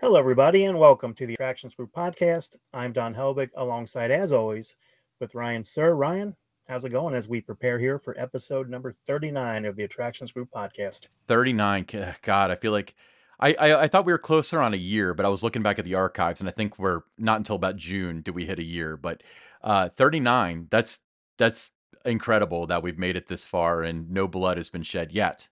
Hello, 0.00 0.18
everybody, 0.18 0.64
and 0.64 0.78
welcome 0.78 1.12
to 1.12 1.26
the 1.26 1.34
Attractions 1.34 1.74
Group 1.74 1.92
podcast. 1.92 2.56
I'm 2.72 2.90
Don 2.90 3.14
Helbig, 3.14 3.50
alongside, 3.54 4.10
as 4.10 4.32
always, 4.32 4.76
with 5.20 5.34
Ryan 5.34 5.62
Sir. 5.62 5.94
Ryan, 5.94 6.34
how's 6.66 6.86
it 6.86 6.88
going 6.88 7.14
as 7.14 7.28
we 7.28 7.42
prepare 7.42 7.78
here 7.78 7.98
for 7.98 8.18
episode 8.18 8.70
number 8.70 8.92
39 8.92 9.66
of 9.66 9.76
the 9.76 9.84
Attractions 9.84 10.32
Group 10.32 10.48
podcast? 10.56 11.08
39. 11.28 11.84
God, 12.22 12.50
I 12.50 12.54
feel 12.54 12.72
like 12.72 12.94
I, 13.40 13.52
I, 13.52 13.82
I 13.82 13.88
thought 13.88 14.06
we 14.06 14.12
were 14.14 14.18
closer 14.18 14.62
on 14.62 14.72
a 14.72 14.78
year, 14.78 15.12
but 15.12 15.26
I 15.26 15.28
was 15.28 15.42
looking 15.42 15.62
back 15.62 15.78
at 15.78 15.84
the 15.84 15.96
archives, 15.96 16.40
and 16.40 16.48
I 16.48 16.52
think 16.52 16.78
we're 16.78 17.02
not 17.18 17.36
until 17.36 17.56
about 17.56 17.76
June 17.76 18.22
did 18.22 18.34
we 18.34 18.46
hit 18.46 18.58
a 18.58 18.64
year. 18.64 18.96
But 18.96 19.22
uh, 19.62 19.90
39. 19.90 20.68
That's 20.70 21.00
that's 21.36 21.72
incredible 22.06 22.66
that 22.68 22.82
we've 22.82 22.98
made 22.98 23.16
it 23.16 23.28
this 23.28 23.44
far, 23.44 23.82
and 23.82 24.10
no 24.10 24.26
blood 24.26 24.56
has 24.56 24.70
been 24.70 24.82
shed 24.82 25.12
yet. 25.12 25.50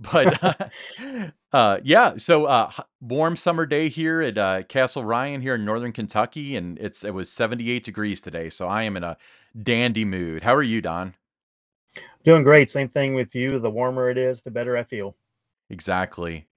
But 0.12 0.72
uh, 1.52 1.78
yeah, 1.84 2.16
so 2.16 2.46
uh, 2.46 2.70
warm 3.00 3.36
summer 3.36 3.64
day 3.64 3.88
here 3.88 4.20
at 4.20 4.36
uh, 4.36 4.62
Castle 4.64 5.04
Ryan 5.04 5.40
here 5.40 5.54
in 5.54 5.64
northern 5.64 5.92
Kentucky, 5.92 6.56
and 6.56 6.78
it's 6.78 7.04
it 7.04 7.14
was 7.14 7.30
78 7.30 7.84
degrees 7.84 8.20
today, 8.20 8.50
so 8.50 8.66
I 8.66 8.82
am 8.82 8.96
in 8.96 9.04
a 9.04 9.16
dandy 9.62 10.04
mood. 10.04 10.42
How 10.42 10.54
are 10.54 10.62
you, 10.62 10.80
Don? 10.80 11.14
Doing 12.24 12.42
great. 12.42 12.70
Same 12.70 12.88
thing 12.88 13.14
with 13.14 13.34
you. 13.34 13.58
The 13.60 13.70
warmer 13.70 14.10
it 14.10 14.18
is, 14.18 14.42
the 14.42 14.50
better 14.50 14.76
I 14.76 14.82
feel. 14.82 15.14
Exactly. 15.70 16.48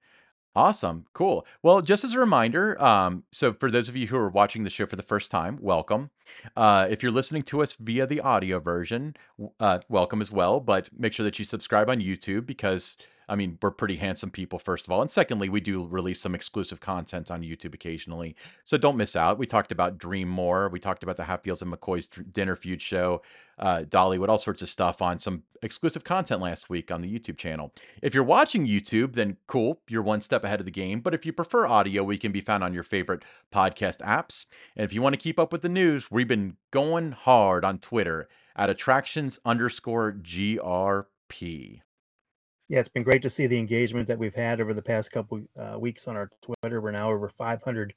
Awesome. 0.56 1.04
Cool. 1.12 1.46
Well, 1.62 1.82
just 1.82 2.02
as 2.02 2.14
a 2.14 2.18
reminder, 2.18 2.80
um, 2.82 3.22
so 3.30 3.52
for 3.52 3.70
those 3.70 3.88
of 3.88 3.94
you 3.94 4.08
who 4.08 4.16
are 4.16 4.30
watching 4.30 4.64
the 4.64 4.70
show 4.70 4.86
for 4.86 4.96
the 4.96 5.02
first 5.02 5.30
time, 5.30 5.58
welcome. 5.60 6.10
Uh, 6.56 6.88
if 6.90 7.02
you're 7.02 7.12
listening 7.12 7.42
to 7.42 7.62
us 7.62 7.74
via 7.74 8.06
the 8.06 8.20
audio 8.20 8.58
version, 8.58 9.14
uh, 9.60 9.78
welcome 9.88 10.20
as 10.20 10.32
well. 10.32 10.58
But 10.58 10.88
make 10.98 11.12
sure 11.12 11.22
that 11.24 11.38
you 11.38 11.44
subscribe 11.44 11.88
on 11.88 12.00
YouTube 12.00 12.46
because 12.46 12.96
I 13.28 13.36
mean, 13.36 13.58
we're 13.60 13.70
pretty 13.70 13.96
handsome 13.96 14.30
people, 14.30 14.58
first 14.58 14.86
of 14.86 14.92
all. 14.92 15.02
And 15.02 15.10
secondly, 15.10 15.48
we 15.48 15.60
do 15.60 15.86
release 15.86 16.20
some 16.20 16.34
exclusive 16.34 16.80
content 16.80 17.30
on 17.30 17.42
YouTube 17.42 17.74
occasionally. 17.74 18.34
So 18.64 18.78
don't 18.78 18.96
miss 18.96 19.14
out. 19.14 19.38
We 19.38 19.46
talked 19.46 19.70
about 19.70 19.98
Dream 19.98 20.28
More. 20.28 20.68
We 20.68 20.80
talked 20.80 21.02
about 21.02 21.16
the 21.16 21.24
Hatfields 21.24 21.62
and 21.62 21.72
McCoy's 21.72 22.06
Dinner 22.06 22.56
Feud 22.56 22.80
show, 22.80 23.22
uh, 23.58 23.80
Dollywood, 23.88 24.28
all 24.28 24.38
sorts 24.38 24.62
of 24.62 24.68
stuff 24.68 25.02
on 25.02 25.18
some 25.18 25.42
exclusive 25.62 26.04
content 26.04 26.40
last 26.40 26.70
week 26.70 26.90
on 26.90 27.02
the 27.02 27.18
YouTube 27.18 27.36
channel. 27.36 27.74
If 28.02 28.14
you're 28.14 28.24
watching 28.24 28.66
YouTube, 28.66 29.14
then 29.14 29.36
cool. 29.46 29.80
You're 29.88 30.02
one 30.02 30.20
step 30.20 30.44
ahead 30.44 30.60
of 30.60 30.66
the 30.66 30.72
game. 30.72 31.00
But 31.00 31.14
if 31.14 31.26
you 31.26 31.32
prefer 31.32 31.66
audio, 31.66 32.02
we 32.02 32.18
can 32.18 32.32
be 32.32 32.40
found 32.40 32.64
on 32.64 32.72
your 32.72 32.82
favorite 32.82 33.24
podcast 33.52 33.98
apps. 33.98 34.46
And 34.76 34.84
if 34.84 34.92
you 34.92 35.02
want 35.02 35.14
to 35.14 35.20
keep 35.20 35.38
up 35.38 35.52
with 35.52 35.62
the 35.62 35.68
news, 35.68 36.10
we've 36.10 36.28
been 36.28 36.56
going 36.70 37.12
hard 37.12 37.64
on 37.64 37.78
Twitter 37.78 38.28
at 38.56 38.70
attractions 38.70 39.38
underscore 39.44 40.12
GRP. 40.12 41.80
Yeah, 42.68 42.80
it's 42.80 42.88
been 42.88 43.02
great 43.02 43.22
to 43.22 43.30
see 43.30 43.46
the 43.46 43.58
engagement 43.58 44.06
that 44.08 44.18
we've 44.18 44.34
had 44.34 44.60
over 44.60 44.74
the 44.74 44.82
past 44.82 45.10
couple 45.10 45.40
uh, 45.58 45.78
weeks 45.78 46.06
on 46.06 46.16
our 46.16 46.30
Twitter. 46.42 46.82
We're 46.82 46.90
now 46.90 47.10
over 47.10 47.28
500 47.28 47.94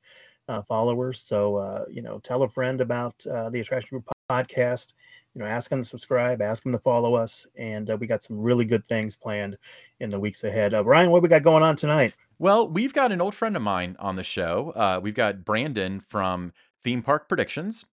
uh, 0.47 0.61
followers. 0.61 1.19
So, 1.19 1.57
uh, 1.57 1.85
you 1.89 2.01
know, 2.01 2.19
tell 2.19 2.43
a 2.43 2.49
friend 2.49 2.79
about 2.79 3.13
uh, 3.27 3.49
the 3.49 3.59
Attraction 3.59 3.89
Group 3.89 4.09
podcast. 4.29 4.93
You 5.33 5.41
know, 5.41 5.45
ask 5.45 5.69
them 5.69 5.81
to 5.81 5.87
subscribe, 5.87 6.41
ask 6.41 6.63
them 6.63 6.71
to 6.71 6.77
follow 6.77 7.15
us, 7.15 7.47
and 7.57 7.89
uh, 7.89 7.97
we 7.97 8.07
got 8.07 8.23
some 8.23 8.37
really 8.37 8.65
good 8.65 8.85
things 8.87 9.15
planned 9.15 9.57
in 9.99 10.09
the 10.09 10.19
weeks 10.19 10.43
ahead. 10.43 10.73
Uh, 10.73 10.83
Ryan, 10.83 11.09
what 11.09 11.21
we 11.21 11.29
got 11.29 11.43
going 11.43 11.63
on 11.63 11.75
tonight? 11.75 12.15
Well, 12.37 12.67
we've 12.67 12.93
got 12.93 13.11
an 13.11 13.21
old 13.21 13.35
friend 13.35 13.55
of 13.55 13.61
mine 13.61 13.95
on 13.99 14.15
the 14.15 14.23
show. 14.23 14.99
we've 15.01 15.15
got 15.15 15.45
Brandon 15.45 16.01
from 16.01 16.51
Theme 16.83 17.01
Park 17.01 17.29
Predictions, 17.29 17.85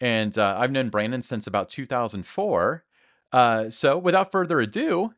and 0.00 0.36
I've 0.38 0.70
known 0.70 0.90
Brandon 0.90 1.22
since 1.22 1.46
about 1.46 1.70
2004. 1.70 2.84
so, 3.70 3.98
without 3.98 4.30
further 4.30 4.60
ado, 4.60 5.12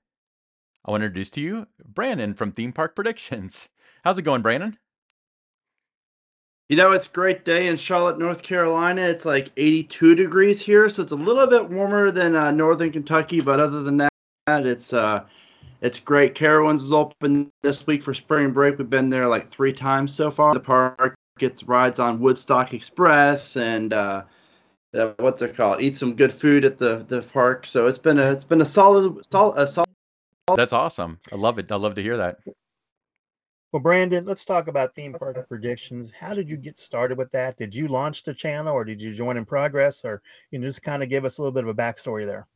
I 0.88 0.90
want 0.90 1.02
to 1.02 1.04
introduce 1.04 1.28
to 1.32 1.42
you 1.42 1.66
Brandon 1.84 2.32
from 2.32 2.50
Theme 2.50 2.72
Park 2.72 2.94
Predictions. 2.94 3.68
How's 4.04 4.16
it 4.16 4.22
going, 4.22 4.40
Brandon? 4.40 4.78
You 6.70 6.78
know, 6.78 6.92
it's 6.92 7.06
great 7.06 7.44
day 7.44 7.66
in 7.66 7.76
Charlotte, 7.76 8.18
North 8.18 8.42
Carolina. 8.42 9.02
It's 9.02 9.26
like 9.26 9.50
82 9.58 10.14
degrees 10.14 10.62
here, 10.62 10.88
so 10.88 11.02
it's 11.02 11.12
a 11.12 11.16
little 11.16 11.46
bit 11.46 11.68
warmer 11.68 12.10
than 12.10 12.34
uh, 12.34 12.52
northern 12.52 12.90
Kentucky. 12.90 13.42
But 13.42 13.60
other 13.60 13.82
than 13.82 13.98
that, 13.98 14.10
it's 14.66 14.94
uh, 14.94 15.24
it's 15.82 16.00
great. 16.00 16.34
Carowinds 16.34 16.76
is 16.76 16.92
open 16.92 17.50
this 17.62 17.86
week 17.86 18.02
for 18.02 18.14
spring 18.14 18.52
break. 18.52 18.78
We've 18.78 18.88
been 18.88 19.10
there 19.10 19.28
like 19.28 19.46
three 19.46 19.74
times 19.74 20.14
so 20.14 20.30
far. 20.30 20.54
The 20.54 20.60
park 20.60 21.14
gets 21.38 21.64
rides 21.64 21.98
on 21.98 22.18
Woodstock 22.18 22.72
Express 22.72 23.58
and 23.58 23.92
uh, 23.92 24.22
uh, 24.94 25.12
what's 25.18 25.42
it 25.42 25.54
called? 25.54 25.82
Eat 25.82 25.96
some 25.96 26.16
good 26.16 26.32
food 26.32 26.64
at 26.64 26.78
the 26.78 27.04
the 27.08 27.20
park. 27.20 27.66
So 27.66 27.88
it's 27.88 27.98
been 27.98 28.18
a 28.18 28.32
it's 28.32 28.44
been 28.44 28.62
a 28.62 28.66
solid 28.66 29.20
solid 29.30 29.58
a 29.58 29.66
solid 29.66 29.87
that's 30.56 30.72
awesome. 30.72 31.18
I 31.32 31.36
love 31.36 31.58
it. 31.58 31.70
I 31.70 31.76
love 31.76 31.94
to 31.94 32.02
hear 32.02 32.16
that. 32.16 32.38
Well, 33.72 33.82
Brandon, 33.82 34.24
let's 34.24 34.46
talk 34.46 34.68
about 34.68 34.94
theme 34.94 35.12
park 35.12 35.46
predictions. 35.46 36.10
How 36.10 36.32
did 36.32 36.48
you 36.48 36.56
get 36.56 36.78
started 36.78 37.18
with 37.18 37.30
that? 37.32 37.58
Did 37.58 37.74
you 37.74 37.88
launch 37.88 38.22
the 38.22 38.32
channel 38.32 38.72
or 38.74 38.82
did 38.82 39.02
you 39.02 39.14
join 39.14 39.36
in 39.36 39.44
progress 39.44 40.04
or 40.04 40.22
you 40.50 40.58
know 40.58 40.66
just 40.66 40.82
kind 40.82 41.02
of 41.02 41.10
give 41.10 41.26
us 41.26 41.36
a 41.36 41.42
little 41.42 41.52
bit 41.52 41.64
of 41.64 41.68
a 41.68 41.74
backstory 41.74 42.24
there? 42.24 42.46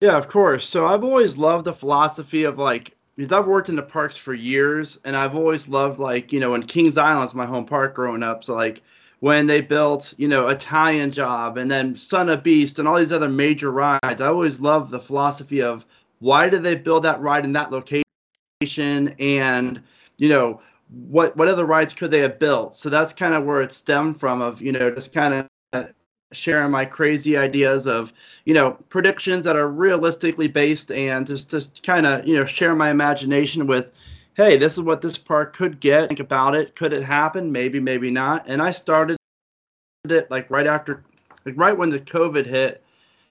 Yeah, 0.00 0.16
of 0.16 0.28
course. 0.28 0.68
So 0.68 0.86
I've 0.86 1.04
always 1.04 1.36
loved 1.36 1.64
the 1.64 1.72
philosophy 1.72 2.44
of 2.44 2.58
like 2.58 2.96
because 3.16 3.32
I've 3.32 3.46
worked 3.46 3.68
in 3.68 3.76
the 3.76 3.82
parks 3.82 4.16
for 4.16 4.34
years 4.34 4.98
and 5.04 5.14
I've 5.14 5.36
always 5.36 5.68
loved 5.68 5.98
like, 5.98 6.32
you 6.32 6.40
know, 6.40 6.54
in 6.54 6.62
Kings 6.62 6.96
Island's 6.96 7.34
my 7.34 7.44
home 7.44 7.66
park 7.66 7.94
growing 7.94 8.22
up. 8.22 8.44
So 8.44 8.54
like 8.54 8.82
when 9.20 9.46
they 9.46 9.60
built, 9.60 10.14
you 10.16 10.26
know, 10.26 10.48
Italian 10.48 11.12
Job 11.12 11.58
and 11.58 11.70
then 11.70 11.96
Son 11.96 12.30
of 12.30 12.42
Beast 12.42 12.78
and 12.78 12.88
all 12.88 12.96
these 12.98 13.12
other 13.12 13.28
major 13.28 13.70
rides, 13.70 14.22
I 14.22 14.26
always 14.26 14.60
loved 14.60 14.90
the 14.90 14.98
philosophy 14.98 15.60
of 15.60 15.84
why 16.20 16.48
did 16.48 16.62
they 16.62 16.76
build 16.76 17.02
that 17.04 17.20
ride 17.20 17.44
in 17.44 17.52
that 17.54 17.72
location? 17.72 18.04
And 19.18 19.82
you 20.18 20.28
know 20.28 20.60
what 21.08 21.36
what 21.36 21.48
other 21.48 21.64
rides 21.64 21.94
could 21.94 22.10
they 22.10 22.20
have 22.20 22.38
built? 22.38 22.76
So 22.76 22.88
that's 22.88 23.12
kind 23.12 23.34
of 23.34 23.44
where 23.44 23.60
it 23.60 23.72
stemmed 23.72 24.18
from 24.20 24.40
of 24.40 24.62
you 24.62 24.72
know 24.72 24.90
just 24.90 25.12
kind 25.12 25.34
of 25.34 25.90
sharing 26.32 26.70
my 26.70 26.84
crazy 26.84 27.36
ideas 27.36 27.86
of 27.86 28.12
you 28.44 28.54
know 28.54 28.72
predictions 28.88 29.44
that 29.44 29.56
are 29.56 29.68
realistically 29.68 30.46
based 30.46 30.92
and 30.92 31.26
just 31.26 31.50
just 31.50 31.82
kind 31.82 32.06
of 32.06 32.26
you 32.26 32.34
know 32.34 32.44
share 32.44 32.74
my 32.74 32.90
imagination 32.90 33.66
with 33.66 33.86
hey 34.34 34.56
this 34.56 34.74
is 34.74 34.82
what 34.82 35.00
this 35.00 35.18
park 35.18 35.54
could 35.54 35.80
get. 35.80 36.08
Think 36.08 36.20
about 36.20 36.54
it. 36.54 36.76
Could 36.76 36.92
it 36.92 37.02
happen? 37.02 37.50
Maybe 37.50 37.80
maybe 37.80 38.10
not. 38.10 38.46
And 38.46 38.62
i 38.62 38.70
started 38.70 39.16
it 40.08 40.30
like 40.30 40.50
right 40.50 40.66
after 40.66 41.02
like 41.44 41.54
right 41.56 41.76
when 41.76 41.90
the 41.90 42.00
covid 42.00 42.46
hit 42.46 42.82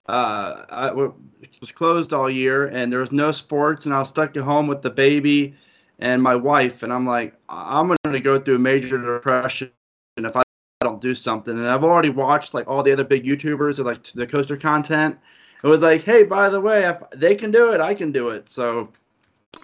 uh, 0.10 0.66
I 0.70 0.92
was 0.92 1.72
closed 1.72 2.14
all 2.14 2.30
year 2.30 2.68
and 2.68 2.92
there 2.92 3.00
was 3.00 3.12
no 3.12 3.32
sports 3.32 3.86
and 3.86 3.94
I 3.94 4.00
was 4.00 4.10
stuck 4.10 4.36
at 4.36 4.44
home 4.44 4.68
with 4.68 4.82
the 4.82 4.90
baby 4.90 5.54
and 6.00 6.22
my 6.22 6.36
wife 6.36 6.84
and 6.84 6.92
I'm 6.92 7.06
like 7.06 7.36
I'm 7.48 7.88
going 7.88 8.14
to 8.14 8.20
go 8.20 8.40
through 8.40 8.56
a 8.56 8.60
major 8.60 8.98
depression 8.98 9.72
if 10.18 10.36
I 10.36 10.42
don't 10.82 11.00
do 11.00 11.14
something 11.14 11.58
and 11.58 11.68
I've 11.68 11.84
already 11.84 12.10
watched 12.10 12.54
like 12.54 12.68
all 12.68 12.82
the 12.82 12.92
other 12.92 13.04
big 13.04 13.24
YouTubers 13.24 13.80
of 13.80 13.86
like 13.86 14.04
the 14.04 14.26
coaster 14.26 14.58
content. 14.58 15.18
It 15.64 15.68
was 15.68 15.82
like, 15.82 16.04
hey, 16.04 16.24
by 16.24 16.48
the 16.50 16.62
way, 16.62 16.86
if 16.86 16.98
they 17.12 17.36
can 17.36 17.52
do 17.52 17.74
it, 17.74 17.82
I 17.82 17.94
can 17.94 18.12
do 18.12 18.30
it. 18.30 18.50
So 18.50 18.90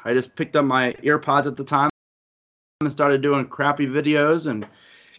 I 0.04 0.14
just 0.14 0.36
picked 0.36 0.56
up 0.58 0.66
my 0.66 0.92
earpods 1.04 1.48
at 1.48 1.56
the 1.56 1.64
time 1.64 1.90
and 2.82 2.92
started 2.92 3.22
doing 3.22 3.46
crappy 3.46 3.88
videos 3.88 4.48
and 4.48 4.68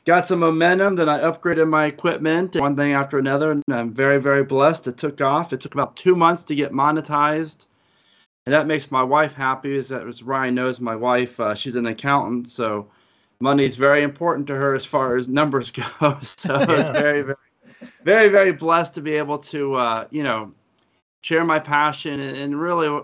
got 0.07 0.27
some 0.27 0.39
momentum. 0.39 0.95
Then 0.95 1.09
I 1.09 1.21
upgraded 1.21 1.69
my 1.69 1.87
equipment, 1.87 2.57
one 2.57 2.77
thing 2.77 2.93
after 2.93 3.19
another, 3.19 3.51
and 3.51 3.63
I'm 3.71 3.93
very, 3.93 4.21
very 4.21 4.45
blessed. 4.45 4.87
It 4.89 4.97
took 4.97 5.21
off. 5.21 5.53
It 5.53 5.61
took 5.61 5.75
about 5.75 5.97
two 5.97 6.17
months 6.17 6.45
to 6.45 6.55
get 6.55 6.73
monetized, 6.73 7.67
and 8.47 8.53
that 8.55 8.67
makes 8.67 8.91
my 8.91 9.03
wife 9.03 9.35
happy. 9.35 9.77
As, 9.77 9.93
as 9.93 10.23
Ryan 10.23 10.55
knows, 10.55 10.81
my 10.81 10.97
wife, 10.97 11.39
uh, 11.41 11.55
she's 11.55 11.75
an 11.75 11.87
accountant, 11.87 12.49
so 12.49 12.89
money 13.41 13.65
is 13.65 13.77
very 13.77 14.03
important 14.03 14.47
to 14.47 14.55
her 14.55 14.75
as 14.75 14.87
far 14.87 15.17
as 15.17 15.29
numbers 15.29 15.71
go. 16.01 16.19
so 16.23 16.55
yeah. 16.55 16.71
it's 16.71 16.89
very, 16.89 17.23
very, 17.23 17.37
very, 18.05 18.29
very 18.29 18.53
blessed 18.53 18.95
to 18.95 19.03
be 19.03 19.15
able 19.15 19.39
to, 19.39 19.75
uh, 19.75 20.07
you 20.11 20.23
know, 20.23 20.53
share 21.23 21.45
my 21.45 21.59
passion 21.59 22.21
and, 22.21 22.37
and 22.37 22.61
really. 22.61 23.03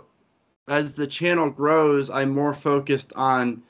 As 0.69 0.95
the 0.95 1.09
channel 1.09 1.51
grows, 1.51 2.09
I'm 2.09 2.31
more 2.31 2.55
focused 2.55 3.13
on 3.17 3.65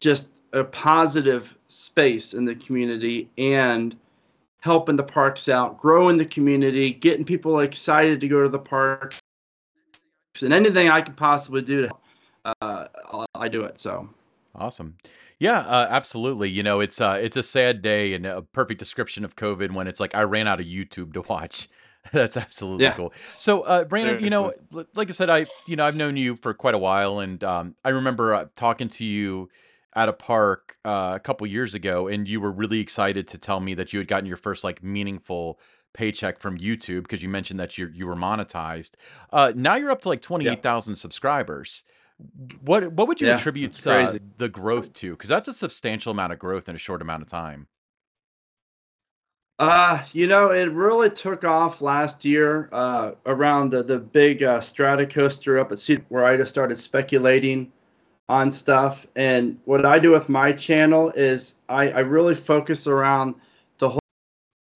just 0.00 0.28
a 0.52 0.64
positive 0.64 1.56
space 1.68 2.34
in 2.34 2.44
the 2.44 2.54
community 2.54 3.30
and 3.38 3.96
helping 4.60 4.96
the 4.96 5.02
parks 5.02 5.48
out, 5.48 5.78
growing 5.78 6.16
the 6.16 6.24
community, 6.24 6.92
getting 6.92 7.24
people 7.24 7.60
excited 7.60 8.20
to 8.20 8.28
go 8.28 8.42
to 8.42 8.48
the 8.48 8.58
parks, 8.58 9.18
and 10.42 10.52
anything 10.52 10.88
I 10.88 11.00
could 11.00 11.16
possibly 11.16 11.62
do 11.62 11.88
to, 11.88 11.90
uh, 12.60 12.86
I 13.34 13.48
do 13.48 13.64
it. 13.64 13.80
So 13.80 14.08
awesome. 14.54 14.96
Yeah, 15.38 15.60
uh, 15.60 15.88
absolutely. 15.90 16.50
You 16.50 16.62
know, 16.62 16.80
it's 16.80 17.00
uh, 17.00 17.18
it's 17.20 17.36
a 17.36 17.42
sad 17.42 17.82
day 17.82 18.14
and 18.14 18.24
a 18.24 18.42
perfect 18.42 18.78
description 18.78 19.24
of 19.24 19.34
COVID 19.34 19.72
when 19.72 19.88
it's 19.88 19.98
like 19.98 20.14
I 20.14 20.22
ran 20.22 20.46
out 20.46 20.60
of 20.60 20.66
YouTube 20.66 21.14
to 21.14 21.22
watch. 21.22 21.68
That's 22.12 22.36
absolutely 22.36 22.84
yeah. 22.84 22.94
cool. 22.94 23.12
So, 23.38 23.62
uh, 23.62 23.84
Brandon, 23.84 24.22
you 24.22 24.30
know, 24.30 24.52
like 24.94 25.08
I 25.08 25.12
said, 25.12 25.30
I 25.30 25.46
you 25.66 25.76
know 25.76 25.84
I've 25.84 25.96
known 25.96 26.16
you 26.16 26.36
for 26.36 26.54
quite 26.54 26.74
a 26.74 26.78
while, 26.78 27.18
and 27.18 27.42
um, 27.42 27.74
I 27.84 27.88
remember 27.88 28.34
uh, 28.34 28.46
talking 28.54 28.88
to 28.90 29.04
you 29.04 29.50
at 29.94 30.08
a 30.08 30.12
park 30.12 30.76
uh, 30.84 31.12
a 31.14 31.20
couple 31.20 31.46
years 31.46 31.74
ago, 31.74 32.08
and 32.08 32.28
you 32.28 32.40
were 32.40 32.50
really 32.50 32.80
excited 32.80 33.28
to 33.28 33.38
tell 33.38 33.60
me 33.60 33.74
that 33.74 33.92
you 33.92 33.98
had 33.98 34.08
gotten 34.08 34.26
your 34.26 34.36
first 34.36 34.64
like 34.64 34.82
meaningful 34.82 35.60
paycheck 35.92 36.38
from 36.38 36.58
YouTube 36.58 37.02
because 37.02 37.22
you 37.22 37.28
mentioned 37.28 37.60
that 37.60 37.76
you 37.76 37.88
you 37.92 38.06
were 38.06 38.16
monetized. 38.16 38.92
Uh, 39.32 39.52
now 39.54 39.74
you're 39.74 39.90
up 39.90 40.02
to 40.02 40.08
like 40.08 40.22
twenty 40.22 40.48
eight 40.48 40.62
thousand 40.62 40.92
yeah. 40.94 41.00
subscribers. 41.00 41.84
what 42.62 42.92
what 42.92 43.08
would 43.08 43.20
you 43.20 43.26
Yeah, 43.26 43.36
attribute 43.36 43.86
uh, 43.86 44.14
the 44.38 44.48
growth 44.48 44.92
to? 44.94 45.10
Because 45.12 45.28
that's 45.28 45.48
a 45.48 45.52
substantial 45.52 46.12
amount 46.12 46.32
of 46.32 46.38
growth 46.38 46.68
in 46.68 46.74
a 46.74 46.78
short 46.78 47.02
amount 47.02 47.22
of 47.22 47.28
time. 47.28 47.68
Uh, 49.58 50.04
you 50.12 50.26
know, 50.26 50.50
it 50.50 50.72
really 50.72 51.10
took 51.10 51.44
off 51.44 51.80
last 51.80 52.24
year 52.24 52.68
uh, 52.72 53.12
around 53.26 53.70
the 53.70 53.82
the 53.82 53.98
big 53.98 54.42
uh, 54.42 54.60
strata 54.60 55.06
coaster 55.06 55.58
up 55.58 55.70
at 55.70 55.78
Cedar, 55.78 56.04
where 56.08 56.24
I 56.24 56.36
just 56.36 56.50
started 56.50 56.76
speculating 56.76 57.70
on 58.28 58.52
stuff. 58.52 59.06
And 59.16 59.58
what 59.64 59.84
I 59.84 59.98
do 59.98 60.10
with 60.10 60.28
my 60.28 60.52
channel 60.52 61.10
is 61.10 61.56
I, 61.68 61.90
I 61.90 61.98
really 62.00 62.34
focus 62.34 62.86
around 62.86 63.34
the 63.78 63.90
whole, 63.90 64.00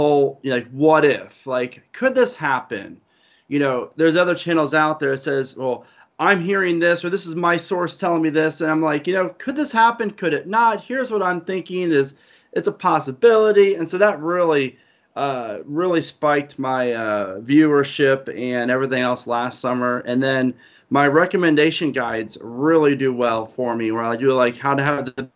whole 0.00 0.40
you 0.42 0.50
know, 0.50 0.56
like 0.56 0.70
what 0.70 1.04
if, 1.04 1.46
like 1.46 1.82
could 1.92 2.14
this 2.14 2.34
happen? 2.34 3.00
You 3.48 3.58
know, 3.60 3.90
there's 3.96 4.16
other 4.16 4.34
channels 4.34 4.74
out 4.74 4.98
there 4.98 5.12
that 5.12 5.22
says, 5.22 5.56
well, 5.56 5.84
I'm 6.18 6.40
hearing 6.40 6.78
this 6.78 7.04
or 7.04 7.10
this 7.10 7.26
is 7.26 7.34
my 7.34 7.56
source 7.56 7.96
telling 7.96 8.22
me 8.22 8.30
this, 8.30 8.60
and 8.60 8.70
I'm 8.70 8.82
like, 8.82 9.06
you 9.06 9.14
know, 9.14 9.28
could 9.38 9.54
this 9.56 9.70
happen? 9.70 10.10
Could 10.10 10.34
it 10.34 10.46
not? 10.46 10.80
Here's 10.80 11.10
what 11.10 11.22
I'm 11.22 11.40
thinking 11.40 11.92
is 11.92 12.14
it's 12.52 12.68
a 12.68 12.72
possibility, 12.72 13.74
and 13.74 13.88
so 13.88 13.98
that 13.98 14.20
really. 14.20 14.78
Uh, 15.14 15.62
really 15.64 16.02
spiked 16.02 16.58
my 16.58 16.92
uh, 16.92 17.40
viewership 17.40 18.28
and 18.38 18.70
everything 18.70 19.00
else 19.00 19.26
last 19.26 19.60
summer. 19.62 20.00
And 20.00 20.22
then 20.22 20.52
my 20.90 21.06
recommendation 21.06 21.92
guides 21.92 22.38
really 22.40 22.94
do 22.94 23.12
well 23.12 23.46
for 23.46 23.74
me, 23.76 23.90
where 23.90 24.04
I 24.04 24.16
do 24.16 24.32
like 24.32 24.56
how 24.56 24.74
to 24.74 24.82
have 24.82 25.06
the 25.06 25.30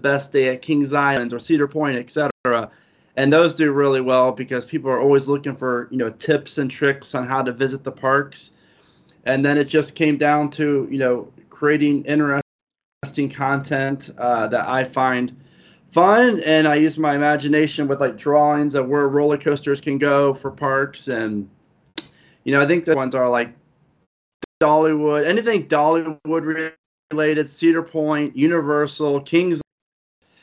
best 0.00 0.32
day 0.32 0.48
at 0.48 0.62
Kings 0.62 0.92
Islands 0.92 1.32
or 1.32 1.38
Cedar 1.38 1.68
Point, 1.68 1.96
etc. 1.96 2.30
And 3.16 3.32
those 3.32 3.54
do 3.54 3.72
really 3.72 4.00
well 4.00 4.32
because 4.32 4.64
people 4.64 4.90
are 4.90 5.00
always 5.00 5.28
looking 5.28 5.56
for 5.56 5.88
you 5.90 5.96
know 5.96 6.10
tips 6.10 6.58
and 6.58 6.70
tricks 6.70 7.14
on 7.14 7.26
how 7.26 7.42
to 7.42 7.52
visit 7.52 7.84
the 7.84 7.92
parks. 7.92 8.52
And 9.24 9.44
then 9.44 9.58
it 9.58 9.64
just 9.64 9.94
came 9.94 10.18
down 10.18 10.50
to 10.52 10.88
you 10.90 10.98
know 10.98 11.32
creating 11.50 12.04
interesting 12.04 13.30
content 13.30 14.10
uh, 14.18 14.48
that 14.48 14.68
I 14.68 14.84
find 14.84 15.36
fun 15.90 16.40
and 16.40 16.66
i 16.66 16.74
use 16.74 16.98
my 16.98 17.14
imagination 17.14 17.88
with 17.88 18.00
like 18.00 18.18
drawings 18.18 18.74
of 18.74 18.88
where 18.88 19.08
roller 19.08 19.38
coasters 19.38 19.80
can 19.80 19.98
go 19.98 20.34
for 20.34 20.50
parks 20.50 21.08
and 21.08 21.48
you 22.44 22.52
know 22.52 22.60
i 22.60 22.66
think 22.66 22.84
the 22.84 22.94
ones 22.94 23.14
are 23.14 23.30
like 23.30 23.48
dollywood 24.60 25.26
anything 25.26 25.66
dollywood 25.68 26.72
related 27.12 27.48
cedar 27.48 27.82
point 27.82 28.34
universal 28.36 29.20
kings 29.20 29.60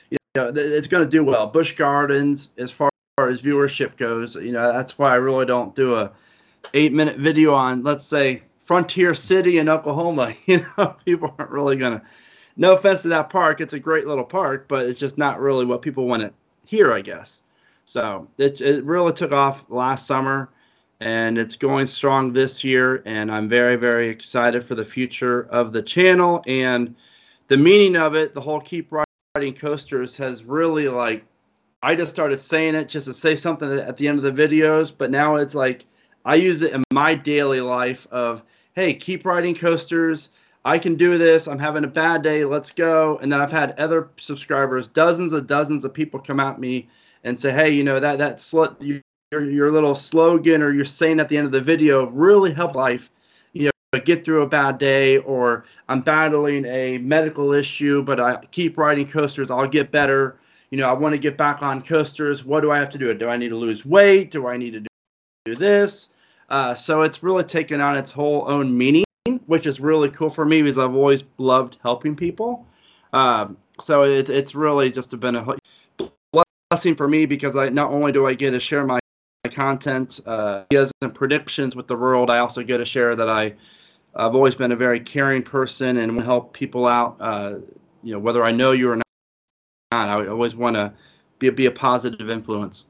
you 0.09 0.17
know 0.35 0.51
it's 0.55 0.87
going 0.87 1.03
to 1.03 1.09
do 1.09 1.23
well. 1.23 1.47
Busch 1.47 1.73
gardens 1.73 2.51
as 2.57 2.71
far 2.71 2.89
as 3.17 3.41
viewership 3.41 3.97
goes 3.97 4.35
you 4.35 4.51
know 4.51 4.71
that's 4.71 4.97
why 4.97 5.11
i 5.11 5.15
really 5.15 5.45
don't 5.45 5.75
do 5.75 5.95
a 5.95 6.11
eight 6.73 6.93
minute 6.93 7.17
video 7.17 7.53
on 7.53 7.83
let's 7.83 8.03
say 8.03 8.41
frontier 8.57 9.13
city 9.13 9.57
in 9.57 9.69
oklahoma. 9.69 10.33
You 10.45 10.65
know 10.77 10.95
people 11.05 11.33
aren't 11.37 11.51
really 11.51 11.75
going 11.75 11.99
to 11.99 12.05
no 12.55 12.73
offense 12.73 13.01
to 13.03 13.07
that 13.09 13.29
park, 13.29 13.61
it's 13.61 13.73
a 13.73 13.79
great 13.79 14.07
little 14.07 14.23
park, 14.23 14.67
but 14.67 14.85
it's 14.85 14.99
just 14.99 15.17
not 15.17 15.39
really 15.39 15.65
what 15.65 15.81
people 15.81 16.07
want 16.07 16.21
to 16.21 16.33
hear, 16.65 16.93
I 16.93 17.01
guess. 17.01 17.43
So 17.85 18.27
it, 18.37 18.61
it 18.61 18.83
really 18.83 19.13
took 19.13 19.31
off 19.31 19.69
last 19.69 20.05
summer 20.05 20.49
and 21.03 21.37
it's 21.37 21.55
going 21.55 21.85
strong 21.85 22.33
this 22.33 22.63
year. 22.63 23.03
And 23.05 23.31
I'm 23.31 23.47
very, 23.47 23.75
very 23.75 24.09
excited 24.09 24.63
for 24.63 24.75
the 24.75 24.85
future 24.85 25.43
of 25.51 25.71
the 25.71 25.81
channel 25.81 26.43
and 26.47 26.95
the 27.47 27.57
meaning 27.57 27.95
of 27.95 28.15
it. 28.15 28.33
The 28.33 28.41
whole 28.41 28.61
Keep 28.61 28.91
Riding 29.35 29.53
Coasters 29.53 30.17
has 30.17 30.43
really 30.43 30.87
like, 30.87 31.25
I 31.83 31.95
just 31.95 32.11
started 32.11 32.37
saying 32.37 32.75
it 32.75 32.89
just 32.89 33.07
to 33.07 33.13
say 33.13 33.35
something 33.35 33.69
at 33.69 33.97
the 33.97 34.07
end 34.07 34.23
of 34.23 34.35
the 34.35 34.47
videos, 34.47 34.91
but 34.97 35.11
now 35.11 35.35
it's 35.35 35.55
like 35.55 35.85
I 36.25 36.35
use 36.35 36.61
it 36.61 36.73
in 36.73 36.83
my 36.91 37.13
daily 37.13 37.61
life 37.61 38.07
of, 38.09 38.43
hey, 38.73 38.93
keep 38.93 39.25
riding 39.25 39.53
coasters 39.53 40.29
I 40.65 40.79
can 40.79 40.95
do 40.95 41.17
this. 41.17 41.47
I'm 41.47 41.59
having 41.59 41.83
a 41.83 41.87
bad 41.87 42.21
day. 42.21 42.45
Let's 42.45 42.71
go. 42.71 43.17
And 43.17 43.31
then 43.31 43.41
I've 43.41 43.51
had 43.51 43.77
other 43.77 44.09
subscribers, 44.17 44.87
dozens 44.87 45.33
of 45.33 45.45
dozens 45.47 45.83
of 45.83 45.93
people 45.93 46.19
come 46.19 46.39
at 46.39 46.59
me 46.59 46.87
and 47.23 47.39
say, 47.39 47.51
hey, 47.51 47.69
you 47.69 47.83
know, 47.83 47.99
that, 47.99 48.17
that 48.19 48.39
sl- 48.39 48.65
your, 49.33 49.49
your 49.49 49.71
little 49.71 49.95
slogan 49.95 50.61
or 50.61 50.71
you're 50.71 50.85
saying 50.85 51.19
at 51.19 51.27
the 51.27 51.37
end 51.37 51.45
of 51.45 51.51
the 51.51 51.61
video 51.61 52.07
really 52.07 52.53
help 52.53 52.75
life, 52.75 53.09
you 53.53 53.65
know, 53.65 53.99
get 53.99 54.23
through 54.23 54.43
a 54.43 54.47
bad 54.47 54.77
day 54.77 55.17
or 55.17 55.65
I'm 55.89 56.01
battling 56.01 56.65
a 56.65 56.99
medical 56.99 57.51
issue, 57.51 58.03
but 58.03 58.19
I 58.19 58.37
keep 58.51 58.77
riding 58.77 59.07
coasters. 59.07 59.49
I'll 59.49 59.67
get 59.67 59.91
better. 59.91 60.37
You 60.69 60.77
know, 60.77 60.87
I 60.87 60.93
want 60.93 61.13
to 61.13 61.19
get 61.19 61.37
back 61.37 61.63
on 61.63 61.81
coasters. 61.81 62.45
What 62.45 62.61
do 62.61 62.71
I 62.71 62.77
have 62.77 62.89
to 62.91 62.97
do? 62.97 63.13
Do 63.13 63.27
I 63.27 63.37
need 63.37 63.49
to 63.49 63.57
lose 63.57 63.85
weight? 63.85 64.31
Do 64.31 64.47
I 64.47 64.57
need 64.57 64.73
to 64.73 64.85
do 65.45 65.55
this? 65.55 66.09
Uh, 66.49 66.75
so 66.75 67.01
it's 67.01 67.23
really 67.23 67.43
taken 67.43 67.81
on 67.81 67.97
its 67.97 68.11
whole 68.11 68.45
own 68.47 68.77
meaning 68.77 69.03
which 69.47 69.65
is 69.65 69.79
really 69.79 70.09
cool 70.09 70.29
for 70.29 70.45
me 70.45 70.61
because 70.61 70.77
I've 70.77 70.93
always 70.93 71.23
loved 71.37 71.77
helping 71.81 72.15
people. 72.15 72.67
Um, 73.13 73.57
so 73.79 74.03
it's 74.03 74.29
it's 74.29 74.53
really 74.53 74.91
just 74.91 75.17
been 75.19 75.35
a 75.35 75.55
blessing 76.69 76.95
for 76.95 77.07
me 77.07 77.27
because 77.27 77.55
I 77.55 77.69
not 77.69 77.91
only 77.91 78.11
do 78.11 78.25
I 78.25 78.33
get 78.33 78.51
to 78.51 78.59
share 78.59 78.83
my 78.83 78.99
content, 79.49 80.19
uh, 80.25 80.63
ideas 80.71 80.91
and 81.01 81.13
predictions 81.13 81.75
with 81.75 81.87
the 81.87 81.95
world, 81.95 82.29
I 82.29 82.39
also 82.39 82.63
get 82.63 82.77
to 82.77 82.85
share 82.85 83.15
that 83.15 83.29
I 83.29 83.53
I've 84.15 84.35
always 84.35 84.55
been 84.55 84.71
a 84.71 84.75
very 84.75 84.99
caring 84.99 85.41
person 85.41 85.97
and 85.97 86.21
help 86.21 86.53
people 86.53 86.85
out. 86.85 87.17
Uh, 87.19 87.55
you 88.03 88.13
know, 88.13 88.19
whether 88.19 88.43
I 88.43 88.51
know 88.51 88.71
you 88.71 88.91
or 88.91 88.95
not, 88.97 89.05
I 89.91 90.27
always 90.27 90.55
want 90.55 90.75
to 90.75 90.93
be 91.39 91.49
be 91.49 91.65
a 91.65 91.71
positive 91.71 92.29
influence. 92.29 92.85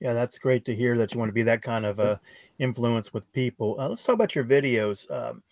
Yeah, 0.00 0.12
that's 0.12 0.38
great 0.38 0.64
to 0.66 0.74
hear 0.74 0.98
that 0.98 1.14
you 1.14 1.18
want 1.18 1.28
to 1.28 1.34
be 1.34 1.42
that 1.44 1.62
kind 1.62 1.86
of 1.86 2.00
uh, 2.00 2.16
influence 2.58 3.12
with 3.12 3.30
people. 3.32 3.76
Uh, 3.78 3.88
let's 3.88 4.02
talk 4.02 4.14
about 4.14 4.34
your 4.34 4.44
videos. 4.44 5.10
Um, 5.10 5.42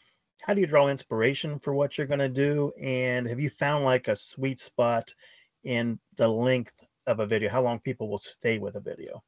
how 0.42 0.54
do 0.54 0.60
you 0.60 0.66
draw 0.66 0.88
inspiration 0.88 1.58
for 1.58 1.72
what 1.74 1.96
you're 1.96 2.06
going 2.06 2.18
to 2.18 2.28
do 2.28 2.72
and 2.80 3.28
have 3.28 3.38
you 3.38 3.48
found 3.48 3.84
like 3.84 4.08
a 4.08 4.16
sweet 4.16 4.58
spot 4.58 5.14
in 5.62 5.98
the 6.16 6.26
length 6.26 6.88
of 7.06 7.20
a 7.20 7.26
video 7.26 7.48
how 7.48 7.62
long 7.62 7.78
people 7.80 8.08
will 8.08 8.18
stay 8.18 8.58
with 8.58 8.74
a 8.74 8.80
video 8.80 9.22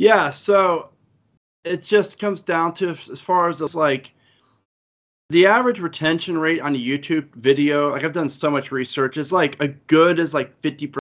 yeah 0.00 0.30
so 0.30 0.88
it 1.64 1.82
just 1.82 2.18
comes 2.18 2.40
down 2.40 2.72
to 2.72 2.88
as 2.88 3.20
far 3.20 3.48
as 3.48 3.60
it's 3.60 3.74
like 3.74 4.14
the 5.28 5.46
average 5.46 5.78
retention 5.78 6.38
rate 6.38 6.60
on 6.60 6.74
a 6.74 6.78
youtube 6.78 7.28
video 7.34 7.90
like 7.90 8.02
i've 8.02 8.12
done 8.12 8.28
so 8.28 8.50
much 8.50 8.72
research 8.72 9.16
is 9.16 9.30
like 9.30 9.60
a 9.62 9.68
good 9.68 10.18
is 10.18 10.32
like 10.32 10.58
50% 10.62 10.96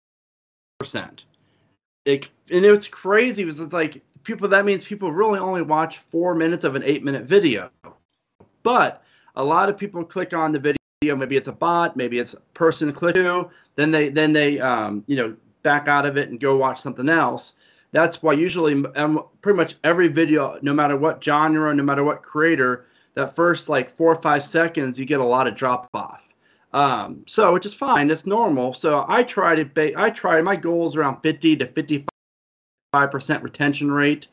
it, 2.06 2.30
and 2.50 2.64
it's 2.64 2.88
crazy 2.88 3.44
because 3.44 3.60
it's 3.60 3.72
like 3.72 4.02
people 4.22 4.48
that 4.48 4.64
means 4.64 4.84
people 4.84 5.12
really 5.12 5.38
only 5.38 5.62
watch 5.62 5.98
four 5.98 6.34
minutes 6.34 6.64
of 6.64 6.74
an 6.74 6.82
eight 6.84 7.04
minute 7.04 7.24
video 7.24 7.70
but 8.62 9.04
a 9.36 9.44
lot 9.44 9.68
of 9.68 9.78
people 9.78 10.04
click 10.04 10.34
on 10.34 10.50
the 10.50 10.58
video. 10.58 11.16
Maybe 11.16 11.36
it's 11.36 11.46
a 11.46 11.52
bot. 11.52 11.96
Maybe 11.96 12.18
it's 12.18 12.34
a 12.34 12.40
person 12.54 12.92
click 12.92 13.14
to. 13.14 13.48
Then 13.76 13.90
they 13.90 14.08
then 14.08 14.32
they 14.32 14.58
um, 14.58 15.04
you 15.06 15.16
know 15.16 15.36
back 15.62 15.86
out 15.86 16.04
of 16.04 16.16
it 16.16 16.30
and 16.30 16.40
go 16.40 16.56
watch 16.56 16.80
something 16.80 17.08
else. 17.08 17.54
That's 17.96 18.22
why 18.22 18.34
usually 18.34 18.84
um, 18.96 19.24
pretty 19.40 19.56
much 19.56 19.76
every 19.82 20.08
video, 20.08 20.58
no 20.60 20.74
matter 20.74 20.98
what 20.98 21.24
genre, 21.24 21.74
no 21.74 21.82
matter 21.82 22.04
what 22.04 22.22
creator, 22.22 22.84
that 23.14 23.34
first 23.34 23.70
like 23.70 23.88
four 23.88 24.12
or 24.12 24.20
five 24.20 24.42
seconds, 24.42 24.98
you 24.98 25.06
get 25.06 25.20
a 25.20 25.24
lot 25.24 25.46
of 25.46 25.54
drop 25.54 25.88
off. 25.94 26.28
Um, 26.74 27.24
so 27.26 27.54
which 27.54 27.64
is 27.64 27.72
fine. 27.72 28.10
It's 28.10 28.26
normal. 28.26 28.74
So 28.74 29.06
I 29.08 29.22
try 29.22 29.54
to 29.54 29.64
ba- 29.64 29.98
I 29.98 30.10
try 30.10 30.42
my 30.42 30.56
goal 30.56 30.86
is 30.86 30.94
around 30.94 31.22
50 31.22 31.56
to 31.56 31.66
55 31.68 33.10
percent 33.10 33.42
retention 33.42 33.90
rate, 33.90 34.28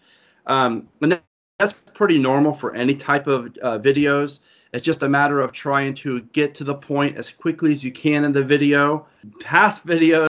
um, 0.45 0.89
and 1.01 1.21
that's 1.57 1.71
pretty 1.93 2.19
normal 2.19 2.51
for 2.51 2.75
any 2.75 2.93
type 2.93 3.27
of 3.27 3.45
uh, 3.61 3.79
videos. 3.79 4.41
It's 4.73 4.83
just 4.83 5.03
a 5.03 5.07
matter 5.07 5.39
of 5.39 5.53
trying 5.53 5.93
to 5.95 6.19
get 6.33 6.53
to 6.55 6.65
the 6.65 6.75
point 6.75 7.15
as 7.17 7.31
quickly 7.31 7.71
as 7.71 7.81
you 7.81 7.93
can 7.93 8.25
in 8.25 8.33
the 8.33 8.43
video. 8.43 9.07
Past 9.39 9.87
videos, 9.87 10.27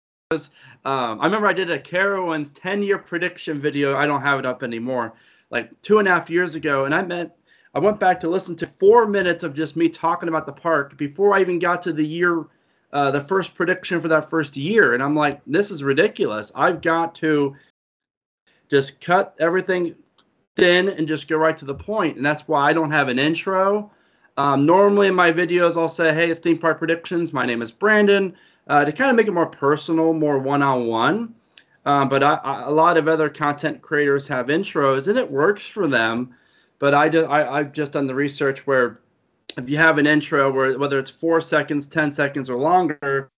um, 0.85 1.21
I 1.21 1.25
remember 1.25 1.47
I 1.47 1.53
did 1.53 1.71
a 1.71 1.79
Carowinds 1.79 2.53
10 2.55 2.83
year 2.83 2.99
prediction 2.99 3.61
video. 3.61 3.97
I 3.97 4.07
don't 4.07 4.23
have 4.23 4.39
it 4.39 4.47
up 4.47 4.62
anymore, 4.62 5.15
like 5.51 5.71
two 5.83 5.99
and 5.99 6.09
a 6.09 6.11
half 6.11 6.29
years 6.29 6.55
ago. 6.55 6.85
And 6.87 6.95
I 6.95 7.03
meant, 7.03 7.33
I 7.75 7.79
went 7.79 8.01
back 8.01 8.19
to 8.21 8.29
listen 8.29 8.57
to 8.57 8.67
four 8.67 9.07
minutes 9.07 9.45
of 9.45 9.55
just 9.55 9.77
me 9.77 9.89
talking 9.89 10.29
about 10.29 10.47
the 10.47 10.53
park 10.53 10.97
before 10.97 11.35
I 11.35 11.41
even 11.41 11.59
got 11.59 11.83
to 11.83 11.93
the 11.93 12.05
year, 12.05 12.47
uh, 12.93 13.11
the 13.11 13.21
first 13.21 13.55
prediction 13.55 14.01
for 14.01 14.09
that 14.09 14.29
first 14.29 14.57
year. 14.57 14.95
And 14.95 15.03
I'm 15.03 15.15
like, 15.15 15.41
this 15.47 15.71
is 15.71 15.85
ridiculous. 15.85 16.51
I've 16.55 16.81
got 16.81 17.15
to 17.17 17.55
just 18.69 19.01
cut 19.01 19.37
everything 19.39 19.95
thin 20.57 20.89
and 20.89 21.07
just 21.07 21.29
go 21.29 21.37
right 21.37 21.57
to 21.57 21.65
the 21.65 21.75
point. 21.75 22.17
And 22.17 22.27
that's 22.27 22.49
why 22.49 22.69
I 22.69 22.73
don't 22.73 22.91
have 22.91 23.09
an 23.09 23.19
intro. 23.19 23.91
Um, 24.37 24.67
normally 24.67 25.09
in 25.09 25.15
my 25.15 25.31
videos, 25.31 25.77
I'll 25.77 25.89
say, 25.89 26.12
hey, 26.12 26.31
it's 26.31 26.41
theme 26.41 26.59
park 26.59 26.79
predictions. 26.79 27.33
My 27.33 27.47
name 27.47 27.62
is 27.62 27.71
Brandon, 27.71 28.35
uh, 28.73 28.87
to 28.87 28.91
kind 28.91 29.11
of 29.11 29.17
make 29.17 29.26
it 29.26 29.33
more 29.33 29.45
personal, 29.45 30.14
more 30.14 30.38
one 30.38 30.62
on 30.62 30.87
one. 30.87 31.35
but 31.85 32.23
I, 32.23 32.35
I, 32.37 32.62
a 32.62 32.71
lot 32.71 32.97
of 32.97 33.07
other 33.07 33.29
content 33.29 33.83
creators 33.83 34.26
have 34.29 34.47
intros 34.47 35.09
and 35.09 35.19
it 35.19 35.31
works 35.31 35.67
for 35.67 35.87
them. 35.87 36.35
But 36.79 36.95
I 36.95 37.11
just, 37.11 37.29
I, 37.29 37.47
I've 37.47 37.73
just 37.73 37.93
done 37.93 38.07
the 38.07 38.14
research 38.14 38.67
where 38.67 39.00
if 39.59 39.69
you 39.69 39.76
have 39.76 39.99
an 39.99 40.07
intro 40.07 40.50
where 40.50 40.79
whether 40.79 40.99
it's 40.99 41.11
four 41.11 41.43
seconds, 41.43 41.87
10 41.87 42.12
seconds, 42.12 42.49
or 42.49 42.57
longer, 42.57 43.31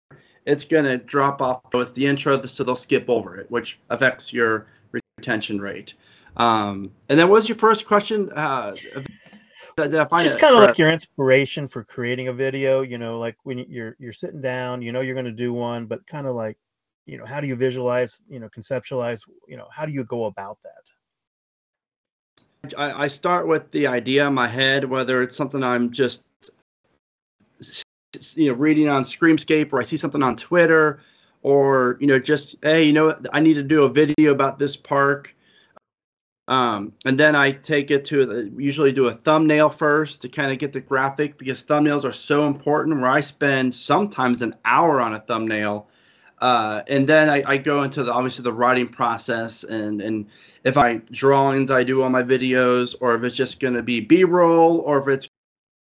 it's 0.47 0.63
going 0.63 0.85
to 0.85 0.99
drop 0.99 1.43
off. 1.43 1.63
It's 1.75 1.91
the 1.91 2.07
intro, 2.07 2.41
so 2.43 2.63
they'll 2.63 2.77
skip 2.77 3.07
over 3.09 3.37
it, 3.37 3.51
which 3.51 3.81
affects 3.91 4.33
your 4.33 4.69
retention 4.93 5.61
rate. 5.61 5.95
Um, 6.37 6.93
and 7.09 7.19
then 7.19 7.29
what 7.29 7.35
was 7.35 7.49
your 7.49 7.59
first 7.59 7.87
question? 7.87 8.31
Uh, 8.31 8.77
just 9.77 10.39
kind 10.39 10.55
of 10.55 10.61
like 10.61 10.79
your 10.79 10.91
inspiration 10.91 11.67
for 11.67 11.85
creating 11.85 12.29
a 12.29 12.33
video. 12.33 12.83
You 12.83 12.99
know, 12.99 13.19
like 13.19 13.37
when 13.43 13.59
you're 13.59 13.97
you're 13.99 14.13
sitting 14.13 14.41
down, 14.41 14.83
you 14.83 14.93
know 14.93 15.01
you're 15.01 15.15
going 15.15 15.25
to 15.27 15.33
do 15.33 15.53
one, 15.53 15.87
but 15.87 16.07
kind 16.07 16.27
of 16.27 16.35
like, 16.35 16.57
you 17.07 17.19
know, 17.19 17.25
how 17.25 17.41
do 17.41 17.47
you 17.47 17.57
visualize? 17.57 18.23
You 18.29 18.41
know, 18.41 18.49
conceptualize. 18.49 19.21
You 19.49 19.57
know, 19.57 19.67
how 19.71 19.85
do 19.87 19.93
you 19.93 20.05
go 20.05 20.27
about 20.27 20.59
that? 20.63 20.71
I, 22.79 23.05
I 23.05 23.09
start 23.09 23.47
with 23.47 23.71
the 23.73 23.87
idea 23.87 24.27
in 24.27 24.35
my 24.35 24.49
head, 24.49 24.85
whether 24.85 25.23
it's 25.23 25.37
something 25.37 25.63
I'm 25.63 25.91
just 25.91 26.23
you 28.35 28.49
know 28.49 28.55
reading 28.55 28.89
on 28.89 29.05
Screamscape 29.05 29.73
or 29.73 29.81
I 29.81 29.83
see 29.83 29.97
something 29.97 30.23
on 30.23 30.37
Twitter 30.37 31.01
or 31.43 31.97
you 32.01 32.07
know 32.07 32.19
just 32.19 32.57
hey 32.63 32.85
you 32.85 32.93
know 32.93 33.17
I 33.33 33.41
need 33.41 33.55
to 33.55 33.63
do 33.63 33.85
a 33.85 33.89
video 33.89 34.33
about 34.33 34.59
this 34.59 34.77
park 34.77 35.35
um, 36.47 36.93
and 37.07 37.19
then 37.19 37.35
I 37.35 37.53
take 37.53 37.91
it 37.91 38.05
to 38.07 38.27
the, 38.27 38.53
usually 38.57 38.93
do 38.93 39.07
a 39.07 39.13
thumbnail 39.13 39.71
first 39.71 40.21
to 40.23 40.29
kind 40.29 40.53
of 40.53 40.59
get 40.59 40.73
the 40.73 40.81
graphic 40.81 41.39
because 41.39 41.65
thumbnails 41.65 42.05
are 42.05 42.13
so 42.13 42.47
important. 42.47 43.01
Where 43.01 43.11
I 43.11 43.21
spend 43.21 43.75
sometimes 43.75 44.43
an 44.43 44.55
hour 44.67 45.01
on 45.01 45.15
a 45.15 45.21
thumbnail, 45.21 45.89
uh, 46.41 46.83
and 46.89 47.09
then 47.09 47.31
I, 47.31 47.43
I, 47.47 47.57
go 47.57 47.83
into 47.83 48.03
the 48.03 48.13
obviously 48.13 48.43
the 48.43 48.53
writing 48.53 48.89
process 48.89 49.65
and 49.65 50.03
and 50.03 50.27
if 50.65 50.77
I 50.77 50.97
drawings 51.13 51.71
I 51.71 51.83
do 51.83 52.03
on 52.03 52.13
my 52.13 52.23
videos, 52.23 52.95
or 53.01 53.15
if 53.15 53.23
it's 53.25 53.37
just 53.37 53.59
going 53.59 53.75
to 53.75 53.83
be 53.83 54.01
B-roll, 54.01 54.81
or 54.81 54.99
if 54.99 55.09
it's 55.09 55.31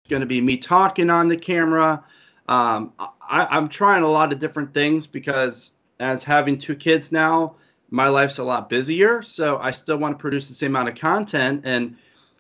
going 0.08 0.20
to 0.20 0.28
be 0.28 0.40
me 0.40 0.58
talking 0.58 1.10
on 1.10 1.30
the 1.30 1.38
camera. 1.38 2.04
Um, 2.48 2.94
I, 3.00 3.48
I'm 3.50 3.70
trying 3.70 4.04
a 4.04 4.08
lot 4.08 4.34
of 4.34 4.38
different 4.38 4.74
things 4.74 5.08
because 5.08 5.72
as 6.00 6.24
having 6.24 6.60
two 6.60 6.76
kids 6.76 7.12
now 7.12 7.56
my 7.94 8.10
life's 8.10 8.40
a 8.40 8.44
lot 8.44 8.70
busier, 8.70 9.22
so 9.22 9.60
I 9.60 9.70
still 9.70 9.98
want 9.98 10.18
to 10.18 10.22
produce 10.22 10.48
the 10.48 10.56
same 10.56 10.72
amount 10.72 10.90
of 10.90 10.96
content. 10.96 11.62
And 11.64 11.96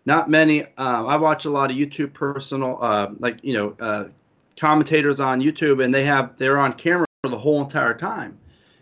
not 0.05 0.27
many. 0.27 0.63
Uh, 0.63 1.05
I 1.05 1.15
watch 1.15 1.45
a 1.45 1.49
lot 1.49 1.69
of 1.69 1.77
YouTube 1.77 2.11
personal, 2.11 2.79
uh, 2.81 3.11
like 3.19 3.39
you 3.43 3.53
know, 3.53 3.75
uh, 3.79 4.05
commentators 4.57 5.19
on 5.19 5.41
YouTube, 5.41 5.83
and 5.83 5.93
they 5.93 6.03
have 6.05 6.35
they're 6.37 6.57
on 6.57 6.73
camera 6.73 7.05
for 7.23 7.29
the 7.29 7.37
whole 7.37 7.61
entire 7.61 7.93
time. 7.93 8.37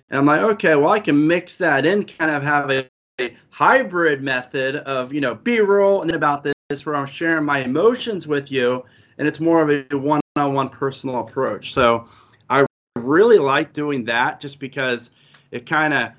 And 0.10 0.20
I'm 0.20 0.25
like, 0.25 0.42
okay, 0.42 0.75
well, 0.75 0.90
I 0.90 1.00
can 1.01 1.28
mix 1.28 1.58
that 1.58 1.86
in, 1.86 2.04
kind 2.04 2.32
of 2.32 2.42
have 2.42 2.72
a, 2.72 2.90
a 3.20 3.36
hybrid 3.50 4.24
method 4.24 4.78
of 4.78 5.13
you 5.13 5.20
know 5.20 5.36
B-roll 5.36 6.04
and 6.04 6.12
about 6.12 6.44
this 6.44 6.86
where 6.86 6.96
I'm 6.96 7.06
sharing 7.06 7.44
my 7.44 7.60
emotions 7.60 8.28
with 8.28 8.50
you, 8.50 8.84
and 9.18 9.28
it's 9.28 9.42
more 9.42 9.62
of 9.62 9.70
a 9.70 9.98
one-on-one 9.98 10.70
personal 10.70 11.20
approach. 11.20 11.74
So 11.74 12.06
I 12.50 12.66
really 12.96 13.40
like 13.40 13.74
doing 13.74 14.06
that, 14.06 14.40
just 14.40 14.58
because 14.58 15.12
it 15.51 15.66
kind 15.66 15.94
of 15.94 16.12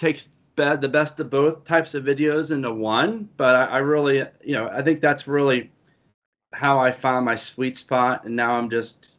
takes 0.00 0.30
the 0.56 0.88
best 0.90 1.20
of 1.20 1.30
both 1.30 1.64
types 1.64 1.94
of 1.94 2.04
videos 2.04 2.50
into 2.50 2.72
one. 2.72 3.28
But 3.36 3.54
I, 3.54 3.64
I 3.66 3.78
really, 3.78 4.18
you 4.42 4.54
know, 4.54 4.68
I 4.72 4.82
think 4.82 5.00
that's 5.00 5.28
really 5.28 5.70
how 6.52 6.78
I 6.78 6.90
found 6.90 7.24
my 7.24 7.36
sweet 7.36 7.76
spot, 7.76 8.24
and 8.24 8.34
now 8.34 8.52
I'm 8.54 8.68
just 8.68 9.18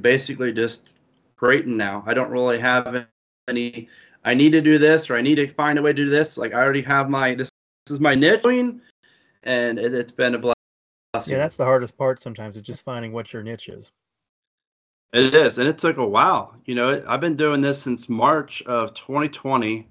basically 0.00 0.52
just 0.52 0.82
creating 1.36 1.76
now. 1.76 2.04
I 2.06 2.14
don't 2.14 2.30
really 2.30 2.58
have 2.58 3.06
any. 3.48 3.88
I 4.24 4.34
need 4.34 4.50
to 4.50 4.60
do 4.60 4.78
this, 4.78 5.10
or 5.10 5.16
I 5.16 5.22
need 5.22 5.36
to 5.36 5.48
find 5.48 5.78
a 5.78 5.82
way 5.82 5.92
to 5.92 6.04
do 6.04 6.10
this. 6.10 6.36
Like 6.36 6.52
I 6.52 6.60
already 6.62 6.82
have 6.82 7.10
my 7.10 7.34
this, 7.34 7.50
this 7.86 7.94
is 7.94 8.00
my 8.00 8.14
niche, 8.14 8.44
and 9.42 9.78
it, 9.78 9.92
has 9.92 10.12
been 10.12 10.34
a 10.34 10.38
blessing. 10.38 11.32
Yeah, 11.32 11.38
that's 11.38 11.56
the 11.56 11.64
hardest 11.64 11.96
part. 11.96 12.20
Sometimes 12.20 12.56
it's 12.56 12.66
just 12.66 12.84
finding 12.84 13.12
what 13.12 13.32
your 13.32 13.42
niche 13.42 13.68
is. 13.68 13.90
It 15.12 15.34
is, 15.34 15.58
and 15.58 15.68
it 15.68 15.78
took 15.78 15.96
a 15.96 16.06
while. 16.06 16.54
You 16.66 16.74
know, 16.74 17.02
I've 17.06 17.20
been 17.20 17.36
doing 17.36 17.60
this 17.60 17.80
since 17.80 18.08
March 18.08 18.62
of 18.62 18.92
2020, 18.94 19.86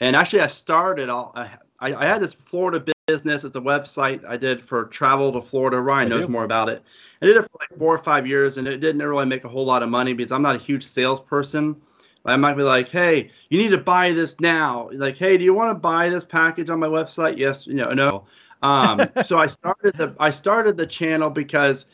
and 0.00 0.16
actually, 0.16 0.40
I 0.40 0.46
started. 0.48 1.08
All 1.08 1.32
I, 1.36 1.50
I 1.80 2.06
had 2.06 2.22
this 2.22 2.34
Florida 2.34 2.84
business. 3.06 3.44
It's 3.44 3.56
a 3.56 3.60
website 3.60 4.24
I 4.24 4.36
did 4.36 4.60
for 4.60 4.86
travel 4.86 5.32
to 5.32 5.40
Florida. 5.40 5.80
Ryan 5.80 6.12
I 6.12 6.16
knows 6.16 6.28
more 6.28 6.44
about 6.44 6.68
it. 6.68 6.82
I 7.22 7.26
did 7.26 7.36
it 7.36 7.42
for 7.42 7.58
like 7.60 7.78
four 7.78 7.94
or 7.94 7.98
five 7.98 8.26
years, 8.26 8.58
and 8.58 8.66
it 8.66 8.78
didn't 8.78 9.02
really 9.02 9.26
make 9.26 9.44
a 9.44 9.48
whole 9.48 9.64
lot 9.64 9.82
of 9.82 9.88
money 9.88 10.12
because 10.12 10.32
I'm 10.32 10.42
not 10.42 10.56
a 10.56 10.58
huge 10.58 10.84
salesperson. 10.84 11.80
I 12.24 12.36
might 12.36 12.54
be 12.54 12.62
like, 12.62 12.88
"Hey, 12.88 13.30
you 13.50 13.58
need 13.58 13.68
to 13.68 13.78
buy 13.78 14.12
this 14.12 14.40
now." 14.40 14.90
Like, 14.92 15.16
"Hey, 15.16 15.38
do 15.38 15.44
you 15.44 15.54
want 15.54 15.70
to 15.70 15.74
buy 15.74 16.08
this 16.08 16.24
package 16.24 16.70
on 16.70 16.80
my 16.80 16.88
website?" 16.88 17.38
Yes, 17.38 17.66
you 17.66 17.74
know, 17.74 17.90
no. 17.90 18.24
Um, 18.62 19.08
so 19.22 19.38
I 19.38 19.46
started 19.46 19.96
the 19.96 20.14
I 20.18 20.30
started 20.30 20.76
the 20.76 20.86
channel 20.86 21.30
because 21.30 21.86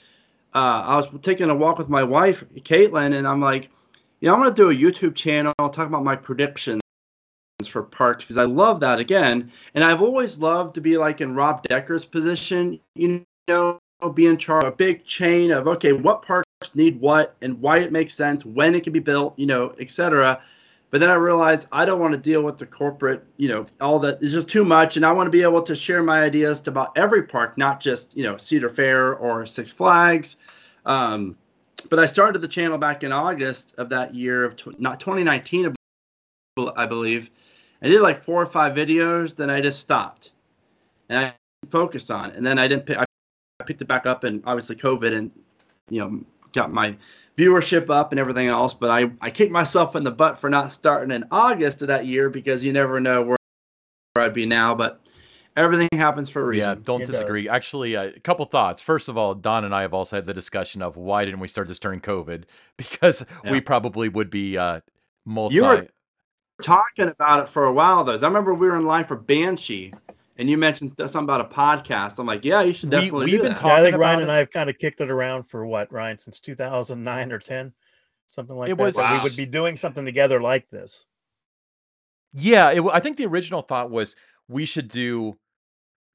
uh, 0.54 0.82
I 0.87 0.97
was 0.97 1.09
taking 1.23 1.50
a 1.50 1.54
walk 1.54 1.78
with 1.78 1.88
my 1.88 2.02
wife, 2.02 2.44
Caitlin, 2.56 3.14
and 3.14 3.26
I'm 3.26 3.40
like, 3.40 3.71
you 4.21 4.28
know, 4.28 4.35
I'm 4.35 4.40
going 4.40 4.54
to 4.54 4.56
do 4.56 4.71
a 4.71 4.92
YouTube 4.92 5.14
channel, 5.14 5.52
I'll 5.59 5.71
talk 5.71 5.88
about 5.88 6.04
my 6.04 6.16
predictions 6.16 6.80
for 7.66 7.82
parks 7.82 8.25
because 8.25 8.38
I 8.38 8.44
love 8.44 8.80
that 8.80 8.99
again. 8.99 9.50
And 9.75 9.85
I've 9.85 10.02
always 10.02 10.38
loved 10.38 10.75
to 10.75 10.80
be 10.80 10.99
like 10.99 11.21
in 11.21 11.35
Rob 11.35 11.62
Decker's 11.68 12.04
position, 12.04 12.80
you 12.94 13.25
know, 13.49 13.78
be 14.14 14.26
in 14.26 14.37
charge 14.37 14.64
of 14.64 14.73
a 14.73 14.76
big 14.76 15.04
chain 15.04 15.52
of, 15.52 15.68
okay, 15.68 15.92
what 15.92 16.23
parks 16.23 16.47
need 16.75 17.00
what 17.00 17.37
and 17.40 17.61
why 17.61 17.78
it 17.78 17.92
makes 17.92 18.14
sense, 18.14 18.44
when 18.44 18.75
it 18.75 18.82
can 18.82 18.92
be 18.92 18.99
built, 18.99 19.38
you 19.38 19.47
know, 19.47 19.73
etc. 19.78 20.40
But 20.92 21.00
then 21.00 21.08
I 21.08 21.14
realized 21.14 21.68
I 21.72 21.87
don't 21.87 22.00
want 22.00 22.12
to 22.12 22.20
deal 22.20 22.42
with 22.42 22.58
the 22.58 22.66
corporate, 22.66 23.25
you 23.38 23.49
know, 23.49 23.64
all 23.80 23.99
that 24.00 24.22
is 24.22 24.34
just 24.34 24.46
too 24.46 24.62
much. 24.62 24.99
And 24.99 25.06
I 25.06 25.11
want 25.11 25.26
to 25.26 25.30
be 25.30 25.42
able 25.42 25.62
to 25.62 25.75
share 25.75 26.02
my 26.02 26.22
ideas 26.22 26.61
to 26.61 26.70
about 26.70 26.96
every 26.99 27.22
park, 27.22 27.56
not 27.56 27.80
just, 27.80 28.14
you 28.14 28.22
know, 28.22 28.37
Cedar 28.37 28.68
Fair 28.68 29.14
or 29.14 29.46
Six 29.46 29.72
Flags. 29.72 30.37
Um, 30.84 31.34
but 31.88 31.99
I 31.99 32.04
started 32.04 32.40
the 32.40 32.49
channel 32.49 32.76
back 32.76 33.04
in 33.04 33.11
August 33.11 33.75
of 33.78 33.88
that 33.88 34.14
year 34.14 34.44
of 34.44 34.54
tw- 34.54 34.78
not 34.78 35.00
2019, 35.00 35.75
I 36.76 36.87
believe. 36.87 37.30
I 37.80 37.88
did 37.88 38.02
like 38.02 38.22
four 38.22 38.42
or 38.42 38.46
five 38.46 38.76
videos, 38.76 39.34
then 39.34 39.49
I 39.49 39.62
just 39.62 39.80
stopped, 39.80 40.32
and 41.08 41.18
I 41.18 41.34
focused 41.70 42.11
on 42.11 42.30
it. 42.30 42.37
And 42.37 42.46
then 42.46 42.58
I 42.58 42.68
didn't. 42.68 42.87
Pick, 42.87 42.99
I 42.99 43.04
picked 43.66 43.82
it 43.82 43.88
back 43.88 44.06
up, 44.06 44.22
and 44.25 44.42
obviously 44.46 44.76
COVID, 44.76 45.16
and 45.16 45.30
you 45.90 46.00
know, 46.00 46.20
got 46.52 46.72
my 46.72 46.96
viewership 47.42 47.90
up 47.90 48.12
and 48.12 48.18
everything 48.18 48.49
else. 48.49 48.75
But 48.75 48.90
I, 48.90 49.11
I 49.20 49.30
kicked 49.30 49.52
myself 49.52 49.96
in 49.96 50.04
the 50.04 50.11
butt 50.11 50.38
for 50.38 50.49
not 50.49 50.70
starting 50.70 51.11
in 51.11 51.25
August 51.30 51.82
of 51.82 51.88
that 51.88 52.06
year 52.06 52.30
because 52.30 52.62
you 52.62 52.72
never 52.72 53.00
know 53.00 53.22
where, 53.22 53.37
where 54.12 54.25
I'd 54.25 54.34
be 54.34 54.46
now. 54.46 54.75
But 54.75 55.00
everything 55.56 55.88
happens 55.92 56.28
for 56.28 56.42
a 56.42 56.44
reason. 56.44 56.70
Yeah, 56.70 56.82
don't 56.84 57.02
it 57.02 57.06
disagree. 57.06 57.44
Does. 57.44 57.54
Actually, 57.54 57.94
a 57.94 58.18
couple 58.20 58.44
thoughts. 58.46 58.82
First 58.82 59.08
of 59.08 59.16
all, 59.16 59.34
Don 59.34 59.64
and 59.64 59.75
I 59.75 59.82
have 59.82 59.94
also 59.94 60.16
had 60.16 60.26
the 60.26 60.34
discussion 60.34 60.82
of 60.82 60.96
why 60.96 61.25
didn't 61.25 61.40
we 61.40 61.49
start 61.49 61.68
this 61.68 61.78
during 61.78 62.00
COVID? 62.00 62.44
Because 62.78 63.25
yeah. 63.44 63.52
we 63.52 63.61
probably 63.61 64.08
would 64.08 64.28
be 64.28 64.56
uh, 64.56 64.80
multi. 65.25 65.56
You 65.56 65.62
were 65.62 65.87
talking 66.62 67.08
about 67.08 67.40
it 67.40 67.49
for 67.49 67.64
a 67.64 67.72
while, 67.72 68.02
though. 68.02 68.14
I 68.14 68.26
remember 68.26 68.54
we 68.54 68.66
were 68.66 68.76
in 68.76 68.87
line 68.87 69.04
for 69.04 69.14
Banshee, 69.14 69.92
and 70.42 70.50
you 70.50 70.58
mentioned 70.58 70.92
something 70.99 71.22
about 71.22 71.40
a 71.40 71.44
podcast. 71.44 72.18
I'm 72.18 72.26
like, 72.26 72.44
yeah, 72.44 72.62
you 72.62 72.72
should 72.72 72.90
definitely. 72.90 73.26
We, 73.26 73.32
have 73.34 73.42
been 73.42 73.54
talking. 73.54 73.68
Yeah, 73.68 73.76
I 73.76 73.82
think 73.84 73.96
Ryan 73.96 74.18
it. 74.18 74.22
and 74.22 74.32
I 74.32 74.38
have 74.38 74.50
kind 74.50 74.68
of 74.68 74.76
kicked 74.76 75.00
it 75.00 75.08
around 75.08 75.44
for 75.44 75.64
what 75.64 75.92
Ryan 75.92 76.18
since 76.18 76.40
2009 76.40 77.30
or 77.30 77.38
10, 77.38 77.72
something 78.26 78.56
like 78.56 78.68
it 78.68 78.76
that. 78.76 78.82
Was, 78.82 78.96
wow. 78.96 79.16
we 79.16 79.22
would 79.22 79.37
be 79.37 79.46
doing 79.46 79.76
something 79.76 80.04
together 80.04 80.42
like 80.42 80.68
this. 80.68 81.06
Yeah, 82.34 82.72
it, 82.72 82.82
I 82.92 82.99
think 82.99 83.18
the 83.18 83.26
original 83.26 83.62
thought 83.62 83.92
was 83.92 84.16
we 84.49 84.64
should 84.64 84.88
do 84.88 85.38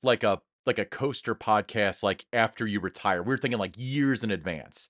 like 0.03 0.23
a 0.23 0.41
like 0.65 0.77
a 0.77 0.83
coaster 0.83 1.33
podcast 1.33 2.03
like 2.03 2.25
after 2.33 2.67
you 2.67 2.81
retire. 2.81 3.23
We 3.23 3.29
were 3.29 3.37
thinking 3.37 3.59
like 3.59 3.75
years 3.77 4.25
in 4.25 4.31
advance. 4.31 4.89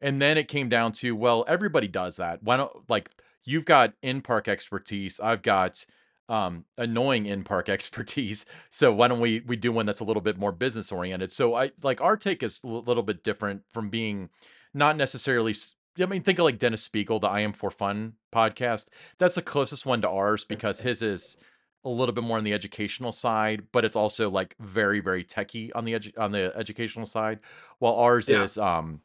And 0.00 0.22
then 0.22 0.38
it 0.38 0.48
came 0.48 0.70
down 0.70 0.92
to, 0.92 1.14
well, 1.14 1.44
everybody 1.46 1.88
does 1.88 2.16
that. 2.16 2.42
Why 2.42 2.56
don't 2.56 2.88
like 2.88 3.10
you've 3.44 3.66
got 3.66 3.92
in-park 4.02 4.48
expertise, 4.48 5.20
I've 5.20 5.42
got 5.42 5.84
um, 6.28 6.64
annoying 6.76 7.26
in 7.26 7.44
park 7.44 7.68
expertise. 7.68 8.46
So 8.70 8.92
why 8.92 9.08
don't 9.08 9.20
we 9.20 9.40
we 9.46 9.56
do 9.56 9.72
one 9.72 9.86
that's 9.86 10.00
a 10.00 10.04
little 10.04 10.22
bit 10.22 10.38
more 10.38 10.52
business 10.52 10.92
oriented? 10.92 11.32
So 11.32 11.54
I 11.54 11.70
like 11.82 12.00
our 12.00 12.16
take 12.16 12.42
is 12.42 12.60
a 12.62 12.68
little 12.68 13.02
bit 13.02 13.24
different 13.24 13.62
from 13.70 13.90
being 13.90 14.30
not 14.74 14.96
necessarily. 14.96 15.54
I 16.00 16.06
mean, 16.06 16.22
think 16.22 16.38
of 16.38 16.44
like 16.44 16.60
Dennis 16.60 16.86
Speigel, 16.86 17.20
the 17.20 17.26
I 17.26 17.40
Am 17.40 17.52
for 17.52 17.72
Fun 17.72 18.12
podcast. 18.32 18.86
That's 19.18 19.34
the 19.34 19.42
closest 19.42 19.84
one 19.84 20.00
to 20.02 20.08
ours 20.08 20.44
because 20.44 20.80
his 20.80 21.02
is 21.02 21.36
a 21.84 21.88
little 21.88 22.14
bit 22.14 22.22
more 22.22 22.38
on 22.38 22.44
the 22.44 22.52
educational 22.52 23.10
side, 23.10 23.64
but 23.72 23.84
it's 23.84 23.96
also 23.96 24.30
like 24.30 24.54
very 24.60 25.00
very 25.00 25.24
techy 25.24 25.72
on 25.72 25.84
the 25.84 25.94
edu- 25.94 26.18
on 26.18 26.32
the 26.32 26.52
educational 26.56 27.06
side, 27.06 27.40
while 27.78 27.94
ours 27.94 28.28
yeah. 28.28 28.44
is 28.44 28.58
um 28.58 29.00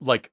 like 0.00 0.30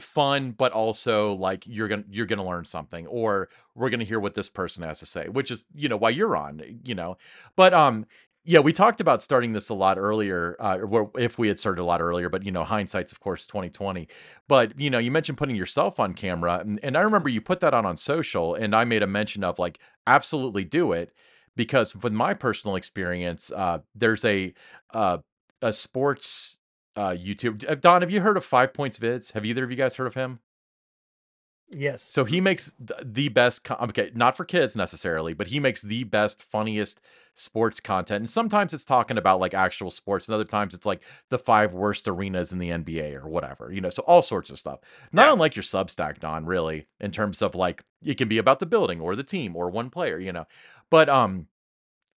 fun 0.00 0.52
but 0.52 0.72
also 0.72 1.34
like 1.34 1.64
you're 1.66 1.88
gonna 1.88 2.04
you're 2.10 2.26
gonna 2.26 2.46
learn 2.46 2.64
something 2.64 3.06
or 3.08 3.48
we're 3.74 3.90
gonna 3.90 4.04
hear 4.04 4.20
what 4.20 4.34
this 4.34 4.48
person 4.48 4.82
has 4.82 4.98
to 4.98 5.06
say 5.06 5.28
which 5.28 5.50
is 5.50 5.64
you 5.74 5.88
know 5.88 5.96
why 5.96 6.10
you're 6.10 6.36
on 6.36 6.62
you 6.84 6.94
know. 6.94 7.16
But 7.56 7.74
um 7.74 8.06
yeah 8.44 8.58
we 8.58 8.72
talked 8.72 9.00
about 9.00 9.22
starting 9.22 9.52
this 9.52 9.68
a 9.68 9.74
lot 9.74 9.98
earlier 9.98 10.56
uh 10.58 10.78
if 11.16 11.38
we 11.38 11.48
had 11.48 11.58
started 11.60 11.80
a 11.80 11.84
lot 11.84 12.00
earlier 12.00 12.28
but 12.28 12.42
you 12.42 12.50
know 12.50 12.64
hindsight's 12.64 13.12
of 13.12 13.20
course 13.20 13.46
2020 13.46 14.08
but 14.48 14.78
you 14.78 14.90
know 14.90 14.98
you 14.98 15.10
mentioned 15.10 15.38
putting 15.38 15.54
yourself 15.56 16.00
on 16.00 16.12
camera 16.12 16.58
and, 16.60 16.80
and 16.82 16.96
i 16.96 17.00
remember 17.00 17.28
you 17.28 17.40
put 17.40 17.60
that 17.60 17.74
on 17.74 17.86
on 17.86 17.96
social 17.96 18.54
and 18.54 18.74
i 18.74 18.84
made 18.84 19.02
a 19.02 19.06
mention 19.06 19.44
of 19.44 19.58
like 19.58 19.78
absolutely 20.06 20.64
do 20.64 20.92
it 20.92 21.12
because 21.54 21.94
with 21.96 22.12
my 22.12 22.34
personal 22.34 22.74
experience 22.76 23.52
uh 23.52 23.78
there's 23.94 24.24
a 24.24 24.52
uh 24.92 25.18
a 25.60 25.72
sports 25.72 26.56
uh, 26.96 27.10
YouTube. 27.10 27.68
Uh, 27.68 27.74
Don, 27.74 28.02
have 28.02 28.10
you 28.10 28.20
heard 28.20 28.36
of 28.36 28.44
Five 28.44 28.72
Points 28.74 28.98
Vids? 28.98 29.32
Have 29.32 29.44
either 29.44 29.64
of 29.64 29.70
you 29.70 29.76
guys 29.76 29.96
heard 29.96 30.06
of 30.06 30.14
him? 30.14 30.40
Yes. 31.74 32.02
So 32.02 32.24
he 32.26 32.40
makes 32.40 32.74
the 32.78 33.28
best. 33.30 33.62
Okay, 33.70 34.10
not 34.14 34.36
for 34.36 34.44
kids 34.44 34.76
necessarily, 34.76 35.32
but 35.32 35.46
he 35.46 35.58
makes 35.58 35.80
the 35.80 36.04
best, 36.04 36.42
funniest 36.42 37.00
sports 37.34 37.80
content. 37.80 38.20
And 38.20 38.28
sometimes 38.30 38.74
it's 38.74 38.84
talking 38.84 39.16
about 39.16 39.40
like 39.40 39.54
actual 39.54 39.90
sports, 39.90 40.28
and 40.28 40.34
other 40.34 40.44
times 40.44 40.74
it's 40.74 40.84
like 40.84 41.00
the 41.30 41.38
five 41.38 41.72
worst 41.72 42.06
arenas 42.06 42.52
in 42.52 42.58
the 42.58 42.68
NBA 42.68 43.14
or 43.14 43.26
whatever. 43.26 43.72
You 43.72 43.80
know, 43.80 43.88
so 43.88 44.02
all 44.02 44.20
sorts 44.20 44.50
of 44.50 44.58
stuff. 44.58 44.80
Not 45.12 45.28
Yeah. 45.28 45.32
unlike 45.32 45.56
your 45.56 45.62
Substack, 45.62 46.20
Don. 46.20 46.44
Really, 46.44 46.88
in 47.00 47.10
terms 47.10 47.40
of 47.40 47.54
like 47.54 47.84
it 48.02 48.18
can 48.18 48.28
be 48.28 48.36
about 48.36 48.58
the 48.58 48.66
building 48.66 49.00
or 49.00 49.16
the 49.16 49.24
team 49.24 49.56
or 49.56 49.70
one 49.70 49.88
player. 49.88 50.18
You 50.18 50.32
know, 50.32 50.44
but 50.90 51.08
um, 51.08 51.46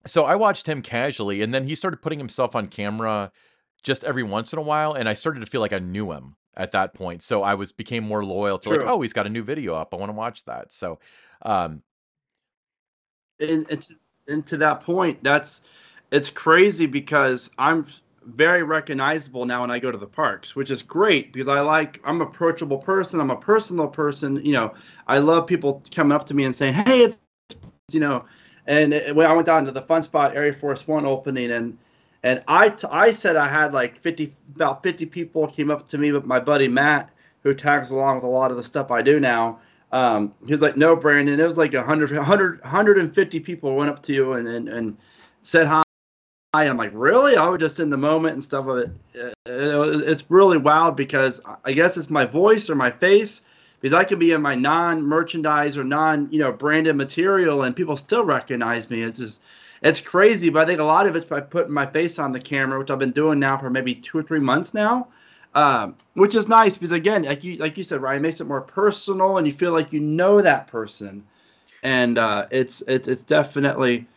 so 0.06 0.26
I 0.26 0.36
watched 0.36 0.68
him 0.68 0.82
casually, 0.82 1.42
and 1.42 1.54
then 1.54 1.66
he 1.66 1.76
started 1.76 2.02
putting 2.02 2.20
himself 2.20 2.58
on 2.58 2.68
camera 2.68 3.32
just 3.86 4.04
every 4.04 4.24
once 4.24 4.52
in 4.52 4.60
a 4.60 4.64
while, 4.64 4.94
and 4.94 5.08
I 5.08 5.14
started 5.14 5.40
to 5.42 5.46
feel 5.46 5.62
like 5.62 5.72
I 5.72 5.80
knew 5.80 6.12
him 6.12 6.36
at 6.58 6.72
that 6.72 6.94
point. 6.94 7.22
So 7.22 7.44
I 7.44 7.54
was 7.54 7.72
became 7.72 8.04
more 8.04 8.26
loyal 8.26 8.58
to 8.60 8.70
like, 8.70 8.82
oh, 8.82 9.02
he's 9.02 9.14
got 9.14 9.28
a 9.28 9.30
new 9.30 9.44
video 9.44 9.76
up. 9.76 9.94
I 9.94 9.98
want 9.98 10.10
to 10.10 10.14
watch 10.14 10.44
that. 10.46 10.74
So, 10.74 11.00
um, 11.44 11.84
and, 13.40 13.70
and, 13.70 13.82
to, 13.82 13.96
and 14.28 14.46
to 14.48 14.58
that 14.58 14.82
point, 14.82 15.24
that's 15.24 15.62
it's 16.12 16.32
crazy 16.32 16.88
because 16.88 17.52
I'm 17.60 17.86
very 18.26 18.64
recognizable 18.64 19.46
now 19.46 19.62
when 19.62 19.70
I 19.70 19.78
go 19.78 19.92
to 19.92 19.98
the 20.00 20.08
parks, 20.08 20.56
which 20.56 20.72
is 20.72 20.82
great 20.82 21.32
because 21.32 21.48
I 21.48 21.60
like 21.60 22.02
I'm 22.04 22.22
an 22.22 22.28
approachable 22.28 22.80
person. 22.80 23.20
I'm 23.20 23.30
a 23.30 23.38
personal 23.38 23.88
person. 23.88 24.44
You 24.44 24.54
know, 24.54 24.74
I 25.08 25.20
love 25.20 25.46
people 25.46 25.84
coming 25.92 26.16
up 26.16 26.26
to 26.26 26.34
me 26.34 26.46
and 26.46 26.56
saying, 26.56 26.74
"Hey, 26.74 27.04
it's 27.04 27.20
you 27.92 28.00
know." 28.00 28.26
And 28.68 28.96
it, 28.96 29.16
when 29.16 29.28
I 29.28 29.34
went 29.34 29.46
down 29.46 29.64
to 29.66 29.72
the 29.72 29.84
Fun 29.84 30.02
Spot 30.02 30.36
Air 30.36 30.52
Force 30.52 30.88
One 30.88 31.06
opening, 31.06 31.52
and 31.52 31.78
and 32.26 32.44
I 32.48 32.70
t- 32.70 32.88
I 32.92 33.12
said 33.12 33.36
I 33.36 33.48
had 33.48 33.72
like 33.72 34.00
50 34.00 34.36
about 34.56 34.82
50 34.84 35.06
people 35.06 35.48
came 35.48 35.70
up 35.72 35.88
to 35.90 35.98
me, 35.98 36.12
but 36.12 36.26
my 36.26 36.40
buddy 36.40 36.68
Matt, 36.68 37.12
who 37.44 37.54
tags 37.54 37.92
along 37.92 38.16
with 38.16 38.24
a 38.26 38.28
lot 38.28 38.50
of 38.52 38.58
the 38.58 38.64
stuff 38.64 38.90
I 38.92 39.02
do 39.04 39.20
now, 39.20 39.60
um, 39.92 40.34
he 40.46 40.52
was 40.52 40.62
like, 40.62 40.76
"No, 40.76 40.96
Brandon." 40.96 41.40
It 41.40 41.48
was 41.48 41.58
like 41.58 41.74
100, 41.74 42.12
100 42.12 42.62
150 42.62 43.40
people 43.40 43.76
went 43.76 43.92
up 43.92 44.02
to 44.04 44.14
you 44.14 44.34
and 44.34 44.48
and, 44.48 44.68
and 44.70 44.98
said 45.44 45.68
hi. 45.68 45.84
I'm 46.54 46.78
like, 46.78 46.92
really? 46.94 47.36
I 47.36 47.48
was 47.50 47.60
just 47.60 47.80
in 47.82 47.90
the 47.90 47.98
moment 47.98 48.34
and 48.36 48.44
stuff 48.44 48.68
of 48.68 48.78
it. 48.78 48.92
Uh, 49.48 50.02
It's 50.08 50.24
really 50.30 50.58
wild 50.58 50.96
because 50.96 51.42
I 51.66 51.74
guess 51.74 51.98
it's 51.98 52.10
my 52.10 52.26
voice 52.26 52.70
or 52.70 52.76
my 52.76 52.92
face 52.92 53.42
because 53.82 53.94
I 53.94 54.06
can 54.06 54.20
be 54.20 54.32
in 54.32 54.42
my 54.42 54.56
non-merchandise 54.56 55.78
or 55.78 55.84
non, 55.84 56.30
you 56.32 56.40
know, 56.40 56.52
branded 56.54 56.96
material 56.96 57.64
and 57.64 57.76
people 57.76 57.98
still 57.98 58.24
recognize 58.24 58.90
me. 58.90 59.02
It's 59.02 59.18
just, 59.20 59.42
it's 59.82 60.02
crazy. 60.02 60.50
But 60.50 60.64
I 60.64 60.66
think 60.66 60.80
a 60.80 60.84
lot 60.84 61.08
of 61.08 61.16
it's 61.16 61.26
by 61.26 61.42
putting 61.42 61.74
my 61.74 61.86
face 61.86 62.20
on 62.20 62.32
the 62.32 62.40
camera, 62.40 62.80
which 62.80 62.92
I've 62.92 63.00
been 63.00 63.12
doing 63.12 63.40
now 63.40 63.58
for 63.58 63.70
maybe 63.70 63.96
two 63.96 64.18
or 64.18 64.24
three 64.24 64.40
months 64.40 64.74
now, 64.74 65.08
um, 65.54 65.96
which 66.14 66.36
is 66.36 66.48
nice 66.48 66.76
because 66.76 66.92
again, 66.92 67.24
like 67.24 67.44
you 67.44 67.58
like 67.58 67.78
you 67.78 67.84
said, 67.84 68.02
Ryan, 68.02 68.20
it 68.20 68.22
makes 68.24 68.42
it 68.42 68.48
more 68.48 68.62
personal 68.62 69.38
and 69.38 69.48
you 69.48 69.54
feel 69.54 69.72
like 69.72 69.94
you 69.94 70.00
know 70.00 70.42
that 70.42 70.68
person, 70.68 71.24
and 71.84 72.18
uh, 72.18 72.48
it's 72.52 72.82
it's 72.88 73.08
it's 73.08 73.24
definitely. 73.24 74.08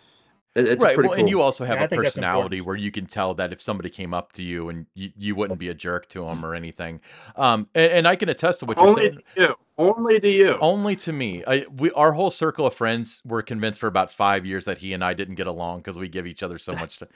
It- 0.59 0.69
It's 0.69 0.85
right. 0.85 0.95
pretty 0.95 1.09
Well, 1.09 1.17
cool. 1.17 1.21
and 1.21 1.29
you 1.31 1.41
also 1.41 1.65
have 1.65 1.77
Yeah, 1.77 1.83
I 1.83 1.85
a 1.85 1.89
think 1.89 2.03
that's 2.03 2.15
personality 2.17 2.61
where 2.61 2.77
you 2.77 2.91
can 2.91 3.07
tell 3.07 3.35
that 3.35 3.53
if 3.53 3.61
somebody 3.63 3.91
came 3.91 4.13
up 4.13 4.33
to 4.33 4.43
you 4.43 4.69
and 4.69 4.87
you, 4.95 5.11
you 5.17 5.35
wouldn't 5.35 5.59
be 5.59 5.69
a 5.69 5.75
jerk 5.75 6.09
to 6.11 6.25
them 6.25 6.45
or 6.45 6.55
anything. 6.55 7.01
Um, 7.37 7.69
and, 7.75 7.93
and 7.93 8.09
I 8.09 8.17
can 8.17 8.29
attest 8.29 8.61
to 8.61 8.67
what 8.67 8.77
you're 8.77 8.89
only 8.89 9.03
saying. 9.03 9.19
to 9.37 9.43
you. 9.43 9.55
Only 9.79 10.21
to 10.21 10.29
you. 10.29 10.59
Only 10.61 10.97
to 10.97 11.13
me. 11.13 11.45
I, 11.47 11.67
we 11.75 11.91
our 11.93 12.13
whole 12.13 12.31
circle 12.31 12.67
of 12.67 12.75
friends 12.75 13.23
were 13.25 13.43
convinced 13.43 13.79
for 13.81 13.87
about 13.87 14.11
five 14.11 14.45
years 14.45 14.65
that 14.65 14.79
he 14.79 14.93
and 14.93 15.05
I 15.05 15.15
didn't 15.15 15.37
get 15.37 15.47
along 15.47 15.79
because 15.79 15.99
we 15.99 16.09
give 16.09 16.27
each 16.27 16.43
other 16.43 16.59
so 16.59 16.73
much. 16.73 16.99
To, 16.99 17.09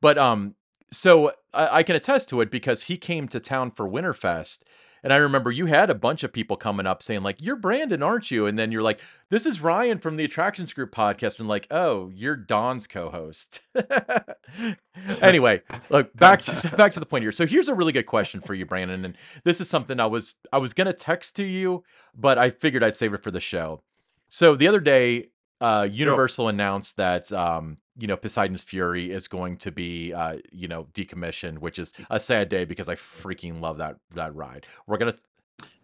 but 0.00 0.16
um, 0.16 0.54
so 0.90 1.32
I, 1.52 1.78
I 1.78 1.82
can 1.82 1.94
attest 1.96 2.28
to 2.30 2.40
it 2.40 2.50
because 2.50 2.84
he 2.84 2.96
came 2.96 3.28
to 3.28 3.40
town 3.40 3.70
for 3.70 3.86
Winterfest, 3.88 4.60
and 5.06 5.14
I 5.14 5.18
remember 5.18 5.50
you 5.50 5.66
had 5.66 5.88
a 5.88 5.94
bunch 5.94 6.22
of 6.24 6.32
people 6.32 6.56
coming 6.56 6.86
up 6.86 7.02
saying 7.02 7.22
like, 7.22 7.36
"You're 7.40 7.56
Brandon, 7.56 8.02
aren't 8.02 8.30
you?" 8.30 8.46
And 8.46 8.58
then 8.58 8.70
you're 8.70 8.82
like, 8.82 9.00
"This 9.30 9.46
is 9.46 9.60
Ryan 9.60 9.98
from 9.98 10.16
the 10.16 10.24
Attractions 10.24 10.72
Group 10.74 10.92
podcast," 10.92 11.38
and 11.38 11.48
like, 11.48 11.66
"Oh, 11.70 12.10
you're 12.14 12.36
Don's 12.36 12.86
co-host." 12.86 13.62
anyway, 15.22 15.62
look 15.88 16.14
back 16.14 16.42
to, 16.42 16.72
back 16.76 16.92
to 16.92 17.00
the 17.00 17.06
point 17.06 17.22
here. 17.22 17.32
So 17.32 17.46
here's 17.46 17.68
a 17.68 17.74
really 17.74 17.92
good 17.92 18.06
question 18.06 18.40
for 18.40 18.52
you, 18.52 18.66
Brandon, 18.66 19.04
and 19.04 19.16
this 19.44 19.60
is 19.60 19.70
something 19.70 19.98
I 19.98 20.06
was 20.06 20.34
I 20.52 20.58
was 20.58 20.74
gonna 20.74 20.92
text 20.92 21.36
to 21.36 21.44
you 21.44 21.84
but 22.16 22.38
I 22.38 22.50
figured 22.50 22.82
I'd 22.82 22.96
save 22.96 23.14
it 23.14 23.22
for 23.22 23.30
the 23.30 23.40
show. 23.40 23.82
So 24.28 24.56
the 24.56 24.66
other 24.66 24.80
day, 24.80 25.28
uh, 25.60 25.88
Universal 25.90 26.48
announced 26.48 26.96
that 26.96 27.32
um, 27.32 27.78
you 27.96 28.06
know 28.06 28.16
Poseidon's 28.16 28.62
Fury 28.62 29.10
is 29.10 29.28
going 29.28 29.56
to 29.58 29.72
be 29.72 30.12
uh, 30.12 30.38
you 30.52 30.68
know 30.68 30.86
decommissioned, 30.94 31.58
which 31.58 31.78
is 31.78 31.92
a 32.10 32.20
sad 32.20 32.48
day 32.48 32.64
because 32.64 32.88
I 32.88 32.94
freaking 32.94 33.60
love 33.60 33.78
that 33.78 33.96
that 34.14 34.34
ride. 34.34 34.66
We're 34.86 34.98
gonna 34.98 35.14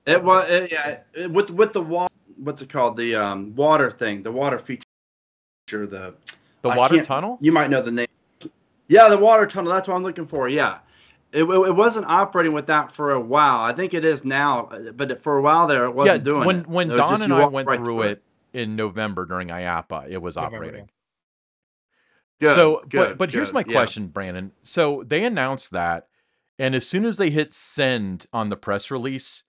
It 0.06 0.22
was 0.22 0.48
it, 0.50 0.72
yeah 0.72 1.00
it, 1.14 1.30
with 1.30 1.50
with 1.50 1.72
the 1.72 1.82
water. 1.82 2.12
What's 2.36 2.60
it 2.62 2.68
called? 2.68 2.96
The 2.96 3.14
um, 3.14 3.54
water 3.54 3.90
thing. 3.90 4.22
The 4.22 4.32
water 4.32 4.58
feature. 4.58 4.82
The 5.68 6.14
the 6.62 6.68
I 6.68 6.76
water 6.76 7.02
tunnel. 7.02 7.38
you 7.40 7.52
might 7.52 7.70
know 7.70 7.82
the 7.82 7.92
name. 7.92 8.06
Yeah, 8.88 9.08
the 9.08 9.18
water 9.18 9.46
tunnel. 9.46 9.72
That's 9.72 9.88
what 9.88 9.94
I'm 9.94 10.02
looking 10.02 10.26
for. 10.26 10.48
Yeah. 10.48 10.78
It, 11.32 11.44
it 11.44 11.48
it 11.48 11.74
wasn't 11.74 12.04
operating 12.08 12.52
with 12.52 12.66
that 12.66 12.92
for 12.92 13.12
a 13.12 13.20
while. 13.20 13.60
I 13.60 13.72
think 13.72 13.94
it 13.94 14.04
is 14.04 14.22
now, 14.22 14.68
but 14.94 15.22
for 15.22 15.38
a 15.38 15.42
while 15.42 15.66
there, 15.66 15.86
it 15.86 15.92
wasn't 15.92 16.24
doing 16.24 16.44
when 16.44 16.60
it. 16.60 16.66
when 16.66 16.90
It 16.90 16.96
Don 16.96 17.22
and 17.22 17.32
I 17.32 17.46
went 17.46 17.66
right 17.66 17.82
through 17.82 18.02
it 18.02 18.22
in 18.52 18.76
November 18.76 19.24
during 19.26 19.48
IAAPA, 19.48 20.08
it 20.10 20.18
was 20.22 20.36
November, 20.36 20.56
operating. 20.56 20.88
Good, 22.40 22.54
so, 22.54 22.80
but 22.82 22.90
good, 22.90 23.18
but 23.18 23.30
here's 23.30 23.48
good, 23.48 23.54
my 23.54 23.64
yeah. 23.66 23.72
question, 23.72 24.08
Brandon. 24.08 24.52
So 24.62 25.04
they 25.06 25.24
announced 25.24 25.70
that, 25.70 26.08
and 26.58 26.74
as 26.74 26.86
soon 26.86 27.04
as 27.04 27.16
they 27.16 27.30
hit 27.30 27.52
send 27.54 28.26
on 28.32 28.48
the 28.48 28.56
press 28.56 28.90
release, 28.90 29.44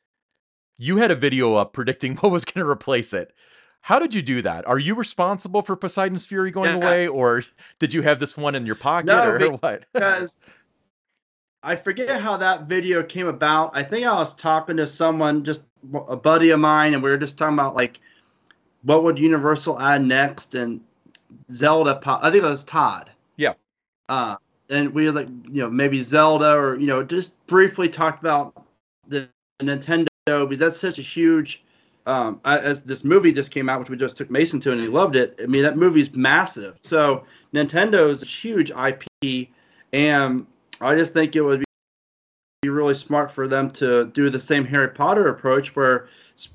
you 0.78 0.98
had 0.98 1.12
a 1.12 1.16
video 1.16 1.56
up 1.56 1.74
predicting 1.74 2.16
what 2.18 2.32
was 2.32 2.46
going 2.46 2.64
to 2.66 2.70
replace 2.70 3.14
it. 3.14 3.34
How 3.82 4.00
did 4.00 4.14
you 4.14 4.22
do 4.22 4.42
that? 4.44 4.66
Are 4.66 4.80
you 4.80 4.96
responsible 4.96 5.62
for 5.62 5.76
Poseidon's 5.76 6.26
Fury 6.26 6.52
going 6.52 6.72
Yeah. 6.72 6.78
away, 6.78 7.08
or 7.08 7.44
did 7.80 7.94
you 7.94 8.04
have 8.04 8.20
this 8.20 8.38
one 8.38 8.56
in 8.56 8.66
your 8.66 8.76
pocket, 8.76 9.08
No, 9.08 9.24
or 9.24 9.40
be- 9.40 9.46
what? 9.48 9.86
because 9.94 10.38
I 11.64 11.76
forget 11.76 12.22
how 12.22 12.38
that 12.38 12.64
video 12.68 13.02
came 13.04 13.28
about. 13.28 13.76
I 13.76 13.84
think 13.84 14.06
I 14.06 14.14
was 14.14 14.34
talking 14.34 14.78
to 14.78 14.86
someone, 14.88 15.44
just 15.44 15.64
a 16.08 16.16
buddy 16.16 16.50
of 16.52 16.60
mine, 16.60 16.94
and 16.94 17.02
we 17.02 17.10
were 17.10 17.18
just 17.18 17.38
talking 17.38 17.56
about 17.56 17.76
like 17.76 18.00
what 18.84 19.04
would 19.04 19.18
Universal 19.18 19.80
add 19.80 20.06
next, 20.06 20.56
and 20.56 20.82
Zelda. 21.52 22.00
I 22.06 22.30
think 22.32 22.44
it 22.44 22.48
was 22.48 22.64
Todd. 22.64 23.10
Yeah. 23.38 23.54
Uh, 24.10 24.36
and 24.70 24.94
we 24.94 25.06
was 25.06 25.16
like, 25.16 25.28
you 25.28 25.62
know, 25.62 25.70
maybe 25.70 26.02
Zelda, 26.04 26.54
or 26.54 26.78
you 26.78 26.88
know, 26.88 27.04
just 27.04 27.34
briefly 27.48 27.90
talked 27.90 28.20
about 28.20 28.66
the 29.08 29.28
Nintendo 29.62 30.08
because 30.28 30.60
that's 30.60 30.80
such 30.80 31.00
a 31.00 31.04
huge. 31.04 31.64
Um, 32.06 32.42
I- 32.44 32.60
as 32.60 32.82
this 32.82 33.06
movie 33.06 33.32
just 33.32 33.50
came 33.52 33.70
out, 33.70 33.80
which 33.80 33.90
we 33.90 33.96
just 33.96 34.18
took 34.18 34.30
Mason 34.30 34.60
to, 34.62 34.74
and 34.74 34.82
he 34.82 34.88
loved 34.88 35.16
it. 35.16 35.40
I 35.42 35.46
mean, 35.46 35.64
that 35.64 35.78
movie's 35.78 36.14
massive. 36.14 36.78
So 36.82 37.24
Nintendo's 37.54 38.24
a 38.24 38.26
huge 38.26 38.72
IP, 38.72 39.48
and 39.94 40.46
I 40.82 40.96
just 40.96 41.14
think 41.14 41.38
it 41.38 41.42
would 41.42 41.64
be 42.64 42.70
really 42.70 42.94
smart 42.94 43.30
for 43.30 43.48
them 43.48 43.70
to 43.70 44.06
do 44.08 44.30
the 44.30 44.40
same 44.40 44.64
Harry 44.64 44.88
Potter 44.88 45.28
approach, 45.28 45.76
where 45.76 46.08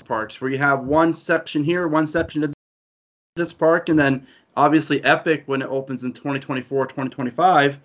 parks, 0.07 0.40
where 0.40 0.51
you 0.51 0.57
have 0.57 0.81
one 0.81 1.12
section 1.12 1.62
here, 1.62 1.87
one 1.87 2.07
section 2.07 2.42
of 2.42 2.53
this 3.37 3.53
park, 3.53 3.90
and 3.90 3.99
then 3.99 4.27
obviously 4.57 5.05
Epic 5.05 5.42
when 5.47 5.61
it 5.61 5.68
opens 5.68 6.05
in 6.05 6.12
2024, 6.12 6.87
2025. 6.87 7.79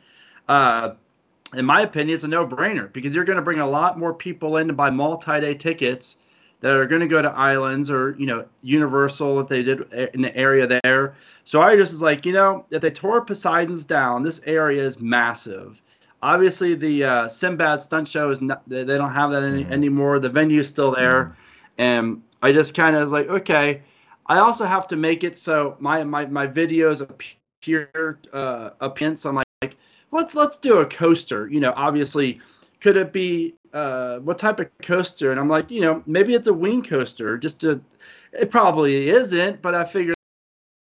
Uh, 0.48 0.94
in 1.56 1.66
my 1.66 1.82
opinion, 1.82 2.16
it's 2.16 2.24
a 2.24 2.28
no-brainer 2.28 2.92
because 2.94 3.14
you're 3.14 3.26
going 3.26 3.36
to 3.36 3.44
bring 3.44 3.60
a 3.60 3.70
lot 3.70 4.00
more 4.00 4.14
people 4.14 4.58
in 4.58 4.68
to 4.68 4.74
buy 4.74 4.90
multi-day 4.90 5.54
tickets 5.54 6.18
that 6.62 6.74
are 6.74 6.88
going 6.88 7.02
to 7.02 7.08
go 7.08 7.22
to 7.22 7.30
islands 7.32 7.92
or 7.92 8.16
you 8.18 8.26
know 8.26 8.46
Universal 8.62 9.42
if 9.42 9.50
they 9.50 9.64
did 9.64 9.82
in 10.14 10.22
the 10.22 10.36
area 10.36 10.80
there. 10.82 11.14
So 11.44 11.62
I 11.62 11.76
just 11.76 11.92
was 11.92 12.02
like, 12.02 12.26
you 12.26 12.32
know, 12.32 12.66
if 12.72 12.82
they 12.82 12.90
tore 12.90 13.20
Poseidon's 13.20 13.84
down, 13.84 14.24
this 14.24 14.40
area 14.46 14.82
is 14.82 15.02
massive. 15.02 15.82
Obviously, 16.24 16.74
the 16.74 17.04
uh, 17.04 17.28
Sinbad 17.28 17.82
stunt 17.82 18.08
show 18.08 18.32
is 18.32 18.42
not, 18.42 18.64
they 18.68 18.86
don't 18.86 19.12
have 19.12 19.30
that 19.32 19.44
any, 19.44 19.66
Mhm. 19.66 19.72
anymore. 19.72 20.20
The 20.20 20.30
venue's 20.30 20.70
still 20.70 20.92
there, 20.92 21.36
and 21.78 22.22
I 22.42 22.54
just 22.54 22.74
kind 22.74 22.96
of 22.96 23.02
was 23.02 23.12
like, 23.12 23.28
okay. 23.28 23.82
I 24.28 24.40
also 24.40 24.64
have 24.64 24.88
to 24.88 24.96
make 24.96 25.26
it 25.26 25.38
so 25.38 25.76
my 25.80 26.02
my, 26.06 26.26
my 26.26 26.48
videos 26.48 27.02
appear 27.02 28.20
uh, 28.32 28.70
appearance. 28.80 29.26
I'm 29.26 29.36
like, 29.62 29.76
let's 30.12 30.34
let's 30.34 30.58
do 30.58 30.78
a 30.78 30.86
coaster. 30.86 31.50
You 31.50 31.60
know, 31.60 31.74
obviously, 31.76 32.40
could 32.80 32.96
it 32.96 33.12
be 33.12 33.56
uh, 33.74 34.20
what 34.20 34.40
type 34.40 34.62
of 34.62 34.70
coaster? 34.82 35.32
And 35.32 35.40
I'm 35.42 35.50
like, 35.50 35.70
you 35.70 35.82
know, 35.82 36.04
maybe 36.06 36.36
it's 36.36 36.48
a 36.48 36.54
wing 36.54 36.82
coaster. 36.84 37.38
Just 37.38 37.60
to, 37.62 37.82
it 38.32 38.50
probably 38.50 39.10
isn't, 39.10 39.62
but 39.62 39.76
I 39.76 39.84
figured 39.84 40.16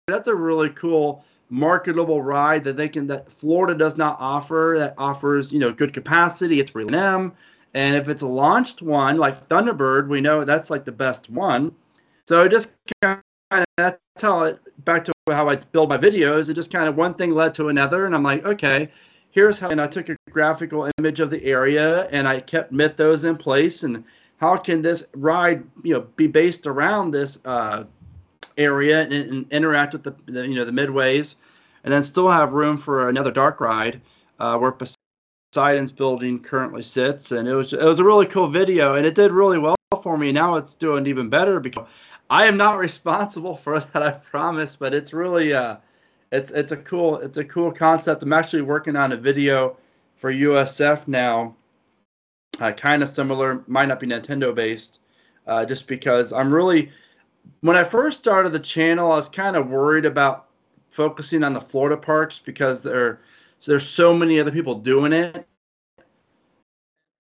that's 0.09 0.27
a 0.27 0.35
really 0.35 0.71
cool 0.71 1.25
marketable 1.51 2.23
ride 2.23 2.65
that 2.65 2.77
they 2.77 2.89
can 2.89 3.07
that 3.09 3.31
Florida 3.31 3.77
does 3.77 3.97
not 3.97 4.17
offer. 4.21 4.77
That 4.79 4.95
offers 4.97 5.53
you 5.53 5.59
know 5.59 5.73
good 5.73 5.93
capacity. 5.93 6.61
It's 6.61 6.75
really 6.75 6.97
M. 6.97 7.33
And 7.75 7.97
if 7.97 8.09
it's 8.09 8.23
a 8.23 8.27
launched 8.27 8.83
one 8.83 9.19
like 9.19 9.49
Thunderbird, 9.49 10.09
we 10.09 10.21
know 10.21 10.45
that's 10.45 10.71
like 10.71 10.85
the 10.85 10.93
best 10.93 11.31
one. 11.31 11.73
So 12.27 12.49
just 12.49 12.71
kind 13.03 13.21
of 13.51 13.65
that's 13.77 13.99
how 14.21 14.45
it 14.45 14.61
back 14.85 15.05
to 15.05 15.13
how 15.31 15.49
I 15.49 15.57
build 15.57 15.89
my 15.89 15.99
videos. 15.99 16.49
It 16.49 16.55
just 16.55 16.73
kind 16.73 16.89
of 16.89 16.97
one 16.97 17.15
thing 17.15 17.31
led 17.31 17.55
to 17.55 17.69
another, 17.69 18.07
and 18.07 18.15
I'm 18.15 18.23
like, 18.23 18.45
okay, 18.45 18.91
here's 19.31 19.59
how. 19.59 19.69
And 19.69 19.81
I 19.81 19.87
took 19.87 20.09
a 20.09 20.17
graphical 20.31 20.89
image 20.99 21.21
of 21.21 21.31
the 21.31 21.45
area, 21.45 22.09
and 22.09 22.27
I 22.27 22.41
kept 22.41 22.73
mythos 22.73 23.25
in 23.25 23.37
place 23.37 23.83
and 23.83 24.05
how 24.41 24.57
can 24.57 24.81
this 24.81 25.07
ride, 25.15 25.63
you 25.85 25.93
know, 25.93 26.01
be 26.17 26.27
based 26.27 26.67
around 26.67 27.11
this 27.11 27.39
uh, 27.45 27.85
area 28.61 29.03
and, 29.03 29.13
and, 29.13 29.53
interact 29.53 29.93
with 29.93 30.03
the, 30.03 30.15
the, 30.27 30.47
you 30.47 30.55
know 30.55 30.65
the 30.65 30.73
midways, 30.73 31.37
and 31.85 31.93
then 31.93 32.03
still 32.03 32.29
have 32.29 32.53
room 32.53 32.77
for 32.77 33.09
another 33.09 33.31
dark 33.31 33.61
ride 33.61 34.01
uh, 34.39 34.57
where 34.59 34.73
Poseidon's 34.73 35.93
building 35.93 36.39
currently 36.39 36.83
sits. 36.83 37.33
And 37.33 37.49
it 37.49 37.55
was 37.55 37.73
it 37.73 37.83
was 37.83 38.01
a 38.01 38.05
really 38.05 38.27
cool 38.27 38.49
video, 38.49 38.95
and 38.95 39.07
it 39.07 39.15
did 39.15 39.33
really 39.33 39.59
well 39.59 39.77
for 40.03 40.17
me. 40.17 40.33
Now 40.33 40.57
it's 40.57 40.75
doing 40.75 41.07
even 41.07 41.29
better 41.29 41.61
because 41.61 41.87
I 42.29 42.47
am 42.47 42.57
not 42.57 42.79
responsible 42.89 43.57
for 43.57 43.81
that, 43.81 44.03
I 44.03 44.13
promise. 44.13 44.77
But 44.77 44.95
it's 44.95 45.13
really 45.13 45.53
uh, 45.53 45.77
it's 46.33 46.53
it's 46.53 46.73
a 46.73 46.77
cool 46.77 47.17
it's 47.17 47.39
a 47.39 47.45
cool 47.45 47.73
concept. 47.73 48.23
I'm 48.23 48.33
actually 48.33 48.63
working 48.63 48.97
on 48.97 49.13
a 49.13 49.17
video 49.17 49.77
for 50.17 50.33
USF 50.33 51.09
now, 51.09 51.57
uh, 52.61 52.73
kind 52.73 53.03
of 53.03 53.09
similar, 53.09 53.65
might 53.67 53.89
not 53.89 53.99
be 53.99 54.07
Nintendo 54.07 54.55
based, 54.55 55.01
uh, 55.47 55.65
just 55.65 55.87
because 55.87 56.31
I'm 56.31 56.53
really 56.53 56.91
when 57.61 57.77
I 57.77 57.85
first 57.85 58.19
started 58.19 58.53
the 58.53 58.59
channel, 58.59 59.13
I 59.13 59.17
was 59.17 59.29
kind 59.29 59.57
of 59.57 59.69
worried 59.69 60.07
about 60.07 60.47
focusing 60.91 61.45
on 61.45 61.53
the 61.53 61.61
Florida 61.61 61.97
parks 61.97 62.39
because 62.39 62.83
there 62.83 63.21
there's 63.67 63.89
so 63.89 64.15
many 64.15 64.41
other 64.41 64.51
people 64.51 64.75
doing 64.75 65.13
it. 65.13 65.47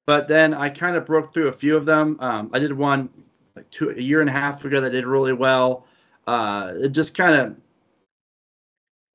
But 0.06 0.26
then 0.26 0.54
I 0.54 0.70
kind 0.70 0.96
of 0.96 1.06
broke 1.06 1.32
through 1.32 1.48
a 1.48 1.52
few 1.52 1.76
of 1.76 1.84
them. 1.84 2.16
Um, 2.20 2.50
I 2.52 2.58
did 2.58 2.72
one 2.72 3.08
like 3.54 3.70
two 3.70 3.90
a 3.90 4.00
year 4.00 4.20
and 4.20 4.28
a 4.28 4.32
half 4.32 4.64
ago 4.64 4.80
that 4.80 4.90
did 4.90 5.06
really 5.06 5.32
well. 5.32 5.86
Uh, 6.26 6.72
it 6.76 6.88
just 6.88 7.16
kind 7.16 7.34
of 7.34 7.56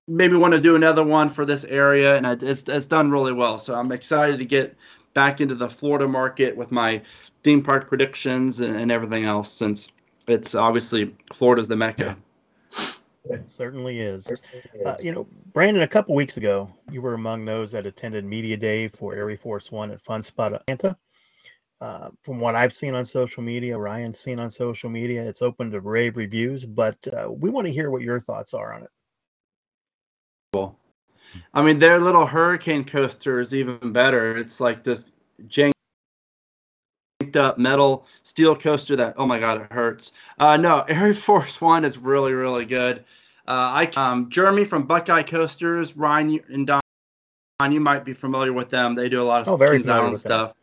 made 0.07 0.31
me 0.31 0.37
want 0.37 0.53
to 0.53 0.61
do 0.61 0.75
another 0.75 1.03
one 1.03 1.29
for 1.29 1.45
this 1.45 1.63
area, 1.65 2.15
and 2.15 2.25
it's 2.43 2.63
it's 2.67 2.85
done 2.85 3.11
really 3.11 3.33
well. 3.33 3.57
So 3.57 3.75
I'm 3.75 3.91
excited 3.91 4.37
to 4.37 4.45
get 4.45 4.75
back 5.13 5.41
into 5.41 5.55
the 5.55 5.69
Florida 5.69 6.07
market 6.07 6.55
with 6.55 6.71
my 6.71 7.01
theme 7.43 7.63
park 7.63 7.87
predictions 7.87 8.59
and, 8.59 8.75
and 8.75 8.91
everything 8.91 9.23
else, 9.25 9.51
since 9.51 9.89
it's 10.27 10.55
obviously 10.55 11.15
Florida's 11.33 11.67
the 11.67 11.75
mecca. 11.75 12.17
It 13.29 13.49
certainly 13.49 14.01
is. 14.01 14.41
Uh, 14.85 14.95
you 15.01 15.11
know, 15.11 15.27
Brandon, 15.51 15.83
a 15.83 15.87
couple 15.87 16.13
weeks 16.13 16.37
ago, 16.37 16.69
you 16.91 17.01
were 17.01 17.15
among 17.15 17.45
those 17.45 17.71
that 17.71 17.85
attended 17.85 18.23
Media 18.23 18.55
Day 18.55 18.87
for 18.87 19.15
Air 19.15 19.35
Force 19.37 19.71
One 19.71 19.91
at 19.91 20.01
Fun 20.01 20.21
Spot 20.21 20.53
Atlanta. 20.53 20.95
Uh, 21.81 22.09
from 22.23 22.39
what 22.39 22.55
I've 22.55 22.71
seen 22.71 22.95
on 22.95 23.03
social 23.03 23.43
media, 23.43 23.77
Ryan's 23.77 24.19
seen 24.19 24.39
on 24.39 24.49
social 24.49 24.89
media, 24.89 25.23
it's 25.23 25.41
open 25.41 25.71
to 25.71 25.81
rave 25.81 26.17
reviews, 26.17 26.63
but 26.65 26.97
uh, 27.07 27.29
we 27.29 27.49
want 27.49 27.67
to 27.67 27.73
hear 27.73 27.89
what 27.89 28.01
your 28.01 28.19
thoughts 28.19 28.53
are 28.53 28.73
on 28.73 28.83
it. 28.83 28.89
Cool. 30.53 30.77
I 31.53 31.61
mean, 31.61 31.79
their 31.79 31.99
little 31.99 32.25
hurricane 32.25 32.85
coaster 32.85 33.39
is 33.39 33.53
even 33.53 33.91
better. 33.91 34.37
It's 34.37 34.61
like 34.61 34.83
this 34.83 35.11
up 37.35 37.57
metal 37.57 38.05
steel 38.23 38.55
coaster 38.55 38.95
that 38.95 39.13
oh 39.17 39.25
my 39.25 39.39
god 39.39 39.61
it 39.61 39.71
hurts. 39.71 40.11
Uh, 40.39 40.57
no, 40.57 40.81
Air 40.87 41.13
Force 41.13 41.61
One 41.61 41.85
is 41.85 41.97
really 41.97 42.33
really 42.33 42.65
good. 42.65 42.99
Uh, 43.47 43.85
I 43.85 43.91
um, 43.95 44.29
Jeremy 44.29 44.63
from 44.63 44.83
Buckeye 44.83 45.23
Coasters, 45.23 45.95
Ryan 45.95 46.39
and 46.49 46.67
Don, 46.67 46.81
you 47.71 47.79
might 47.79 48.03
be 48.03 48.13
familiar 48.13 48.53
with 48.53 48.69
them. 48.69 48.95
They 48.95 49.09
do 49.09 49.21
a 49.21 49.23
lot 49.23 49.47
of 49.47 49.49
oh, 49.49 49.57
Kings 49.57 49.87
Island 49.87 50.17
stuff. 50.17 50.53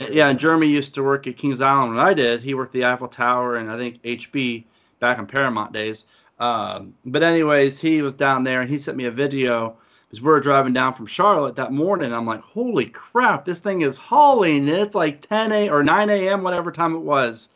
Yeah, 0.00 0.28
and 0.28 0.38
Jeremy 0.38 0.68
used 0.68 0.94
to 0.94 1.02
work 1.02 1.26
at 1.26 1.36
Kings 1.36 1.60
Island 1.60 1.94
when 1.94 2.04
I 2.04 2.14
did. 2.14 2.42
He 2.42 2.54
worked 2.54 2.72
the 2.72 2.84
Eiffel 2.84 3.08
Tower 3.08 3.56
and 3.56 3.70
I 3.70 3.76
think 3.76 4.02
HB 4.02 4.64
back 5.00 5.18
in 5.18 5.26
Paramount 5.26 5.72
days. 5.72 6.06
Um, 6.38 6.94
but 7.04 7.22
anyways, 7.22 7.80
he 7.80 8.02
was 8.02 8.14
down 8.14 8.44
there 8.44 8.60
and 8.60 8.70
he 8.70 8.78
sent 8.78 8.96
me 8.96 9.04
a 9.04 9.10
video 9.10 9.76
because 10.06 10.20
we 10.20 10.28
were 10.28 10.40
driving 10.40 10.72
down 10.72 10.92
from 10.92 11.06
Charlotte 11.06 11.56
that 11.56 11.72
morning. 11.72 12.12
I'm 12.12 12.26
like, 12.26 12.40
holy 12.40 12.86
crap, 12.86 13.44
this 13.44 13.58
thing 13.58 13.82
is 13.82 13.96
hauling. 13.96 14.68
And 14.68 14.78
it's 14.78 14.94
like 14.94 15.20
10 15.20 15.52
a 15.52 15.68
or 15.68 15.82
9 15.82 16.10
a.m. 16.10 16.42
whatever 16.42 16.70
time 16.70 16.94
it 16.94 17.00
was. 17.00 17.48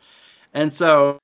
And 0.53 0.71
so 0.71 1.19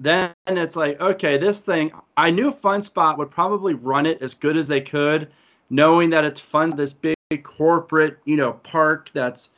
then 0.00 0.32
it's 0.46 0.76
like, 0.76 1.00
okay, 1.00 1.36
this 1.36 1.60
thing. 1.60 1.92
I 2.16 2.30
knew 2.30 2.50
Fun 2.50 2.82
Spot 2.82 3.18
would 3.18 3.30
probably 3.30 3.74
run 3.74 4.06
it 4.06 4.22
as 4.22 4.34
good 4.34 4.56
as 4.56 4.66
they 4.66 4.80
could, 4.80 5.28
knowing 5.70 6.10
that 6.10 6.24
it's 6.24 6.40
fun. 6.40 6.74
This 6.74 6.94
big 6.94 7.16
corporate, 7.42 8.18
you 8.24 8.36
know, 8.36 8.54
park 8.54 9.10
that's 9.12 9.50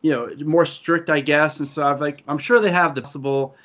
you 0.00 0.10
know 0.10 0.30
more 0.44 0.66
strict, 0.66 1.10
I 1.10 1.20
guess. 1.20 1.58
And 1.58 1.68
so 1.68 1.84
I've 1.84 2.00
like, 2.00 2.22
I'm 2.28 2.38
sure 2.38 2.60
they 2.60 2.70
have 2.70 2.94
the 2.94 3.02
possible 3.02 3.56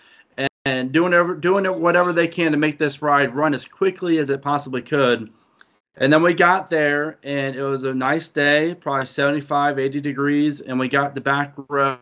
and 0.66 0.92
doing 0.92 1.40
doing 1.40 1.66
whatever 1.82 2.12
they 2.12 2.28
can 2.28 2.52
to 2.52 2.58
make 2.58 2.78
this 2.78 3.02
ride 3.02 3.36
run 3.36 3.54
as 3.54 3.66
quickly 3.66 4.18
as 4.18 4.30
it 4.30 4.42
possibly 4.42 4.82
could. 4.82 5.30
And 6.00 6.14
then 6.14 6.22
we 6.22 6.34
got 6.34 6.70
there, 6.70 7.18
and 7.24 7.56
it 7.56 7.64
was 7.64 7.84
a 7.84 7.94
nice 7.94 8.28
day, 8.30 8.76
probably 8.76 9.08
75, 9.08 9.80
80 9.80 10.00
degrees, 10.00 10.62
and 10.62 10.80
we 10.80 10.88
got 10.88 11.16
the 11.16 11.22
back 11.22 11.54
row. 11.70 11.98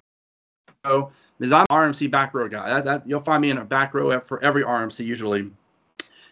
Because 0.84 1.51
I'm 1.51 1.65
an 1.69 1.93
RMC 1.93 2.12
back 2.12 2.34
row 2.34 2.47
guy. 2.47 2.69
That, 2.69 2.86
that, 2.86 3.08
you'll 3.08 3.21
find 3.21 3.41
me 3.41 3.49
in 3.49 3.58
a 3.58 3.65
back 3.65 3.93
row 3.93 4.19
for 4.19 4.43
every 4.43 4.63
RMC 4.63 5.05
usually. 5.05 5.49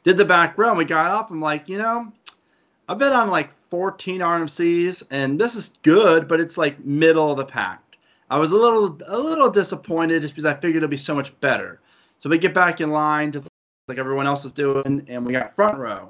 Did 0.04 0.18
the 0.18 0.26
back 0.26 0.58
row, 0.58 0.70
and 0.70 0.78
we 0.78 0.86
got 0.86 1.12
off. 1.12 1.32
I'm 1.32 1.42
like, 1.42 1.70
you 1.70 1.78
know, 1.78 2.12
I've 2.90 2.98
been 2.98 3.14
on 3.14 3.30
like 3.30 3.50
14 3.70 4.20
RMCs, 4.20 5.04
and 5.12 5.40
this 5.40 5.56
is 5.56 5.74
good, 5.84 6.28
but 6.28 6.42
it's 6.42 6.58
like 6.58 6.84
middle 6.84 7.32
of 7.32 7.38
the 7.38 7.46
pack. 7.46 7.82
I 8.30 8.38
was 8.38 8.52
a 8.52 8.56
little 8.56 8.98
a 9.08 9.18
little 9.18 9.50
disappointed 9.50 10.22
just 10.22 10.34
because 10.34 10.46
I 10.46 10.54
figured 10.56 10.78
it'd 10.78 10.90
be 10.90 10.98
so 10.98 11.16
much 11.16 11.40
better. 11.40 11.80
So 12.20 12.30
we 12.30 12.38
get 12.38 12.54
back 12.54 12.82
in 12.82 12.92
line 12.92 13.32
just 13.32 13.48
like 13.88 13.98
everyone 13.98 14.28
else 14.28 14.44
is 14.44 14.52
doing, 14.52 15.06
and 15.08 15.26
we 15.26 15.32
got 15.32 15.56
front 15.56 15.78
row. 15.78 16.10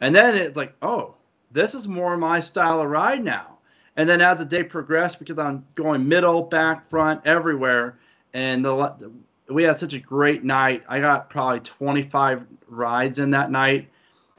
And 0.00 0.14
then 0.14 0.36
it's 0.36 0.56
like, 0.56 0.74
oh, 0.82 1.14
this 1.50 1.74
is 1.74 1.88
more 1.88 2.16
my 2.16 2.40
style 2.40 2.80
of 2.80 2.88
ride 2.88 3.24
now. 3.24 3.58
And 3.96 4.08
then 4.08 4.20
as 4.20 4.38
the 4.38 4.44
day 4.44 4.62
progressed, 4.62 5.18
because 5.18 5.38
I'm 5.38 5.66
going 5.74 6.06
middle, 6.06 6.42
back, 6.42 6.86
front, 6.86 7.20
everywhere, 7.24 7.98
and 8.32 8.64
the 8.64 9.10
we 9.48 9.62
had 9.62 9.78
such 9.78 9.94
a 9.94 9.98
great 9.98 10.44
night. 10.44 10.84
I 10.88 11.00
got 11.00 11.30
probably 11.30 11.60
25 11.60 12.44
rides 12.68 13.18
in 13.18 13.30
that 13.30 13.50
night. 13.50 13.88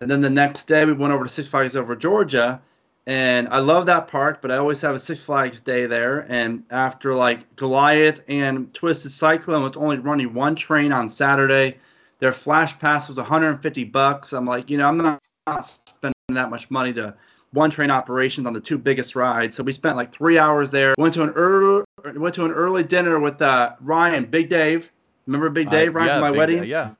And 0.01 0.09
then 0.09 0.21
the 0.21 0.29
next 0.29 0.65
day, 0.65 0.85
we 0.85 0.93
went 0.93 1.13
over 1.13 1.25
to 1.25 1.29
Six 1.29 1.47
Flags 1.47 1.75
over 1.75 1.95
Georgia, 1.95 2.61
and 3.05 3.47
I 3.49 3.57
love 3.59 3.85
that 3.87 4.07
park, 4.07 4.41
but 4.41 4.51
I 4.51 4.57
always 4.57 4.79
have 4.81 4.95
a 4.95 4.99
Six 4.99 5.21
Flags 5.21 5.59
day 5.59 5.87
there. 5.87 6.25
And 6.29 6.63
after 6.69 7.15
like 7.15 7.55
Goliath 7.55 8.23
and 8.27 8.73
Twisted 8.73 9.11
Cyclone 9.11 9.63
was 9.63 9.75
only 9.75 9.97
running 9.97 10.33
one 10.33 10.55
train 10.55 10.91
on 10.91 11.09
Saturday, 11.09 11.77
their 12.19 12.31
flash 12.31 12.77
pass 12.79 13.09
was 13.09 13.17
150 13.17 13.83
bucks. 13.85 14.31
I'm 14.31 14.45
like, 14.45 14.69
you 14.69 14.77
know, 14.77 14.87
I'm 14.87 14.97
not, 14.97 15.21
not 15.49 15.65
spending 15.65 16.13
that 16.29 16.49
much 16.49 16.69
money 16.69 16.93
to 16.93 17.13
one 17.51 17.69
train 17.69 17.89
operations 17.89 18.45
on 18.45 18.53
the 18.53 18.59
two 18.59 18.77
biggest 18.77 19.15
rides. 19.15 19.55
So 19.55 19.63
we 19.63 19.73
spent 19.73 19.95
like 19.95 20.13
three 20.13 20.37
hours 20.37 20.71
there. 20.71 20.93
Went 20.97 21.13
to 21.15 21.23
an 21.23 21.29
early 21.31 21.83
went 22.15 22.35
to 22.35 22.45
an 22.45 22.51
early 22.51 22.83
dinner 22.83 23.19
with 23.19 23.41
uh, 23.41 23.73
Ryan, 23.81 24.25
Big 24.25 24.49
Dave. 24.49 24.91
Remember 25.25 25.49
Big 25.49 25.69
Dave, 25.69 25.89
uh, 25.89 25.99
Ryan, 25.99 26.07
yeah, 26.07 26.13
from 26.15 26.21
my 26.21 26.31
Big, 26.31 26.37
wedding? 26.37 26.63
yeah. 26.63 26.91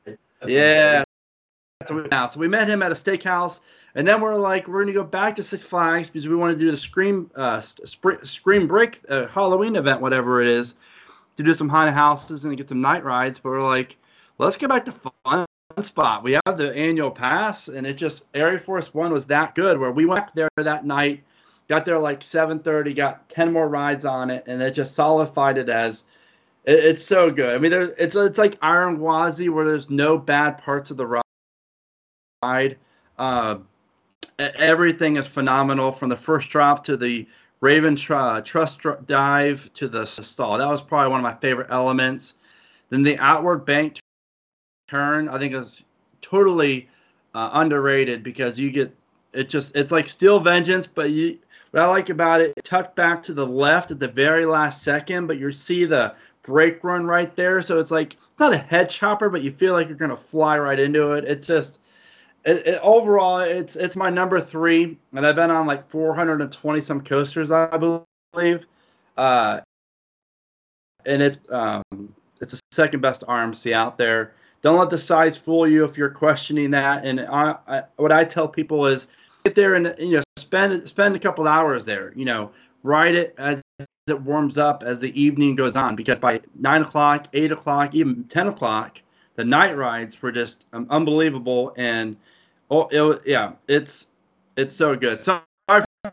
Yeah. 0.46 1.04
So 1.88 2.06
now, 2.12 2.26
so 2.26 2.40
we 2.42 2.50
met 2.50 2.68
him 2.68 2.84
at 2.84 2.92
a 2.92 2.96
steakhouse 2.96 3.62
and 3.96 4.08
then 4.08 4.20
we're 4.20 4.36
like, 4.36 4.68
we're 4.68 4.82
gonna 4.82 4.94
go 4.94 5.04
back 5.04 5.36
to 5.38 5.44
Six 5.44 5.64
Flags 5.64 6.10
because 6.10 6.28
we 6.28 6.36
want 6.36 6.58
to 6.58 6.60
do 6.60 6.72
the 6.72 6.78
Scream 6.78 7.32
uh, 7.36 7.60
Scream 7.60 8.68
Break 8.68 9.02
uh, 9.10 9.28
Halloween 9.28 9.76
event, 9.76 10.02
whatever 10.02 10.42
it 10.42 10.48
is, 10.48 10.76
to 11.38 11.44
do 11.44 11.54
some 11.54 11.70
haunted 11.70 11.94
houses 11.94 12.44
and 12.44 12.56
get 12.58 12.68
some 12.68 12.82
night 12.82 13.04
rides. 13.04 13.40
But 13.40 13.50
we're 13.50 13.64
like, 13.64 13.96
let's 14.40 14.58
get 14.58 14.70
back 14.70 14.86
to 14.86 14.92
Fun 14.92 15.46
Spot. 15.82 16.23
We 16.23 16.38
have 16.45 16.58
the 16.58 16.75
annual 16.75 17.12
pass, 17.12 17.69
and 17.69 17.88
it 17.88 17.93
just 17.93 18.25
Air 18.34 18.60
Force 18.60 18.93
One 18.93 19.13
was 19.13 19.25
that 19.27 19.55
good. 19.55 19.79
Where 19.79 19.91
we 19.91 20.05
went 20.05 20.25
there 20.36 20.49
that 20.58 20.86
night, 20.86 21.23
got 21.69 21.86
there 21.86 21.97
like 21.97 22.19
7:30, 22.19 22.93
got 22.93 23.29
10 23.29 23.53
more 23.53 23.69
rides 23.69 24.03
on 24.03 24.29
it, 24.29 24.43
and 24.47 24.62
it 24.62 24.71
just 24.71 24.93
solidified 24.93 25.58
it 25.58 25.69
as. 25.69 26.03
It, 26.65 26.84
it's 26.84 27.03
so 27.03 27.32
good. 27.32 27.55
I 27.55 27.60
mean, 27.60 27.71
there's 27.71 27.91
it's 27.97 28.15
it's 28.15 28.38
like 28.38 28.58
Iron 28.62 28.97
Gwazi, 28.97 29.47
where 29.49 29.63
there's 29.63 29.89
no 29.89 30.17
bad 30.17 30.58
parts 30.58 30.91
of 30.91 30.97
the 30.97 31.21
ride. 32.43 32.77
Uh, 33.17 33.60
everything 34.38 35.15
is 35.15 35.27
phenomenal 35.27 35.91
from 35.91 36.10
the 36.10 36.17
first 36.17 36.49
drop 36.49 36.84
to 36.86 36.97
the 36.97 37.25
Raven 37.62 37.95
tr- 37.95 38.39
Trust 38.43 38.79
dive 39.05 39.71
to 39.73 39.88
the 39.88 40.05
stall. 40.05 40.58
That 40.58 40.67
was 40.67 40.82
probably 40.82 41.12
one 41.12 41.19
of 41.19 41.23
my 41.23 41.36
favorite 41.36 41.67
elements. 41.69 42.36
Then 42.89 43.03
the 43.03 43.17
outward 43.19 43.65
bank 43.65 43.99
turn, 44.89 45.30
I 45.30 45.38
think, 45.38 45.54
is 45.54 45.86
totally 46.21 46.88
uh, 47.34 47.52
underrated 47.54 48.23
because 48.23 48.60
you 48.60 48.71
get 48.71 48.95
it 49.34 49.49
just 49.49 49.75
it's 49.75 49.91
like 49.91 50.08
Steel 50.08 50.39
Vengeance, 50.39 50.88
but 50.88 51.12
you 51.12 51.38
what 51.71 51.84
I 51.84 51.86
like 51.86 52.10
about 52.10 52.41
it, 52.41 52.54
it 52.58 52.63
tucked 52.63 52.95
back 52.95 53.21
to 53.23 53.34
the 53.34 53.45
left 53.45 53.91
at 53.91 53.99
the 53.99 54.08
very 54.08 54.45
last 54.45 54.84
second, 54.84 55.28
but 55.28 55.38
you 55.38 55.52
see 55.52 55.86
the 55.86 56.15
brake 56.41 56.84
run 56.84 57.06
right 57.06 57.36
there, 57.36 57.62
so 57.62 57.80
it's 57.80 57.91
like 57.91 58.13
it's 58.13 58.39
not 58.39 58.54
a 58.54 58.58
head 58.58 58.89
chopper, 58.89 59.30
but 59.30 59.43
you 59.43 59.52
feel 59.52 59.73
like 59.73 59.88
you're 59.88 59.97
gonna 59.97 60.15
fly 60.15 60.58
right 60.58 60.80
into 60.80 61.12
it. 61.12 61.25
It's 61.25 61.45
just 61.45 61.80
it, 62.45 62.65
it, 62.65 62.80
overall, 62.82 63.39
it's 63.39 63.75
it's 63.75 63.95
my 63.95 64.10
number 64.10 64.39
three, 64.39 64.97
and 65.13 65.28
I've 65.28 65.36
been 65.36 65.52
on 65.52 65.67
like 65.67 65.89
420 65.89 66.82
some 66.82 67.02
coasters, 67.02 67.52
I 67.52 67.78
believe, 67.78 68.65
uh, 69.17 69.62
and 71.06 71.21
it's 71.21 71.52
um, 71.52 71.84
it's 72.41 72.54
the 72.54 72.60
second 72.71 73.02
best 73.02 73.23
RMC 73.28 73.73
out 73.73 73.97
there. 73.97 74.34
Don't 74.62 74.78
let 74.78 74.89
the 74.89 74.98
size 74.98 75.38
fool 75.38 75.67
you 75.67 75.84
if 75.84 75.98
you're 75.98 76.10
questioning 76.10 76.72
that. 76.72 77.06
And 77.06 77.22
I, 77.22 77.56
I, 77.67 77.84
what 77.95 78.12
I 78.12 78.26
tell 78.26 78.48
people 78.48 78.86
is 78.86 79.08
get 79.43 79.56
there 79.56 79.76
and 79.76 79.95
you 79.98 80.17
know 80.17 80.24
spend 80.38 80.88
spend 80.88 81.15
a 81.15 81.19
couple 81.19 81.48
hours 81.48 81.86
there. 81.86 82.13
You 82.15 82.26
know, 82.26 82.52
ride 82.84 83.15
it 83.15 83.36
as 83.38 83.62
it 84.08 84.22
warms 84.22 84.58
up 84.58 84.84
as 84.84 85.00
the 85.00 85.19
evening 85.19 85.56
goes 85.56 85.76
on 85.76 85.95
because 85.95 86.19
by 86.19 86.41
nine 86.60 86.82
o'clock, 86.82 87.28
eight 87.34 87.52
o'clock, 87.52 87.95
even 87.95 88.24
ten 88.26 88.48
o'clock, 88.48 89.02
the 89.36 89.45
night 89.45 89.78
rides 89.78 90.22
were 90.22 90.32
just 90.32 90.65
um, 90.74 90.88
unbelievable. 90.89 91.74
And 91.78 92.17
oh, 92.69 92.88
it, 92.91 93.22
yeah, 93.26 93.54
it's 93.67 94.08
it's 94.58 94.76
so 94.76 94.95
good. 94.95 95.17
Sorry 95.17 95.41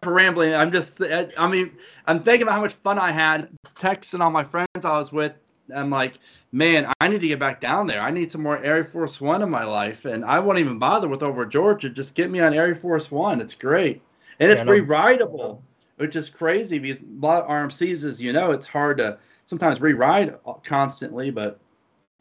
for 0.02 0.12
rambling. 0.12 0.54
I'm 0.54 0.72
just, 0.72 1.00
I 1.00 1.48
mean, 1.48 1.70
I'm 2.06 2.20
thinking 2.20 2.42
about 2.42 2.54
how 2.54 2.60
much 2.60 2.74
fun 2.74 2.98
I 2.98 3.12
had 3.12 3.48
texting 3.76 4.20
all 4.20 4.30
my 4.30 4.44
friends 4.44 4.84
I 4.84 4.98
was 4.98 5.12
with. 5.12 5.32
I'm 5.74 5.90
like, 5.90 6.18
man, 6.52 6.92
I 7.00 7.08
need 7.08 7.20
to 7.20 7.28
get 7.28 7.38
back 7.38 7.60
down 7.60 7.86
there. 7.86 8.00
I 8.00 8.10
need 8.10 8.30
some 8.30 8.42
more 8.42 8.62
Air 8.62 8.84
Force 8.84 9.20
One 9.20 9.42
in 9.42 9.50
my 9.50 9.64
life, 9.64 10.04
and 10.04 10.24
I 10.24 10.38
won't 10.38 10.58
even 10.58 10.78
bother 10.78 11.08
with 11.08 11.22
over 11.22 11.46
Georgia. 11.46 11.88
Just 11.88 12.14
get 12.14 12.30
me 12.30 12.40
on 12.40 12.54
Air 12.54 12.74
Force 12.74 13.10
One. 13.10 13.40
It's 13.40 13.54
great, 13.54 14.02
and 14.40 14.50
it's 14.50 14.62
yeah, 14.62 14.70
rerideable 14.70 15.62
which 15.96 16.16
is 16.16 16.28
crazy 16.28 16.78
because 16.78 16.98
a 16.98 17.24
lot 17.24 17.42
of 17.42 17.48
RMCs, 17.48 18.04
as 18.04 18.20
you 18.20 18.32
know, 18.32 18.52
it's 18.52 18.66
hard 18.66 18.98
to 18.98 19.18
sometimes 19.46 19.80
rewrite 19.80 20.34
constantly, 20.62 21.30
but 21.30 21.58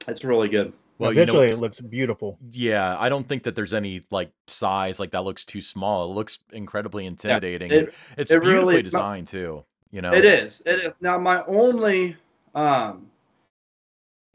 it's 0.07 0.23
really 0.23 0.49
good. 0.49 0.73
Well, 0.97 1.11
visually, 1.11 1.47
you 1.47 1.49
know, 1.49 1.57
it 1.57 1.59
looks 1.59 1.81
beautiful. 1.81 2.37
Yeah, 2.51 2.97
I 2.97 3.09
don't 3.09 3.27
think 3.27 3.43
that 3.43 3.55
there's 3.55 3.73
any 3.73 4.05
like 4.11 4.31
size 4.47 4.97
like 4.97 5.11
that 5.11 5.25
looks 5.25 5.43
too 5.43 5.61
small. 5.61 6.09
It 6.09 6.15
looks 6.15 6.39
incredibly 6.53 7.05
intimidating. 7.05 7.69
Yeah, 7.69 7.77
it, 7.77 7.93
it's 8.17 8.31
it 8.31 8.41
beautifully 8.41 8.75
really, 8.75 8.83
designed 8.83 9.27
too. 9.27 9.65
You 9.91 10.01
know, 10.01 10.13
it 10.13 10.23
is. 10.23 10.61
It 10.65 10.79
is. 10.79 10.93
Now, 11.01 11.17
my 11.17 11.43
only, 11.45 12.15
um, 12.53 13.07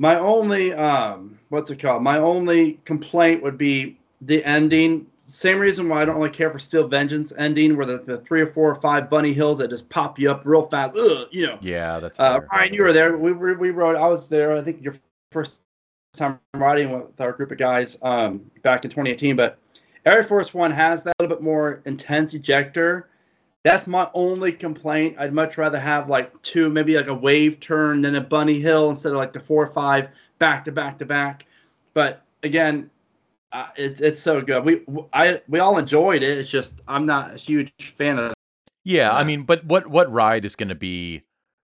my 0.00 0.18
only, 0.18 0.72
um, 0.72 1.38
what's 1.50 1.70
it 1.70 1.78
called? 1.78 2.02
My 2.02 2.16
only 2.18 2.80
complaint 2.86 3.42
would 3.42 3.58
be 3.58 3.98
the 4.22 4.42
ending 4.44 5.06
same 5.30 5.58
reason 5.58 5.88
why 5.88 6.02
I 6.02 6.04
don't 6.04 6.16
really 6.16 6.30
care 6.30 6.50
for 6.50 6.58
Steel 6.58 6.88
Vengeance 6.88 7.32
ending, 7.38 7.76
where 7.76 7.86
the, 7.86 7.98
the 7.98 8.18
three 8.18 8.40
or 8.40 8.46
four 8.46 8.70
or 8.70 8.74
five 8.74 9.08
bunny 9.08 9.32
hills 9.32 9.58
that 9.58 9.68
just 9.68 9.88
pop 9.88 10.18
you 10.18 10.30
up 10.30 10.42
real 10.44 10.62
fast. 10.62 10.98
Ugh, 10.98 11.28
you 11.30 11.46
know. 11.46 11.58
Yeah, 11.60 12.00
that's. 12.00 12.18
Uh, 12.18 12.40
Ryan, 12.50 12.74
you 12.74 12.82
were 12.82 12.92
there. 12.92 13.16
We, 13.16 13.32
we 13.32 13.54
we 13.54 13.70
rode. 13.70 13.96
I 13.96 14.08
was 14.08 14.28
there. 14.28 14.56
I 14.56 14.62
think 14.62 14.82
your 14.82 14.94
first 15.30 15.56
time 16.16 16.40
riding 16.54 16.90
with 16.90 17.20
our 17.20 17.32
group 17.32 17.52
of 17.52 17.58
guys 17.58 17.96
um, 18.02 18.50
back 18.62 18.84
in 18.84 18.90
2018. 18.90 19.36
But 19.36 19.58
Air 20.04 20.22
Force 20.22 20.52
One 20.52 20.70
has 20.72 21.02
that 21.04 21.14
little 21.20 21.36
bit 21.36 21.42
more 21.42 21.82
intense 21.84 22.34
ejector. 22.34 23.09
That's 23.62 23.86
my 23.86 24.08
only 24.14 24.52
complaint. 24.52 25.16
I'd 25.18 25.34
much 25.34 25.58
rather 25.58 25.78
have 25.78 26.08
like 26.08 26.40
two, 26.42 26.70
maybe 26.70 26.96
like 26.96 27.08
a 27.08 27.14
wave 27.14 27.60
turn 27.60 28.00
than 28.00 28.14
a 28.14 28.20
bunny 28.20 28.58
hill 28.58 28.88
instead 28.88 29.12
of 29.12 29.18
like 29.18 29.32
the 29.32 29.40
four 29.40 29.62
or 29.62 29.66
five 29.66 30.08
back 30.38 30.64
to 30.64 30.72
back 30.72 30.98
to 30.98 31.04
back. 31.04 31.46
But 31.92 32.22
again, 32.42 32.90
uh, 33.52 33.66
it's 33.76 34.00
it's 34.00 34.20
so 34.20 34.40
good. 34.40 34.64
We 34.64 34.82
I 35.12 35.42
we 35.48 35.58
all 35.58 35.76
enjoyed 35.76 36.22
it. 36.22 36.38
It's 36.38 36.48
just 36.48 36.72
I'm 36.88 37.04
not 37.04 37.34
a 37.34 37.36
huge 37.36 37.72
fan 37.78 38.18
of. 38.18 38.32
Yeah, 38.84 39.12
I 39.12 39.24
mean, 39.24 39.42
but 39.42 39.64
what 39.64 39.88
what 39.88 40.10
ride 40.10 40.44
is 40.46 40.56
going 40.56 40.70
to 40.70 40.74
be, 40.74 41.24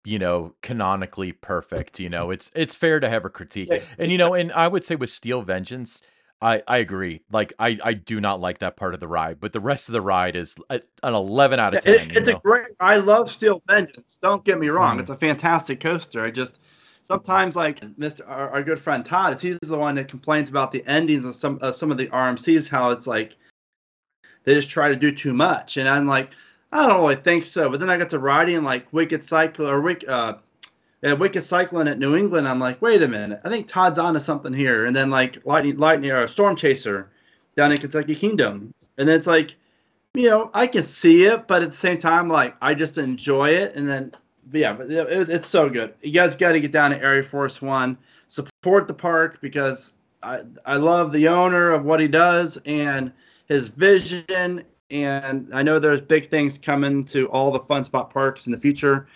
you 0.04 0.18
know, 0.18 0.54
canonically 0.62 1.32
perfect? 1.32 2.00
You 2.00 2.08
know, 2.08 2.30
it's 2.30 2.50
it's 2.54 2.74
fair 2.74 2.98
to 3.00 3.10
have 3.10 3.24
a 3.26 3.30
critique, 3.30 3.70
and 3.98 4.10
you 4.10 4.16
know, 4.16 4.32
and 4.32 4.52
I 4.52 4.68
would 4.68 4.84
say 4.84 4.94
with 4.96 5.10
Steel 5.10 5.42
Vengeance, 5.42 6.00
I 6.42 6.62
I 6.66 6.78
agree. 6.78 7.22
Like 7.30 7.52
I 7.58 7.78
I 7.82 7.94
do 7.94 8.20
not 8.20 8.40
like 8.40 8.58
that 8.58 8.76
part 8.76 8.94
of 8.94 9.00
the 9.00 9.08
ride, 9.08 9.40
but 9.40 9.52
the 9.52 9.60
rest 9.60 9.88
of 9.88 9.92
the 9.92 10.00
ride 10.00 10.36
is 10.36 10.56
an 10.70 10.82
11 11.02 11.58
out 11.58 11.74
of 11.74 11.84
10. 11.84 12.10
It, 12.10 12.18
it's 12.18 12.28
know? 12.28 12.36
a 12.36 12.40
great. 12.40 12.66
I 12.80 12.96
love 12.96 13.30
Steel 13.30 13.62
Vengeance. 13.66 14.18
Don't 14.20 14.44
get 14.44 14.58
me 14.58 14.68
wrong. 14.68 14.98
Mm. 14.98 15.00
It's 15.00 15.10
a 15.10 15.16
fantastic 15.16 15.80
coaster. 15.80 16.24
I 16.24 16.30
just 16.30 16.60
sometimes 17.02 17.54
like 17.54 17.80
Mr. 17.96 18.28
Our, 18.28 18.50
our, 18.50 18.62
good 18.62 18.78
friend 18.78 19.04
Todd, 19.04 19.34
is 19.34 19.40
he's 19.40 19.58
the 19.62 19.78
one 19.78 19.94
that 19.94 20.08
complains 20.08 20.48
about 20.48 20.72
the 20.72 20.84
endings 20.86 21.24
of 21.24 21.34
some 21.34 21.58
uh, 21.62 21.72
some 21.72 21.90
of 21.90 21.98
the 21.98 22.08
RMCs, 22.08 22.68
how 22.68 22.90
it's 22.90 23.06
like 23.06 23.36
they 24.44 24.54
just 24.54 24.70
try 24.70 24.88
to 24.88 24.96
do 24.96 25.10
too 25.10 25.34
much, 25.34 25.76
and 25.76 25.88
I'm 25.88 26.06
like, 26.06 26.32
I 26.72 26.86
don't 26.86 27.00
really 27.00 27.16
think 27.16 27.46
so. 27.46 27.70
But 27.70 27.80
then 27.80 27.90
I 27.90 27.96
got 27.96 28.10
to 28.10 28.18
riding 28.18 28.64
like 28.64 28.92
Wicked 28.92 29.22
Cyclone 29.22 29.70
or 29.70 29.80
Wicked. 29.80 30.08
Uh, 30.08 30.38
yeah, 31.04 31.12
Wicked 31.12 31.44
Cyclone 31.44 31.86
at 31.86 31.98
New 31.98 32.16
England. 32.16 32.48
I'm 32.48 32.58
like, 32.58 32.80
wait 32.80 33.02
a 33.02 33.08
minute, 33.08 33.40
I 33.44 33.50
think 33.50 33.68
Todd's 33.68 33.98
onto 33.98 34.20
something 34.20 34.52
here. 34.52 34.86
And 34.86 34.96
then 34.96 35.10
like 35.10 35.44
Lightning, 35.44 35.76
Lightning 35.76 36.10
or 36.10 36.26
Storm 36.26 36.56
Chaser 36.56 37.10
down 37.56 37.72
in 37.72 37.78
Kentucky 37.78 38.14
Kingdom, 38.14 38.72
and 38.98 39.08
it's 39.08 39.26
like, 39.26 39.54
you 40.14 40.30
know, 40.30 40.50
I 40.54 40.66
can 40.66 40.82
see 40.82 41.24
it, 41.24 41.46
but 41.46 41.62
at 41.62 41.72
the 41.72 41.76
same 41.76 41.98
time, 41.98 42.28
like 42.28 42.56
I 42.62 42.74
just 42.74 42.98
enjoy 42.98 43.50
it. 43.50 43.76
And 43.76 43.88
then 43.88 44.12
yeah, 44.52 44.72
but 44.72 44.90
it, 44.90 45.28
it's 45.28 45.48
so 45.48 45.68
good. 45.68 45.94
You 46.02 46.12
guys 46.12 46.36
got 46.36 46.52
to 46.52 46.60
get 46.60 46.72
down 46.72 46.90
to 46.90 47.02
Air 47.02 47.22
Force 47.22 47.60
One, 47.60 47.98
support 48.28 48.88
the 48.88 48.94
park 48.94 49.38
because 49.40 49.94
I 50.22 50.40
I 50.64 50.76
love 50.76 51.12
the 51.12 51.28
owner 51.28 51.70
of 51.70 51.84
what 51.84 52.00
he 52.00 52.08
does 52.08 52.56
and 52.66 53.12
his 53.46 53.68
vision. 53.68 54.64
And 54.90 55.48
I 55.52 55.62
know 55.62 55.78
there's 55.78 56.00
big 56.00 56.28
things 56.30 56.58
coming 56.58 57.04
to 57.06 57.26
all 57.28 57.50
the 57.50 57.58
fun 57.60 57.84
spot 57.84 58.10
parks 58.10 58.46
in 58.46 58.52
the 58.52 58.58
future. 58.58 59.06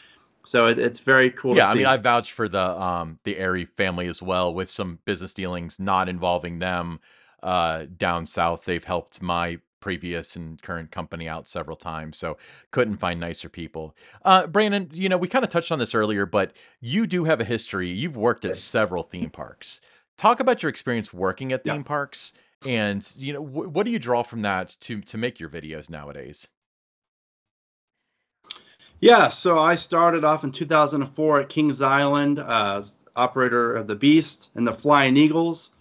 So 0.48 0.66
it, 0.66 0.78
it's 0.78 1.00
very 1.00 1.30
cool. 1.30 1.54
Yeah, 1.54 1.68
I 1.68 1.74
mean, 1.74 1.84
I 1.84 1.98
vouch 1.98 2.32
for 2.32 2.48
the 2.48 2.80
um 2.80 3.18
the 3.24 3.36
Arie 3.36 3.66
family 3.66 4.06
as 4.08 4.22
well 4.22 4.54
with 4.54 4.70
some 4.70 4.98
business 5.04 5.34
dealings 5.34 5.78
not 5.78 6.08
involving 6.08 6.58
them 6.58 7.00
uh 7.42 7.84
down 7.94 8.24
south. 8.24 8.64
They've 8.64 8.82
helped 8.82 9.20
my 9.20 9.58
previous 9.80 10.36
and 10.36 10.60
current 10.62 10.90
company 10.90 11.28
out 11.28 11.46
several 11.46 11.76
times, 11.76 12.16
so 12.16 12.38
couldn't 12.70 12.96
find 12.96 13.20
nicer 13.20 13.50
people. 13.50 13.94
Uh, 14.24 14.46
Brandon, 14.46 14.88
you 14.92 15.08
know, 15.10 15.18
we 15.18 15.28
kind 15.28 15.44
of 15.44 15.50
touched 15.50 15.70
on 15.70 15.78
this 15.78 15.94
earlier, 15.94 16.24
but 16.24 16.52
you 16.80 17.06
do 17.06 17.24
have 17.24 17.40
a 17.40 17.44
history. 17.44 17.90
You've 17.90 18.16
worked 18.16 18.44
at 18.46 18.56
several 18.56 19.02
theme 19.02 19.30
parks. 19.30 19.82
Talk 20.16 20.40
about 20.40 20.62
your 20.62 20.70
experience 20.70 21.12
working 21.12 21.52
at 21.52 21.62
theme 21.62 21.76
yeah. 21.76 21.82
parks, 21.82 22.32
and 22.66 23.06
you 23.16 23.34
know, 23.34 23.42
wh- 23.42 23.72
what 23.72 23.84
do 23.84 23.92
you 23.92 23.98
draw 23.98 24.22
from 24.22 24.40
that 24.42 24.76
to 24.80 25.02
to 25.02 25.18
make 25.18 25.38
your 25.38 25.50
videos 25.50 25.90
nowadays? 25.90 26.48
Yeah, 29.00 29.28
so 29.28 29.58
I 29.58 29.76
started 29.76 30.24
off 30.24 30.42
in 30.42 30.50
2004 30.50 31.40
at 31.40 31.48
Kings 31.48 31.82
Island, 31.82 32.40
uh, 32.40 32.82
operator 33.14 33.74
of 33.74 33.86
the 33.86 33.94
Beast 33.94 34.50
and 34.54 34.66
the 34.66 34.72
Flying 34.72 35.16
Eagles. 35.16 35.72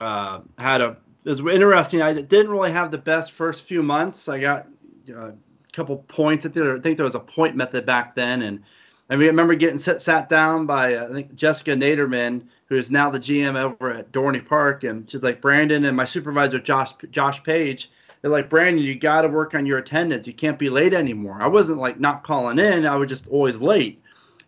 Uh, 0.00 0.40
had 0.58 0.80
a 0.80 0.96
it 1.24 1.30
was 1.30 1.40
interesting. 1.40 2.02
I 2.02 2.12
didn't 2.12 2.50
really 2.50 2.72
have 2.72 2.90
the 2.90 2.98
best 2.98 3.32
first 3.32 3.64
few 3.64 3.82
months. 3.82 4.28
I 4.28 4.40
got 4.40 4.66
uh, 5.14 5.28
a 5.28 5.34
couple 5.72 5.98
points. 6.08 6.44
I 6.44 6.48
think 6.48 6.96
there 6.96 7.04
was 7.04 7.14
a 7.14 7.20
point 7.20 7.54
method 7.54 7.86
back 7.86 8.16
then, 8.16 8.42
and 8.42 8.62
I 9.08 9.14
remember 9.14 9.54
getting 9.54 9.78
sat, 9.78 10.02
sat 10.02 10.28
down 10.28 10.66
by 10.66 10.94
uh, 10.94 11.08
I 11.08 11.12
think 11.12 11.34
Jessica 11.34 11.72
Naderman, 11.72 12.46
who 12.66 12.76
is 12.76 12.90
now 12.90 13.08
the 13.08 13.20
GM 13.20 13.56
over 13.56 13.92
at 13.92 14.10
Dorney 14.10 14.44
Park, 14.44 14.84
and 14.84 15.08
she's 15.08 15.22
like 15.22 15.40
Brandon 15.40 15.84
and 15.84 15.96
my 15.96 16.04
supervisor 16.04 16.58
Josh 16.58 16.92
Josh 17.10 17.42
Page. 17.44 17.90
They're 18.22 18.30
like 18.30 18.48
Brandon, 18.48 18.82
you 18.82 18.94
got 18.94 19.22
to 19.22 19.28
work 19.28 19.54
on 19.54 19.66
your 19.66 19.78
attendance. 19.78 20.28
You 20.28 20.32
can't 20.32 20.58
be 20.58 20.70
late 20.70 20.94
anymore. 20.94 21.38
I 21.40 21.48
wasn't 21.48 21.80
like 21.80 21.98
not 21.98 22.22
calling 22.22 22.60
in. 22.60 22.86
I 22.86 22.96
was 22.96 23.08
just 23.08 23.26
always 23.26 23.60
late. 23.60 24.00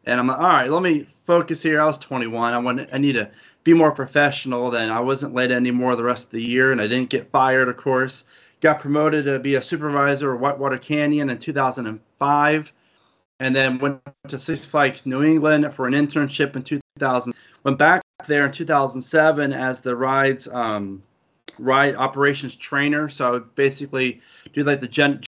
And 0.07 0.21
I'm 0.21 0.29
like, 0.29 0.39
all 0.39 0.45
right, 0.45 0.71
let 0.71 0.83
me 0.83 1.07
focus 1.25 1.63
here. 1.63 1.81
I 1.81 1.87
was 1.87 1.99
21. 1.99 2.55
I 2.55 2.59
want. 2.59 2.89
I 2.93 2.99
need 2.99 3.15
to 3.15 3.31
be 3.65 3.73
more 3.73 3.91
professional. 3.91 4.71
Then 4.71 4.91
I 4.91 5.01
wasn't 5.01 5.35
late 5.35 5.51
anymore 5.51 5.97
the 5.97 6.05
rest 6.05 6.27
of 6.27 6.33
the 6.33 6.47
year, 6.47 6.73
and 6.73 6.81
I 6.81 6.87
didn't 6.87 7.11
get 7.11 7.31
fired, 7.31 7.69
of 7.69 7.77
course. 7.77 8.25
Got 8.61 8.79
promoted 8.79 9.25
to 9.25 9.39
be 9.41 9.57
a 9.57 9.63
supervisor 9.63 10.35
at 10.35 10.41
Whitewater 10.41 10.79
Canyon 10.79 11.31
in 11.31 11.39
2005, 11.39 12.73
and 13.41 13.57
then 13.57 13.79
went 13.79 14.01
to 14.29 14.39
Six 14.39 14.67
Flags 14.67 15.05
New 15.05 15.25
England 15.25 15.73
for 15.75 15.87
an 15.87 15.95
internship 15.95 16.55
in 16.55 16.63
2000. 16.63 17.35
Went 17.65 17.79
back 17.79 18.03
there 18.27 18.47
in 18.47 18.53
2007 18.53 19.53
as 19.53 19.81
the 19.81 19.97
rides 19.97 20.47
um, 20.49 21.03
ride 21.59 21.95
operations 21.97 22.57
trainer. 22.57 23.09
So 23.09 23.27
I 23.27 23.31
would 23.31 23.55
basically 23.55 24.21
do 24.53 24.65
like 24.65 24.81
the 24.81 24.89
gen- 24.89 25.23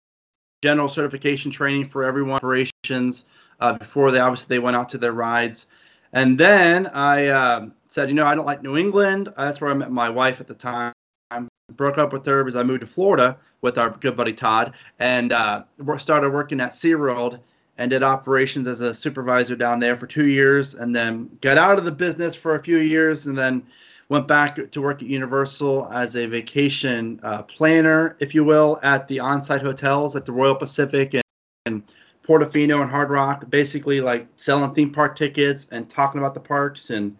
general 0.61 0.87
certification 0.87 1.51
training 1.51 1.85
for 1.85 2.03
everyone 2.03 2.37
operations 2.37 3.25
uh, 3.59 3.73
before 3.73 4.11
they 4.11 4.19
obviously 4.19 4.55
they 4.55 4.59
went 4.59 4.75
out 4.75 4.89
to 4.89 4.97
their 4.97 5.13
rides. 5.13 5.67
And 6.13 6.37
then 6.37 6.87
I 6.87 7.27
uh, 7.27 7.67
said, 7.87 8.09
you 8.09 8.15
know, 8.15 8.25
I 8.25 8.35
don't 8.35 8.45
like 8.45 8.63
New 8.63 8.77
England. 8.77 9.33
That's 9.37 9.59
where 9.59 9.71
I 9.71 9.73
met 9.73 9.91
my 9.91 10.09
wife 10.09 10.39
at 10.39 10.47
the 10.47 10.53
time. 10.53 10.93
I 11.31 11.45
Broke 11.73 11.97
up 11.97 12.13
with 12.13 12.25
her 12.27 12.43
because 12.43 12.55
I 12.55 12.63
moved 12.63 12.81
to 12.81 12.87
Florida 12.87 13.37
with 13.61 13.79
our 13.79 13.89
good 13.89 14.15
buddy 14.15 14.33
Todd 14.33 14.73
and 14.99 15.33
uh, 15.33 15.63
started 15.97 16.31
working 16.31 16.61
at 16.61 16.71
SeaWorld 16.71 17.39
and 17.77 17.89
did 17.89 18.03
operations 18.03 18.67
as 18.67 18.81
a 18.81 18.93
supervisor 18.93 19.55
down 19.55 19.79
there 19.79 19.95
for 19.95 20.05
two 20.05 20.27
years 20.27 20.75
and 20.75 20.95
then 20.95 21.29
got 21.41 21.57
out 21.57 21.79
of 21.79 21.83
the 21.83 21.91
business 21.91 22.35
for 22.35 22.53
a 22.53 22.63
few 22.63 22.77
years 22.77 23.25
and 23.25 23.35
then 23.35 23.65
went 24.09 24.27
back 24.27 24.71
to 24.71 24.81
work 24.81 25.01
at 25.01 25.07
Universal 25.07 25.89
as 25.91 26.15
a 26.15 26.25
vacation 26.25 27.19
uh, 27.23 27.41
planner, 27.43 28.15
if 28.19 28.35
you 28.35 28.43
will, 28.43 28.79
at 28.83 29.07
the 29.07 29.19
on-site 29.19 29.61
hotels 29.61 30.15
at 30.15 30.25
the 30.25 30.31
Royal 30.31 30.55
Pacific 30.55 31.15
and, 31.15 31.23
and 31.65 31.83
Portofino 32.23 32.81
and 32.81 32.89
Hard 32.89 33.09
Rock, 33.09 33.49
basically 33.49 34.01
like 34.01 34.27
selling 34.37 34.73
theme 34.73 34.91
park 34.91 35.15
tickets 35.15 35.67
and 35.71 35.89
talking 35.89 36.19
about 36.19 36.33
the 36.33 36.39
parks. 36.39 36.91
And 36.91 37.17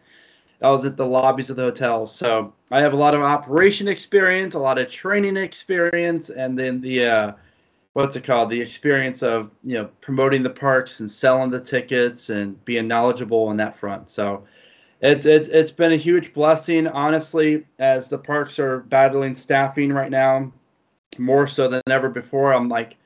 I 0.62 0.70
was 0.70 0.86
at 0.86 0.98
the 0.98 1.06
lobbies 1.06 1.50
of 1.50 1.56
the 1.56 1.64
hotels. 1.64 2.14
So 2.14 2.54
I 2.72 2.82
have 2.82 2.94
a 2.94 2.98
lot 2.98 3.16
of 3.16 3.22
operation 3.22 3.88
experience, 3.88 4.54
a 4.54 4.60
lot 4.60 4.78
of 4.78 4.90
training 4.90 5.38
experience, 5.38 6.30
and 6.30 6.58
then 6.58 6.82
the 6.82 7.06
uh, 7.06 7.32
what's 7.94 8.16
it 8.16 8.24
called? 8.24 8.50
The 8.50 8.62
experience 8.62 9.22
of 9.24 9.52
you 9.64 9.78
know 9.78 9.90
promoting 10.02 10.44
the 10.44 10.50
parks 10.50 11.00
and 11.00 11.10
selling 11.10 11.50
the 11.50 11.60
tickets 11.60 12.30
and 12.30 12.64
being 12.66 12.88
knowledgeable 12.88 13.48
on 13.48 13.58
that 13.58 13.76
front. 13.76 14.10
So 14.10 14.44
it's 15.02 15.26
it's 15.26 15.48
it's 15.50 15.72
been 15.72 15.92
a 15.94 15.98
huge 15.98 16.34
blessing, 16.34 16.88
honestly, 16.88 17.66
as 17.80 18.08
the 18.10 18.18
parks 18.18 18.60
are 18.60 18.82
battling 18.82 19.36
staffing 19.36 19.92
right 19.94 20.12
now, 20.12 20.52
more 21.20 21.48
so 21.48 21.68
than 21.68 21.82
ever 21.88 22.10
before. 22.10 22.54
I'm 22.54 22.70
like 22.70 22.98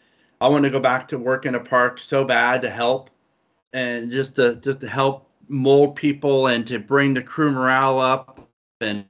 I 0.42 0.48
want 0.48 0.64
to 0.66 0.70
go 0.70 0.80
back 0.80 1.08
to 1.10 1.18
work 1.20 1.46
in 1.46 1.56
a 1.56 1.60
park 1.60 2.00
so 2.00 2.24
bad 2.26 2.62
to 2.64 2.70
help. 2.70 3.10
and 3.74 4.12
just 4.12 4.36
to 4.38 4.56
just 4.58 4.82
to 4.82 4.90
help 4.90 5.30
mold 5.50 5.96
people 5.96 6.48
and 6.48 6.66
to 6.68 6.80
bring 6.80 7.14
the 7.14 7.22
crew 7.24 7.52
morale 7.52 8.00
up 8.00 8.48
and 8.82 9.06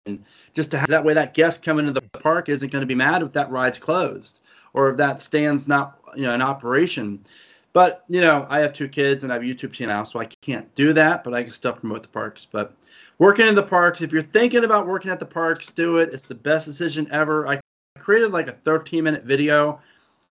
just 0.53 0.71
to 0.71 0.77
have 0.77 0.89
that 0.89 1.03
way 1.05 1.13
that 1.13 1.33
guest 1.33 1.63
coming 1.63 1.85
to 1.85 1.91
the 1.91 2.01
park 2.01 2.49
isn't 2.49 2.71
going 2.71 2.81
to 2.81 2.87
be 2.87 2.95
mad 2.95 3.21
if 3.21 3.33
that 3.33 3.49
ride's 3.51 3.77
closed 3.77 4.39
or 4.73 4.89
if 4.89 4.97
that 4.97 5.21
stand's 5.21 5.67
not 5.67 5.99
you 6.15 6.23
know 6.23 6.33
in 6.33 6.41
operation 6.41 7.21
but 7.73 8.03
you 8.07 8.21
know 8.21 8.45
i 8.49 8.59
have 8.59 8.73
two 8.73 8.87
kids 8.87 9.23
and 9.23 9.31
i 9.31 9.35
have 9.35 9.43
a 9.43 9.45
youtube 9.45 9.71
channel 9.71 10.03
so 10.03 10.19
i 10.19 10.25
can't 10.41 10.73
do 10.75 10.93
that 10.93 11.23
but 11.23 11.33
i 11.33 11.43
can 11.43 11.51
still 11.51 11.73
promote 11.73 12.01
the 12.01 12.09
parks. 12.09 12.45
But 12.45 12.73
working 13.19 13.47
in 13.47 13.55
the 13.55 13.63
parks 13.63 14.01
if 14.01 14.11
you're 14.11 14.21
thinking 14.21 14.63
about 14.63 14.87
working 14.87 15.11
at 15.11 15.19
the 15.19 15.25
parks 15.25 15.69
do 15.69 15.97
it. 15.97 16.09
It's 16.11 16.23
the 16.23 16.35
best 16.35 16.65
decision 16.65 17.07
ever. 17.11 17.47
I 17.47 17.59
created 17.99 18.31
like 18.31 18.47
a 18.47 18.53
13 18.53 19.03
minute 19.03 19.23
video 19.23 19.79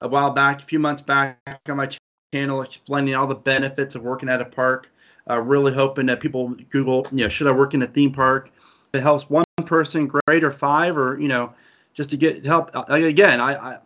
a 0.01 0.07
while 0.07 0.31
back 0.31 0.61
a 0.61 0.65
few 0.65 0.79
months 0.79 1.01
back 1.01 1.37
on 1.69 1.77
my 1.77 1.89
channel 2.33 2.61
explaining 2.61 3.15
all 3.15 3.27
the 3.27 3.35
benefits 3.35 3.95
of 3.95 4.03
working 4.03 4.29
at 4.29 4.41
a 4.41 4.45
park 4.45 4.91
uh, 5.29 5.39
really 5.39 5.73
hoping 5.73 6.05
that 6.05 6.19
people 6.19 6.55
google 6.69 7.05
you 7.11 7.19
know 7.19 7.27
should 7.27 7.47
i 7.47 7.51
work 7.51 7.73
in 7.73 7.81
a 7.83 7.87
theme 7.87 8.11
park? 8.11 8.51
It 8.93 9.01
helps 9.01 9.29
one 9.29 9.43
person 9.65 10.07
great 10.07 10.43
or 10.43 10.51
five 10.51 10.97
or 10.97 11.19
you 11.19 11.27
know 11.27 11.53
just 11.93 12.09
to 12.11 12.17
get 12.17 12.45
help 12.45 12.71
again 12.89 13.41
I, 13.41 13.73
I 13.73 13.79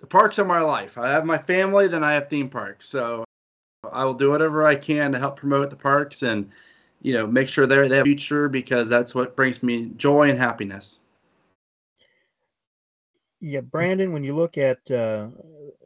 the 0.00 0.06
parks 0.06 0.38
are 0.38 0.44
my 0.44 0.60
life 0.60 0.98
i 0.98 1.08
have 1.08 1.24
my 1.24 1.38
family 1.38 1.88
then 1.88 2.04
i 2.04 2.12
have 2.12 2.28
theme 2.28 2.48
parks 2.48 2.88
so 2.88 3.24
i 3.92 4.04
will 4.04 4.14
do 4.14 4.30
whatever 4.30 4.66
i 4.66 4.74
can 4.74 5.12
to 5.12 5.18
help 5.18 5.36
promote 5.36 5.70
the 5.70 5.76
parks 5.76 6.22
and 6.22 6.50
you 7.02 7.14
know 7.14 7.26
make 7.26 7.48
sure 7.48 7.66
they're 7.66 7.88
they 7.88 7.96
have 7.96 8.06
a 8.06 8.08
future 8.08 8.48
because 8.48 8.88
that's 8.88 9.14
what 9.14 9.36
brings 9.36 9.62
me 9.62 9.90
joy 9.96 10.28
and 10.30 10.38
happiness 10.38 11.00
yeah 13.40 13.60
brandon 13.60 14.12
when 14.12 14.24
you 14.24 14.34
look 14.34 14.58
at 14.58 14.78
uh, 14.90 15.28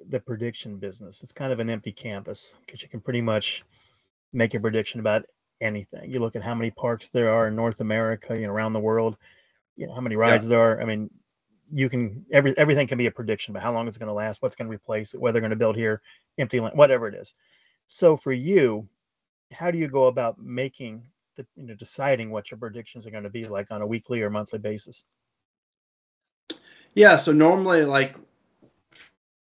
the 0.09 0.18
prediction 0.18 0.77
business 0.77 1.22
it's 1.22 1.33
kind 1.33 1.53
of 1.53 1.61
an 1.61 1.68
empty 1.68 1.92
canvas 1.92 2.57
because 2.64 2.83
you 2.83 2.88
can 2.88 3.01
pretty 3.01 3.20
much 3.20 3.64
make 4.33 4.55
a 4.55 4.61
prediction 4.61 5.01
about 5.01 5.25
anything. 5.62 6.12
You 6.12 6.20
look 6.20 6.37
at 6.37 6.42
how 6.42 6.55
many 6.55 6.70
parks 6.70 7.09
there 7.09 7.33
are 7.33 7.48
in 7.48 7.57
North 7.57 7.81
America, 7.81 8.38
you 8.38 8.46
know, 8.46 8.53
around 8.53 8.72
the 8.72 8.81
world, 8.81 9.16
you 9.77 9.87
know, 9.87 9.94
how 9.94 10.01
many 10.01 10.16
rides 10.16 10.44
yeah. 10.44 10.51
there 10.51 10.61
are. 10.61 10.83
I 10.83 10.85
mean, 10.85 11.11
you 11.72 11.88
can 11.88 12.24
every 12.32 12.56
everything 12.58 12.87
can 12.87 12.98
be 12.98 13.06
a 13.06 13.11
prediction 13.11 13.54
but 13.54 13.62
how 13.62 13.72
long 13.72 13.88
it's 13.88 13.98
going 13.98 14.08
to 14.08 14.12
last, 14.12 14.42
what's 14.42 14.54
going 14.54 14.68
to 14.68 14.74
replace 14.74 15.14
it, 15.14 15.20
whether 15.20 15.32
they're 15.32 15.40
going 15.40 15.50
to 15.50 15.56
build 15.56 15.76
here, 15.76 16.02
empty 16.38 16.61
land, 16.61 16.76
whatever 16.76 17.08
it 17.08 17.14
is. 17.14 17.35
So 17.87 18.16
for 18.16 18.32
you, 18.32 18.87
how 19.52 19.70
do 19.70 19.78
you 19.78 19.88
go 19.88 20.06
about 20.06 20.38
making 20.38 21.02
the 21.37 21.46
you 21.56 21.64
know 21.64 21.74
deciding 21.74 22.30
what 22.30 22.50
your 22.50 22.58
predictions 22.58 23.06
are 23.06 23.11
going 23.11 23.22
to 23.22 23.30
be 23.30 23.46
like 23.46 23.70
on 23.70 23.82
a 23.82 23.87
weekly 23.87 24.20
or 24.20 24.30
monthly 24.30 24.58
basis? 24.58 25.04
Yeah, 26.94 27.16
so 27.16 27.32
normally 27.32 27.85
like 27.85 28.16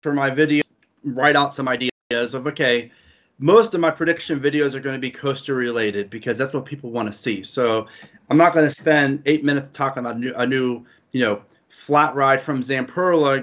for 0.04 0.14
my 0.14 0.30
video, 0.30 0.64
write 1.04 1.36
out 1.36 1.54
some 1.54 1.68
ideas 1.68 1.92
of 2.12 2.46
okay, 2.48 2.92
most 3.40 3.74
of 3.74 3.82
my 3.82 3.90
prediction 3.90 4.40
videos 4.40 4.76
are 4.76 4.80
going 4.80 4.96
to 4.96 5.00
be 5.00 5.10
coaster 5.10 5.56
related 5.56 6.10
because 6.10 6.38
that's 6.38 6.54
what 6.54 6.66
people 6.66 6.92
want 6.92 7.08
to 7.08 7.14
see. 7.14 7.42
So 7.42 7.88
I'm 8.30 8.38
not 8.38 8.54
going 8.54 8.66
to 8.66 8.72
spend 8.72 9.24
eight 9.26 9.44
minutes 9.44 9.70
talking 9.74 10.02
about 10.02 10.18
a 10.18 10.20
new, 10.20 10.34
a 10.36 10.46
new 10.46 10.86
you 11.12 11.22
know, 11.22 11.42
flat 11.70 12.16
ride 12.16 12.42
from 12.42 12.62
Zamperla 12.62 13.42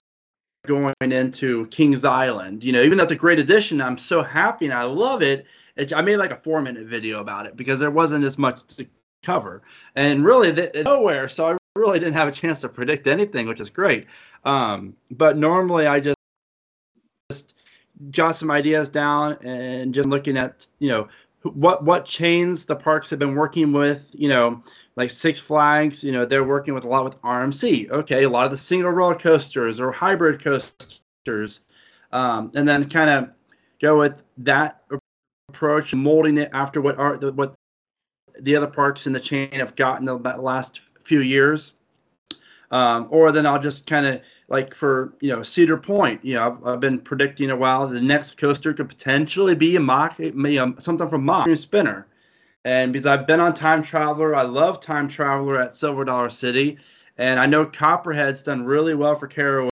going 0.66 0.94
into 1.00 1.66
Kings 1.68 2.04
Island. 2.04 2.62
You 2.62 2.72
know, 2.72 2.82
even 2.82 3.00
it's 3.00 3.12
a 3.12 3.16
great 3.16 3.38
addition, 3.38 3.80
I'm 3.80 3.98
so 3.98 4.22
happy 4.22 4.66
and 4.66 4.74
I 4.74 4.82
love 4.82 5.22
it. 5.22 5.46
it 5.76 5.92
I 5.92 6.02
made 6.02 6.16
like 6.16 6.32
a 6.32 6.36
four 6.36 6.60
minute 6.60 6.86
video 6.86 7.20
about 7.20 7.46
it 7.46 7.56
because 7.56 7.80
there 7.80 7.90
wasn't 7.90 8.24
as 8.24 8.36
much 8.36 8.66
to 8.76 8.86
cover 9.22 9.62
and 9.94 10.24
really 10.24 10.50
the, 10.50 10.82
nowhere. 10.84 11.28
So 11.28 11.48
I 11.48 11.56
really 11.76 11.98
didn't 11.98 12.14
have 12.14 12.28
a 12.28 12.32
chance 12.32 12.60
to 12.60 12.68
predict 12.68 13.06
anything, 13.06 13.46
which 13.46 13.60
is 13.60 13.70
great. 13.70 14.06
Um, 14.44 14.94
but 15.10 15.36
normally 15.36 15.86
I 15.86 16.00
just 16.00 16.16
jot 18.10 18.36
some 18.36 18.50
ideas 18.50 18.88
down 18.88 19.38
and 19.42 19.94
just 19.94 20.08
looking 20.08 20.36
at 20.36 20.66
you 20.78 20.88
know 20.88 21.08
what 21.42 21.84
what 21.84 22.04
chains 22.04 22.64
the 22.64 22.76
parks 22.76 23.08
have 23.10 23.18
been 23.18 23.34
working 23.34 23.72
with 23.72 24.06
you 24.12 24.28
know 24.28 24.62
like 24.96 25.10
six 25.10 25.38
flags 25.38 26.02
you 26.02 26.12
know 26.12 26.24
they're 26.24 26.44
working 26.44 26.74
with 26.74 26.84
a 26.84 26.88
lot 26.88 27.04
with 27.04 27.20
rmc 27.22 27.90
okay 27.90 28.24
a 28.24 28.28
lot 28.28 28.44
of 28.44 28.50
the 28.50 28.56
single 28.56 28.90
roller 28.90 29.14
coasters 29.14 29.80
or 29.80 29.92
hybrid 29.92 30.42
coasters 30.42 31.60
um, 32.12 32.50
and 32.54 32.68
then 32.68 32.88
kind 32.88 33.10
of 33.10 33.30
go 33.80 33.98
with 33.98 34.24
that 34.38 34.82
approach 35.48 35.94
molding 35.94 36.38
it 36.38 36.50
after 36.52 36.80
what 36.80 36.98
are 36.98 37.16
what 37.32 37.54
the 38.40 38.54
other 38.56 38.66
parks 38.66 39.06
in 39.06 39.12
the 39.12 39.20
chain 39.20 39.50
have 39.52 39.76
gotten 39.76 40.04
the 40.04 40.16
last 40.16 40.80
few 41.02 41.20
years 41.20 41.74
um, 42.70 43.06
or 43.10 43.32
then 43.32 43.46
I'll 43.46 43.60
just 43.60 43.86
kind 43.86 44.06
of 44.06 44.20
like 44.48 44.74
for 44.74 45.14
you 45.20 45.30
know 45.30 45.42
Cedar 45.42 45.76
Point. 45.76 46.24
You 46.24 46.34
know, 46.34 46.46
I've, 46.46 46.66
I've, 46.66 46.80
been 46.80 46.98
predicting 46.98 47.50
a 47.50 47.56
while 47.56 47.86
the 47.86 48.00
next 48.00 48.38
coaster 48.38 48.72
could 48.72 48.88
potentially 48.88 49.54
be 49.54 49.76
a 49.76 49.80
Mack, 49.80 50.18
me 50.18 50.58
um, 50.58 50.76
something 50.78 51.08
from 51.08 51.24
Mack 51.24 51.56
Spinner, 51.56 52.06
and 52.66 52.92
because 52.92 53.06
I've 53.06 53.28
been 53.28 53.38
on 53.38 53.54
Time 53.54 53.80
Traveler, 53.80 54.34
I 54.34 54.42
love 54.42 54.80
Time 54.80 55.06
Traveler 55.06 55.62
at 55.62 55.76
Silver 55.76 56.04
Dollar 56.04 56.28
City, 56.28 56.76
and 57.16 57.38
I 57.38 57.46
know 57.46 57.64
Copperhead's 57.64 58.42
done 58.42 58.64
really 58.64 58.96
well 58.96 59.14
for 59.14 59.28
Carowinds 59.28 59.70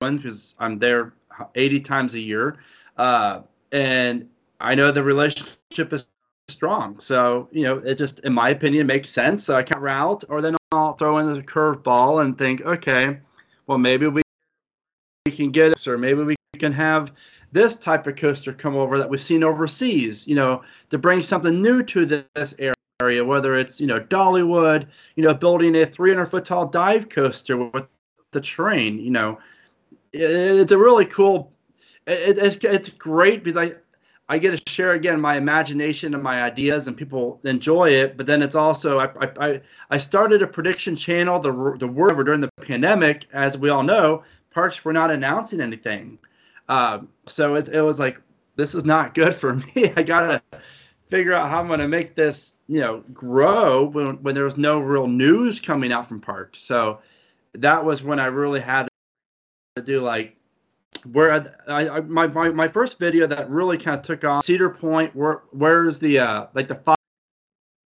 because 0.00 0.56
I'm 0.58 0.78
there 0.78 1.12
80 1.54 1.78
times 1.80 2.14
a 2.14 2.18
year, 2.18 2.58
uh, 2.96 3.42
and 3.70 4.28
I 4.60 4.74
know 4.74 4.90
the 4.90 5.04
relationship 5.04 5.92
is 5.92 6.08
strong. 6.48 6.98
So 6.98 7.48
you 7.52 7.62
know, 7.62 7.78
it 7.78 7.94
just, 7.94 8.18
in 8.20 8.32
my 8.32 8.50
opinion, 8.50 8.88
makes 8.88 9.08
sense. 9.08 9.44
So 9.44 9.54
I 9.54 9.62
can 9.62 9.80
route, 9.80 10.24
or 10.28 10.40
then 10.40 10.56
I'll 10.72 10.94
throw 10.94 11.18
in 11.18 11.32
the 11.32 11.40
curveball 11.40 12.24
and 12.24 12.36
think, 12.36 12.62
okay, 12.62 13.20
well 13.68 13.78
maybe 13.78 14.08
we 14.08 14.22
we 15.24 15.30
can 15.30 15.52
get 15.52 15.70
it, 15.70 15.86
or 15.86 15.96
maybe 15.96 16.24
we 16.24 16.34
can 16.58 16.72
have 16.72 17.12
this 17.52 17.76
type 17.76 18.06
of 18.06 18.16
coaster 18.16 18.52
come 18.52 18.76
over 18.76 18.98
that 18.98 19.08
we've 19.08 19.20
seen 19.20 19.44
overseas. 19.44 20.26
You 20.26 20.34
know, 20.34 20.62
to 20.90 20.98
bring 20.98 21.22
something 21.22 21.62
new 21.62 21.82
to 21.84 22.06
this 22.06 22.54
area, 23.00 23.24
whether 23.24 23.56
it's 23.56 23.80
you 23.80 23.86
know 23.86 24.00
Dollywood, 24.00 24.86
you 25.16 25.22
know, 25.22 25.34
building 25.34 25.76
a 25.76 25.86
300 25.86 26.26
foot 26.26 26.44
tall 26.44 26.66
dive 26.66 27.08
coaster 27.08 27.56
with 27.56 27.86
the 28.32 28.40
train. 28.40 28.98
You 28.98 29.10
know, 29.10 29.38
it's 30.12 30.72
a 30.72 30.78
really 30.78 31.06
cool. 31.06 31.52
It, 32.06 32.38
it's 32.38 32.56
it's 32.64 32.90
great 32.90 33.44
because 33.44 33.56
I 33.56 33.74
I 34.28 34.38
get 34.38 34.56
to 34.56 34.72
share 34.72 34.92
again 34.92 35.20
my 35.20 35.36
imagination 35.36 36.14
and 36.14 36.22
my 36.22 36.42
ideas, 36.42 36.88
and 36.88 36.96
people 36.96 37.40
enjoy 37.44 37.90
it. 37.90 38.16
But 38.16 38.26
then 38.26 38.42
it's 38.42 38.54
also 38.54 38.98
I 38.98 39.10
I, 39.38 39.60
I 39.90 39.98
started 39.98 40.42
a 40.42 40.46
prediction 40.46 40.96
channel 40.96 41.38
the 41.38 41.76
the 41.78 41.86
word 41.86 42.24
during 42.24 42.40
the 42.40 42.50
pandemic, 42.62 43.26
as 43.32 43.58
we 43.58 43.68
all 43.68 43.82
know, 43.82 44.22
parks 44.50 44.84
were 44.84 44.92
not 44.92 45.10
announcing 45.10 45.60
anything, 45.60 46.18
uh, 46.72 47.02
so 47.26 47.54
it 47.54 47.68
it 47.68 47.82
was 47.82 47.98
like 47.98 48.18
this 48.56 48.74
is 48.74 48.86
not 48.86 49.12
good 49.12 49.34
for 49.34 49.54
me. 49.74 49.92
I 49.94 50.02
gotta 50.02 50.42
figure 51.10 51.34
out 51.34 51.50
how 51.50 51.60
I'm 51.60 51.68
gonna 51.68 51.86
make 51.86 52.14
this 52.14 52.54
you 52.66 52.80
know 52.80 53.04
grow 53.12 53.84
when 53.84 54.22
when 54.22 54.34
there 54.34 54.44
was 54.44 54.56
no 54.56 54.78
real 54.78 55.06
news 55.06 55.60
coming 55.60 55.92
out 55.92 56.08
from 56.08 56.18
parks. 56.18 56.60
So 56.60 57.00
that 57.52 57.84
was 57.84 58.02
when 58.02 58.18
I 58.18 58.26
really 58.26 58.60
had 58.60 58.88
to 59.76 59.82
do 59.82 60.00
like 60.00 60.34
where 61.12 61.32
I, 61.68 61.88
I 61.88 62.00
my, 62.00 62.26
my, 62.28 62.48
my 62.48 62.68
first 62.68 62.98
video 62.98 63.26
that 63.26 63.50
really 63.50 63.76
kind 63.76 63.98
of 63.98 64.02
took 64.02 64.24
off 64.24 64.44
Cedar 64.44 64.70
Point. 64.70 65.14
Where 65.14 65.42
where's 65.50 65.98
the 65.98 66.20
uh, 66.20 66.46
like 66.54 66.68
the 66.68 66.76
five, 66.76 66.96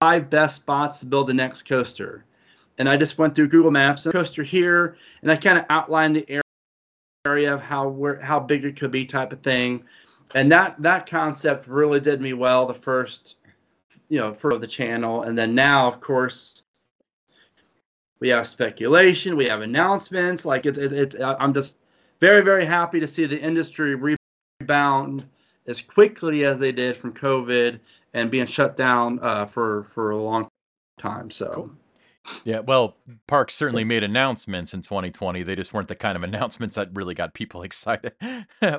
five 0.02 0.28
best 0.28 0.56
spots 0.56 1.00
to 1.00 1.06
build 1.06 1.28
the 1.28 1.34
next 1.34 1.62
coaster? 1.62 2.26
And 2.76 2.86
I 2.86 2.98
just 2.98 3.16
went 3.16 3.34
through 3.34 3.48
Google 3.48 3.70
Maps 3.70 4.04
and 4.04 4.12
coaster 4.12 4.42
here, 4.42 4.98
and 5.22 5.32
I 5.32 5.36
kind 5.36 5.56
of 5.56 5.64
outlined 5.70 6.16
the 6.16 6.28
area 6.28 6.43
of 7.26 7.60
how 7.62 8.18
how 8.20 8.38
big 8.38 8.66
it 8.66 8.76
could 8.76 8.90
be, 8.90 9.06
type 9.06 9.32
of 9.32 9.40
thing. 9.40 9.82
And 10.34 10.52
that 10.52 10.80
that 10.82 11.06
concept 11.06 11.66
really 11.66 11.98
did 11.98 12.20
me 12.20 12.34
well 12.34 12.66
the 12.66 12.74
first, 12.74 13.36
you 14.10 14.18
know, 14.18 14.34
for 14.34 14.58
the 14.58 14.66
channel, 14.66 15.22
and 15.22 15.36
then 15.36 15.54
now 15.54 15.88
of 15.88 16.00
course 16.00 16.64
we 18.20 18.28
have 18.28 18.46
speculation, 18.46 19.36
we 19.36 19.46
have 19.46 19.62
announcements. 19.62 20.44
Like 20.44 20.66
it's 20.66 20.76
it, 20.76 20.92
it, 20.92 21.14
I'm 21.22 21.54
just 21.54 21.78
very, 22.20 22.42
very 22.42 22.66
happy 22.66 23.00
to 23.00 23.06
see 23.06 23.24
the 23.24 23.40
industry 23.40 24.18
rebound 24.60 25.24
as 25.66 25.80
quickly 25.80 26.44
as 26.44 26.58
they 26.58 26.72
did 26.72 26.94
from 26.94 27.14
COVID 27.14 27.80
and 28.12 28.30
being 28.30 28.46
shut 28.46 28.76
down 28.76 29.18
uh, 29.22 29.46
for 29.46 29.84
for 29.84 30.10
a 30.10 30.22
long 30.22 30.46
time. 30.98 31.30
So. 31.30 31.50
Cool. 31.54 31.70
Yeah, 32.44 32.60
well, 32.60 32.96
Parks 33.26 33.54
certainly 33.54 33.84
made 33.84 34.02
announcements 34.02 34.72
in 34.72 34.82
2020. 34.82 35.42
They 35.42 35.54
just 35.54 35.74
weren't 35.74 35.88
the 35.88 35.94
kind 35.94 36.16
of 36.16 36.22
announcements 36.22 36.76
that 36.76 36.88
really 36.94 37.14
got 37.14 37.34
people 37.34 37.62
excited. 37.64 38.14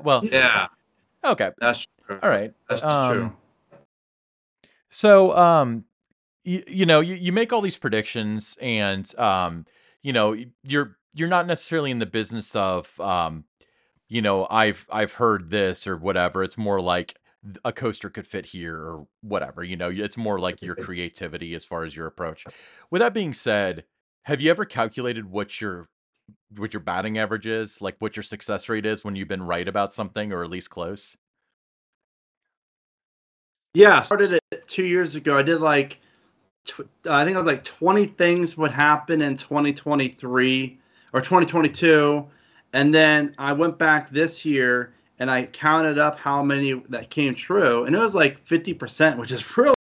well, 0.03 0.25
yeah. 0.25 0.67
Okay. 1.23 1.51
That's 1.59 1.87
true. 2.05 2.19
All 2.21 2.29
right. 2.29 2.53
That's 2.69 2.83
um, 2.83 3.13
true. 3.13 3.33
So, 4.89 5.35
um, 5.35 5.85
you, 6.43 6.63
you 6.67 6.85
know, 6.85 7.01
you, 7.01 7.15
you 7.15 7.31
make 7.31 7.51
all 7.51 7.61
these 7.61 7.77
predictions 7.77 8.57
and, 8.61 9.17
um, 9.19 9.65
you 10.01 10.13
know, 10.13 10.35
you're 10.63 10.97
you're 11.15 11.29
not 11.29 11.47
necessarily 11.47 11.89
in 11.89 11.99
the 11.99 12.05
business 12.05 12.55
of 12.55 12.99
um 12.99 13.45
you 14.07 14.21
know 14.21 14.45
i've 14.51 14.85
i've 14.91 15.13
heard 15.13 15.49
this 15.49 15.87
or 15.87 15.97
whatever 15.97 16.43
it's 16.43 16.57
more 16.57 16.79
like 16.79 17.17
a 17.63 17.71
coaster 17.71 18.09
could 18.09 18.25
fit 18.25 18.45
here 18.45 18.75
or 18.75 19.07
whatever 19.21 19.63
you 19.63 19.75
know 19.75 19.89
it's 19.89 20.17
more 20.17 20.39
like 20.39 20.61
your 20.61 20.75
creativity 20.75 21.53
as 21.53 21.65
far 21.65 21.83
as 21.83 21.95
your 21.95 22.07
approach 22.07 22.45
with 22.89 22.99
that 22.99 23.13
being 23.13 23.33
said 23.33 23.83
have 24.23 24.41
you 24.41 24.49
ever 24.49 24.65
calculated 24.65 25.29
what 25.29 25.61
your 25.61 25.87
what 26.57 26.73
your 26.73 26.79
batting 26.79 27.17
average 27.17 27.45
is 27.45 27.81
like 27.81 27.95
what 27.99 28.15
your 28.15 28.23
success 28.23 28.67
rate 28.67 28.85
is 28.85 29.03
when 29.03 29.15
you've 29.15 29.27
been 29.27 29.43
right 29.43 29.67
about 29.67 29.93
something 29.93 30.31
or 30.33 30.43
at 30.43 30.49
least 30.49 30.69
close 30.69 31.15
Yeah, 33.75 33.99
I 33.99 34.01
started 34.03 34.31
it 34.31 34.67
two 34.67 34.85
years 34.85 35.15
ago. 35.15 35.37
I 35.37 35.43
did 35.43 35.59
like, 35.59 35.99
tw- 36.63 36.87
I 37.09 37.25
think 37.25 37.35
I 37.35 37.39
was 37.41 37.45
like 37.45 37.65
20 37.65 38.05
things 38.05 38.57
would 38.57 38.71
happen 38.71 39.21
in 39.21 39.35
2023 39.35 40.79
or 41.11 41.19
2022. 41.19 42.25
And 42.71 42.95
then 42.95 43.35
I 43.37 43.51
went 43.51 43.77
back 43.77 44.09
this 44.09 44.45
year 44.45 44.93
and 45.19 45.31
I 45.31 45.45
counted 45.45 45.97
up 45.97 46.17
how 46.19 46.43
many 46.43 46.73
that 46.89 47.09
came 47.09 47.35
true. 47.35 47.85
And 47.85 47.95
it 47.95 47.99
was 47.99 48.15
like 48.15 48.43
50%, 48.45 49.17
which 49.17 49.31
is 49.31 49.57
really, 49.57 49.75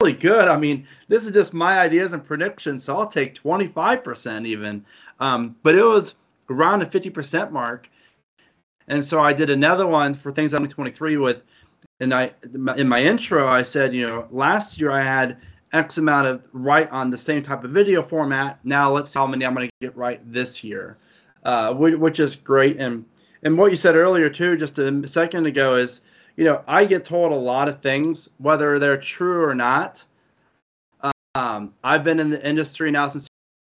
really 0.00 0.12
good. 0.12 0.48
I 0.48 0.58
mean, 0.58 0.86
this 1.08 1.24
is 1.26 1.32
just 1.32 1.52
my 1.52 1.80
ideas 1.80 2.12
and 2.12 2.24
predictions. 2.24 2.84
So 2.84 2.96
I'll 2.96 3.06
take 3.06 3.34
25% 3.34 4.46
even. 4.46 4.84
Um, 5.20 5.56
but 5.62 5.74
it 5.74 5.84
was 5.84 6.16
around 6.50 6.80
the 6.80 6.86
50% 6.86 7.50
mark. 7.50 7.90
And 8.88 9.04
so 9.04 9.20
I 9.20 9.32
did 9.32 9.50
another 9.50 9.86
one 9.86 10.14
for 10.14 10.30
things 10.30 10.54
on 10.54 10.62
2023 10.62 11.18
with 11.18 11.42
and 12.00 12.14
I 12.14 12.32
in 12.76 12.88
my 12.88 13.02
intro 13.02 13.48
I 13.48 13.62
said, 13.62 13.92
you 13.92 14.06
know, 14.06 14.28
last 14.30 14.80
year 14.80 14.90
I 14.90 15.02
had 15.02 15.38
X 15.72 15.98
amount 15.98 16.26
of 16.26 16.42
right 16.52 16.88
on 16.90 17.10
the 17.10 17.18
same 17.18 17.42
type 17.42 17.64
of 17.64 17.70
video 17.70 18.02
format. 18.02 18.58
Now 18.64 18.92
let's 18.92 19.10
see 19.10 19.18
how 19.18 19.26
many 19.26 19.44
I'm 19.44 19.54
going 19.54 19.68
to 19.68 19.72
get 19.80 19.96
right 19.96 20.20
this 20.32 20.62
year, 20.64 20.96
uh, 21.42 21.74
which 21.74 22.20
is 22.20 22.36
great. 22.36 22.78
And 22.78 23.04
and 23.42 23.56
what 23.56 23.70
you 23.70 23.76
said 23.76 23.94
earlier 23.96 24.28
too, 24.28 24.56
just 24.56 24.78
a 24.78 25.06
second 25.06 25.46
ago, 25.46 25.76
is 25.76 26.02
you 26.36 26.44
know 26.44 26.62
I 26.66 26.84
get 26.84 27.04
told 27.04 27.32
a 27.32 27.36
lot 27.36 27.68
of 27.68 27.80
things, 27.80 28.28
whether 28.38 28.78
they're 28.78 28.96
true 28.96 29.44
or 29.44 29.54
not. 29.54 30.04
Um, 31.34 31.74
I've 31.84 32.02
been 32.02 32.18
in 32.18 32.30
the 32.30 32.44
industry 32.46 32.90
now 32.90 33.06
since 33.08 33.28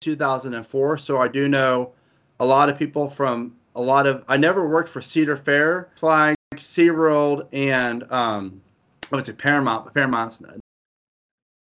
2004, 0.01 0.99
so 0.99 1.19
I 1.19 1.29
do 1.29 1.49
know 1.49 1.93
a 2.41 2.47
lot 2.47 2.69
of 2.69 2.79
people 2.79 3.09
from 3.09 3.57
a 3.75 3.81
lot 3.81 4.07
of. 4.07 4.25
I 4.29 4.37
never 4.37 4.69
worked 4.69 4.89
for 4.89 5.03
Cedar 5.03 5.37
Fair 5.37 5.89
flying 5.97 6.37
SeaWorld 6.55 7.47
and 7.53 8.11
um, 8.13 8.61
what's 9.11 9.29
it, 9.29 9.39
Paramount. 9.39 9.93
Paramount's 9.95 10.43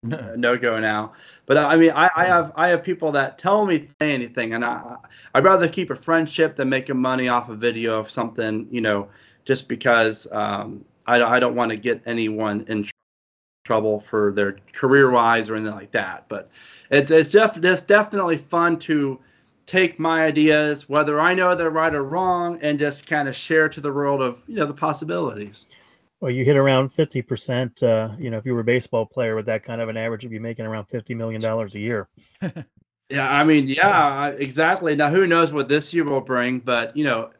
no 0.02 0.56
go 0.56 0.78
now. 0.78 1.12
But 1.46 1.58
I 1.58 1.76
mean, 1.76 1.90
I, 1.90 2.08
I, 2.16 2.24
have 2.24 2.52
I 2.56 2.68
have 2.68 2.82
people 2.82 3.12
that 3.12 3.38
tell 3.38 3.66
me 3.66 3.88
say 4.00 4.12
anything, 4.12 4.54
and 4.54 4.64
I 4.64 4.96
I'd 5.34 5.44
rather 5.44 5.68
keep 5.68 5.90
a 5.90 5.96
friendship 5.96 6.56
than 6.56 6.68
making 6.68 6.96
money 6.96 7.28
off 7.28 7.48
a 7.48 7.54
video 7.54 7.98
of 7.98 8.10
something, 8.10 8.66
you 8.70 8.80
know, 8.80 9.08
just 9.44 9.68
because 9.68 10.30
um, 10.32 10.84
I 11.06 11.22
I 11.22 11.40
don't 11.40 11.54
want 11.54 11.70
to 11.70 11.76
get 11.76 12.02
anyone 12.06 12.64
in 12.68 12.84
tr- 12.84 12.92
trouble 13.64 14.00
for 14.00 14.32
their 14.32 14.56
career 14.72 15.10
wise 15.10 15.50
or 15.50 15.56
anything 15.56 15.74
like 15.74 15.92
that. 15.92 16.24
But 16.28 16.50
it's 16.90 17.10
it's 17.10 17.28
def- 17.28 17.62
it's 17.62 17.82
definitely 17.82 18.38
fun 18.38 18.78
to 18.80 19.20
take 19.66 20.00
my 20.00 20.24
ideas, 20.24 20.88
whether 20.88 21.20
I 21.20 21.34
know 21.34 21.54
they're 21.54 21.70
right 21.70 21.94
or 21.94 22.04
wrong, 22.04 22.58
and 22.62 22.78
just 22.78 23.06
kind 23.06 23.28
of 23.28 23.36
share 23.36 23.68
to 23.68 23.80
the 23.80 23.92
world 23.92 24.22
of 24.22 24.42
you 24.48 24.56
know 24.56 24.66
the 24.66 24.74
possibilities. 24.74 25.66
Well, 26.20 26.30
you 26.30 26.44
hit 26.44 26.56
around 26.56 26.90
fifty 26.90 27.22
percent. 27.22 27.82
Uh, 27.82 28.10
you 28.18 28.30
know, 28.30 28.36
if 28.36 28.44
you 28.44 28.54
were 28.54 28.60
a 28.60 28.64
baseball 28.64 29.06
player 29.06 29.34
with 29.34 29.46
that 29.46 29.62
kind 29.62 29.80
of 29.80 29.88
an 29.88 29.96
average, 29.96 30.22
you'd 30.22 30.30
be 30.30 30.38
making 30.38 30.66
around 30.66 30.84
fifty 30.84 31.14
million 31.14 31.40
dollars 31.40 31.74
a 31.74 31.78
year. 31.78 32.08
yeah, 33.08 33.30
I 33.30 33.42
mean, 33.42 33.66
yeah, 33.66 34.28
exactly. 34.28 34.94
Now, 34.94 35.08
who 35.08 35.26
knows 35.26 35.50
what 35.52 35.68
this 35.68 35.94
year 35.94 36.04
will 36.04 36.20
bring? 36.20 36.58
But 36.58 36.94
you 36.94 37.04
know, 37.04 37.30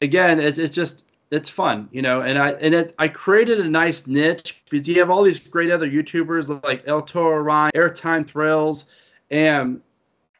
again, 0.00 0.40
it's 0.40 0.58
it's 0.58 0.74
just 0.74 1.06
it's 1.30 1.48
fun, 1.48 1.88
you 1.92 2.02
know. 2.02 2.22
And 2.22 2.38
I 2.38 2.52
and 2.52 2.74
it 2.74 2.94
I 2.98 3.06
created 3.06 3.60
a 3.60 3.68
nice 3.68 4.08
niche 4.08 4.62
because 4.68 4.88
you 4.88 4.98
have 4.98 5.08
all 5.10 5.22
these 5.22 5.38
great 5.38 5.70
other 5.70 5.88
YouTubers 5.88 6.62
like 6.64 6.82
El 6.86 7.02
Toro 7.02 7.40
Ryan, 7.40 7.70
Airtime 7.76 8.26
Thrills, 8.26 8.86
and 9.30 9.80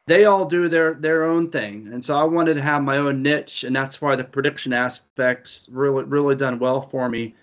they 0.05 0.25
all 0.25 0.43
do 0.43 0.67
their 0.67 0.95
their 0.95 1.23
own 1.23 1.49
thing 1.49 1.87
and 1.93 2.03
so 2.03 2.13
i 2.13 2.23
wanted 2.23 2.55
to 2.55 2.61
have 2.61 2.83
my 2.83 2.97
own 2.97 3.21
niche 3.21 3.63
and 3.63 3.73
that's 3.73 4.01
why 4.01 4.17
the 4.17 4.23
prediction 4.23 4.73
aspects 4.73 5.69
really 5.71 6.03
really 6.03 6.35
done 6.35 6.59
well 6.59 6.81
for 6.81 7.07
me 7.07 7.33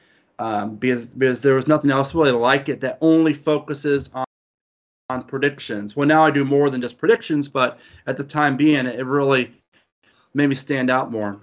um, 0.41 0.77
because 0.77 1.07
because 1.07 1.41
there 1.41 1.55
was 1.55 1.69
nothing 1.69 1.91
else 1.91 2.15
really 2.15 2.33
like 2.33 2.69
it 2.69 2.81
that 2.81 2.99
only 3.01 3.33
focuses 3.35 4.11
on 4.15 4.25
on 5.11 5.23
predictions. 5.25 5.95
Well 5.97 6.09
now 6.09 6.25
i 6.25 6.31
do 6.31 6.45
more 6.45 6.71
than 6.71 6.81
just 6.81 6.99
predictions 6.99 7.49
but 7.49 7.79
at 8.07 8.17
the 8.17 8.25
time 8.25 8.57
being 8.57 8.87
it 8.87 9.05
really 9.05 9.53
made 10.35 10.49
me 10.49 10.55
stand 10.55 10.91
out 10.91 11.13
more. 11.13 11.41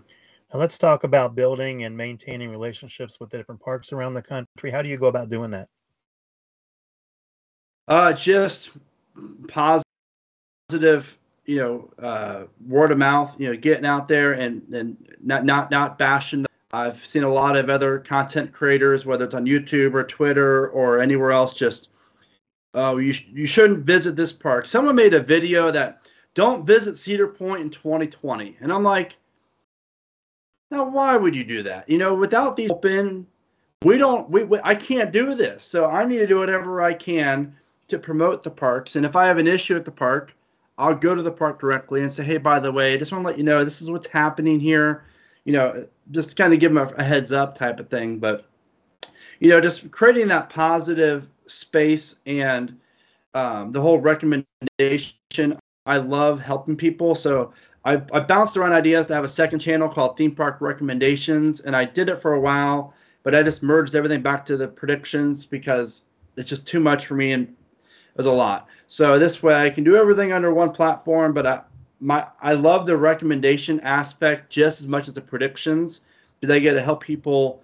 Now 0.53 0.59
let's 0.59 0.77
talk 0.77 1.03
about 1.03 1.35
building 1.35 1.83
and 1.83 1.95
maintaining 1.95 2.49
relationships 2.49 3.19
with 3.19 3.29
the 3.29 3.37
different 3.37 3.61
parks 3.61 3.91
around 3.91 4.13
the 4.13 4.21
country. 4.21 4.71
How 4.71 4.81
do 4.81 4.89
you 4.89 4.97
go 4.97 5.07
about 5.07 5.29
doing 5.29 5.51
that? 5.51 5.67
Uh 7.87 8.13
just 8.13 8.71
positive 9.47 9.83
positive 10.69 11.17
you 11.45 11.57
know 11.57 11.89
uh, 11.99 12.43
word 12.67 12.91
of 12.91 12.97
mouth 12.97 13.33
you 13.39 13.47
know 13.47 13.55
getting 13.55 13.85
out 13.85 14.07
there 14.07 14.33
and 14.33 14.61
and 14.73 14.97
not 15.23 15.45
not 15.45 15.69
not 15.69 15.97
bashing. 15.97 16.46
I've 16.71 16.97
seen 16.97 17.23
a 17.23 17.31
lot 17.31 17.55
of 17.55 17.69
other 17.69 17.99
content 17.99 18.51
creators 18.51 19.05
whether 19.05 19.25
it's 19.25 19.35
on 19.35 19.45
youtube 19.45 19.93
or 19.93 20.03
twitter 20.03 20.69
or 20.69 20.99
anywhere 20.99 21.31
else 21.31 21.53
just 21.53 21.89
oh 22.73 22.97
you, 22.97 23.13
sh- 23.13 23.27
you 23.31 23.45
shouldn't 23.45 23.79
visit 23.79 24.15
this 24.15 24.31
park. 24.31 24.67
Someone 24.67 24.95
made 24.95 25.13
a 25.13 25.19
video 25.19 25.71
that 25.71 26.07
don't 26.33 26.65
visit 26.65 26.97
cedar 26.97 27.27
point 27.27 27.61
in 27.61 27.69
2020 27.69 28.57
and 28.61 28.71
i'm 28.71 28.83
like 28.83 29.15
now 30.69 30.83
why 30.83 31.15
would 31.15 31.35
you 31.35 31.43
do 31.43 31.63
that? 31.63 31.89
You 31.89 31.97
know 31.97 32.15
without 32.15 32.55
these 32.55 32.71
open 32.71 33.25
we 33.83 33.97
don't 33.97 34.29
we, 34.29 34.43
we 34.43 34.59
i 34.63 34.75
can't 34.75 35.11
do 35.11 35.33
this. 35.35 35.63
So 35.63 35.89
i 35.89 36.05
need 36.05 36.19
to 36.19 36.27
do 36.27 36.39
whatever 36.39 36.81
i 36.81 36.93
can 36.93 37.55
to 37.87 37.97
promote 37.97 38.43
the 38.43 38.51
parks. 38.51 38.95
And 38.95 39.05
if 39.05 39.15
i 39.15 39.25
have 39.25 39.37
an 39.37 39.47
issue 39.47 39.75
at 39.75 39.85
the 39.85 39.91
park 39.91 40.35
I'll 40.77 40.95
go 40.95 41.15
to 41.15 41.23
the 41.23 41.31
park 41.31 41.59
directly 41.59 42.01
and 42.01 42.11
say, 42.11 42.23
hey, 42.23 42.37
by 42.37 42.59
the 42.59 42.71
way, 42.71 42.93
I 42.93 42.97
just 42.97 43.11
want 43.11 43.23
to 43.23 43.27
let 43.27 43.37
you 43.37 43.43
know 43.43 43.63
this 43.63 43.81
is 43.81 43.89
what's 43.89 44.07
happening 44.07 44.59
here. 44.59 45.05
You 45.47 45.53
know, 45.53 45.87
just 46.11 46.35
kind 46.35 46.53
of 46.53 46.59
give 46.59 46.73
them 46.73 46.85
a, 46.85 46.91
a 46.97 47.03
heads 47.03 47.31
up 47.31 47.55
type 47.55 47.79
of 47.79 47.89
thing. 47.89 48.19
But, 48.19 48.45
you 49.39 49.49
know, 49.49 49.61
just 49.61 49.89
creating 49.91 50.27
that 50.27 50.49
positive 50.49 51.29
space 51.45 52.19
and 52.25 52.77
um, 53.33 53.71
the 53.71 53.79
whole 53.79 53.97
recommendation. 53.97 55.57
I 55.85 55.97
love 55.97 56.41
helping 56.41 56.75
people. 56.75 57.15
So 57.15 57.53
I, 57.85 58.01
I 58.11 58.19
bounced 58.19 58.57
around 58.57 58.73
ideas 58.73 59.07
to 59.07 59.15
have 59.15 59.23
a 59.23 59.29
second 59.29 59.59
channel 59.59 59.87
called 59.87 60.17
Theme 60.17 60.35
Park 60.35 60.57
Recommendations. 60.59 61.61
And 61.61 61.77
I 61.77 61.85
did 61.85 62.09
it 62.09 62.19
for 62.19 62.33
a 62.33 62.41
while, 62.41 62.93
but 63.23 63.33
I 63.33 63.41
just 63.41 63.63
merged 63.63 63.95
everything 63.95 64.21
back 64.21 64.45
to 64.47 64.57
the 64.57 64.67
predictions 64.67 65.45
because 65.45 66.07
it's 66.35 66.49
just 66.49 66.67
too 66.67 66.81
much 66.81 67.05
for 67.05 67.15
me. 67.15 67.31
And 67.31 67.47
it 67.47 68.17
was 68.17 68.25
a 68.25 68.31
lot. 68.31 68.67
So 68.87 69.17
this 69.17 69.41
way 69.41 69.55
I 69.55 69.69
can 69.69 69.85
do 69.85 69.95
everything 69.95 70.33
under 70.33 70.53
one 70.53 70.71
platform, 70.71 71.33
but 71.33 71.47
I 71.47 71.61
my 71.99 72.27
I 72.41 72.53
love 72.53 72.85
the 72.85 72.97
recommendation 72.97 73.79
aspect 73.81 74.51
just 74.51 74.79
as 74.79 74.87
much 74.87 75.07
as 75.07 75.13
the 75.13 75.21
predictions 75.21 76.01
because 76.39 76.55
I 76.55 76.59
get 76.59 76.73
to 76.73 76.81
help 76.81 77.03
people 77.03 77.63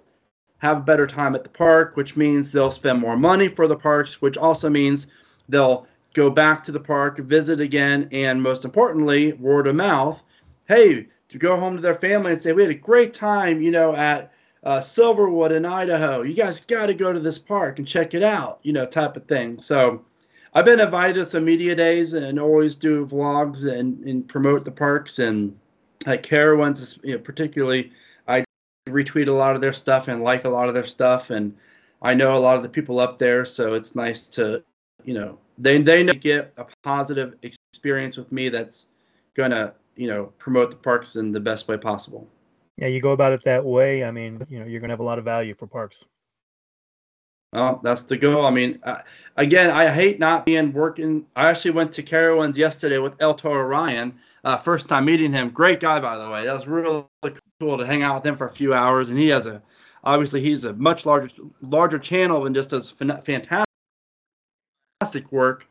have 0.57 0.77
a 0.77 0.81
better 0.81 1.05
time 1.05 1.36
at 1.36 1.43
the 1.43 1.49
park, 1.49 1.95
which 1.95 2.15
means 2.15 2.51
they'll 2.51 2.71
spend 2.71 2.99
more 2.99 3.17
money 3.17 3.47
for 3.47 3.67
the 3.67 3.75
parks, 3.75 4.21
which 4.21 4.38
also 4.38 4.69
means 4.69 5.07
they'll 5.49 5.86
go 6.13 6.29
back 6.29 6.63
to 6.63 6.71
the 6.71 6.79
park, 6.79 7.17
visit 7.19 7.59
again, 7.59 8.07
and 8.11 8.41
most 8.41 8.63
importantly, 8.63 9.34
word 9.34 9.67
of 9.67 9.75
mouth. 9.75 10.23
Hey, 10.67 11.07
to 11.29 11.38
go 11.38 11.57
home 11.57 11.75
to 11.75 11.81
their 11.81 11.95
family 11.95 12.31
and 12.31 12.41
say, 12.41 12.53
we 12.53 12.61
had 12.61 12.71
a 12.71 12.75
great 12.75 13.13
time, 13.13 13.61
you 13.61 13.71
know, 13.71 13.93
at 13.95 14.31
uh, 14.63 14.77
Silverwood 14.77 15.51
in 15.51 15.65
Idaho. 15.65 16.21
You 16.21 16.34
guys 16.34 16.61
got 16.61 16.86
to 16.86 16.93
go 16.93 17.11
to 17.11 17.19
this 17.19 17.39
park 17.39 17.79
and 17.79 17.88
check 17.88 18.13
it 18.13 18.23
out, 18.23 18.59
you 18.63 18.71
know, 18.71 18.86
type 18.86 19.17
of 19.17 19.25
thing. 19.25 19.59
So 19.59 20.05
I've 20.55 20.65
been 20.65 20.79
invited 20.79 21.15
to 21.15 21.25
some 21.25 21.45
media 21.45 21.75
days 21.75 22.13
and 22.13 22.39
always 22.39 22.75
do 22.75 23.07
vlogs 23.07 23.71
and, 23.71 24.03
and 24.03 24.27
promote 24.27 24.65
the 24.65 24.71
parks 24.71 25.19
and 25.19 25.57
like 26.05 26.23
Carowinds, 26.23 26.99
you 27.03 27.13
know, 27.13 27.19
particularly. 27.19 27.91
I 28.27 28.43
retweet 28.87 29.27
a 29.27 29.31
lot 29.31 29.55
of 29.55 29.61
their 29.61 29.73
stuff 29.73 30.07
and 30.07 30.23
like 30.23 30.45
a 30.45 30.49
lot 30.49 30.67
of 30.67 30.75
their 30.75 30.85
stuff, 30.85 31.29
and 31.31 31.55
I 32.01 32.13
know 32.13 32.35
a 32.35 32.39
lot 32.39 32.57
of 32.57 32.63
the 32.63 32.69
people 32.69 32.99
up 32.99 33.17
there, 33.17 33.45
so 33.45 33.73
it's 33.73 33.95
nice 33.95 34.27
to, 34.27 34.63
you 35.03 35.13
know, 35.13 35.39
they 35.57 35.81
they 35.81 36.03
know 36.03 36.13
get 36.13 36.53
a 36.57 36.65
positive 36.83 37.35
experience 37.41 38.17
with 38.17 38.31
me 38.31 38.49
that's 38.49 38.87
gonna, 39.35 39.73
you 39.95 40.07
know, 40.07 40.25
promote 40.37 40.69
the 40.69 40.75
parks 40.75 41.15
in 41.15 41.31
the 41.31 41.39
best 41.39 41.67
way 41.67 41.77
possible. 41.77 42.27
Yeah, 42.77 42.87
you 42.87 43.01
go 43.01 43.11
about 43.11 43.33
it 43.33 43.43
that 43.45 43.63
way. 43.63 44.03
I 44.03 44.11
mean, 44.11 44.45
you 44.49 44.59
know, 44.59 44.65
you're 44.65 44.81
gonna 44.81 44.93
have 44.93 44.99
a 44.99 45.03
lot 45.03 45.19
of 45.19 45.25
value 45.25 45.55
for 45.55 45.67
parks. 45.67 46.05
Well, 47.53 47.79
that's 47.83 48.01
the 48.03 48.17
goal. 48.17 48.47
I 48.47 48.49
mean, 48.49 48.79
uh, 48.81 49.01
again, 49.37 49.69
I 49.69 49.87
hate 49.87 50.19
not 50.19 50.43
being 50.43 50.73
working. 50.73 51.27
I 51.35 51.49
actually 51.49 51.71
went 51.71 51.93
to 51.93 52.01
Carowinds 52.01 52.57
yesterday 52.57 52.97
with 52.97 53.13
El 53.19 53.35
Toro 53.35 53.63
Ryan. 53.63 54.17
Uh, 54.43 54.57
first 54.57 54.89
time 54.89 55.05
meeting 55.05 55.31
him. 55.31 55.51
Great 55.51 55.79
guy, 55.79 55.99
by 55.99 56.17
the 56.17 56.27
way. 56.29 56.45
That 56.45 56.53
was 56.53 56.67
really 56.67 57.05
cool 57.59 57.77
to 57.77 57.85
hang 57.85 58.01
out 58.01 58.15
with 58.15 58.25
him 58.25 58.35
for 58.37 58.47
a 58.47 58.51
few 58.53 58.73
hours. 58.73 59.09
And 59.09 59.19
he 59.19 59.27
has 59.27 59.45
a, 59.45 59.61
obviously, 60.03 60.41
he's 60.41 60.63
a 60.63 60.73
much 60.73 61.05
larger 61.05 61.29
larger 61.61 61.99
channel 61.99 62.47
and 62.47 62.55
just 62.55 62.71
does 62.71 62.89
fantastic 62.89 63.67
work. 65.31 65.67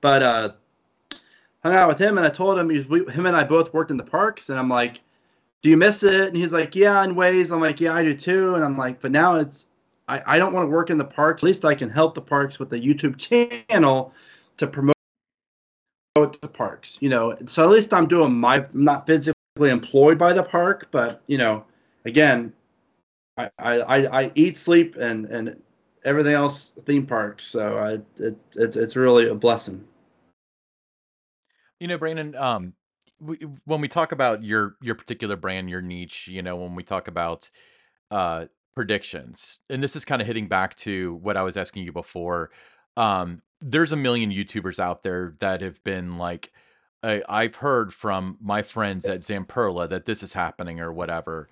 But 0.00 0.22
uh, 0.22 0.52
hung 1.64 1.74
out 1.74 1.88
with 1.88 1.98
him, 1.98 2.18
and 2.18 2.26
I 2.26 2.30
told 2.30 2.56
him, 2.56 2.68
we, 2.68 3.04
him 3.06 3.26
and 3.26 3.34
I 3.34 3.42
both 3.42 3.74
worked 3.74 3.90
in 3.90 3.96
the 3.96 4.04
parks, 4.04 4.48
and 4.48 4.58
I'm 4.60 4.68
like, 4.68 5.00
"Do 5.62 5.70
you 5.70 5.76
miss 5.76 6.04
it?" 6.04 6.28
And 6.28 6.36
he's 6.36 6.52
like, 6.52 6.76
"Yeah, 6.76 7.02
in 7.02 7.16
ways." 7.16 7.50
I'm 7.50 7.60
like, 7.60 7.80
"Yeah, 7.80 7.94
I 7.94 8.04
do 8.04 8.14
too." 8.14 8.54
And 8.54 8.64
I'm 8.64 8.78
like, 8.78 9.00
"But 9.00 9.10
now 9.10 9.34
it's." 9.34 9.66
I, 10.08 10.22
I 10.26 10.38
don't 10.38 10.52
want 10.52 10.66
to 10.66 10.70
work 10.70 10.90
in 10.90 10.98
the 10.98 11.04
parks. 11.04 11.42
At 11.42 11.46
least 11.46 11.64
I 11.64 11.74
can 11.74 11.90
help 11.90 12.14
the 12.14 12.20
parks 12.20 12.58
with 12.58 12.70
the 12.70 12.78
YouTube 12.78 13.18
channel 13.18 14.12
to 14.56 14.66
promote 14.66 14.94
the 16.40 16.48
parks. 16.48 16.98
You 17.00 17.08
know, 17.08 17.36
so 17.46 17.64
at 17.64 17.70
least 17.70 17.92
I'm 17.92 18.06
doing 18.06 18.34
my. 18.34 18.56
I'm 18.56 18.84
not 18.84 19.06
physically 19.06 19.70
employed 19.70 20.18
by 20.18 20.32
the 20.32 20.42
park, 20.42 20.88
but 20.90 21.22
you 21.26 21.38
know, 21.38 21.64
again, 22.04 22.52
I 23.36 23.50
I, 23.58 24.22
I 24.22 24.32
eat, 24.34 24.56
sleep, 24.56 24.96
and 24.96 25.26
and 25.26 25.60
everything 26.04 26.34
else 26.34 26.72
theme 26.80 27.06
parks. 27.06 27.46
So 27.46 27.76
uh, 27.76 27.98
it, 28.22 28.36
it's 28.56 28.76
it's 28.76 28.96
really 28.96 29.28
a 29.28 29.34
blessing. 29.34 29.86
You 31.80 31.88
know, 31.88 31.98
Brandon, 31.98 32.34
um, 32.36 32.72
we, 33.20 33.36
when 33.64 33.80
we 33.80 33.88
talk 33.88 34.12
about 34.12 34.42
your 34.42 34.76
your 34.80 34.94
particular 34.94 35.36
brand, 35.36 35.68
your 35.68 35.82
niche, 35.82 36.28
you 36.28 36.42
know, 36.42 36.56
when 36.56 36.74
we 36.74 36.82
talk 36.82 37.08
about 37.08 37.50
uh 38.10 38.46
predictions, 38.76 39.58
and 39.70 39.82
this 39.82 39.96
is 39.96 40.04
kind 40.04 40.22
of 40.22 40.28
hitting 40.28 40.48
back 40.48 40.76
to 40.76 41.16
what 41.16 41.36
I 41.36 41.42
was 41.42 41.56
asking 41.56 41.84
you 41.84 41.92
before. 41.92 42.50
Um, 42.96 43.42
there's 43.60 43.92
a 43.92 43.96
million 43.96 44.30
YouTubers 44.30 44.78
out 44.78 45.02
there 45.02 45.36
that 45.40 45.62
have 45.62 45.82
been 45.84 46.18
like, 46.18 46.52
I, 47.02 47.22
I've 47.28 47.56
heard 47.56 47.92
from 47.94 48.38
my 48.40 48.62
friends 48.62 49.08
at 49.08 49.20
Zamperla 49.20 49.88
that 49.90 50.06
this 50.06 50.22
is 50.22 50.34
happening 50.34 50.80
or 50.80 50.92
whatever. 50.92 51.48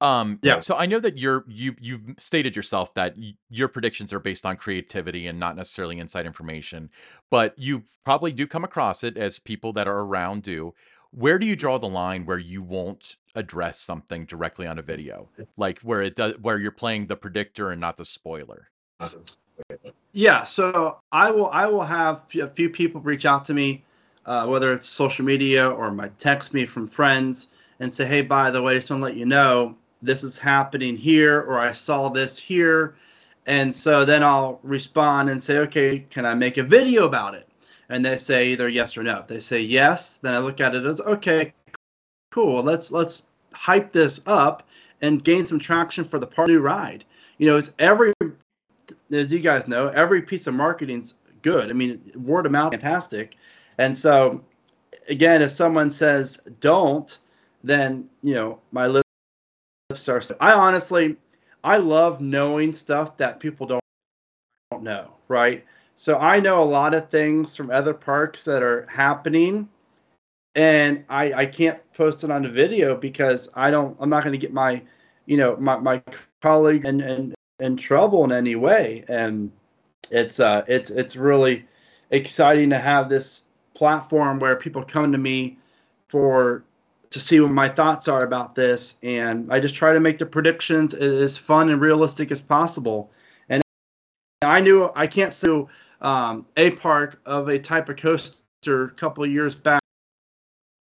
Um, 0.00 0.42
Yeah. 0.42 0.60
so 0.60 0.76
I 0.76 0.84
know 0.86 1.00
that 1.00 1.16
you're 1.16 1.44
you 1.48 1.74
you've 1.80 2.02
stated 2.18 2.54
yourself 2.54 2.92
that 2.94 3.16
y- 3.16 3.34
your 3.48 3.68
predictions 3.68 4.12
are 4.12 4.20
based 4.20 4.44
on 4.44 4.56
creativity 4.58 5.26
and 5.26 5.40
not 5.40 5.56
necessarily 5.56 5.98
inside 5.98 6.26
information, 6.26 6.90
but 7.30 7.58
you 7.58 7.84
probably 8.04 8.32
do 8.32 8.46
come 8.46 8.64
across 8.64 9.02
it 9.02 9.16
as 9.16 9.38
people 9.38 9.72
that 9.72 9.88
are 9.88 10.00
around 10.00 10.42
do. 10.42 10.74
Where 11.16 11.38
do 11.38 11.46
you 11.46 11.56
draw 11.56 11.78
the 11.78 11.88
line 11.88 12.26
where 12.26 12.38
you 12.38 12.62
won't 12.62 13.16
address 13.34 13.80
something 13.80 14.26
directly 14.26 14.66
on 14.66 14.78
a 14.78 14.82
video, 14.82 15.30
like 15.56 15.80
where 15.80 16.02
it 16.02 16.14
does 16.14 16.34
where 16.42 16.58
you're 16.58 16.70
playing 16.70 17.06
the 17.06 17.16
predictor 17.16 17.70
and 17.70 17.80
not 17.80 17.96
the 17.96 18.04
spoiler? 18.04 18.68
Yeah, 20.12 20.44
so 20.44 20.98
I 21.12 21.30
will 21.30 21.48
I 21.48 21.64
will 21.68 21.84
have 21.84 22.20
a 22.38 22.46
few 22.46 22.68
people 22.68 23.00
reach 23.00 23.24
out 23.24 23.46
to 23.46 23.54
me, 23.54 23.82
uh, 24.26 24.46
whether 24.46 24.74
it's 24.74 24.86
social 24.86 25.24
media 25.24 25.70
or 25.70 25.90
might 25.90 26.18
text 26.18 26.52
me 26.52 26.66
from 26.66 26.86
friends 26.86 27.46
and 27.80 27.90
say, 27.90 28.04
hey, 28.04 28.20
by 28.20 28.50
the 28.50 28.60
way, 28.60 28.74
just 28.74 28.90
want 28.90 29.00
to 29.00 29.04
let 29.04 29.16
you 29.16 29.24
know 29.24 29.74
this 30.02 30.22
is 30.22 30.36
happening 30.36 30.98
here, 30.98 31.40
or 31.40 31.58
I 31.58 31.72
saw 31.72 32.10
this 32.10 32.38
here, 32.38 32.94
and 33.46 33.74
so 33.74 34.04
then 34.04 34.22
I'll 34.22 34.60
respond 34.62 35.30
and 35.30 35.42
say, 35.42 35.56
okay, 35.60 36.00
can 36.10 36.26
I 36.26 36.34
make 36.34 36.58
a 36.58 36.62
video 36.62 37.06
about 37.06 37.34
it? 37.34 37.48
And 37.88 38.04
they 38.04 38.16
say 38.16 38.48
either 38.48 38.68
yes 38.68 38.96
or 38.96 39.02
no. 39.02 39.24
They 39.26 39.38
say 39.40 39.60
yes, 39.60 40.16
then 40.18 40.34
I 40.34 40.38
look 40.38 40.60
at 40.60 40.74
it 40.74 40.84
as 40.84 41.00
okay, 41.00 41.52
cool. 42.32 42.62
Let's 42.62 42.90
let's 42.90 43.22
hype 43.52 43.92
this 43.92 44.20
up 44.26 44.64
and 45.02 45.22
gain 45.22 45.46
some 45.46 45.58
traction 45.58 46.04
for 46.04 46.18
the 46.18 46.26
part 46.26 46.48
new 46.48 46.60
ride. 46.60 47.04
You 47.38 47.46
know, 47.46 47.56
it's 47.56 47.72
every 47.78 48.12
as 49.12 49.32
you 49.32 49.38
guys 49.38 49.68
know, 49.68 49.88
every 49.88 50.22
piece 50.22 50.46
of 50.46 50.54
marketing's 50.54 51.14
good. 51.42 51.70
I 51.70 51.72
mean, 51.72 52.00
word 52.16 52.46
of 52.46 52.52
mouth, 52.52 52.72
fantastic. 52.72 53.36
And 53.78 53.96
so, 53.96 54.42
again, 55.08 55.42
if 55.42 55.50
someone 55.50 55.90
says 55.90 56.40
don't, 56.60 57.18
then 57.62 58.08
you 58.22 58.34
know 58.34 58.58
my 58.72 58.86
lips 58.86 60.08
are. 60.08 60.22
I 60.40 60.52
honestly, 60.52 61.16
I 61.62 61.76
love 61.76 62.20
knowing 62.20 62.72
stuff 62.72 63.16
that 63.18 63.40
people 63.40 63.66
don't 63.66 63.82
don't 64.70 64.82
know, 64.82 65.12
right? 65.28 65.64
So 65.96 66.18
I 66.18 66.40
know 66.40 66.62
a 66.62 66.64
lot 66.64 66.94
of 66.94 67.08
things 67.10 67.56
from 67.56 67.70
other 67.70 67.94
parks 67.94 68.44
that 68.44 68.62
are 68.62 68.86
happening, 68.86 69.68
and 70.54 71.04
I 71.08 71.32
I 71.32 71.46
can't 71.46 71.80
post 71.94 72.22
it 72.24 72.30
on 72.30 72.44
a 72.44 72.50
video 72.50 72.96
because 72.96 73.48
I 73.54 73.70
don't. 73.70 73.96
I'm 74.00 74.10
not 74.10 74.22
going 74.22 74.32
to 74.32 74.38
get 74.38 74.52
my, 74.52 74.82
you 75.26 75.36
know, 75.36 75.56
my 75.56 75.76
my 75.78 76.02
colleague 76.42 76.84
and 76.84 77.00
and 77.00 77.34
in 77.60 77.76
trouble 77.76 78.24
in 78.24 78.32
any 78.32 78.54
way 78.54 79.04
and 79.08 79.50
it's 80.10 80.40
uh 80.40 80.62
it's 80.68 80.90
it's 80.90 81.16
really 81.16 81.64
exciting 82.10 82.68
to 82.70 82.78
have 82.78 83.08
this 83.08 83.44
platform 83.74 84.38
where 84.38 84.56
people 84.56 84.84
come 84.84 85.10
to 85.10 85.18
me 85.18 85.56
for 86.08 86.62
to 87.10 87.18
see 87.18 87.40
what 87.40 87.50
my 87.50 87.68
thoughts 87.68 88.08
are 88.08 88.24
about 88.24 88.54
this 88.54 88.96
and 89.02 89.50
i 89.52 89.58
just 89.58 89.74
try 89.74 89.92
to 89.92 90.00
make 90.00 90.18
the 90.18 90.26
predictions 90.26 90.92
as 90.92 91.38
fun 91.38 91.70
and 91.70 91.80
realistic 91.80 92.30
as 92.30 92.42
possible 92.42 93.10
and 93.48 93.62
i 94.42 94.60
knew 94.60 94.90
i 94.94 95.06
can't 95.06 95.32
sue 95.32 95.66
um, 96.06 96.46
a 96.56 96.70
park 96.70 97.20
of 97.26 97.48
a 97.48 97.58
type 97.58 97.88
of 97.88 97.96
coaster 97.96 98.34
a 98.66 98.90
couple 98.90 99.22
of 99.22 99.30
years 99.30 99.54
back 99.54 99.80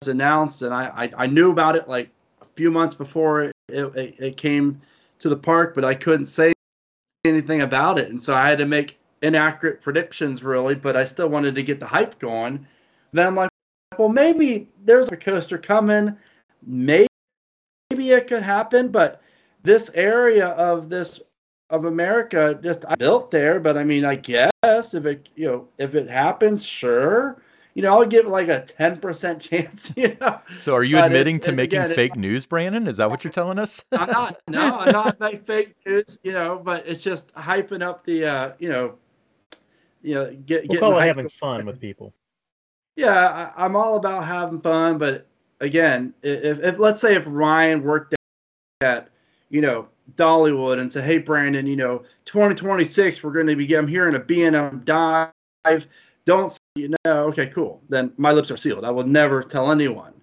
was 0.02 0.10
announced 0.10 0.62
and 0.62 0.74
I, 0.74 0.86
I 0.96 1.24
i 1.24 1.28
knew 1.28 1.52
about 1.52 1.76
it 1.76 1.88
like 1.88 2.10
a 2.42 2.46
few 2.56 2.70
months 2.70 2.96
before 2.96 3.46
it, 3.46 3.54
it, 3.70 4.16
it 4.20 4.38
came 4.38 4.80
to 5.20 5.30
the 5.30 5.38
park 5.38 5.74
but 5.76 5.84
i 5.84 5.94
couldn't 5.94 6.28
say 6.28 6.54
anything 7.26 7.62
about 7.62 7.98
it, 7.98 8.10
and 8.10 8.22
so 8.22 8.36
I 8.36 8.50
had 8.50 8.58
to 8.58 8.66
make 8.66 9.00
inaccurate 9.22 9.82
predictions, 9.82 10.44
really. 10.44 10.76
But 10.76 10.98
I 10.98 11.04
still 11.04 11.30
wanted 11.30 11.56
to 11.56 11.64
get 11.64 11.80
the 11.80 11.86
hype 11.86 12.20
going. 12.20 12.66
Then 13.14 13.28
I'm 13.28 13.36
like, 13.36 13.50
well, 13.98 14.10
maybe 14.10 14.68
there's 14.84 15.12
a 15.12 15.18
coaster 15.18 15.58
coming. 15.58 16.16
Maybe 16.66 17.08
maybe 17.90 18.12
it 18.12 18.28
could 18.28 18.44
happen, 18.44 18.90
but 18.90 19.22
this 19.64 19.90
area 19.94 20.48
of 20.50 20.90
this 20.90 21.22
of 21.70 21.86
America 21.86 22.60
just 22.62 22.86
I 22.88 22.96
built 22.96 23.32
there. 23.32 23.60
But 23.60 23.78
I 23.78 23.84
mean, 23.84 24.06
I 24.06 24.16
guess 24.16 24.52
if 24.94 25.06
it 25.06 25.30
you 25.36 25.48
know 25.48 25.68
if 25.78 25.96
it 25.96 26.10
happens, 26.10 26.64
sure. 26.64 27.42
You 27.76 27.82
know, 27.82 27.98
I'll 28.00 28.06
give 28.06 28.28
it 28.28 28.30
like 28.30 28.50
a 28.50 28.62
ten 28.64 28.98
percent 29.00 29.42
chance. 29.50 29.92
You 29.98 30.16
know, 30.22 30.40
So 30.60 30.76
are 30.76 30.84
you 30.84 30.98
But 30.98 31.06
admitting 31.08 31.40
to 31.40 31.52
making 31.52 31.80
again, 31.80 31.92
it- 31.92 31.96
fake 31.96 32.16
news, 32.16 32.46
Brandon? 32.46 32.88
Is 32.88 32.98
that 32.98 33.10
what 33.10 33.24
you're 33.24 33.34
telling 33.34 33.58
us? 33.58 33.84
I'm 33.92 34.12
not. 34.12 34.40
No, 34.48 34.78
I'm 34.78 34.92
not 34.92 35.20
like 35.22 35.46
fake 35.48 35.74
news. 35.86 36.20
You 36.24 36.34
know, 36.34 36.62
but 36.64 36.86
it's 36.88 37.02
just 37.02 37.34
hyping 37.34 37.82
up 37.82 38.06
the. 38.06 38.26
uh 38.26 38.52
You 38.60 38.70
know, 38.70 38.96
you 40.04 40.14
know, 40.16 40.32
get 40.46 40.68
We'll 40.70 40.80
call 40.80 41.00
it 41.00 41.08
having 41.08 41.26
up. 41.26 41.32
fun 41.32 41.66
with 41.66 41.80
people. 41.82 42.14
Yeah, 42.96 43.52
I, 43.58 43.66
I'm 43.66 43.76
all 43.76 43.96
about 43.96 44.26
having 44.26 44.62
fun, 44.62 45.00
but 45.00 45.26
again, 45.62 46.14
if, 46.22 46.60
if 46.60 46.78
let's 46.78 47.02
say 47.02 47.16
if 47.16 47.24
Ryan 47.28 47.82
worked 47.82 48.14
at, 48.82 49.10
you 49.50 49.62
know, 49.62 49.88
Dollywood 50.16 50.80
and 50.80 50.92
say, 50.92 51.02
"Hey, 51.02 51.18
Brandon, 51.18 51.66
you 51.66 51.76
know, 51.76 52.04
2026, 52.26 53.24
we're 53.24 53.32
going 53.32 53.48
to 53.48 53.56
be 53.56 53.74
I'm 53.76 53.88
hearing 53.88 54.16
a 54.16 54.20
B&M 54.20 54.82
dive. 54.86 55.32
Don't 56.26 56.58
you 56.76 56.94
know, 57.06 57.26
okay, 57.28 57.48
cool. 57.48 57.82
Then 57.90 58.14
my 58.18 58.32
lips 58.32 58.50
are 58.50 58.58
sealed. 58.58 58.84
I 58.84 58.92
will 58.92 59.06
never 59.06 59.44
tell 59.44 59.72
anyone. 59.72 60.14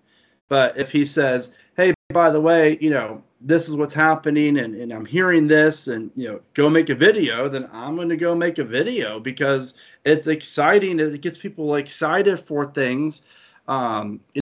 But 0.49 0.77
if 0.77 0.91
he 0.91 1.05
says, 1.05 1.55
"Hey, 1.77 1.95
by 2.13 2.31
the 2.31 2.41
way, 2.41 2.77
you 2.81 2.91
know, 2.91 3.23
this 3.41 3.69
is 3.69 3.77
what's 3.77 3.95
happening, 3.95 4.59
and, 4.59 4.75
and 4.75 4.93
I'm 4.93 5.07
hearing 5.07 5.47
this, 5.47 5.87
and 5.87 6.11
you 6.17 6.29
know, 6.29 6.41
go 6.55 6.69
make 6.69 6.89
a 6.91 6.95
video," 6.95 7.49
then 7.49 7.69
I'm 7.73 7.97
going 7.97 8.09
to 8.09 8.17
go 8.17 8.35
make 8.35 8.59
a 8.59 8.65
video 8.65 9.21
because 9.21 9.75
it's 10.05 10.27
exciting. 10.27 10.99
It 10.99 11.21
gets 11.21 11.39
people 11.39 11.77
excited 11.77 12.41
for 12.41 12.67
things. 12.73 13.23
Um, 13.69 14.21
you 14.35 14.41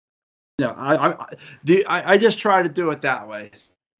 know, 0.61 0.75
I, 0.77 1.11
I, 1.11 1.27
the, 1.65 1.85
I, 1.87 2.13
I 2.13 2.19
just 2.19 2.39
try 2.39 2.63
to 2.63 2.69
do 2.69 2.91
it 2.91 3.03
that 3.03 3.29
way. 3.29 3.51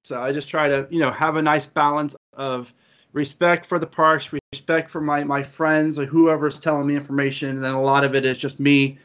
So 0.05 0.21
I 0.21 0.33
just 0.33 0.49
try 0.49 0.69
to, 0.69 0.87
you 0.91 0.99
know, 0.99 1.11
have 1.11 1.37
a 1.37 1.43
nice 1.43 1.67
balance 1.67 2.17
of 2.35 2.73
respect 3.13 3.67
for 3.67 3.79
the 3.79 3.87
parks, 3.87 4.31
respect 4.53 4.91
for 4.91 5.01
my, 5.01 5.25
my 5.25 5.43
friends 5.43 5.99
or 5.99 6.07
whoever's 6.07 6.59
telling 6.59 6.87
me 6.87 6.97
information. 6.97 7.51
And 7.51 7.65
then 7.65 7.75
a 7.75 7.83
lot 7.83 8.05
of 8.05 8.15
it 8.15 8.25
is 8.25 8.39
just 8.39 8.61
me 8.61 8.99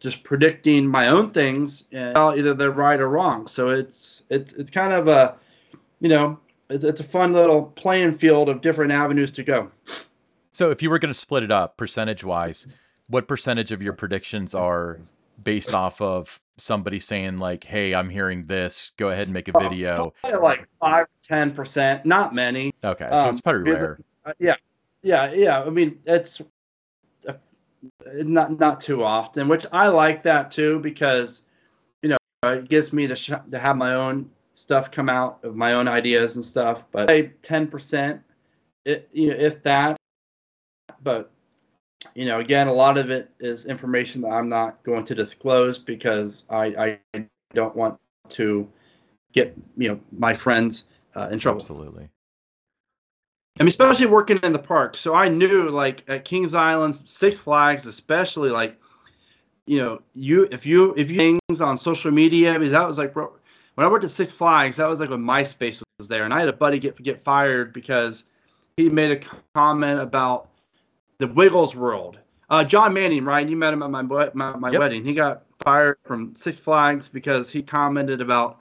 just 0.00 0.22
predicting 0.22 0.86
my 0.86 1.08
own 1.08 1.30
things 1.30 1.84
and 1.92 2.16
either 2.16 2.52
they're 2.52 2.70
right 2.70 3.00
or 3.00 3.08
wrong. 3.08 3.46
So 3.46 3.68
it's, 3.68 4.24
it's, 4.28 4.52
it's 4.54 4.70
kind 4.70 4.92
of 4.92 5.08
a, 5.08 5.34
you 6.00 6.08
know, 6.08 6.38
it's, 6.68 6.84
it's 6.84 7.00
a 7.00 7.04
fun 7.04 7.32
little 7.32 7.62
playing 7.62 8.12
field 8.12 8.48
of 8.48 8.60
different 8.60 8.92
avenues 8.92 9.30
to 9.32 9.42
go. 9.42 9.70
So 10.52 10.70
if 10.70 10.82
you 10.82 10.90
were 10.90 10.98
going 10.98 11.12
to 11.12 11.18
split 11.18 11.42
it 11.42 11.50
up 11.50 11.76
percentage 11.76 12.22
wise, 12.22 12.78
what 13.08 13.26
percentage 13.26 13.72
of 13.72 13.82
your 13.82 13.92
predictions 13.92 14.54
are 14.54 14.98
based 15.42 15.74
off 15.74 16.00
of 16.00 16.40
somebody 16.58 17.00
saying 17.00 17.38
like, 17.38 17.64
"Hey, 17.64 17.94
I'm 17.94 18.08
hearing 18.08 18.46
this. 18.46 18.92
Go 18.96 19.10
ahead 19.10 19.26
and 19.26 19.34
make 19.34 19.48
a 19.48 19.58
video." 19.58 20.12
Probably 20.20 20.40
like 20.40 20.68
five, 20.80 21.06
ten 21.22 21.52
percent, 21.52 22.04
not 22.04 22.34
many. 22.34 22.72
Okay, 22.82 23.08
so 23.08 23.16
Um, 23.16 23.30
it's 23.30 23.40
pretty 23.40 23.70
rare. 23.70 23.98
Uh, 24.24 24.32
yeah, 24.38 24.56
yeah, 25.02 25.32
yeah. 25.32 25.62
I 25.62 25.70
mean, 25.70 25.98
it's 26.06 26.40
not 28.24 28.58
not 28.58 28.80
too 28.80 29.04
often, 29.04 29.48
which 29.48 29.66
I 29.72 29.88
like 29.88 30.22
that 30.22 30.50
too 30.50 30.78
because 30.80 31.42
you 32.02 32.10
know 32.10 32.16
it 32.44 32.68
gets 32.68 32.92
me 32.92 33.06
to 33.06 33.16
sh- 33.16 33.32
to 33.50 33.58
have 33.58 33.76
my 33.76 33.94
own 33.94 34.30
stuff 34.52 34.90
come 34.90 35.08
out 35.08 35.40
of 35.42 35.56
my 35.56 35.72
own 35.74 35.88
ideas 35.88 36.36
and 36.36 36.44
stuff. 36.44 36.90
But 36.90 37.08
ten 37.42 37.66
percent, 37.66 38.22
you 38.84 39.28
know, 39.28 39.36
if 39.36 39.62
that. 39.62 39.96
But 41.02 41.30
you 42.14 42.24
know, 42.24 42.40
again, 42.40 42.68
a 42.68 42.72
lot 42.72 42.96
of 42.96 43.10
it 43.10 43.30
is 43.40 43.66
information 43.66 44.22
that 44.22 44.32
I'm 44.32 44.48
not 44.48 44.82
going 44.84 45.04
to 45.04 45.14
disclose 45.14 45.78
because 45.78 46.44
I 46.50 46.98
I 47.14 47.26
don't 47.52 47.74
want 47.74 47.98
to 48.30 48.68
get 49.32 49.54
you 49.76 49.88
know 49.88 50.00
my 50.16 50.34
friends 50.34 50.84
uh, 51.14 51.28
in 51.30 51.38
trouble. 51.38 51.60
Absolutely. 51.60 52.08
I 53.58 53.62
mean, 53.62 53.68
especially 53.68 54.06
working 54.06 54.40
in 54.42 54.52
the 54.52 54.58
park. 54.58 54.96
So 54.96 55.14
I 55.14 55.28
knew, 55.28 55.70
like 55.70 56.02
at 56.08 56.24
Kings 56.24 56.54
Island, 56.54 57.00
Six 57.04 57.38
Flags, 57.38 57.86
especially, 57.86 58.50
like 58.50 58.76
you 59.66 59.78
know, 59.78 60.02
you 60.14 60.48
if 60.50 60.66
you 60.66 60.94
if 60.96 61.10
you 61.10 61.38
things 61.48 61.60
on 61.60 61.76
social 61.76 62.10
media, 62.10 62.54
because 62.54 62.72
that 62.72 62.86
was 62.86 62.98
like, 62.98 63.12
bro, 63.12 63.32
when 63.74 63.86
I 63.86 63.90
worked 63.90 64.04
at 64.04 64.10
Six 64.10 64.32
Flags, 64.32 64.76
that 64.76 64.88
was 64.88 65.00
like 65.00 65.10
when 65.10 65.22
MySpace 65.22 65.82
was 65.98 66.08
there, 66.08 66.24
and 66.24 66.34
I 66.34 66.40
had 66.40 66.48
a 66.48 66.52
buddy 66.52 66.78
get 66.78 67.00
get 67.02 67.20
fired 67.20 67.72
because 67.72 68.24
he 68.76 68.88
made 68.88 69.10
a 69.10 69.20
comment 69.54 70.00
about 70.00 70.48
the 71.18 71.26
Wiggles 71.28 71.74
World. 71.76 72.18
Uh, 72.50 72.64
John 72.64 72.92
Manning, 72.92 73.24
right? 73.24 73.48
You 73.48 73.56
met 73.56 73.72
him 73.72 73.82
at 73.82 73.90
my 73.90 74.02
my, 74.02 74.56
my 74.56 74.70
Yep. 74.70 74.80
wedding. 74.80 75.04
He 75.04 75.14
got 75.14 75.44
fired 75.64 75.98
from 76.04 76.34
Six 76.34 76.58
Flags 76.58 77.08
because 77.08 77.50
he 77.50 77.62
commented 77.62 78.20
about 78.20 78.60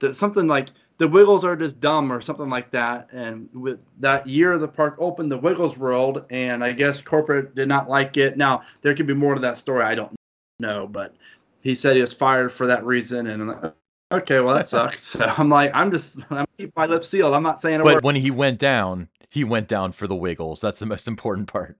the, 0.00 0.14
something 0.14 0.46
like 0.46 0.70
the 0.98 1.08
Wiggles 1.08 1.44
are 1.44 1.56
just 1.56 1.80
dumb 1.80 2.12
or 2.12 2.20
something 2.20 2.48
like 2.48 2.70
that. 2.70 3.08
And 3.12 3.48
with 3.54 3.84
that 4.00 4.26
year, 4.26 4.58
the 4.58 4.68
park 4.68 4.96
opened 4.98 5.30
the 5.32 5.38
Wiggles 5.38 5.76
World, 5.78 6.24
and 6.30 6.62
I 6.62 6.72
guess 6.72 7.00
corporate 7.00 7.54
did 7.54 7.68
not 7.68 7.88
like 7.88 8.16
it. 8.16 8.36
Now 8.36 8.62
there 8.82 8.94
could 8.94 9.06
be 9.06 9.14
more 9.14 9.34
to 9.34 9.40
that 9.40 9.58
story. 9.58 9.82
I 9.84 9.94
don't 9.94 10.12
know, 10.60 10.86
but 10.86 11.14
he 11.62 11.74
said 11.74 11.96
he 11.96 12.02
was 12.02 12.14
fired 12.14 12.52
for 12.52 12.66
that 12.66 12.84
reason, 12.84 13.26
and 13.28 13.42
I'm 13.42 13.48
like, 13.62 13.74
okay, 14.12 14.40
well 14.40 14.54
that 14.54 14.68
sucks. 14.68 15.02
So 15.02 15.24
I'm 15.38 15.48
like, 15.48 15.72
I'm 15.74 15.90
just 15.90 16.18
I'm 16.30 16.46
keep 16.58 16.74
my 16.76 16.86
lips 16.86 17.08
sealed. 17.08 17.34
I'm 17.34 17.42
not 17.42 17.62
saying 17.62 17.80
a 17.80 17.84
But 17.84 17.86
word. 17.86 18.02
when 18.02 18.16
he 18.16 18.30
went 18.30 18.58
down, 18.58 19.08
he 19.34 19.42
went 19.42 19.66
down 19.66 19.90
for 19.90 20.06
the 20.06 20.14
Wiggles. 20.14 20.60
That's 20.60 20.78
the 20.78 20.86
most 20.86 21.08
important 21.08 21.48
part. 21.48 21.76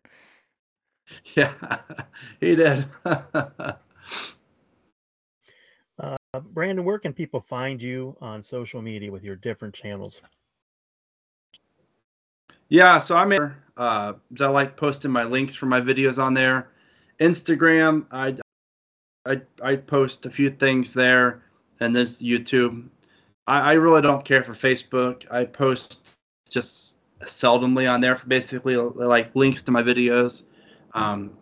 Yeah, 1.36 1.52
he 2.40 2.56
did. 2.56 2.84
Uh, 3.04 3.76
Brandon, 6.50 6.84
where 6.84 6.98
can 6.98 7.12
people 7.12 7.38
find 7.38 7.80
you 7.80 8.16
on 8.20 8.42
social 8.42 8.82
media 8.82 9.12
with 9.12 9.22
your 9.22 9.36
different 9.36 9.72
channels? 9.72 10.20
Yeah, 12.70 12.98
so 12.98 13.16
I'm 13.16 13.30
in. 13.30 13.54
Uh, 13.76 14.14
I 14.40 14.46
like 14.46 14.76
posting 14.76 15.12
my 15.12 15.22
links 15.22 15.54
for 15.54 15.66
my 15.66 15.80
videos 15.80 16.20
on 16.20 16.34
there. 16.34 16.70
Instagram, 17.20 18.04
I, 18.10 18.34
I, 19.26 19.40
I 19.62 19.76
post 19.76 20.26
a 20.26 20.30
few 20.30 20.50
things 20.50 20.92
there, 20.92 21.44
and 21.78 21.94
then 21.94 22.06
YouTube. 22.06 22.88
I, 23.46 23.60
I 23.60 23.72
really 23.74 24.02
don't 24.02 24.24
care 24.24 24.42
for 24.42 24.54
Facebook. 24.54 25.22
I 25.30 25.44
post 25.44 26.16
just 26.50 26.93
seldomly 27.26 27.90
on 27.90 28.00
there 28.00 28.16
for 28.16 28.26
basically 28.26 28.76
like 28.76 29.34
links 29.34 29.62
to 29.62 29.70
my 29.70 29.82
videos. 29.82 30.44
Um, 30.92 31.36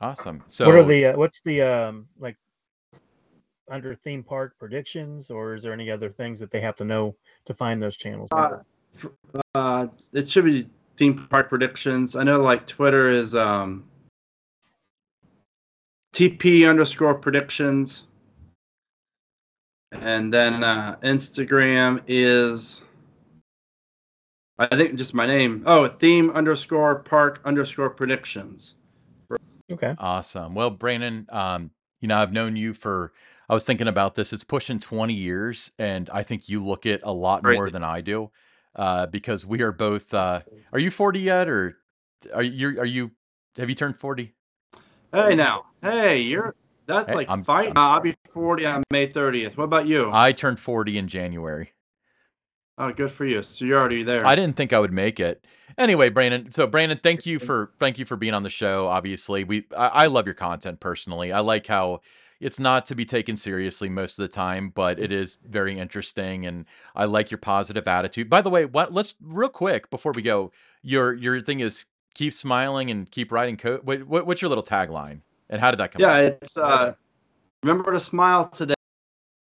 Awesome. 0.00 0.44
So 0.46 0.66
what 0.66 0.74
are 0.74 0.84
the 0.84 1.06
uh, 1.06 1.16
what's 1.16 1.40
the 1.40 1.62
um 1.62 2.06
like 2.18 2.36
under 3.70 3.94
theme 3.94 4.22
park 4.22 4.54
predictions, 4.58 5.30
or 5.30 5.54
is 5.54 5.62
there 5.62 5.72
any 5.72 5.90
other 5.90 6.10
things 6.10 6.38
that 6.40 6.50
they 6.50 6.60
have 6.60 6.76
to 6.76 6.84
know 6.84 7.16
to 7.46 7.54
find 7.54 7.82
those 7.82 7.96
channels? 7.96 8.28
Uh, 8.30 8.58
uh, 9.54 9.86
it 10.12 10.30
should 10.30 10.44
be 10.44 10.68
theme 10.96 11.26
park 11.28 11.48
predictions. 11.48 12.14
I 12.14 12.24
know 12.24 12.42
like 12.42 12.66
Twitter 12.66 13.08
is 13.08 13.34
um, 13.34 13.84
TP 16.16 16.68
underscore 16.68 17.14
predictions. 17.14 18.06
And 19.92 20.32
then 20.32 20.64
uh, 20.64 20.96
Instagram 21.02 22.02
is, 22.06 22.82
I 24.58 24.74
think 24.74 24.94
just 24.96 25.12
my 25.14 25.26
name. 25.26 25.62
Oh, 25.66 25.86
theme 25.86 26.30
underscore 26.30 27.00
park 27.00 27.40
underscore 27.44 27.90
predictions. 27.90 28.76
okay. 29.70 29.94
Awesome. 29.98 30.54
Well, 30.54 30.70
Brandon, 30.70 31.26
um, 31.30 31.70
you 32.00 32.08
know, 32.08 32.16
I've 32.18 32.32
known 32.32 32.56
you 32.56 32.72
for, 32.72 33.12
I 33.48 33.54
was 33.54 33.64
thinking 33.64 33.88
about 33.88 34.14
this, 34.14 34.32
it's 34.32 34.44
pushing 34.44 34.78
20 34.78 35.12
years, 35.12 35.70
and 35.78 36.08
I 36.10 36.22
think 36.22 36.48
you 36.48 36.64
look 36.64 36.86
it 36.86 37.00
a 37.04 37.12
lot 37.12 37.42
more 37.42 37.70
than 37.70 37.84
I 37.84 38.00
do. 38.00 38.30
Uh, 38.74 39.06
because 39.06 39.46
we 39.46 39.62
are 39.62 39.72
both 39.72 40.12
uh 40.12 40.40
are 40.70 40.78
you 40.78 40.90
40 40.90 41.18
yet 41.18 41.48
or 41.48 41.78
are 42.34 42.42
you 42.42 42.78
are 42.78 42.84
you 42.84 43.10
have 43.56 43.70
you 43.70 43.74
turned 43.74 43.96
40? 43.98 44.34
Hey 45.14 45.34
now, 45.34 45.64
hey, 45.80 46.20
you're 46.20 46.54
that's 46.84 47.08
Hey, 47.08 47.14
like 47.16 47.30
I'm- 47.30 47.42
fight. 47.42 47.68
I'm- 47.68 47.76
Uh, 47.78 47.94
I'll 47.94 48.00
be 48.00 48.14
40 48.28 48.66
on 48.66 48.82
May 48.92 49.06
30th. 49.06 49.56
What 49.56 49.64
about 49.64 49.86
you? 49.86 50.10
I 50.12 50.32
turned 50.32 50.60
40 50.60 50.98
in 50.98 51.08
January. 51.08 51.72
Oh, 52.78 52.92
good 52.92 53.10
for 53.10 53.24
you. 53.24 53.42
So 53.42 53.64
you're 53.64 53.78
already 53.78 54.02
there. 54.02 54.26
I 54.26 54.34
didn't 54.34 54.56
think 54.56 54.72
I 54.72 54.78
would 54.78 54.92
make 54.92 55.20
it. 55.20 55.44
Anyway, 55.78 56.08
Brandon. 56.08 56.50
So 56.52 56.66
Brandon, 56.66 56.98
thank 57.02 57.26
you 57.26 57.38
for 57.38 57.72
thank 57.78 57.98
you 57.98 58.04
for 58.04 58.16
being 58.16 58.34
on 58.34 58.42
the 58.42 58.50
show. 58.50 58.86
Obviously, 58.86 59.44
we 59.44 59.66
I, 59.76 59.86
I 59.86 60.06
love 60.06 60.26
your 60.26 60.34
content 60.34 60.80
personally. 60.80 61.32
I 61.32 61.40
like 61.40 61.66
how 61.66 62.00
it's 62.40 62.58
not 62.58 62.86
to 62.86 62.94
be 62.94 63.04
taken 63.04 63.36
seriously 63.36 63.88
most 63.88 64.18
of 64.18 64.22
the 64.22 64.34
time, 64.34 64.70
but 64.74 64.98
it 64.98 65.10
is 65.10 65.38
very 65.44 65.78
interesting, 65.78 66.46
and 66.46 66.66
I 66.94 67.06
like 67.06 67.30
your 67.30 67.38
positive 67.38 67.88
attitude. 67.88 68.28
By 68.28 68.42
the 68.42 68.50
way, 68.50 68.64
what 68.64 68.92
let's 68.92 69.14
real 69.22 69.48
quick 69.48 69.90
before 69.90 70.12
we 70.12 70.22
go. 70.22 70.52
Your 70.82 71.14
your 71.14 71.42
thing 71.42 71.60
is 71.60 71.86
keep 72.16 72.32
smiling 72.32 72.90
and 72.90 73.10
keep 73.10 73.30
writing 73.30 73.58
code. 73.58 73.80
What, 73.84 74.04
what, 74.04 74.26
what's 74.26 74.40
your 74.40 74.48
little 74.48 74.64
tagline? 74.64 75.20
And 75.50 75.60
how 75.60 75.70
did 75.70 75.78
that 75.80 75.92
come? 75.92 76.00
Yeah, 76.00 76.14
up? 76.14 76.38
it's 76.42 76.56
uh, 76.56 76.94
remember 77.62 77.92
to 77.92 78.00
smile 78.00 78.48
today, 78.48 78.74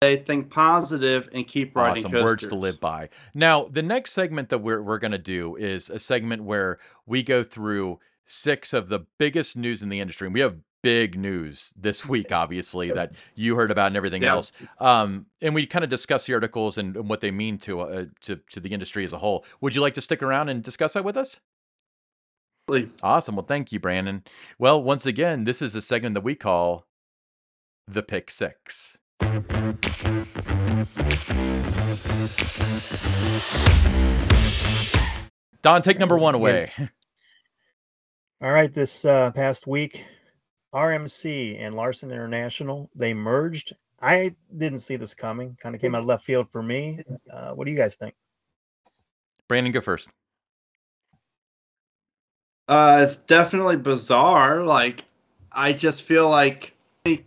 think 0.02 0.50
positive, 0.52 1.30
and 1.34 1.48
keep 1.48 1.76
writing 1.76 2.04
Awesome 2.06 2.12
coasters. 2.12 2.26
words 2.26 2.48
to 2.50 2.56
live 2.56 2.80
by. 2.80 3.10
Now, 3.34 3.66
the 3.72 3.82
next 3.82 4.12
segment 4.14 4.50
that 4.50 4.60
we're 4.60 4.82
we're 4.82 5.00
gonna 5.00 5.18
do 5.18 5.56
is 5.56 5.90
a 5.90 6.00
segment 6.00 6.44
where 6.44 6.78
we 7.06 7.24
go 7.24 7.44
through 7.44 8.00
six 8.26 8.74
of 8.74 8.90
the 8.90 9.00
biggest 9.18 9.56
news 9.58 9.82
in 9.82 9.90
the 9.90 10.00
industry, 10.00 10.28
and 10.28 10.34
we 10.34 10.40
have 10.42 10.58
big 10.84 11.18
news 11.18 11.74
this 11.76 12.06
week, 12.10 12.32
obviously 12.32 12.92
that 12.92 13.14
you 13.34 13.56
heard 13.56 13.72
about 13.72 13.88
and 13.88 13.98
everything 13.98 14.22
Yeah. 14.24 14.34
else. 14.34 14.52
Um, 14.80 15.26
and 15.42 15.56
we 15.56 15.66
kind 15.66 15.84
of 15.84 15.90
discuss 15.90 16.28
the 16.28 16.34
articles 16.36 16.78
and, 16.78 16.96
and 16.96 17.10
what 17.10 17.22
they 17.22 17.32
mean 17.32 17.58
to 17.60 17.82
uh, 17.82 18.06
to 18.22 18.36
to 18.52 18.60
the 18.60 18.70
industry 18.74 19.04
as 19.06 19.14
a 19.14 19.18
whole. 19.18 19.44
Would 19.62 19.74
you 19.76 19.82
like 19.82 19.96
to 19.96 20.02
stick 20.02 20.22
around 20.22 20.50
and 20.50 20.62
discuss 20.62 20.94
that 20.94 21.04
with 21.04 21.18
us? 21.18 21.40
Absolutely. 22.68 22.92
Awesome. 23.02 23.36
Well, 23.36 23.46
thank 23.46 23.72
you, 23.72 23.80
Brandon. 23.80 24.24
Well, 24.60 24.82
once 24.82 25.06
again, 25.06 25.44
this 25.46 25.62
is 25.62 25.76
a 25.76 25.82
segment 25.82 26.16
that 26.16 26.22
we 26.24 26.36
call 26.36 26.86
the 27.88 28.02
Pick 28.04 28.30
Six. 28.32 28.98
Don, 35.62 35.82
take 35.82 36.00
number 36.00 36.18
one 36.18 36.36
away. 36.36 36.68
All 38.42 38.52
right, 38.52 38.74
this 38.74 39.04
uh, 39.04 39.32
past 39.32 39.68
week, 39.68 40.06
RMC 40.74 41.60
and 41.60 41.76
Larson 41.76 42.12
International 42.12 42.90
they 42.96 43.14
merged. 43.14 43.74
I 44.02 44.36
didn't 44.56 44.80
see 44.80 44.96
this 44.96 45.14
coming. 45.14 45.58
Kind 45.62 45.76
of 45.76 45.82
came 45.82 45.96
out 45.96 46.00
of 46.00 46.06
left 46.06 46.24
field 46.24 46.50
for 46.52 46.64
me. 46.64 47.04
Uh, 47.30 47.52
what 47.52 47.66
do 47.66 47.72
you 47.72 47.78
guys 47.78 47.96
think? 47.96 48.14
Brandon, 49.50 49.74
go 49.74 49.82
first. 49.82 50.08
Uh, 52.70 53.02
it's 53.04 53.18
definitely 53.18 53.76
bizarre. 53.76 54.64
Like, 54.64 55.04
I 55.52 55.74
just 55.74 56.04
feel 56.04 56.30
like 56.30 56.75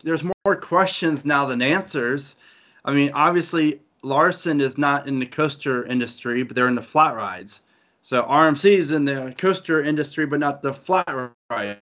there's 0.02 0.24
more 0.24 0.56
questions 0.56 1.24
now 1.24 1.46
than 1.46 1.62
answers. 1.62 2.36
I 2.84 2.92
mean, 2.92 3.10
obviously, 3.14 3.80
Larson 4.02 4.60
is 4.60 4.78
not 4.78 5.06
in 5.06 5.18
the 5.18 5.26
coaster 5.26 5.84
industry, 5.84 6.42
but 6.42 6.56
they're 6.56 6.68
in 6.68 6.74
the 6.74 6.82
flat 6.82 7.14
rides. 7.14 7.62
So 8.02 8.22
RMC 8.22 8.64
is 8.64 8.92
in 8.92 9.04
the 9.04 9.34
coaster 9.38 9.82
industry, 9.82 10.26
but 10.26 10.40
not 10.40 10.62
the 10.62 10.72
flat 10.72 11.32
ride 11.50 11.78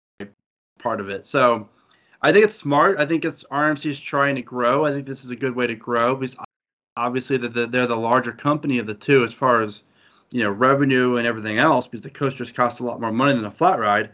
part 0.78 1.00
of 1.00 1.08
it. 1.08 1.26
So 1.26 1.68
I 2.22 2.32
think 2.32 2.44
it's 2.44 2.54
smart. 2.54 2.98
I 2.98 3.06
think 3.06 3.24
it's 3.24 3.44
RMC's 3.44 3.98
trying 3.98 4.34
to 4.36 4.42
grow. 4.42 4.84
I 4.84 4.90
think 4.90 5.06
this 5.06 5.24
is 5.24 5.30
a 5.30 5.36
good 5.36 5.54
way 5.54 5.66
to 5.66 5.74
grow 5.74 6.14
because 6.14 6.36
obviously 6.96 7.36
the, 7.36 7.48
they're 7.48 7.86
the 7.86 7.96
larger 7.96 8.32
company 8.32 8.78
of 8.78 8.86
the 8.86 8.94
two 8.94 9.24
as 9.24 9.32
far 9.32 9.62
as 9.62 9.84
you 10.32 10.42
know 10.44 10.50
revenue 10.50 11.16
and 11.16 11.26
everything 11.26 11.58
else 11.58 11.86
because 11.86 12.02
the 12.02 12.10
coasters 12.10 12.52
cost 12.52 12.80
a 12.80 12.84
lot 12.84 13.00
more 13.00 13.12
money 13.12 13.32
than 13.32 13.46
a 13.46 13.50
flat 13.50 13.78
ride. 13.78 14.10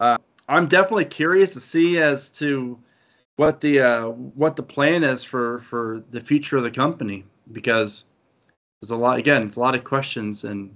Uh, 0.00 0.18
I'm 0.48 0.68
definitely 0.68 1.06
curious 1.06 1.52
to 1.54 1.60
see 1.60 1.98
as 1.98 2.28
to 2.30 2.78
what 3.36 3.60
the 3.60 3.80
uh, 3.80 4.06
what 4.08 4.56
the 4.56 4.62
plan 4.62 5.04
is 5.04 5.24
for 5.24 5.60
for 5.60 6.02
the 6.10 6.20
future 6.20 6.56
of 6.56 6.62
the 6.62 6.70
company 6.70 7.24
because 7.52 8.06
there's 8.80 8.90
a 8.90 8.96
lot 8.96 9.18
again 9.18 9.50
a 9.54 9.60
lot 9.60 9.74
of 9.74 9.84
questions 9.84 10.44
and 10.44 10.74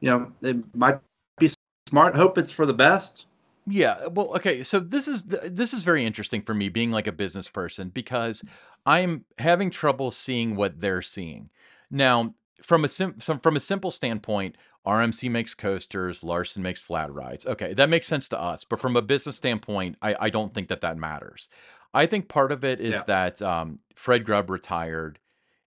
you 0.00 0.10
know 0.10 0.32
it 0.42 0.56
might 0.74 0.98
be 1.38 1.50
smart. 1.88 2.14
Hope 2.14 2.38
it's 2.38 2.52
for 2.52 2.66
the 2.66 2.74
best. 2.74 3.26
Yeah, 3.66 4.06
well, 4.06 4.28
okay. 4.36 4.62
So 4.62 4.80
this 4.80 5.06
is 5.06 5.24
this 5.24 5.74
is 5.74 5.82
very 5.82 6.04
interesting 6.04 6.42
for 6.42 6.54
me 6.54 6.68
being 6.68 6.90
like 6.90 7.06
a 7.06 7.12
business 7.12 7.48
person 7.48 7.90
because 7.90 8.42
I'm 8.86 9.24
having 9.38 9.70
trouble 9.70 10.10
seeing 10.10 10.56
what 10.56 10.80
they're 10.80 11.02
seeing. 11.02 11.50
Now, 11.90 12.34
from 12.62 12.84
a 12.84 12.88
sim- 12.88 13.20
some, 13.20 13.38
from 13.40 13.56
a 13.56 13.60
simple 13.60 13.90
standpoint, 13.90 14.56
RMC 14.86 15.30
makes 15.30 15.54
coasters, 15.54 16.24
Larson 16.24 16.62
makes 16.62 16.80
flat 16.80 17.12
rides. 17.12 17.44
Okay, 17.46 17.74
that 17.74 17.90
makes 17.90 18.06
sense 18.06 18.28
to 18.30 18.40
us. 18.40 18.64
But 18.64 18.80
from 18.80 18.96
a 18.96 19.02
business 19.02 19.36
standpoint, 19.36 19.96
I, 20.00 20.16
I 20.18 20.30
don't 20.30 20.54
think 20.54 20.68
that 20.68 20.80
that 20.80 20.96
matters. 20.96 21.48
I 21.92 22.06
think 22.06 22.28
part 22.28 22.52
of 22.52 22.64
it 22.64 22.80
is 22.80 22.94
Yeah. 22.94 23.02
that 23.06 23.42
um, 23.42 23.80
Fred 23.94 24.24
Grubb 24.24 24.50
retired, 24.50 25.18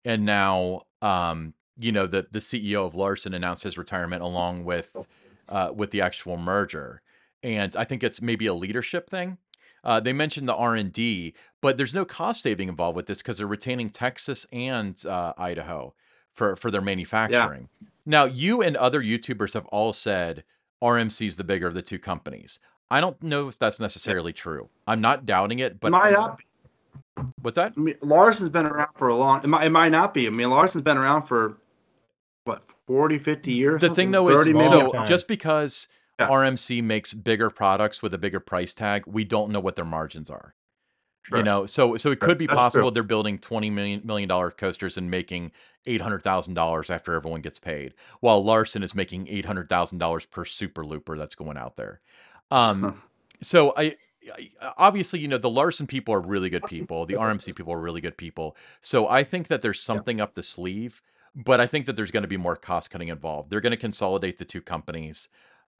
and 0.04 0.24
now 0.24 0.82
um, 1.00 1.54
you 1.78 1.92
know 1.92 2.06
the 2.06 2.26
the 2.30 2.38
CEO 2.38 2.86
of 2.86 2.94
Larson 2.94 3.34
announced 3.34 3.64
his 3.64 3.76
retirement 3.78 4.22
along 4.22 4.64
with 4.64 4.94
uh, 5.48 5.70
with 5.74 5.90
the 5.90 6.00
actual 6.00 6.36
merger 6.36 7.02
and 7.42 7.74
I 7.76 7.84
think 7.84 8.02
it's 8.02 8.22
maybe 8.22 8.46
a 8.46 8.54
leadership 8.54 9.10
thing. 9.10 9.38
Uh, 9.84 9.98
they 9.98 10.12
mentioned 10.12 10.48
the 10.48 10.54
R 10.54 10.76
and 10.76 10.92
D, 10.92 11.34
but 11.60 11.76
there's 11.76 11.94
no 11.94 12.04
cost 12.04 12.42
saving 12.42 12.68
involved 12.68 12.94
with 12.96 13.06
this 13.06 13.18
because 13.18 13.38
they're 13.38 13.46
retaining 13.46 13.90
Texas 13.90 14.46
and 14.52 15.04
uh, 15.04 15.32
Idaho 15.36 15.94
for 16.32 16.54
for 16.54 16.70
their 16.70 16.80
manufacturing. 16.80 17.68
Now, 18.06 18.24
you 18.24 18.62
and 18.62 18.76
other 18.76 19.02
YouTubers 19.02 19.54
have 19.54 19.66
all 19.66 19.92
said 19.92 20.44
RMC 20.82 21.26
is 21.26 21.36
the 21.36 21.44
bigger 21.44 21.66
of 21.66 21.74
the 21.74 21.82
two 21.82 21.98
companies. 21.98 22.60
I 22.92 23.00
don't 23.00 23.20
know 23.22 23.48
if 23.48 23.58
that's 23.58 23.80
necessarily 23.80 24.32
true. 24.34 24.68
I'm 24.86 25.00
not 25.00 25.24
doubting 25.24 25.60
it, 25.60 25.80
but 25.80 25.88
it 25.88 25.90
might 25.92 26.12
not. 26.12 26.38
Be. 26.38 26.44
what's 27.40 27.56
that? 27.56 27.72
I 27.76 27.80
mean, 27.80 27.94
Larson's 28.02 28.50
been 28.50 28.66
around 28.66 28.90
for 28.94 29.08
a 29.08 29.14
long. 29.16 29.42
It 29.42 29.46
might, 29.46 29.64
it 29.66 29.70
might 29.70 29.88
not 29.88 30.12
be. 30.12 30.26
I 30.26 30.30
mean, 30.30 30.50
Larson's 30.50 30.84
been 30.84 30.98
around 30.98 31.22
for 31.22 31.56
what 32.44 32.62
40, 32.86 33.18
50 33.18 33.52
years. 33.52 33.80
The 33.80 33.94
thing 33.94 34.10
though 34.10 34.28
is, 34.28 34.36
30 34.40 34.52
maybe. 34.52 34.68
so 34.68 34.88
time. 34.90 35.06
just 35.06 35.26
because 35.26 35.88
Yeah. 36.20 36.28
RMC 36.28 36.82
makes 36.82 37.14
bigger 37.14 37.48
products 37.48 38.02
with 38.02 38.12
a 38.12 38.18
bigger 38.18 38.40
price 38.40 38.74
tag, 38.74 39.04
we 39.06 39.24
don't 39.24 39.50
know 39.50 39.60
what 39.60 39.76
their 39.76 39.84
margins 39.86 40.28
are. 40.28 40.54
You 41.32 41.44
know, 41.44 41.66
so 41.66 41.96
so 41.96 42.10
it 42.10 42.18
could 42.18 42.36
be 42.36 42.46
That's 42.48 42.56
possible 42.56 42.90
true. 42.90 42.94
they're 42.94 43.02
building 43.04 43.38
twenty 43.38 43.70
million 43.70 44.02
million 44.04 44.28
dollar 44.28 44.50
coasters 44.50 44.98
and 44.98 45.08
making 45.08 45.52
eight 45.86 46.00
hundred 46.00 46.24
thousand 46.24 46.54
dollars 46.54 46.90
after 46.90 47.14
everyone 47.14 47.42
gets 47.42 47.60
paid, 47.60 47.94
while 48.18 48.42
Larson 48.44 48.82
is 48.82 48.92
making 48.92 49.28
eight 49.28 49.46
hundred 49.46 49.68
thousand 49.68 49.98
dollars 49.98 50.26
per 50.26 50.44
Super 50.44 50.84
Looper 50.84 51.16
that's 51.16 51.36
going 51.36 51.56
out 51.56 51.76
there. 51.76 52.00
Um, 52.52 53.02
so 53.40 53.72
I, 53.76 53.96
I 54.36 54.50
obviously 54.76 55.20
you 55.20 55.28
know 55.28 55.38
the 55.38 55.50
Larson 55.50 55.86
people 55.86 56.14
are 56.14 56.20
really 56.20 56.50
good 56.50 56.66
people, 56.66 57.06
the 57.06 57.14
RMC 57.14 57.54
people 57.54 57.72
are 57.72 57.80
really 57.80 58.00
good 58.00 58.16
people. 58.16 58.56
So 58.80 59.08
I 59.08 59.24
think 59.24 59.48
that 59.48 59.62
there's 59.62 59.78
Yeah. 59.78 59.84
something 59.84 60.20
up 60.20 60.34
the 60.34 60.42
sleeve, 60.42 61.02
but 61.34 61.60
I 61.60 61.66
think 61.66 61.86
that 61.86 61.96
there's 61.96 62.10
going 62.10 62.22
to 62.22 62.28
be 62.28 62.36
more 62.36 62.56
cost 62.56 62.90
cutting 62.90 63.08
involved. 63.08 63.50
They're 63.50 63.60
going 63.60 63.72
to 63.72 63.76
consolidate 63.76 64.38
the 64.38 64.44
two 64.44 64.60
companies. 64.62 65.28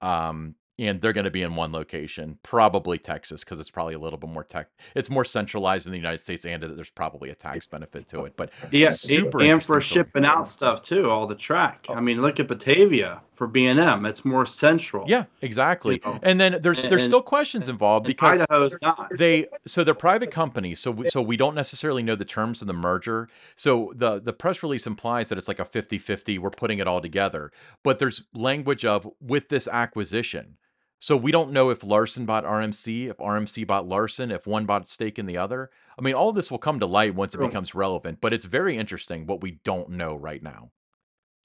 Um, 0.01 0.57
and 0.79 1.01
they're 1.01 1.13
going 1.13 1.25
to 1.25 1.31
be 1.31 1.43
in 1.43 1.55
one 1.55 1.73
location, 1.73 2.39
probably 2.43 2.99
Texas, 2.99 3.45
because 3.45 3.61
it's 3.61 3.71
probably 3.71 3.95
a 3.95 3.99
little 3.99 4.19
bit 4.19 4.31
more 4.31 4.45
tech. 4.45 4.69
It's 4.95 5.11
more 5.11 5.25
centralized 5.25 5.87
in 5.87 5.93
the 5.93 5.99
United 5.99 6.19
States, 6.19 6.45
and 6.45 6.63
there's 6.63 6.91
probably 6.91 7.31
a 7.31 7.35
tax 7.35 7.67
benefit 7.67 8.09
to 8.09 8.25
it. 8.25 8.35
But 8.37 8.51
Yeah, 8.71 8.95
super 8.95 9.41
and, 9.41 9.51
and 9.51 9.65
for 9.65 9.81
shipping 9.81 10.25
out 10.25 10.49
stuff 10.49 10.83
too, 10.83 11.11
all 11.11 11.27
the 11.27 11.35
track. 11.35 11.87
Oh. 11.89 11.95
I 11.95 12.01
mean, 12.01 12.23
look 12.23 12.41
at 12.41 12.49
Batavia 12.49 13.21
for 13.35 13.47
B 13.47 13.67
and 13.67 13.79
M. 13.79 14.07
It's 14.07 14.25
more 14.25 14.47
central. 14.47 15.05
Yeah, 15.09 15.25
exactly. 15.43 16.01
know, 16.05 16.19
And 16.23 16.41
then 16.41 16.59
there's 16.63 16.83
there's 16.83 17.03
and- 17.03 17.11
still 17.11 17.23
questions 17.23 17.69
involved 17.69 18.07
because 18.07 18.41
Idaho's 18.41 18.77
not. 18.81 19.11
they 19.17 19.47
so 19.67 19.85
they're 19.85 19.95
private 19.95 20.31
companies 20.31 20.81
so 20.81 20.91
we, 20.91 21.09
so 21.11 21.21
we 21.21 21.37
don't 21.37 21.55
necessarily 21.55 22.03
know 22.03 22.15
the 22.15 22.25
terms 22.25 22.61
of 22.61 22.67
the 22.67 22.73
merger 22.73 23.29
so 23.57 23.93
the 23.97 24.21
the 24.21 24.33
press 24.33 24.63
release 24.63 24.87
implies 24.87 25.29
that 25.29 25.39
it's 25.39 25.49
like 25.49 25.59
a 25.59 25.65
50-50 25.65 26.39
we're 26.39 26.51
putting 26.51 26.79
it 26.79 26.87
all 26.87 27.01
together 27.01 27.51
but 27.83 27.99
there's 27.99 28.23
language 28.35 28.85
of 28.85 29.09
with 29.21 29.49
this 29.49 29.67
acquisition 29.67 30.57
so 31.03 31.17
we 31.17 31.33
don't 31.33 31.53
know 31.53 31.71
if 31.71 31.83
larson 31.83 32.25
bought 32.25 32.45
rmc 32.45 33.11
if 33.11 33.17
rmc 33.17 33.67
bought 33.67 33.89
larson 33.89 34.31
if 34.31 34.47
one 34.47 34.65
bought 34.67 34.89
stake 34.89 35.19
in 35.19 35.27
the 35.27 35.37
other 35.37 35.71
i 35.99 36.03
mean 36.03 36.15
all 36.15 36.33
this 36.33 36.51
will 36.51 36.59
come 36.59 36.79
to 36.79 36.87
light 36.87 37.15
once 37.15 37.35
it 37.35 37.39
True. 37.39 37.49
becomes 37.49 37.75
relevant 37.75 38.19
but 38.21 38.33
it's 38.33 38.45
very 38.45 38.79
interesting 38.79 39.27
what 39.27 39.41
we 39.41 39.59
don't 39.65 39.91
know 39.91 40.15
right 40.15 40.43
now 40.43 40.71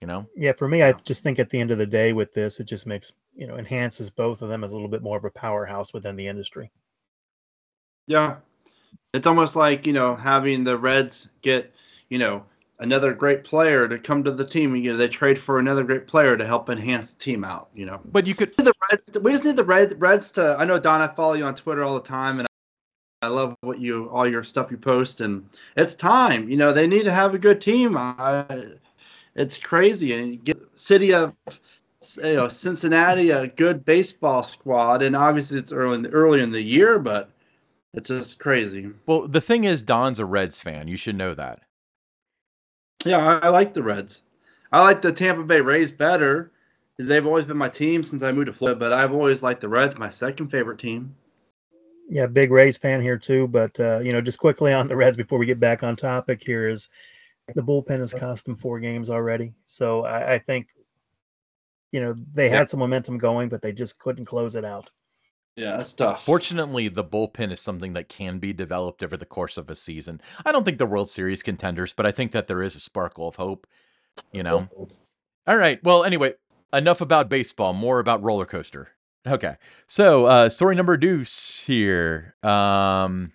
you 0.01 0.07
know 0.07 0.27
Yeah, 0.35 0.51
for 0.53 0.67
me, 0.67 0.83
I 0.83 0.91
just 0.91 1.23
think 1.23 1.39
at 1.39 1.49
the 1.49 1.59
end 1.59 1.71
of 1.71 1.79
the 1.79 1.85
day 1.87 2.13
with 2.13 2.31
this, 2.31 2.59
it 2.59 2.65
just 2.65 2.85
makes 2.85 3.13
you 3.35 3.47
know 3.47 3.57
enhances 3.57 4.11
both 4.11 4.43
of 4.43 4.49
them 4.49 4.63
as 4.63 4.71
a 4.71 4.75
little 4.75 4.89
bit 4.89 5.01
more 5.01 5.17
of 5.17 5.25
a 5.25 5.31
powerhouse 5.31 5.91
within 5.91 6.15
the 6.15 6.27
industry. 6.27 6.71
Yeah. 8.07 8.37
It's 9.13 9.27
almost 9.27 9.55
like, 9.55 9.85
you 9.85 9.93
know, 9.93 10.15
having 10.15 10.63
the 10.63 10.77
Reds 10.77 11.29
get, 11.41 11.73
you 12.09 12.19
know, 12.19 12.43
another 12.79 13.13
great 13.13 13.43
player 13.43 13.87
to 13.87 13.97
come 13.97 14.23
to 14.23 14.31
the 14.31 14.45
team. 14.45 14.75
You 14.75 14.91
know, 14.91 14.97
they 14.97 15.07
trade 15.07 15.39
for 15.39 15.59
another 15.59 15.83
great 15.83 16.07
player 16.07 16.37
to 16.37 16.45
help 16.45 16.69
enhance 16.69 17.11
the 17.11 17.19
team 17.19 17.43
out, 17.43 17.69
you 17.73 17.85
know. 17.85 17.99
but 18.11 18.27
you 18.27 18.35
could 18.35 18.55
The 18.57 18.73
Reds, 18.91 19.17
we 19.19 19.31
just 19.31 19.45
need 19.45 19.55
the 19.55 19.63
Reds, 19.63 19.95
Reds 19.95 20.31
to, 20.33 20.55
I 20.57 20.65
know, 20.65 20.79
Don, 20.79 21.01
I 21.01 21.07
follow 21.07 21.33
you 21.33 21.45
on 21.45 21.55
Twitter 21.55 21.83
all 21.83 21.95
the 21.95 22.01
time, 22.01 22.39
and 22.39 22.47
I 23.21 23.27
love 23.27 23.55
what 23.61 23.79
you, 23.79 24.09
all 24.09 24.27
your 24.27 24.43
stuff 24.43 24.71
you 24.71 24.77
post, 24.77 25.21
and 25.21 25.47
it's 25.75 25.95
time. 25.95 26.49
You 26.49 26.57
know, 26.57 26.71
they 26.71 26.87
need 26.87 27.03
to 27.03 27.11
have 27.11 27.33
a 27.33 27.39
good 27.39 27.61
team. 27.61 27.97
I, 27.97 28.45
it's 29.35 29.57
crazy. 29.57 30.13
And 30.13 30.43
get 30.43 30.57
city 30.75 31.13
of, 31.13 31.33
you 32.23 32.35
know, 32.35 32.47
Cincinnati, 32.47 33.31
a 33.31 33.47
good 33.47 33.83
baseball 33.85 34.43
squad, 34.43 35.01
and 35.01 35.15
obviously 35.15 35.57
it's 35.57 35.71
early 35.71 35.95
in 35.95 36.01
the, 36.03 36.09
early 36.09 36.41
in 36.41 36.51
the 36.51 36.61
year, 36.61 36.99
but 36.99 37.31
it's 37.93 38.09
just 38.09 38.37
crazy. 38.37 38.91
well 39.07 39.27
the 39.27 39.41
thing 39.41 39.63
is 39.63 39.81
don's 39.81 40.19
a 40.19 40.25
reds 40.25 40.59
fan 40.59 40.87
you 40.87 40.97
should 40.97 41.15
know 41.15 41.33
that 41.33 41.61
Yeah, 43.07 43.39
I, 43.41 43.49
like 43.49 43.73
the 43.73 43.83
Reds. 43.83 44.23
I 44.71 44.81
like 44.81 45.01
the 45.01 45.11
Tampa 45.11 45.43
Bay 45.43 45.61
Rays 45.61 45.91
better 45.91 46.51
because 46.95 47.07
they've 47.07 47.25
always 47.25 47.45
been 47.45 47.57
my 47.57 47.69
team 47.69 48.03
since 48.03 48.23
I 48.23 48.31
moved 48.31 48.47
to 48.47 48.53
Florida. 48.53 48.79
But 48.79 48.93
I've 48.93 49.13
always 49.13 49.41
liked 49.43 49.61
the 49.61 49.69
Reds, 49.69 49.97
my 49.97 50.09
second 50.09 50.49
favorite 50.49 50.79
team. 50.79 51.15
Yeah, 52.09 52.25
big 52.25 52.51
Rays 52.51 52.77
fan 52.77 53.01
here 53.01 53.17
too. 53.17 53.47
But 53.47 53.79
uh, 53.79 53.99
you 53.99 54.11
know, 54.11 54.21
just 54.21 54.39
quickly 54.39 54.73
on 54.73 54.87
the 54.87 54.95
Reds 54.95 55.17
before 55.17 55.39
we 55.39 55.45
get 55.45 55.59
back 55.59 55.83
on 55.83 55.95
topic 55.95 56.43
here 56.43 56.67
is 56.69 56.89
the 57.55 57.61
bullpen 57.63 57.99
has 57.99 58.13
cost 58.13 58.45
them 58.45 58.55
four 58.55 58.79
games 58.79 59.09
already. 59.09 59.53
So 59.65 60.05
I, 60.05 60.33
I 60.33 60.39
think 60.39 60.67
you 61.91 62.01
know 62.01 62.15
they 62.33 62.49
Yeah. 62.49 62.57
had 62.57 62.69
some 62.69 62.79
momentum 62.79 63.17
going, 63.17 63.49
but 63.49 63.61
they 63.61 63.71
just 63.71 63.99
couldn't 63.99 64.25
close 64.25 64.55
it 64.55 64.65
out. 64.65 64.91
Yeah, 65.57 65.77
that's 65.77 65.93
tough. 65.93 66.23
Fortunately, 66.23 66.87
the 66.87 67.03
bullpen 67.03 67.51
is 67.51 67.59
something 67.59 67.93
that 67.93 68.09
can 68.09 68.37
be 68.37 68.53
developed 68.53 69.03
over 69.03 69.17
the 69.17 69.25
course 69.25 69.57
of 69.57 69.69
a 69.71 69.75
season. 69.75 70.21
I 70.45 70.51
don't 70.51 70.63
think 70.63 70.77
the 70.77 70.85
World 70.85 71.09
Series 71.09 71.41
contenders, 71.41 71.93
but 71.93 72.05
I 72.05 72.11
think 72.11 72.31
that 72.31 72.47
there 72.47 72.61
is 72.61 72.75
a 72.75 72.79
sparkle 72.79 73.27
of 73.27 73.37
hope, 73.37 73.65
you 74.31 74.43
know. 74.43 74.69
All 75.47 75.57
right. 75.57 75.83
Well, 75.83 76.03
anyway, 76.03 76.35
enough 76.71 77.01
about 77.01 77.27
baseball, 77.27 77.73
more 77.73 77.99
about 77.99 78.23
roller 78.23 78.45
coaster. 78.45 78.89
Okay. 79.25 79.55
So, 79.87 80.25
uh 80.27 80.49
story 80.49 80.75
number 80.75 80.95
deuce 80.95 81.63
here. 81.65 82.35
Um 82.43 83.33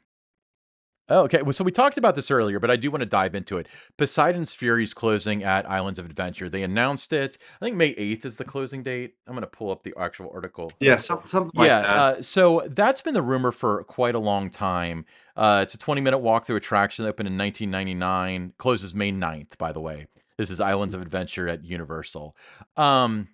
oh, 1.12 1.22
okay. 1.24 1.42
Well, 1.42 1.52
so 1.52 1.64
we 1.64 1.70
talked 1.70 1.98
about 1.98 2.14
this 2.14 2.30
earlier, 2.30 2.58
but 2.58 2.70
I 2.70 2.76
do 2.76 2.90
want 2.90 3.00
to 3.00 3.06
dive 3.06 3.34
into 3.34 3.58
it. 3.58 3.68
Poseidon's 3.96 4.52
Fury 4.52 4.84
is 4.84 4.94
closing 4.94 5.44
at 5.44 5.68
Islands 5.70 5.98
of 5.98 6.06
Adventure. 6.06 6.48
They 6.48 6.62
announced 6.62 7.12
it. 7.12 7.38
I 7.60 7.64
think 7.64 7.76
May 7.76 7.94
8th 7.94 8.24
is 8.24 8.36
the 8.36 8.44
closing 8.44 8.82
date. 8.82 9.14
I'm 9.26 9.34
going 9.34 9.42
to 9.42 9.46
pull 9.46 9.70
up 9.70 9.82
the 9.82 9.94
actual 9.98 10.30
article. 10.34 10.72
Yeah, 10.80 10.96
some, 10.96 11.20
something 11.24 11.52
like 11.54 11.68
yeah, 11.68 11.80
that. 11.82 11.88
uh, 11.88 12.22
so 12.22 12.66
that's 12.70 13.00
been 13.00 13.14
the 13.14 13.22
rumor 13.22 13.52
for 13.52 13.84
quite 13.84 14.14
a 14.14 14.18
long 14.18 14.50
time. 14.50 15.04
Uh, 15.36 15.60
it's 15.62 15.74
a 15.74 15.78
20 15.78 16.00
minute 16.00 16.18
walkthrough 16.18 16.56
attraction 16.56 17.04
that 17.04 17.10
opened 17.10 17.28
in 17.28 17.38
1999, 17.38 18.54
closes 18.58 18.94
May 18.94 19.12
9th, 19.12 19.58
by 19.58 19.72
the 19.72 19.80
way. 19.80 20.06
This 20.38 20.50
is 20.50 20.60
Islands 20.60 20.94
of 20.94 21.02
Adventure 21.02 21.48
at 21.48 21.64
Universal. 21.64 22.34
Um, 22.76 23.28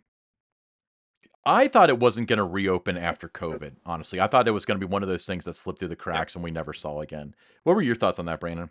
I 1.45 1.69
thought 1.69 1.89
it 1.89 1.99
wasn't 1.99 2.29
going 2.29 2.39
to 2.39 2.45
reopen 2.45 2.97
after 2.97 3.29
COVID, 3.35 3.73
honestly. 3.87 4.21
I 4.21 4.27
thought 4.27 4.49
it 4.49 4.53
was 4.53 4.65
going 4.65 4.79
to 4.81 4.87
be 4.87 4.91
one 4.91 5.03
of 5.03 5.09
those 5.09 5.27
things 5.27 5.45
that 5.45 5.57
slipped 5.57 5.79
through 5.79 5.89
the 5.89 5.97
cracks 5.97 6.35
and 6.35 6.45
we 6.45 6.51
never 6.51 6.73
saw 6.73 7.01
again. 7.01 7.35
What 7.65 7.77
were 7.77 7.83
your 7.83 7.95
thoughts 7.95 8.19
on 8.19 8.27
that, 8.27 8.41
Brandon? 8.41 8.71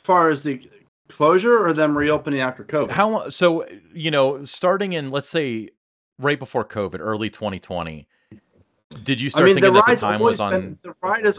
as 0.00 0.06
far 0.06 0.30
as 0.30 0.42
the 0.42 0.66
closure 1.08 1.64
or 1.64 1.72
them 1.72 1.96
reopening 1.96 2.40
after 2.40 2.64
COVID. 2.64 2.90
How 2.90 3.10
lo- 3.10 3.28
so, 3.28 3.64
uh, 3.64 3.66
you 3.92 4.10
know, 4.10 4.44
starting 4.44 4.92
in, 4.92 5.10
let's 5.10 5.28
say, 5.28 5.70
right 6.18 6.38
before 6.38 6.64
COVID, 6.64 7.00
early 7.00 7.28
2020, 7.28 8.06
did 9.04 9.20
you 9.20 9.30
start 9.30 9.46
thinking 9.46 9.72
that 9.72 9.86
the 9.86 9.96
time 9.96 10.20
was 10.20 10.40
on. 10.40 10.52
been, 10.52 10.78
the 10.82 10.94
ride 11.02 11.24
has 11.24 11.38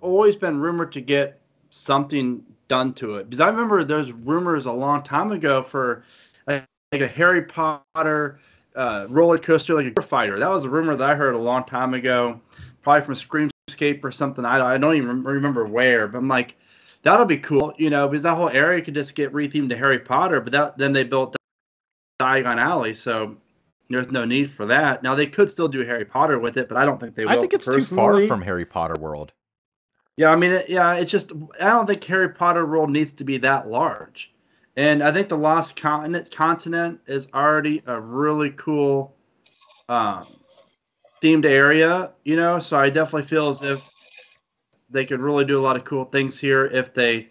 always 0.00 0.36
been 0.36 0.58
rumored 0.58 0.92
to 0.92 1.00
get 1.00 1.40
something 1.70 2.44
done 2.68 2.92
to 2.94 3.16
it 3.16 3.28
because 3.28 3.40
I 3.40 3.48
remember 3.48 3.84
those 3.84 4.12
rumors 4.12 4.66
a 4.66 4.72
long 4.72 5.02
time 5.02 5.32
ago 5.32 5.62
for 5.62 6.02
like, 7.00 7.10
a 7.10 7.12
Harry 7.12 7.42
Potter 7.42 8.38
uh, 8.74 9.06
roller 9.08 9.38
coaster, 9.38 9.74
like 9.74 9.92
a 9.98 10.02
fighter. 10.02 10.38
That 10.38 10.50
was 10.50 10.64
a 10.64 10.70
rumor 10.70 10.96
that 10.96 11.10
I 11.10 11.14
heard 11.14 11.34
a 11.34 11.38
long 11.38 11.64
time 11.64 11.94
ago, 11.94 12.40
probably 12.82 13.04
from 13.04 13.14
Screamscape 13.14 14.02
or 14.02 14.10
something. 14.10 14.44
I, 14.44 14.74
I 14.74 14.78
don't 14.78 14.96
even 14.96 15.22
remember 15.22 15.66
where, 15.66 16.08
but 16.08 16.18
I'm 16.18 16.28
like, 16.28 16.56
that'll 17.02 17.26
be 17.26 17.38
cool, 17.38 17.72
you 17.78 17.90
know, 17.90 18.08
because 18.08 18.22
that 18.22 18.34
whole 18.34 18.48
area 18.48 18.82
could 18.82 18.94
just 18.94 19.14
get 19.14 19.32
rethemed 19.32 19.68
to 19.70 19.76
Harry 19.76 19.98
Potter. 19.98 20.40
But 20.40 20.52
that 20.52 20.78
then 20.78 20.92
they 20.92 21.04
built 21.04 21.36
Diagon 22.20 22.58
Alley, 22.58 22.94
so 22.94 23.36
there's 23.90 24.10
no 24.10 24.24
need 24.24 24.52
for 24.52 24.66
that. 24.66 25.02
Now 25.02 25.14
they 25.14 25.26
could 25.26 25.50
still 25.50 25.68
do 25.68 25.84
Harry 25.84 26.04
Potter 26.04 26.38
with 26.38 26.56
it, 26.56 26.68
but 26.68 26.76
I 26.76 26.84
don't 26.84 26.98
think 26.98 27.14
they 27.14 27.24
will. 27.24 27.32
I 27.32 27.36
think 27.36 27.52
it's 27.52 27.66
too 27.66 27.82
far 27.82 28.26
from 28.26 28.42
Harry 28.42 28.64
Potter 28.64 28.96
World. 29.00 29.32
Yeah, 30.16 30.30
I 30.30 30.36
mean, 30.36 30.52
it, 30.52 30.68
yeah, 30.68 30.94
it's 30.94 31.10
just 31.10 31.32
I 31.60 31.70
don't 31.70 31.86
think 31.86 32.02
Harry 32.04 32.28
Potter 32.28 32.66
world 32.66 32.90
needs 32.90 33.10
to 33.12 33.24
be 33.24 33.36
that 33.38 33.68
large, 33.68 34.32
and 34.76 35.02
I 35.02 35.12
think 35.12 35.28
the 35.28 35.38
Lost 35.38 35.76
Continent 35.76 36.30
continent 36.34 37.00
is 37.06 37.28
already 37.32 37.82
a 37.86 38.00
really 38.00 38.50
cool 38.50 39.14
um, 39.88 40.26
themed 41.22 41.44
area, 41.44 42.12
you 42.24 42.36
know. 42.36 42.58
So 42.58 42.76
I 42.76 42.90
definitely 42.90 43.28
feel 43.28 43.48
as 43.48 43.62
if 43.62 43.80
they 44.90 45.04
could 45.04 45.20
really 45.20 45.44
do 45.44 45.58
a 45.58 45.62
lot 45.62 45.76
of 45.76 45.84
cool 45.84 46.04
things 46.04 46.38
here 46.38 46.66
if 46.66 46.92
they 46.94 47.28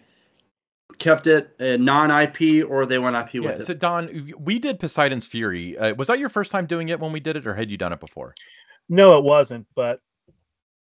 kept 0.98 1.26
it 1.26 1.54
a 1.58 1.76
non-IP 1.76 2.68
or 2.68 2.86
they 2.86 2.98
went 2.98 3.16
IP 3.16 3.34
Yeah. 3.34 3.40
with 3.40 3.60
it. 3.60 3.66
So 3.66 3.74
Don, 3.74 4.32
we 4.38 4.58
did 4.58 4.78
Poseidon's 4.78 5.26
Fury. 5.26 5.76
Uh, 5.76 5.94
was 5.94 6.08
that 6.08 6.18
your 6.18 6.28
first 6.28 6.50
time 6.52 6.66
doing 6.66 6.88
it 6.88 7.00
when 7.00 7.12
we 7.12 7.20
did 7.20 7.36
it, 7.36 7.46
or 7.46 7.54
had 7.54 7.70
you 7.70 7.76
done 7.76 7.92
it 7.92 8.00
before? 8.00 8.34
No, 8.88 9.18
it 9.18 9.24
wasn't. 9.24 9.66
But 9.74 10.00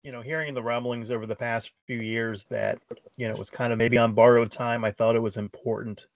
you 0.03 0.13
know, 0.13 0.23
hearing 0.23 0.55
the 0.55 0.63
rumblings 0.63 1.11
over 1.11 1.27
the 1.27 1.37
past 1.37 1.73
few 1.87 2.01
years 2.01 2.45
that 2.51 2.79
you 3.17 3.29
know 3.29 3.35
it 3.35 3.39
was 3.39 3.51
kind 3.51 3.73
of 3.73 3.79
maybe 3.79 3.99
on 3.99 4.15
borrowed 4.15 4.51
time, 4.51 4.85
I 4.85 4.91
thought 4.91 5.17
it 5.17 5.21
was 5.21 5.37
important 5.37 6.07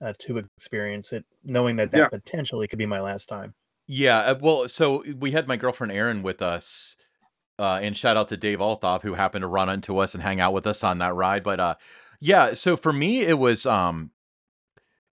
uh, 0.00 0.12
to 0.20 0.38
experience 0.38 1.12
it, 1.12 1.24
knowing 1.44 1.76
that 1.76 1.90
that 1.92 1.98
Yeah. 1.98 2.08
potentially 2.08 2.66
could 2.68 2.78
be 2.78 2.86
my 2.86 3.00
last 3.00 3.26
time. 3.28 3.54
Yeah. 3.86 4.18
uh, 4.20 4.38
Well, 4.40 4.68
so 4.68 5.04
we 5.18 5.32
had 5.32 5.46
my 5.48 5.56
girlfriend 5.56 5.92
Erin 5.92 6.22
with 6.22 6.40
us, 6.42 6.96
uh, 7.58 7.78
and 7.82 7.96
shout 7.96 8.16
out 8.16 8.28
to 8.28 8.36
Dave 8.36 8.58
Althoff 8.58 9.02
who 9.02 9.14
happened 9.14 9.42
to 9.42 9.46
run 9.48 9.68
into 9.68 9.98
us 9.98 10.14
and 10.14 10.22
hang 10.22 10.40
out 10.40 10.52
with 10.52 10.66
us 10.66 10.82
on 10.82 10.98
that 10.98 11.14
ride. 11.14 11.42
But 11.42 11.60
uh, 11.60 11.74
yeah. 12.20 12.54
So 12.54 12.76
for 12.76 12.92
me, 12.92 13.20
it 13.20 13.38
was. 13.38 13.66
Um, 13.66 14.10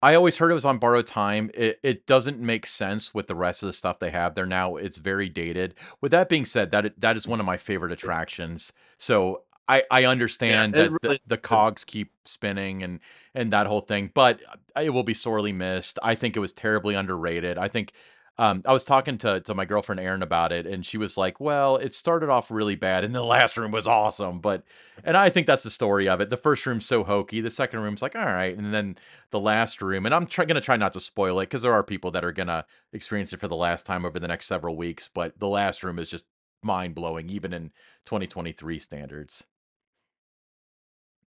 I 0.05 0.17
always 0.17 0.39
heard 0.39 0.51
it 0.51 0.55
was 0.55 0.65
on 0.65 0.79
borrowed 0.79 1.07
time. 1.07 1.51
It 1.55 1.79
it 1.85 2.07
doesn't 2.07 2.41
make 2.41 2.67
sense 2.67 3.15
with 3.15 3.29
the 3.29 3.37
rest 3.37 3.63
of 3.63 3.69
the 3.69 3.73
stuff 3.73 4.01
they 4.01 4.11
have 4.11 4.35
there 4.35 4.47
now. 4.47 4.75
It's 4.75 4.97
very 4.97 5.29
dated. 5.29 5.75
With 6.01 6.11
that 6.11 6.29
being 6.29 6.45
said, 6.45 6.73
that 6.73 6.99
that 7.01 7.17
is 7.17 7.29
one 7.29 7.39
of 7.39 7.47
my 7.47 7.57
favorite 7.57 7.93
attractions. 7.93 8.73
So 8.99 9.43
I 9.69 9.85
I 9.91 10.05
understand 10.05 10.75
it 10.75 10.77
that 10.77 10.91
really 11.03 11.21
the, 11.27 11.37
the 11.37 11.39
cogs 11.39 11.85
keep 11.85 12.13
spinning 12.25 12.83
and 12.83 13.01
and 13.35 13.53
that 13.53 13.67
whole 13.67 13.81
thing, 13.81 14.11
but 14.15 14.41
it 14.81 14.91
will 14.91 15.03
be 15.05 15.15
sorely 15.15 15.53
missed. 15.53 15.99
I 16.03 16.15
think 16.15 16.37
it 16.37 16.41
was 16.41 16.53
terribly 16.53 16.95
underrated. 16.95 17.59
I 17.59 17.69
think 17.69 17.93
um, 18.39 18.63
I 18.67 18.73
was 18.73 18.85
talking 18.85 19.19
to 19.19 19.41
to 19.41 19.55
my 19.55 19.65
girlfriend 19.67 20.01
Erin 20.01 20.23
about 20.23 20.53
it, 20.53 20.67
and 20.67 20.85
she 20.87 20.97
was 20.99 21.17
like, 21.17 21.39
"Well, 21.39 21.77
it 21.77 21.95
started 21.95 22.31
off 22.31 22.51
really 22.51 22.75
bad, 22.77 23.05
and 23.05 23.15
the 23.15 23.23
last 23.23 23.57
room 23.59 23.71
was 23.73 23.87
awesome." 23.87 24.41
But, 24.41 24.65
and 25.05 25.17
I 25.17 25.29
think 25.31 25.47
that's 25.47 25.65
the 25.65 25.71
story 25.71 26.09
of 26.09 26.21
it. 26.21 26.31
The 26.31 26.37
first 26.39 26.65
room's 26.67 26.87
so 26.87 27.05
hokey, 27.05 27.41
the 27.41 27.51
second 27.51 27.81
room's 27.81 28.03
like, 28.03 28.17
all 28.17 28.25
right, 28.25 28.57
and 28.57 28.73
then 28.73 28.97
the 29.31 29.41
last 29.41 29.83
room, 29.83 30.07
and 30.07 30.15
I'm 30.15 30.27
try- 30.27 30.47
gonna 30.47 30.61
try 30.63 30.77
not 30.77 30.95
to 30.95 31.01
spoil 31.01 31.41
it 31.41 31.45
because 31.47 31.63
there 31.63 31.75
are 31.75 31.83
people 31.85 32.11
that 32.13 32.25
are 32.25 32.33
gonna 32.33 32.65
experience 32.93 33.33
it 33.33 33.41
for 33.41 33.49
the 33.49 33.57
last 33.57 33.85
time 33.87 34.05
over 34.05 34.19
the 34.19 34.29
next 34.29 34.47
several 34.47 34.77
weeks. 34.77 35.11
But 35.13 35.39
the 35.39 35.49
last 35.49 35.85
room 35.85 35.99
is 35.99 36.09
just 36.11 36.25
mind 36.63 36.95
blowing, 36.95 37.29
even 37.31 37.53
in 37.53 37.71
2023 38.07 38.79
standards. 38.79 39.45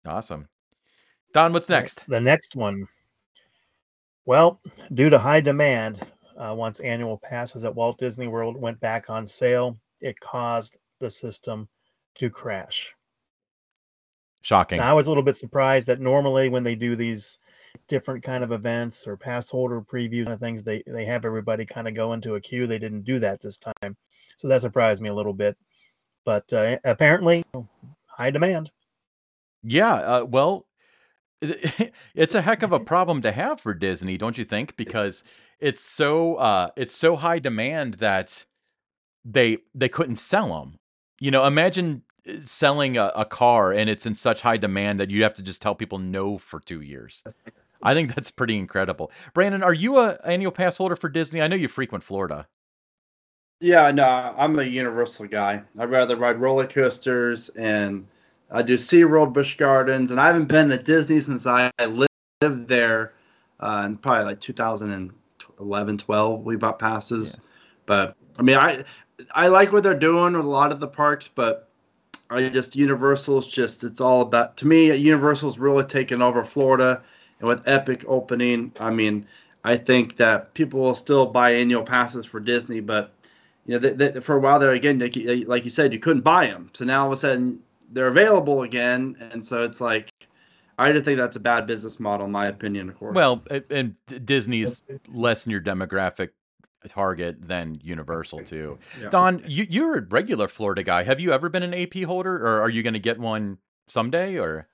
Awesome, 0.06 0.48
Don. 1.34 1.54
What's 1.54 1.70
next? 1.70 2.02
The 2.08 2.20
next 2.20 2.56
one. 2.56 2.88
Well, 4.26 4.62
due 4.94 5.10
to 5.10 5.18
high 5.18 5.42
demand, 5.42 6.00
uh, 6.38 6.54
once 6.56 6.80
annual 6.80 7.18
passes 7.18 7.66
at 7.66 7.76
Walt 7.76 7.98
Disney 7.98 8.28
World 8.28 8.56
went 8.56 8.80
back 8.80 9.10
on 9.10 9.28
sale, 9.28 9.78
it 10.02 10.20
caused 10.20 10.78
the 11.00 11.10
system 11.10 11.68
to 12.16 12.30
crash. 12.30 12.96
Shocking. 14.42 14.78
Now, 14.78 14.92
I 14.92 14.94
was 14.94 15.08
a 15.08 15.10
little 15.10 15.24
bit 15.24 15.38
surprised 15.38 15.88
that 15.88 16.02
normally 16.02 16.50
when 16.50 16.64
they 16.64 16.76
do 16.76 16.98
these 16.98 17.40
different 17.88 18.24
kind 18.24 18.44
of 18.44 18.52
events 18.52 19.08
or 19.08 19.16
pass 19.16 19.50
holder 19.50 19.82
previews 19.82 20.28
and 20.28 20.40
things, 20.40 20.64
they 20.64 20.84
they 20.86 21.06
have 21.06 21.24
everybody 21.24 21.66
kind 21.66 21.88
of 21.88 21.96
go 21.96 22.12
into 22.12 22.36
a 22.36 22.42
queue. 22.42 22.68
They 22.68 22.78
didn't 22.78 23.04
do 23.04 23.20
that 23.20 23.42
this 23.42 23.58
time, 23.58 23.96
so 24.36 24.48
that 24.50 24.62
surprised 24.62 25.02
me 25.02 25.10
a 25.10 25.14
little 25.14 25.34
bit. 25.34 25.58
But 26.26 26.52
uh, 26.52 26.78
apparently, 26.84 27.46
high 28.08 28.32
demand. 28.32 28.70
Yeah. 29.64 29.94
Uh, 29.94 30.26
well, 30.26 30.66
it's 31.42 32.36
a 32.36 32.42
heck 32.42 32.64
of 32.64 32.72
a 32.72 32.80
problem 32.80 33.22
to 33.22 33.32
have 33.32 33.60
for 33.60 33.74
Disney, 33.74 34.18
don't 34.18 34.38
you 34.38 34.46
think? 34.46 34.76
Because 34.76 35.24
it's 35.60 35.82
so 35.82 36.36
uh 36.36 36.70
it's 36.76 36.96
so 36.96 37.16
high 37.16 37.40
demand 37.40 37.96
that 37.96 38.46
they 39.26 39.58
they 39.74 39.90
couldn't 39.90 40.18
sell 40.18 40.60
them. 40.60 40.80
You 41.20 41.32
know, 41.32 41.46
imagine 41.46 42.04
uh, 42.28 42.34
selling 42.44 42.98
a, 42.98 43.12
a 43.16 43.26
car 43.26 43.72
and 43.72 43.90
it's 43.90 44.06
in 44.06 44.14
such 44.14 44.42
high 44.42 44.58
demand 44.58 45.00
that 45.00 45.10
you 45.10 45.24
have 45.24 45.34
to 45.36 45.44
just 45.44 45.62
tell 45.62 45.76
people 45.76 46.00
no 46.00 46.38
for 46.38 46.60
two 46.60 46.82
years. 46.82 47.24
I 47.84 47.94
think 47.94 48.16
that's 48.16 48.32
pretty 48.32 48.58
incredible. 48.58 49.12
Brandon, 49.34 49.62
are 49.62 49.74
you 49.74 49.98
a 49.98 50.18
annual 50.26 50.54
pass 50.54 50.78
holder 50.78 50.96
for 50.96 51.10
Disney? 51.10 51.42
I 51.42 51.48
know 51.48 51.58
you 51.58 51.68
frequent 51.68 52.04
Florida. 52.04 52.48
Yeah, 53.60 53.92
no, 53.92 54.06
I'm 54.38 54.58
a 54.60 54.64
Universal 54.64 55.28
guy. 55.28 55.64
I'd 55.78 55.90
rather 55.90 56.16
ride 56.16 56.40
roller 56.40 56.68
coasters 56.68 57.50
and 57.50 58.08
I 58.52 58.62
do 58.62 58.76
SeaWorld, 58.76 59.34
Busch 59.34 59.56
Gardens, 59.58 60.12
and 60.12 60.20
I 60.20 60.28
haven't 60.28 60.46
been 60.46 60.70
to 60.70 60.78
Disney 60.78 61.20
since 61.20 61.48
I 61.48 61.72
lived 61.82 62.68
there 62.68 63.14
uh, 63.60 63.84
in 63.86 63.98
probably 63.98 64.26
like 64.26 64.40
2011, 64.40 65.98
12. 65.98 66.46
We 66.46 66.56
bought 66.56 66.80
passes, 66.80 67.40
Yeah. 67.40 67.44
but 67.86 68.16
I 68.38 68.42
mean, 68.42 68.58
I 68.58 68.84
I 69.34 69.48
like 69.48 69.72
what 69.72 69.84
they're 69.84 69.94
doing 69.94 70.34
with 70.34 70.46
a 70.46 70.50
lot 70.50 70.72
of 70.72 70.80
the 70.80 70.88
parks, 70.88 71.28
but 71.28 71.70
I 72.30 72.50
just 72.50 72.76
Universal's 72.76 73.48
just 73.48 73.84
it's 73.84 74.02
all 74.02 74.22
about 74.22 74.58
to 74.58 74.68
me. 74.68 74.94
Universal's 74.96 75.58
really 75.58 75.84
taken 75.86 76.22
over 76.22 76.44
Florida, 76.44 77.02
and 77.40 77.48
with 77.48 77.68
Epic 77.68 78.04
opening, 78.08 78.72
I 78.80 78.90
mean, 78.90 79.26
I 79.64 79.78
think 79.78 80.18
that 80.18 80.54
people 80.54 80.80
will 80.80 80.96
still 80.96 81.26
buy 81.26 81.52
annual 81.54 81.84
passes 81.84 82.26
for 82.26 82.40
Disney, 82.40 82.82
but 82.82 83.12
you 83.66 83.74
know, 83.74 83.80
they, 83.80 84.10
they, 84.10 84.20
for 84.20 84.36
a 84.36 84.40
while 84.40 84.60
there 84.60 84.72
again, 84.72 85.00
you- 85.14 85.46
like 85.46 85.64
you 85.64 85.70
said, 85.70 85.94
you 85.94 86.00
couldn't 86.00 86.22
buy 86.24 86.48
them. 86.48 86.70
So 86.74 86.84
now 86.86 87.02
all 87.04 87.08
of 87.08 87.14
a 87.14 87.18
sudden 87.18 87.60
they're 87.94 88.08
available 88.08 88.64
again, 88.64 89.16
and 89.32 89.44
so 89.44 89.64
it's 89.64 89.80
like 89.80 90.12
I 90.78 90.92
just 90.92 91.06
think 91.06 91.18
that's 91.18 91.36
a 91.36 91.40
bad 91.40 91.68
business 91.68 92.00
model, 92.00 92.26
in 92.26 92.32
my 92.32 92.48
opinion. 92.48 92.90
Of 92.90 92.98
course. 92.98 93.16
Well, 93.16 93.44
and 93.70 93.96
D- 94.08 94.20
Disney's 94.20 94.82
less 95.08 95.46
in 95.46 95.52
your 95.52 95.62
demographic 95.62 96.30
target 96.90 97.38
than 97.48 97.80
Universal 97.84 98.44
too. 98.44 98.78
Yeah. 99.00 99.10
Don, 99.10 99.44
you 99.48 99.66
you're 99.70 99.98
a 100.00 100.02
regular 100.02 100.48
Florida 100.48 100.84
guy. 100.84 101.04
Have 101.04 101.20
you 101.20 101.32
ever 101.32 101.48
been 101.50 101.64
an 101.64 101.74
AP 101.74 102.04
holder, 102.04 102.36
or 102.36 102.62
are 102.62 102.70
you 102.70 102.84
going 102.84 102.94
to 102.94 103.00
get 103.00 103.20
one 103.20 103.58
someday? 103.88 104.38
Or 104.38 104.68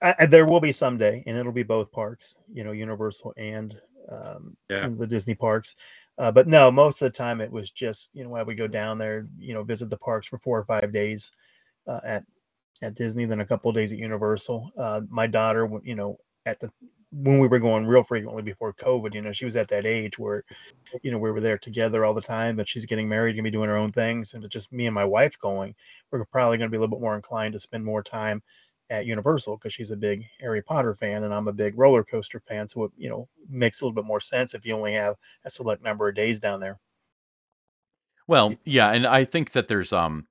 I, 0.00 0.14
I- 0.20 0.26
there 0.26 0.46
will 0.46 0.60
be 0.60 0.72
someday, 0.72 1.22
and 1.26 1.36
it'll 1.36 1.52
be 1.52 1.62
both 1.64 1.90
parks. 1.92 2.38
You 2.52 2.64
know, 2.64 2.72
Universal 2.72 3.34
and 3.36 3.78
um, 4.10 4.56
Yeah. 4.70 4.88
the 4.88 5.06
Disney 5.06 5.34
parks. 5.34 5.74
Uh, 6.16 6.30
but 6.30 6.46
no, 6.46 6.70
most 6.70 7.02
of 7.02 7.10
the 7.10 7.16
time 7.18 7.40
it 7.40 7.50
was 7.50 7.70
just 7.70 8.10
you 8.14 8.22
know 8.22 8.30
why 8.30 8.42
we 8.44 8.54
go 8.54 8.68
down 8.68 8.98
there, 8.98 9.26
you 9.36 9.52
know, 9.52 9.64
visit 9.64 9.90
the 9.90 9.96
parks 9.96 10.28
for 10.28 10.38
four 10.38 10.58
or 10.58 10.64
five 10.64 10.92
days 10.92 11.32
uh, 11.86 12.00
at 12.04 12.24
at 12.82 12.94
Disney, 12.94 13.24
then 13.24 13.40
a 13.40 13.46
couple 13.46 13.70
of 13.70 13.76
days 13.76 13.92
at 13.92 13.98
Universal. 13.98 14.70
Uh, 14.76 15.02
my 15.08 15.26
daughter, 15.26 15.68
you 15.84 15.94
know, 15.94 16.18
at 16.46 16.60
the 16.60 16.70
when 17.12 17.38
we 17.38 17.46
were 17.46 17.60
going 17.60 17.86
real 17.86 18.02
frequently 18.02 18.42
before 18.42 18.72
COVID, 18.72 19.14
you 19.14 19.22
know, 19.22 19.30
she 19.30 19.44
was 19.44 19.56
at 19.56 19.68
that 19.68 19.86
age 19.86 20.18
where, 20.18 20.42
you 21.02 21.12
know, 21.12 21.18
we 21.18 21.30
were 21.30 21.40
there 21.40 21.58
together 21.58 22.04
all 22.04 22.12
the 22.14 22.20
time. 22.20 22.56
But 22.56 22.68
she's 22.68 22.86
getting 22.86 23.08
married, 23.08 23.34
gonna 23.34 23.44
be 23.44 23.50
doing 23.50 23.68
her 23.68 23.76
own 23.76 23.92
things, 23.92 24.34
and 24.34 24.44
it's 24.44 24.52
just 24.52 24.72
me 24.72 24.86
and 24.86 24.94
my 24.94 25.04
wife 25.04 25.38
going. 25.38 25.74
We're 26.10 26.24
probably 26.26 26.58
gonna 26.58 26.70
be 26.70 26.76
a 26.76 26.80
little 26.80 26.96
bit 26.96 27.02
more 27.02 27.16
inclined 27.16 27.52
to 27.54 27.60
spend 27.60 27.84
more 27.84 28.02
time 28.02 28.42
at 28.90 29.06
Universal 29.06 29.56
because 29.56 29.72
she's 29.72 29.90
a 29.90 29.96
big 29.96 30.24
Harry 30.40 30.62
Potter 30.62 30.94
fan 30.94 31.24
and 31.24 31.32
I'm 31.32 31.48
a 31.48 31.52
big 31.52 31.78
roller 31.78 32.04
coaster 32.04 32.40
fan. 32.40 32.68
So 32.68 32.84
it, 32.84 32.92
you 32.96 33.08
know, 33.08 33.28
makes 33.48 33.80
a 33.80 33.84
little 33.84 33.94
bit 33.94 34.04
more 34.04 34.20
sense 34.20 34.54
if 34.54 34.66
you 34.66 34.74
only 34.74 34.94
have 34.94 35.16
a 35.44 35.50
select 35.50 35.82
number 35.82 36.08
of 36.08 36.14
days 36.14 36.38
down 36.40 36.60
there. 36.60 36.78
well, 38.26 38.52
yeah, 38.64 38.90
and 38.90 39.06
I 39.06 39.24
think 39.24 39.52
that 39.52 39.68
there's 39.68 39.92
um 39.92 40.26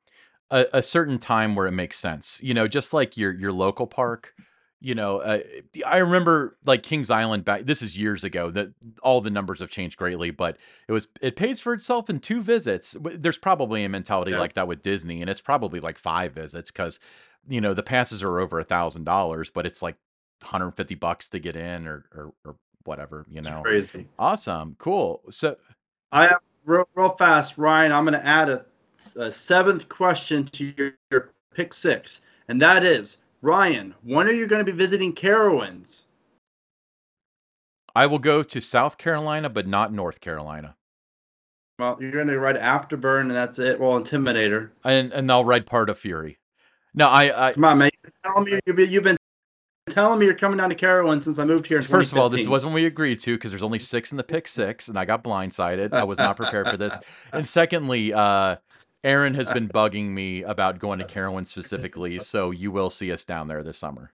a, 0.53 0.67
a 0.75 0.83
certain 0.83 1.19
time 1.19 1.55
where 1.55 1.67
it 1.67 1.73
makes 1.73 1.99
sense. 1.99 2.39
You 2.43 2.55
know, 2.55 2.69
just 2.69 2.93
like 2.93 3.17
your 3.17 3.33
your 3.33 3.53
local 3.53 3.87
park. 3.87 4.35
You 4.81 4.95
know, 4.95 5.19
uh, 5.19 5.39
I 5.87 5.97
remember 5.99 6.57
like 6.65 6.83
Kings 6.83 7.11
Island 7.11 7.45
back. 7.45 7.65
This 7.65 7.81
is 7.83 7.99
years 7.99 8.23
ago. 8.23 8.51
That 8.51 8.73
all 9.03 9.21
the 9.21 9.31
numbers 9.31 9.61
have 9.61 9.71
changed 9.71 9.97
greatly, 9.97 10.31
but 10.31 10.57
it 10.87 10.93
was 10.93 11.09
it 11.21 11.37
pays 11.37 11.59
for 11.61 11.73
itself 11.73 12.09
in 12.09 12.21
two 12.21 12.41
visits. 12.41 12.97
There's 13.01 13.39
probably 13.39 13.85
a 13.85 13.89
mentality 13.89 14.33
Yeah. 14.33 14.37
like 14.37 14.55
that 14.55 14.69
with 14.69 14.83
Disney, 14.83 15.21
and 15.21 15.29
it's 15.31 15.41
probably 15.41 15.81
like 15.81 15.99
five 15.99 16.33
visits 16.33 16.71
because 16.71 16.99
you 17.49 17.61
know 17.61 17.75
the 17.75 17.83
passes 17.83 18.23
are 18.23 18.39
over 18.39 18.59
a 18.59 18.65
thousand 18.65 19.05
dollars, 19.05 19.51
but 19.51 19.67
it's 19.67 19.83
like 19.83 19.97
150 20.41 20.95
bucks 20.95 21.29
to 21.31 21.39
get 21.39 21.57
in 21.57 21.87
or 21.87 22.05
or, 22.15 22.33
or 22.45 22.57
whatever. 22.85 23.25
You 23.29 23.41
It's 23.41 23.49
know, 23.49 23.63
crazy. 23.63 24.07
awesome, 24.19 24.77
cool. 24.79 25.23
So 25.31 25.57
I 26.11 26.23
have 26.27 26.39
real, 26.65 26.85
real 26.95 27.09
fast, 27.09 27.57
Ryan. 27.57 27.91
I'm 27.93 28.05
going 28.05 28.19
to 28.19 28.25
add 28.25 28.49
a, 28.49 28.65
a 29.15 29.31
seventh 29.31 29.89
question 29.89 30.45
to 30.45 30.73
your, 30.77 30.91
your 31.11 31.31
pick 31.53 31.73
six, 31.73 32.21
and 32.47 32.61
that 32.61 32.83
is 32.83 33.17
Ryan. 33.41 33.93
When 34.03 34.27
are 34.27 34.31
you 34.33 34.47
going 34.47 34.65
to 34.65 34.71
be 34.71 34.75
visiting 34.77 35.13
Carowinds? 35.13 36.03
I 37.95 38.05
will 38.07 38.19
go 38.19 38.41
to 38.43 38.59
South 38.59 38.97
Carolina, 38.97 39.49
but 39.49 39.67
not 39.67 39.93
North 39.93 40.19
Carolina, 40.19 40.75
Well, 41.77 41.97
you're 42.01 42.11
going 42.11 42.27
to 42.27 42.39
ride 42.39 42.55
Afterburn, 42.55 43.21
and 43.21 43.31
that's 43.31 43.59
it. 43.59 43.79
Well, 43.79 43.99
Intimidator. 44.01 44.71
and 44.83 45.13
and 45.13 45.31
I'll 45.31 45.45
ride 45.45 45.65
part 45.65 45.89
of 45.89 45.99
Fury. 45.99 46.39
No, 46.95 47.07
I, 47.07 47.49
I 47.49 47.53
Come 47.53 47.65
on, 47.65 47.77
man. 47.77 47.91
You've 47.93 48.03
been 48.03 48.31
telling 48.31 48.45
me 48.45 48.59
you've 48.65 48.75
been, 48.75 48.89
you've 48.89 49.03
been 49.03 49.17
telling 49.89 50.19
me 50.19 50.25
you're 50.25 50.35
coming 50.35 50.57
down 50.57 50.69
to 50.69 50.75
Carowinds 50.75 51.23
since 51.23 51.37
I 51.39 51.45
moved 51.45 51.67
here. 51.67 51.77
In 51.77 51.83
First 51.83 52.11
of 52.11 52.17
all, 52.17 52.29
this 52.29 52.47
wasn't 52.47 52.71
what 52.71 52.75
we 52.75 52.85
agreed 52.85 53.19
to 53.21 53.35
because 53.35 53.51
there's 53.51 53.63
only 53.63 53.79
six 53.79 54.11
in 54.11 54.17
the 54.17 54.23
pick 54.23 54.47
six, 54.47 54.87
and 54.87 54.97
I 54.97 55.05
got 55.05 55.23
blindsided. 55.23 55.93
I 55.93 56.03
was 56.03 56.17
not 56.17 56.35
prepared 56.37 56.69
for 56.69 56.77
this. 56.77 56.97
And 57.31 57.47
secondly, 57.47 58.13
uh, 58.13 58.57
Erin 59.03 59.33
has 59.35 59.49
been 59.51 59.67
bugging 59.73 60.09
me 60.09 60.43
about 60.43 60.79
going 60.79 60.99
to 60.99 61.05
Carowin 61.05 61.45
specifically, 61.45 62.19
so 62.19 62.51
you 62.51 62.71
will 62.71 62.89
see 62.89 63.11
us 63.11 63.25
down 63.25 63.47
there 63.47 63.63
this 63.63 63.77
summer. 63.77 64.11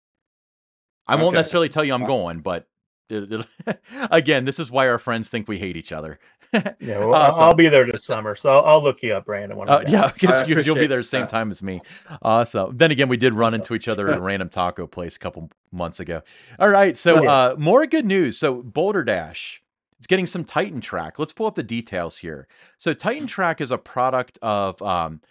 I 1.07 1.17
won't 1.17 1.29
Okay. 1.29 1.37
necessarily 1.39 1.69
tell 1.69 1.85
you 1.85 1.95
I'm 1.95 2.05
going, 2.07 2.41
but 2.41 2.67
it, 3.11 3.47
it, 3.67 3.81
again, 4.11 4.45
this 4.47 4.59
is 4.59 4.71
why 4.71 4.89
our 4.89 4.99
friends 4.99 5.29
think 5.29 5.47
we 5.49 5.59
hate 5.59 5.77
each 5.77 5.93
other. 5.93 6.19
Yeah, 6.53 6.73
well, 7.01 7.15
I'll- 7.15 7.23
Awesome. 7.33 7.43
I'll 7.43 7.55
be 7.55 7.69
there 7.69 7.85
this 7.85 8.05
summer, 8.05 8.35
so 8.35 8.51
I'll, 8.51 8.65
I'll 8.65 8.83
look 8.83 9.03
you 9.03 9.13
up, 9.15 9.27
Brandon. 9.27 9.59
When 9.59 9.69
Uh, 9.69 9.83
yeah, 9.87 10.11
because 10.13 10.49
you, 10.49 10.59
you'll 10.61 10.77
be 10.77 10.87
there 10.87 11.01
the 11.01 11.05
same 11.05 11.23
that. 11.23 11.29
time 11.31 11.51
as 11.51 11.63
me. 11.63 11.83
Awesome. 12.23 12.77
Then 12.77 12.91
again, 12.91 13.09
we 13.09 13.17
did 13.19 13.35
run 13.35 13.53
into 13.55 13.75
each 13.75 13.89
other 13.89 14.09
at 14.11 14.17
a 14.17 14.21
random 14.21 14.49
taco 14.49 14.87
place 14.87 15.17
a 15.17 15.19
couple 15.19 15.51
months 15.73 16.01
ago. 16.01 16.23
All 16.59 16.69
right, 16.71 16.97
so 16.97 17.23
Yeah. 17.25 17.31
uh, 17.33 17.55
more 17.59 17.87
good 17.87 18.07
news. 18.07 18.39
So 18.39 18.63
Boulder 18.63 19.05
Dash, 19.05 19.63
it's 20.05 20.07
getting 20.11 20.27
some 20.27 20.45
Titan 20.45 20.83
Track. 20.83 21.19
Let's 21.19 21.33
pull 21.33 21.47
up 21.47 21.55
the 21.55 21.63
details 21.63 22.19
here. 22.19 22.47
So 22.77 22.93
Titan 22.93 23.27
Track 23.27 23.63
is 23.63 23.71
a 23.71 23.79
product 23.79 24.39
of 24.43 24.83
um, 24.83 25.23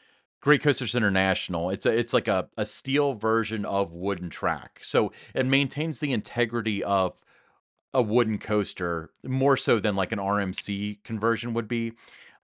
Great 0.42 0.64
Coasters 0.64 0.96
International. 0.96 1.70
It's 1.70 1.86
a, 1.86 1.96
it's 1.96 2.12
like 2.12 2.28
a, 2.28 2.50
a 2.58 2.66
steel 2.66 3.14
version 3.14 3.66
of 3.66 3.94
wooden 3.94 4.32
track. 4.32 4.80
So 4.82 5.12
it 5.36 5.46
maintains 5.46 6.00
the 6.00 6.12
integrity 6.12 6.84
of 6.84 7.14
a 7.94 8.02
wooden 8.02 8.40
coaster 8.40 9.12
more 9.24 9.58
so 9.58 9.80
than 9.80 9.96
like 9.96 10.12
an 10.12 10.18
RMC 10.18 11.04
conversion 11.04 11.54
would 11.54 11.68
be. 11.68 11.92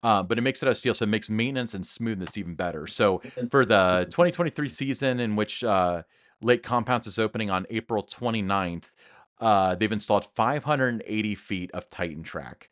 Uh, 0.03 0.21
but 0.21 0.37
it 0.37 0.41
makes 0.41 0.61
it 0.61 0.67
out 0.67 0.71
of 0.73 0.77
steel, 0.77 0.93
so 0.93 1.05
it 1.05 1.09
makes 1.09 1.31
maintenance 1.31 1.73
and 1.73 1.83
smoothness 1.83 2.37
even 2.37 2.53
better. 2.53 2.85
So 2.85 3.23
for 3.49 3.65
the 3.65 4.05
2023 4.11 4.69
season, 4.69 5.19
in 5.19 5.35
which 5.35 5.63
uh, 5.63 6.03
Lake 6.43 6.61
Compounce 6.61 7.07
is 7.07 7.17
opening 7.17 7.49
on 7.49 7.65
April 7.71 8.03
29th, 8.03 8.91
uh, 9.39 9.75
they've 9.75 9.91
installed 9.91 10.25
580 10.25 11.35
feet 11.35 11.71
of 11.71 11.89
Titan 11.89 12.23
Track. 12.23 12.69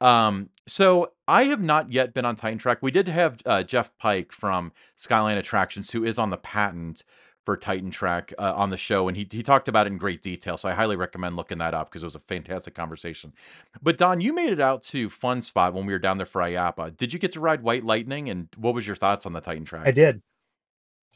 Um, 0.00 0.50
so 0.66 1.12
I 1.26 1.44
have 1.44 1.60
not 1.60 1.92
yet 1.92 2.14
been 2.14 2.24
on 2.24 2.36
Titan 2.36 2.58
Track. 2.58 2.78
We 2.82 2.90
did 2.90 3.08
have 3.08 3.40
uh, 3.44 3.62
Jeff 3.62 3.96
Pike 3.98 4.32
from 4.32 4.72
Skyline 4.96 5.36
Attractions, 5.36 5.90
who 5.90 6.04
is 6.04 6.18
on 6.18 6.30
the 6.30 6.36
patent 6.36 7.02
for 7.44 7.56
Titan 7.56 7.90
Track 7.90 8.34
uh, 8.38 8.52
on 8.54 8.68
the 8.68 8.76
show, 8.76 9.08
and 9.08 9.16
he 9.16 9.26
he 9.30 9.42
talked 9.42 9.68
about 9.68 9.86
it 9.86 9.92
in 9.92 9.96
great 9.98 10.20
detail. 10.22 10.58
So 10.58 10.68
I 10.68 10.74
highly 10.74 10.96
recommend 10.96 11.34
looking 11.34 11.56
that 11.58 11.72
up 11.72 11.88
because 11.88 12.02
it 12.02 12.06
was 12.06 12.14
a 12.14 12.20
fantastic 12.20 12.74
conversation. 12.74 13.32
But 13.80 13.96
Don, 13.96 14.20
you 14.20 14.34
made 14.34 14.52
it 14.52 14.60
out 14.60 14.82
to 14.84 15.08
Fun 15.08 15.40
Spot 15.40 15.72
when 15.72 15.86
we 15.86 15.94
were 15.94 15.98
down 15.98 16.18
there 16.18 16.26
for 16.26 16.42
IAAPA. 16.42 16.98
Did 16.98 17.14
you 17.14 17.18
get 17.18 17.32
to 17.32 17.40
ride 17.40 17.62
White 17.62 17.84
Lightning, 17.84 18.28
and 18.28 18.48
what 18.56 18.74
was 18.74 18.86
your 18.86 18.96
thoughts 18.96 19.24
on 19.24 19.32
the 19.32 19.40
Titan 19.40 19.64
Track? 19.64 19.86
I 19.86 19.92
did. 19.92 20.20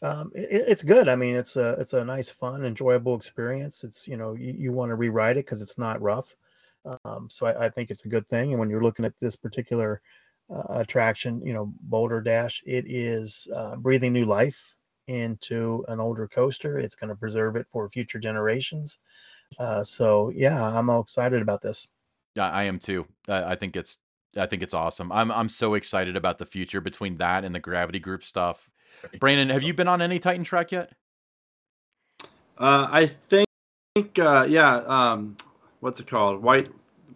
Um, 0.03 0.33
it, 0.35 0.65
it's 0.67 0.83
good. 0.83 1.09
I 1.09 1.17
mean, 1.17 1.37
it's 1.37 1.57
a 1.57 1.73
it's 1.73 1.93
a 1.93 2.05
nice, 2.05 2.29
fun, 2.29 2.65
enjoyable 2.65 3.15
experience. 3.15 3.85
It's 3.85 4.09
you 4.09 4.17
know 4.17 4.35
you, 4.35 4.53
you 4.53 4.73
want 4.73 4.91
to 4.91 4.97
reride 4.97 5.33
it 5.33 5.47
because 5.47 5.63
it's 5.63 5.79
not 5.79 6.03
rough. 6.03 6.35
Um, 7.05 7.29
so 7.31 7.47
I, 7.47 7.67
I, 7.67 7.71
think 7.71 7.91
it's 7.91 8.05
a 8.07 8.09
good 8.09 8.29
thing. 8.29 8.51
And 8.51 8.59
when 8.59 8.69
you're 8.69 8.83
looking 8.83 9.05
at 9.05 9.13
this 9.21 9.37
particular 9.37 10.01
uh, 10.53 10.81
attraction, 10.81 11.41
you 11.47 11.53
know, 11.53 11.73
Boulder 11.83 12.21
Dash, 12.21 12.61
it 12.67 12.85
is 12.89 13.47
uh, 13.55 13.77
breathing 13.77 14.13
new 14.13 14.25
life 14.25 14.75
into 15.07 15.85
an 15.87 16.01
older 16.01 16.27
coaster. 16.27 16.79
It's 16.79 16.97
going 16.97 17.11
to 17.11 17.15
preserve 17.15 17.55
it 17.55 17.67
for 17.71 17.89
future 17.89 18.19
generations. 18.19 18.99
Uh, 19.59 19.85
so 19.85 20.33
yeah, 20.35 20.61
I'm 20.61 20.91
all 20.91 21.01
excited 21.01 21.41
about 21.41 21.63
this. 21.63 21.87
Yeah, 22.35 22.51
I 22.51 22.65
am 22.65 22.79
too. 22.79 23.07
I 23.29 23.55
think 23.55 23.77
it's 23.77 23.99
I 24.37 24.47
think 24.47 24.63
it's 24.63 24.75
awesome. 24.75 25.13
I'm 25.13 25.31
I'm 25.31 25.49
so 25.49 25.75
excited 25.75 26.17
about 26.17 26.39
the 26.39 26.47
future 26.47 26.81
between 26.81 27.19
that 27.19 27.45
and 27.45 27.55
the 27.55 27.61
Gravity 27.61 27.99
Group 27.99 28.25
stuff. 28.25 28.71
Brandon, 29.19 29.49
have 29.51 29.63
you 29.63 29.75
been 29.75 29.89
on 29.89 30.01
any 30.03 30.19
Titan 30.19 30.45
track 30.45 30.73
yet? 30.73 30.93
Uh, 32.59 32.89
I 32.91 33.11
think, 33.29 34.19
uh, 34.19 34.47
yeah. 34.49 34.77
Um, 34.77 35.37
what's 35.81 36.01
it 36.01 36.07
called? 36.07 36.43
White. 36.43 36.69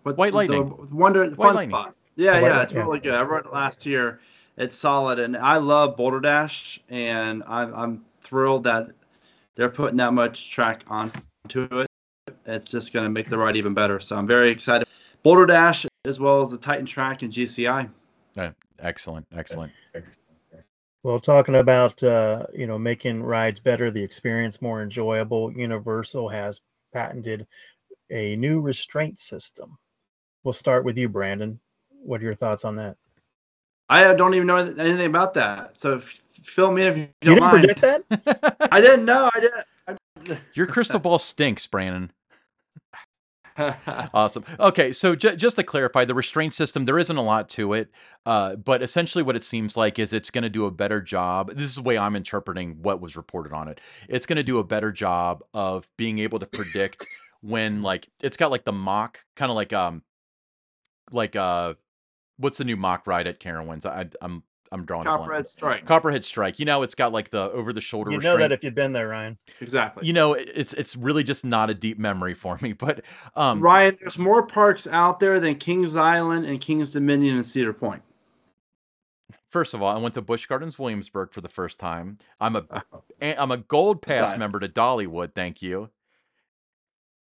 What, 0.02 0.16
White 0.16 0.34
Lightning. 0.34 0.88
Wonder 0.90 1.24
White 1.24 1.36
Fun 1.36 1.54
Lightning. 1.54 1.70
Spot. 1.70 1.94
Yeah, 2.16 2.40
yeah, 2.40 2.62
it's 2.62 2.72
really 2.72 2.98
good. 2.98 3.14
I 3.14 3.22
rode 3.22 3.46
it 3.46 3.52
last 3.52 3.84
year 3.84 4.20
it's 4.56 4.76
solid, 4.76 5.18
and 5.18 5.36
I 5.36 5.58
love 5.58 5.96
Boulder 5.96 6.20
Dash, 6.20 6.80
and 6.88 7.42
I'm 7.46 7.74
I'm 7.74 8.04
thrilled 8.20 8.64
that 8.64 8.88
they're 9.54 9.68
putting 9.68 9.96
that 9.98 10.12
much 10.12 10.50
track 10.50 10.82
onto 10.88 11.68
it. 11.80 11.86
It's 12.46 12.70
just 12.70 12.92
going 12.92 13.04
to 13.04 13.10
make 13.10 13.28
the 13.28 13.38
ride 13.38 13.56
even 13.56 13.74
better. 13.74 14.00
So 14.00 14.16
I'm 14.16 14.26
very 14.26 14.50
excited. 14.50 14.88
Boulder 15.22 15.46
Dash 15.46 15.86
as 16.04 16.20
well 16.20 16.40
as 16.40 16.50
the 16.50 16.58
Titan 16.58 16.86
Track 16.86 17.22
and 17.22 17.32
GCI. 17.32 17.88
Yeah, 18.34 18.50
excellent, 18.78 19.26
excellent. 19.36 19.72
Well, 21.06 21.20
talking 21.20 21.54
about 21.54 22.02
uh, 22.02 22.46
you 22.52 22.66
know 22.66 22.80
making 22.80 23.22
rides 23.22 23.60
better, 23.60 23.92
the 23.92 24.02
experience 24.02 24.60
more 24.60 24.82
enjoyable, 24.82 25.52
Universal 25.52 26.28
has 26.30 26.60
patented 26.92 27.46
a 28.10 28.34
new 28.34 28.60
restraint 28.60 29.20
system. 29.20 29.78
We'll 30.42 30.52
start 30.52 30.84
with 30.84 30.98
you, 30.98 31.08
Brandon. 31.08 31.60
What 32.02 32.20
are 32.20 32.24
your 32.24 32.34
thoughts 32.34 32.64
on 32.64 32.74
that? 32.76 32.96
I 33.88 34.14
don't 34.14 34.34
even 34.34 34.48
know 34.48 34.56
anything 34.56 35.06
about 35.06 35.32
that. 35.34 35.78
So 35.78 36.00
fill 36.00 36.72
me 36.72 36.82
in 36.82 36.88
if 36.88 36.96
you 36.96 37.08
don't 37.20 37.34
you 37.36 37.40
mind. 37.40 37.68
predict 37.68 37.82
that? 37.82 38.58
I 38.72 38.80
didn't 38.80 39.04
know. 39.04 39.30
I 39.32 39.40
didn't. 39.40 40.40
Your 40.54 40.66
crystal 40.66 40.98
ball 40.98 41.20
stinks, 41.20 41.68
Brandon. 41.68 42.10
Awesome. 43.58 44.44
Okay, 44.60 44.92
so 44.92 45.14
j- 45.16 45.36
just 45.36 45.56
to 45.56 45.62
clarify, 45.62 46.04
the 46.04 46.14
restraint 46.14 46.52
system 46.52 46.84
there 46.84 46.98
isn't 46.98 47.16
a 47.16 47.22
lot 47.22 47.48
to 47.50 47.72
it, 47.72 47.90
uh, 48.26 48.56
but 48.56 48.82
essentially 48.82 49.22
what 49.22 49.36
it 49.36 49.44
seems 49.44 49.76
like 49.76 49.98
is 49.98 50.12
it's 50.12 50.30
going 50.30 50.42
to 50.42 50.50
do 50.50 50.66
a 50.66 50.70
better 50.70 51.00
job. 51.00 51.50
This 51.54 51.64
is 51.70 51.74
the 51.76 51.82
way 51.82 51.96
I'm 51.96 52.16
interpreting 52.16 52.82
what 52.82 53.00
was 53.00 53.16
reported 53.16 53.52
on 53.52 53.68
it. 53.68 53.80
It's 54.08 54.26
going 54.26 54.36
to 54.36 54.42
do 54.42 54.58
a 54.58 54.64
better 54.64 54.92
job 54.92 55.42
of 55.54 55.86
being 55.96 56.18
able 56.18 56.38
to 56.38 56.46
predict 56.46 57.06
when 57.40 57.82
like 57.82 58.08
it's 58.20 58.36
got 58.36 58.50
like 58.50 58.64
the 58.64 58.72
Mack 58.72 59.24
kind 59.36 59.50
of 59.50 59.56
like 59.56 59.72
um 59.72 60.02
like 61.12 61.36
uh 61.36 61.74
what's 62.38 62.58
the 62.58 62.64
new 62.64 62.76
Mack 62.76 63.06
ride 63.06 63.26
at 63.26 63.40
Carowinds? 63.40 63.86
I, 63.86 64.06
I'm 64.20 64.42
I'm 64.76 64.84
drawing 64.84 65.04
Copperhead 65.04 65.46
Strike. 65.46 65.86
Copperhead 65.86 66.24
Strike. 66.24 66.58
You 66.58 66.66
know, 66.66 66.82
it's 66.82 66.94
got 66.94 67.12
like 67.12 67.30
the 67.30 67.50
over 67.52 67.72
the 67.72 67.80
shoulder. 67.80 68.12
You 68.12 68.18
know 68.18 68.36
that 68.36 68.52
if 68.52 68.62
you've 68.62 68.74
been 68.74 68.92
there, 68.92 69.08
Ryan. 69.08 69.38
Exactly. 69.60 70.06
You 70.06 70.12
know, 70.12 70.34
it's 70.34 70.74
it's 70.74 70.94
really 70.96 71.24
just 71.24 71.44
not 71.44 71.70
a 71.70 71.74
deep 71.74 71.98
memory 71.98 72.34
for 72.34 72.58
me. 72.60 72.74
But 72.86 73.02
um 73.34 73.60
Ryan, 73.60 73.96
there's 74.00 74.18
more 74.18 74.46
parks 74.46 74.86
out 74.86 75.18
there 75.18 75.40
than 75.40 75.56
Kings 75.56 75.96
Island 75.96 76.44
and 76.44 76.60
Kings 76.60 76.92
Dominion 76.92 77.36
and 77.36 77.46
Cedar 77.46 77.72
Point. 77.72 78.02
First 79.48 79.72
of 79.72 79.82
all, 79.82 79.96
I 79.96 79.98
went 79.98 80.14
to 80.14 80.22
Busch 80.22 80.46
Gardens 80.46 80.78
Williamsburg 80.78 81.32
for 81.32 81.40
the 81.40 81.48
first 81.48 81.80
time. 81.80 82.18
I'm 82.38 82.54
a 82.54 82.64
am 83.20 83.50
a 83.50 83.56
gold 83.56 84.02
pass 84.02 84.36
member 84.36 84.60
to 84.60 84.68
Dollywood. 84.68 85.34
Thank 85.34 85.62
you 85.62 85.90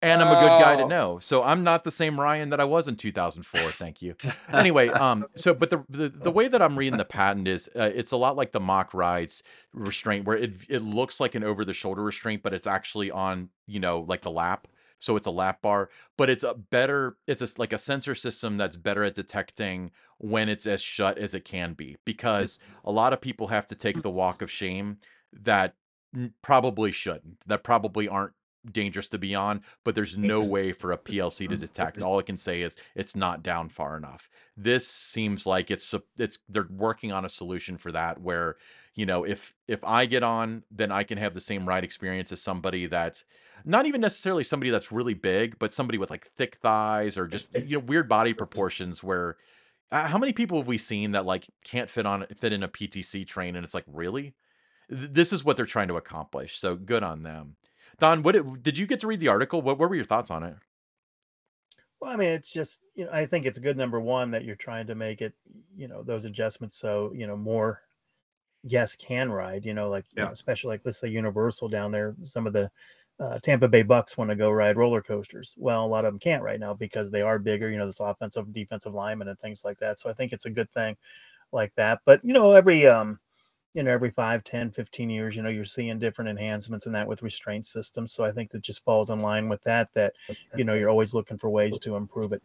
and 0.02 0.22
I'm 0.22 0.28
a 0.28 0.40
good 0.40 0.62
guy 0.62 0.76
to 0.76 0.84
oh. 0.84 0.88
know. 0.88 1.18
So 1.20 1.42
I'm 1.42 1.62
not 1.62 1.84
the 1.84 1.90
same 1.90 2.18
Ryan 2.18 2.50
that 2.50 2.60
I 2.60 2.64
was 2.64 2.88
in 2.88 2.96
2004. 2.96 3.72
Thank 3.72 4.02
you. 4.02 4.14
Anyway, 4.52 4.88
um, 4.88 5.26
so 5.36 5.54
but 5.54 5.70
the, 5.70 5.84
the 5.88 6.08
the 6.08 6.30
way 6.30 6.48
that 6.48 6.60
I'm 6.60 6.76
reading 6.76 6.98
the 6.98 7.04
patent 7.04 7.46
is 7.46 7.68
uh, 7.76 7.90
it's 7.94 8.10
a 8.10 8.16
lot 8.16 8.36
like 8.36 8.52
the 8.52 8.60
Mack 8.60 8.92
rides 8.92 9.42
restraint, 9.72 10.26
where 10.26 10.36
it 10.36 10.54
it 10.68 10.82
looks 10.82 11.20
like 11.20 11.34
an 11.34 11.44
over 11.44 11.64
the 11.64 11.72
shoulder 11.72 12.02
restraint, 12.02 12.42
but 12.42 12.52
it's 12.52 12.66
actually 12.66 13.10
on 13.10 13.50
you 13.66 13.78
know 13.80 14.04
like 14.08 14.22
the 14.22 14.30
lap. 14.30 14.66
So 14.98 15.16
it's 15.16 15.26
a 15.26 15.30
lap 15.30 15.62
bar, 15.62 15.88
but 16.18 16.28
it's 16.28 16.42
a 16.42 16.54
better. 16.54 17.16
It's 17.26 17.42
a, 17.42 17.48
like 17.58 17.72
a 17.72 17.78
sensor 17.78 18.14
system 18.14 18.56
that's 18.56 18.76
better 18.76 19.04
at 19.04 19.14
detecting 19.14 19.92
when 20.18 20.48
it's 20.48 20.66
as 20.66 20.82
shut 20.82 21.16
as 21.16 21.32
it 21.32 21.44
can 21.44 21.74
be, 21.74 21.96
because 22.04 22.58
a 22.84 22.92
lot 22.92 23.12
of 23.12 23.20
people 23.20 23.48
have 23.48 23.66
to 23.68 23.74
take 23.74 24.02
the 24.02 24.10
walk 24.10 24.42
of 24.42 24.50
shame 24.50 24.98
that 25.32 25.74
probably 26.42 26.90
shouldn't 26.90 27.38
that 27.46 27.62
probably 27.62 28.08
aren't 28.08 28.32
dangerous 28.64 29.08
to 29.08 29.18
be 29.18 29.34
on, 29.34 29.62
but 29.84 29.94
there's 29.94 30.16
no 30.16 30.40
way 30.40 30.72
for 30.72 30.92
a 30.92 30.98
PLC 30.98 31.48
to 31.48 31.56
detect. 31.56 32.02
All 32.02 32.18
it 32.18 32.26
can 32.26 32.36
say 32.36 32.62
is 32.62 32.76
it's 32.94 33.16
not 33.16 33.42
down 33.42 33.68
far 33.68 33.96
enough. 33.96 34.28
This 34.56 34.86
seems 34.86 35.46
like 35.46 35.70
it's 35.70 35.94
it's 36.18 36.38
they're 36.48 36.68
working 36.70 37.12
on 37.12 37.24
a 37.24 37.28
solution 37.28 37.78
for 37.78 37.92
that 37.92 38.20
where 38.20 38.56
you 38.94 39.06
know 39.06 39.24
if 39.24 39.54
if 39.66 39.82
I 39.84 40.06
get 40.06 40.22
on, 40.22 40.64
then 40.70 40.92
I 40.92 41.02
can 41.02 41.18
have 41.18 41.34
the 41.34 41.40
same 41.40 41.68
ride 41.68 41.84
experience 41.84 42.32
as 42.32 42.42
somebody 42.42 42.86
that's 42.86 43.24
not 43.64 43.86
even 43.86 44.00
necessarily 44.00 44.44
somebody 44.44 44.70
that's 44.70 44.92
really 44.92 45.14
big, 45.14 45.58
but 45.58 45.72
somebody 45.72 45.98
with 45.98 46.10
like 46.10 46.26
thick 46.36 46.56
thighs 46.56 47.16
or 47.16 47.26
just 47.26 47.48
you 47.54 47.78
know 47.78 47.84
weird 47.84 48.08
body 48.08 48.34
proportions 48.34 49.02
where 49.02 49.36
uh, 49.92 50.06
how 50.06 50.18
many 50.18 50.32
people 50.32 50.58
have 50.58 50.68
we 50.68 50.78
seen 50.78 51.12
that 51.12 51.26
like 51.26 51.48
can't 51.64 51.90
fit 51.90 52.06
on 52.06 52.26
fit 52.36 52.52
in 52.52 52.62
a 52.62 52.68
PTC 52.68 53.26
train 53.26 53.56
and 53.56 53.64
it's 53.64 53.74
like 53.74 53.84
really 53.86 54.34
this 54.90 55.32
is 55.32 55.44
what 55.44 55.56
they're 55.56 55.66
trying 55.66 55.88
to 55.88 55.96
accomplish. 55.96 56.58
So 56.58 56.74
good 56.74 57.02
on 57.02 57.22
them. 57.22 57.56
Don, 58.00 58.22
what 58.22 58.62
did 58.62 58.76
you 58.76 58.86
get 58.86 59.00
to 59.00 59.06
read 59.06 59.20
the 59.20 59.28
article? 59.28 59.62
What, 59.62 59.78
what 59.78 59.88
were 59.88 59.94
your 59.94 60.04
thoughts 60.04 60.30
on 60.30 60.42
it? 60.42 60.56
Well, 62.00 62.10
I 62.10 62.16
mean, 62.16 62.30
it's 62.30 62.50
just 62.50 62.80
you 62.94 63.04
know, 63.04 63.12
I 63.12 63.26
think 63.26 63.46
it's 63.46 63.58
good 63.58 63.76
number 63.76 64.00
one 64.00 64.30
that 64.30 64.44
you're 64.44 64.56
trying 64.56 64.86
to 64.86 64.94
make 64.94 65.20
it, 65.20 65.34
you 65.76 65.86
know, 65.86 66.02
those 66.02 66.24
adjustments 66.24 66.78
so 66.78 67.12
you 67.14 67.26
know 67.26 67.36
more 67.36 67.82
guests 68.66 68.96
can 68.96 69.30
ride. 69.30 69.66
You 69.66 69.74
know, 69.74 69.90
like 69.90 70.06
yeah. 70.16 70.22
you 70.22 70.26
know, 70.26 70.32
especially 70.32 70.68
like 70.68 70.80
let's 70.84 70.98
say 70.98 71.08
Universal 71.08 71.68
down 71.68 71.92
there, 71.92 72.14
some 72.22 72.46
of 72.46 72.54
the 72.54 72.70
uh, 73.20 73.38
Tampa 73.40 73.68
Bay 73.68 73.82
Bucks 73.82 74.16
want 74.16 74.30
to 74.30 74.36
go 74.36 74.50
ride 74.50 74.78
roller 74.78 75.02
coasters. 75.02 75.54
Well, 75.58 75.84
a 75.84 75.86
lot 75.86 76.06
of 76.06 76.12
them 76.12 76.18
can't 76.18 76.42
right 76.42 76.58
now 76.58 76.72
because 76.72 77.10
they 77.10 77.20
are 77.20 77.38
bigger. 77.38 77.70
You 77.70 77.76
know, 77.76 77.86
this 77.86 78.00
offensive, 78.00 78.50
defensive 78.50 78.94
linemen 78.94 79.28
and 79.28 79.38
things 79.38 79.62
like 79.62 79.78
that. 79.80 80.00
So 80.00 80.08
I 80.08 80.14
think 80.14 80.32
it's 80.32 80.46
a 80.46 80.50
good 80.50 80.70
thing 80.70 80.96
like 81.52 81.74
that. 81.76 82.00
But 82.06 82.24
you 82.24 82.32
know, 82.32 82.52
every 82.52 82.86
um 82.86 83.20
you 83.74 83.82
know 83.82 83.90
every 83.90 84.10
5 84.10 84.44
10 84.44 84.70
15 84.70 85.10
years 85.10 85.36
you 85.36 85.42
know 85.42 85.48
you're 85.48 85.64
seeing 85.64 85.98
different 85.98 86.30
enhancements 86.30 86.86
in 86.86 86.92
that 86.92 87.06
with 87.06 87.22
restraint 87.22 87.66
systems 87.66 88.12
so 88.12 88.24
i 88.24 88.32
think 88.32 88.50
that 88.50 88.62
just 88.62 88.84
falls 88.84 89.10
in 89.10 89.20
line 89.20 89.48
with 89.48 89.62
that 89.62 89.88
that 89.94 90.14
you 90.56 90.64
know 90.64 90.74
you're 90.74 90.90
always 90.90 91.14
looking 91.14 91.38
for 91.38 91.50
ways 91.50 91.78
to 91.78 91.96
improve 91.96 92.32
it. 92.32 92.42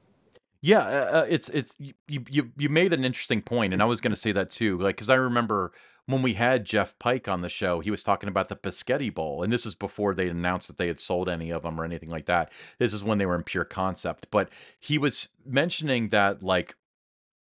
Yeah 0.61 0.80
uh, 0.80 1.19
uh 1.19 1.26
it's 1.30 1.49
it's 1.49 1.76
you 1.80 1.93
you 2.07 2.51
you 2.57 2.69
made 2.69 2.93
an 2.93 3.05
interesting 3.05 3.41
point 3.41 3.73
and 3.73 3.82
i 3.82 3.86
was 3.86 4.01
going 4.01 4.13
to 4.13 4.19
say 4.19 4.32
that 4.32 4.49
too 4.49 4.78
like 4.78 4.95
because 4.95 5.09
i 5.09 5.15
remember 5.15 5.71
when 6.07 6.21
we 6.21 6.34
had 6.34 6.65
jeff 6.65 6.97
pike 6.99 7.28
on 7.28 7.41
the 7.41 7.49
show 7.49 7.80
he 7.80 7.91
was 7.91 8.03
talking 8.03 8.30
about 8.30 8.49
the 8.49 8.71
Spaghetti 8.71 9.09
Bowl 9.09 9.43
and 9.43 9.51
this 9.51 9.65
was 9.65 9.76
before 9.76 10.13
they 10.13 10.28
announced 10.28 10.67
that 10.67 10.78
they 10.78 10.88
had 10.88 10.99
sold 10.99 11.30
any 11.30 11.51
of 11.51 11.63
them 11.63 11.80
or 11.80 11.86
anything 11.86 12.09
like 12.09 12.28
that. 12.28 12.51
This 12.78 12.93
is 12.93 13.03
when 13.03 13.17
they 13.17 13.26
were 13.26 13.36
in 13.36 13.43
pure 13.43 13.65
concept 13.65 14.28
but 14.32 14.49
he 14.80 14.97
was 14.97 15.30
mentioning 15.45 16.09
that 16.09 16.41
like 16.43 16.76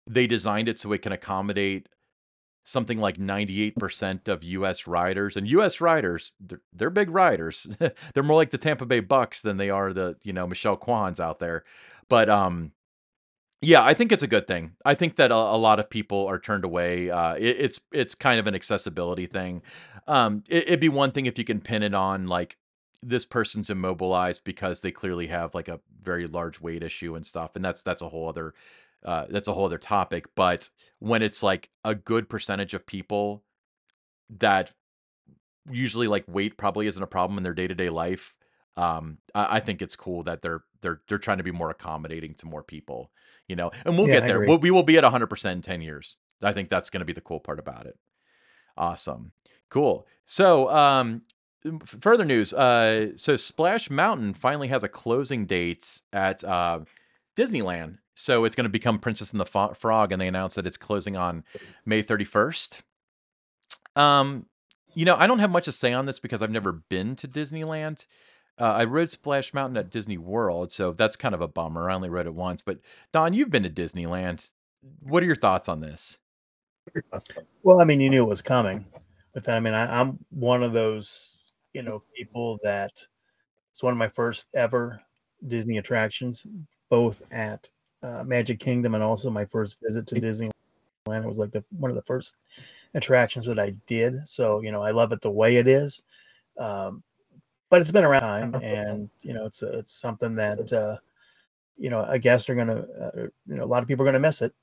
they 0.06 0.26
designed 0.26 0.68
it 0.68 0.78
so 0.78 0.92
it 0.92 1.02
can 1.02 1.12
accommodate 1.12 1.88
something 2.64 2.98
like 2.98 3.18
98% 3.18 4.28
of 4.28 4.42
US 4.42 4.86
riders 4.86 5.36
and 5.36 5.46
US 5.48 5.80
riders 5.80 6.32
they're, 6.40 6.62
they're 6.72 6.90
big 6.90 7.10
riders. 7.10 7.66
they're 8.14 8.22
more 8.22 8.36
like 8.36 8.50
the 8.50 8.58
Tampa 8.58 8.86
Bay 8.86 9.00
Bucks 9.00 9.42
than 9.42 9.56
they 9.58 9.70
are 9.70 9.92
the, 9.92 10.16
you 10.22 10.32
know, 10.32 10.46
Michelle 10.46 10.76
Kwans 10.76 11.20
out 11.20 11.38
there. 11.38 11.64
But 12.08 12.28
um 12.28 12.72
yeah, 13.64 13.82
I 13.82 13.94
think 13.94 14.12
it's 14.12 14.22
a 14.22 14.26
good 14.26 14.46
thing. 14.46 14.72
I 14.84 14.94
think 14.94 15.16
that 15.16 15.30
a, 15.30 15.34
a 15.34 15.56
lot 15.56 15.78
of 15.78 15.88
people 15.88 16.26
are 16.26 16.38
turned 16.38 16.64
away. 16.64 17.10
Uh, 17.10 17.34
it, 17.34 17.56
it's 17.58 17.80
it's 17.92 18.14
kind 18.14 18.38
of 18.38 18.46
an 18.46 18.54
accessibility 18.54 19.26
thing. 19.26 19.62
Um, 20.06 20.44
it, 20.48 20.64
it'd 20.64 20.80
be 20.80 20.88
one 20.88 21.12
thing 21.12 21.26
if 21.26 21.38
you 21.38 21.44
can 21.44 21.60
pin 21.60 21.82
it 21.82 21.94
on 21.94 22.26
like 22.26 22.58
this 23.02 23.24
person's 23.24 23.70
immobilized 23.70 24.44
because 24.44 24.80
they 24.80 24.90
clearly 24.90 25.26
have 25.28 25.54
like 25.54 25.68
a 25.68 25.80
very 26.00 26.26
large 26.26 26.60
weight 26.60 26.82
issue 26.82 27.14
and 27.14 27.26
stuff, 27.26 27.52
and 27.54 27.64
that's 27.64 27.82
that's 27.82 28.02
a 28.02 28.08
whole 28.08 28.28
other 28.28 28.54
uh, 29.04 29.26
that's 29.28 29.48
a 29.48 29.52
whole 29.52 29.66
other 29.66 29.78
topic. 29.78 30.26
But 30.34 30.70
when 30.98 31.22
it's 31.22 31.42
like 31.42 31.70
a 31.84 31.94
good 31.94 32.28
percentage 32.28 32.74
of 32.74 32.86
people 32.86 33.44
that 34.38 34.72
usually 35.70 36.08
like 36.08 36.24
weight 36.26 36.56
probably 36.56 36.86
isn't 36.86 37.02
a 37.02 37.06
problem 37.06 37.38
in 37.38 37.44
their 37.44 37.54
day 37.54 37.66
to 37.66 37.74
day 37.74 37.90
life, 37.90 38.34
um, 38.76 39.18
I, 39.34 39.56
I, 39.56 39.60
think 39.60 39.82
it's 39.82 39.96
cool 39.96 40.22
that 40.24 40.42
they're 40.42 40.62
they're 40.80 41.00
they're 41.08 41.18
trying 41.18 41.38
to 41.38 41.44
be 41.44 41.52
more 41.52 41.70
accommodating 41.70 42.34
to 42.34 42.46
more 42.46 42.62
people, 42.62 43.10
you 43.48 43.56
know. 43.56 43.70
And 43.84 43.96
we'll 43.96 44.08
yeah, 44.08 44.20
get 44.20 44.26
there. 44.26 44.40
We'll, 44.40 44.58
we 44.58 44.70
will 44.70 44.82
be 44.82 44.96
at 44.96 45.04
100 45.04 45.26
percent 45.26 45.56
in 45.58 45.62
10 45.62 45.82
years. 45.82 46.16
I 46.42 46.52
think 46.52 46.70
that's 46.70 46.90
going 46.90 47.00
to 47.00 47.06
be 47.06 47.12
the 47.12 47.20
cool 47.20 47.40
part 47.40 47.58
about 47.58 47.86
it. 47.86 47.96
Awesome, 48.76 49.32
cool. 49.70 50.06
So, 50.26 50.68
um, 50.70 51.22
further 51.86 52.24
news. 52.24 52.52
Uh, 52.52 53.16
so 53.16 53.36
Splash 53.36 53.90
Mountain 53.90 54.34
finally 54.34 54.68
has 54.68 54.82
a 54.82 54.88
closing 54.88 55.46
date 55.46 56.00
at 56.12 56.42
uh, 56.44 56.80
Disneyland. 57.36 57.98
So 58.14 58.44
it's 58.44 58.54
going 58.54 58.64
to 58.64 58.70
become 58.70 58.98
Princess 58.98 59.32
and 59.32 59.40
the 59.40 59.46
Fo- 59.46 59.74
Frog, 59.74 60.12
and 60.12 60.20
they 60.20 60.28
announced 60.28 60.56
that 60.56 60.66
it's 60.66 60.76
closing 60.76 61.16
on 61.16 61.44
May 61.84 62.02
31st. 62.02 62.80
Um, 63.96 64.46
you 64.94 65.04
know, 65.04 65.16
I 65.16 65.26
don't 65.26 65.40
have 65.40 65.50
much 65.50 65.64
to 65.64 65.72
say 65.72 65.92
on 65.92 66.06
this 66.06 66.18
because 66.18 66.40
I've 66.40 66.50
never 66.50 66.72
been 66.72 67.16
to 67.16 67.28
Disneyland. 67.28 68.06
Uh, 68.58 68.64
I 68.64 68.84
rode 68.84 69.10
Splash 69.10 69.52
Mountain 69.52 69.76
at 69.76 69.90
Disney 69.90 70.16
World, 70.16 70.72
so 70.72 70.92
that's 70.92 71.16
kind 71.16 71.34
of 71.34 71.40
a 71.40 71.48
bummer. 71.48 71.90
I 71.90 71.94
only 71.94 72.08
rode 72.08 72.26
it 72.26 72.34
once. 72.34 72.62
But 72.62 72.78
Don, 73.12 73.34
you've 73.34 73.50
been 73.50 73.64
to 73.64 73.70
Disneyland. 73.70 74.50
What 75.00 75.22
are 75.22 75.26
your 75.26 75.34
thoughts 75.34 75.68
on 75.68 75.80
this? 75.80 76.18
Well, 77.62 77.80
I 77.80 77.84
mean, 77.84 77.98
you 77.98 78.10
knew 78.10 78.22
it 78.22 78.28
was 78.28 78.42
coming, 78.42 78.84
but 79.32 79.48
I 79.48 79.58
mean, 79.58 79.72
I, 79.72 80.00
I'm 80.00 80.18
one 80.28 80.62
of 80.62 80.74
those, 80.74 81.50
you 81.72 81.82
know, 81.82 82.02
people 82.14 82.58
that 82.62 82.92
it's 83.72 83.82
one 83.82 83.92
of 83.92 83.96
my 83.96 84.06
first 84.06 84.48
ever 84.54 85.00
Disney 85.48 85.78
attractions, 85.78 86.46
both 86.90 87.22
at 87.30 87.70
uh, 88.04 88.22
Magic 88.24 88.60
Kingdom 88.60 88.94
and 88.94 89.02
also 89.02 89.30
my 89.30 89.44
first 89.44 89.78
visit 89.82 90.06
to 90.08 90.16
Disneyland. 90.16 90.50
It 91.06 91.24
was 91.24 91.38
like 91.38 91.52
the 91.52 91.64
one 91.78 91.90
of 91.90 91.96
the 91.96 92.02
first 92.02 92.36
attractions 92.94 93.46
that 93.46 93.58
I 93.58 93.74
did. 93.86 94.26
So, 94.28 94.60
you 94.60 94.72
know, 94.72 94.82
I 94.82 94.90
love 94.90 95.12
it 95.12 95.20
the 95.20 95.30
way 95.30 95.56
it 95.56 95.66
is. 95.66 96.02
Um, 96.58 97.02
but 97.70 97.80
it's 97.80 97.92
been 97.92 98.04
around 98.04 98.52
time, 98.52 98.54
and 98.62 99.10
you 99.22 99.32
know, 99.34 99.46
it's 99.46 99.62
it's 99.62 99.92
something 99.92 100.34
that 100.36 100.72
uh, 100.72 100.96
you 101.76 101.90
know, 101.90 102.06
I 102.08 102.18
guess 102.18 102.44
they're 102.44 102.54
gonna, 102.54 102.86
uh, 103.00 103.20
you 103.46 103.56
know, 103.56 103.64
a 103.64 103.66
lot 103.66 103.82
of 103.82 103.88
people 103.88 104.04
are 104.04 104.08
gonna 104.08 104.20
miss 104.20 104.42
it. 104.42 104.54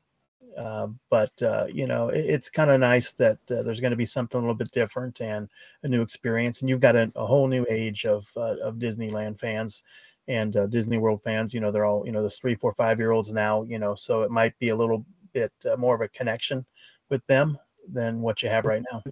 Uh, 0.57 0.87
but 1.09 1.31
uh, 1.41 1.65
you 1.71 1.87
know, 1.87 2.09
it, 2.09 2.25
it's 2.25 2.49
kind 2.49 2.69
of 2.69 2.79
nice 2.79 3.11
that 3.13 3.37
uh, 3.51 3.61
there's 3.63 3.79
going 3.81 3.91
to 3.91 3.97
be 3.97 4.05
something 4.05 4.37
a 4.37 4.41
little 4.41 4.55
bit 4.55 4.71
different 4.71 5.21
and 5.21 5.49
a 5.83 5.87
new 5.87 6.01
experience. 6.01 6.59
And 6.59 6.69
you've 6.69 6.81
got 6.81 6.95
a, 6.95 7.09
a 7.15 7.25
whole 7.25 7.47
new 7.47 7.65
age 7.69 8.05
of 8.05 8.27
uh, 8.35 8.57
of 8.63 8.75
Disneyland 8.75 9.39
fans 9.39 9.83
and 10.27 10.55
uh, 10.55 10.67
Disney 10.67 10.97
World 10.97 11.21
fans. 11.21 11.53
You 11.53 11.59
know, 11.59 11.71
they're 11.71 11.85
all 11.85 12.05
you 12.05 12.11
know, 12.11 12.21
there's 12.21 12.37
three, 12.37 12.55
four, 12.55 12.73
five 12.73 12.99
year 12.99 13.11
olds 13.11 13.31
now. 13.33 13.63
You 13.63 13.79
know, 13.79 13.95
so 13.95 14.23
it 14.23 14.31
might 14.31 14.57
be 14.59 14.69
a 14.69 14.75
little 14.75 15.05
bit 15.33 15.51
uh, 15.71 15.77
more 15.77 15.95
of 15.95 16.01
a 16.01 16.07
connection 16.09 16.65
with 17.09 17.25
them 17.27 17.57
than 17.91 18.21
what 18.21 18.43
you 18.43 18.49
have 18.49 18.65
right 18.65 18.83
now. 18.91 19.03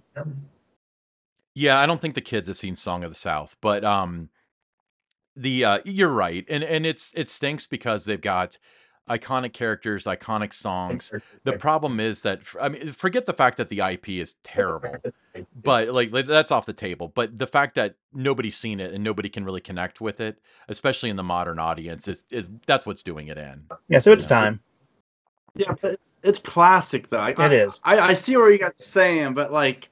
Yeah, 1.54 1.78
I 1.78 1.86
don't 1.86 2.00
think 2.00 2.14
the 2.14 2.20
kids 2.20 2.48
have 2.48 2.56
seen 2.56 2.76
Song 2.76 3.02
of 3.02 3.10
the 3.10 3.16
South, 3.16 3.56
but 3.60 3.84
um, 3.84 4.30
the 5.36 5.64
uh, 5.64 5.78
you're 5.84 6.08
right, 6.08 6.44
and 6.48 6.62
and 6.62 6.86
it's 6.86 7.12
it 7.16 7.28
stinks 7.28 7.66
because 7.66 8.04
they've 8.04 8.20
got 8.20 8.58
iconic 9.10 9.52
characters, 9.52 10.04
iconic 10.04 10.54
songs. 10.54 11.12
The 11.44 11.54
problem 11.54 11.98
is 12.00 12.22
that 12.22 12.40
I 12.60 12.68
mean, 12.68 12.92
forget 12.92 13.26
the 13.26 13.32
fact 13.32 13.56
that 13.56 13.68
the 13.68 13.80
IP 13.80 14.10
is 14.10 14.34
terrible, 14.44 14.96
but 15.54 15.88
like, 15.88 16.12
like 16.12 16.26
that's 16.26 16.52
off 16.52 16.66
the 16.66 16.72
table. 16.72 17.08
But 17.08 17.38
the 17.38 17.46
fact 17.46 17.74
that 17.74 17.96
nobody's 18.14 18.56
seen 18.56 18.80
it 18.80 18.94
and 18.94 19.02
nobody 19.02 19.28
can 19.28 19.44
really 19.44 19.60
connect 19.60 20.00
with 20.00 20.20
it, 20.20 20.38
especially 20.68 21.10
in 21.10 21.16
the 21.16 21.22
modern 21.24 21.58
audience, 21.58 22.06
is 22.08 22.24
is 22.30 22.48
that's 22.66 22.86
what's 22.86 23.02
doing 23.02 23.28
it 23.28 23.36
in. 23.36 23.64
Yeah, 23.88 23.98
so 23.98 24.12
it's 24.12 24.24
Yeah. 24.24 24.28
time. 24.28 24.60
Yeah, 25.56 25.74
but 25.82 25.98
it's 26.22 26.38
classic 26.38 27.08
though. 27.08 27.18
I, 27.18 27.30
It 27.30 27.52
is. 27.52 27.80
I, 27.84 27.98
I 27.98 28.14
see 28.14 28.36
what 28.36 28.52
you 28.52 28.58
guys 28.58 28.70
are 28.78 28.82
saying, 28.82 29.34
but 29.34 29.52
like, 29.52 29.90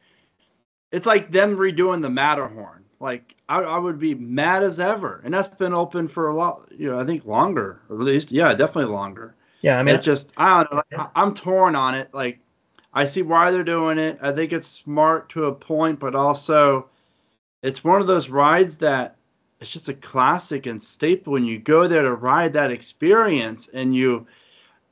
it's 0.92 1.06
like 1.06 1.32
them 1.32 1.56
redoing 1.56 2.00
the 2.02 2.10
Matterhorn. 2.10 2.77
Like, 3.00 3.36
I, 3.48 3.60
I 3.60 3.78
would 3.78 3.98
be 3.98 4.14
mad 4.14 4.62
as 4.62 4.80
ever, 4.80 5.20
and 5.24 5.32
that's 5.32 5.48
been 5.48 5.72
open 5.72 6.08
for 6.08 6.28
a 6.28 6.34
lot. 6.34 6.68
You 6.76 6.90
know, 6.90 6.98
I 6.98 7.04
think 7.04 7.24
longer, 7.24 7.80
or 7.88 7.96
at 7.96 8.02
least, 8.02 8.32
yeah, 8.32 8.52
definitely 8.54 8.92
longer. 8.92 9.34
Yeah, 9.60 9.76
I 9.76 9.78
I 9.78 9.82
mean, 9.82 9.86
mean, 9.86 9.94
it 9.96 10.02
just 10.02 10.32
I 10.36 10.64
don't 10.64 10.74
know. 10.74 10.82
I, 10.98 11.08
I'm 11.14 11.34
torn 11.34 11.76
on 11.76 11.94
it. 11.94 12.12
Like, 12.12 12.40
I 12.94 13.04
see 13.04 13.22
why 13.22 13.50
they're 13.52 13.62
doing 13.62 13.98
it. 13.98 14.18
I 14.20 14.32
think 14.32 14.52
it's 14.52 14.66
smart 14.66 15.28
to 15.30 15.44
a 15.46 15.54
point, 15.54 16.00
but 16.00 16.16
also, 16.16 16.88
it's 17.62 17.84
one 17.84 18.00
of 18.00 18.08
those 18.08 18.28
rides 18.28 18.76
that 18.78 19.16
it's 19.60 19.72
just 19.72 19.88
a 19.88 19.94
classic 19.94 20.66
and 20.66 20.82
staple. 20.82 21.32
When 21.32 21.44
you 21.44 21.58
go 21.58 21.86
there 21.86 22.02
to 22.02 22.14
ride 22.14 22.52
that 22.54 22.72
experience, 22.72 23.68
and 23.68 23.94
you, 23.94 24.26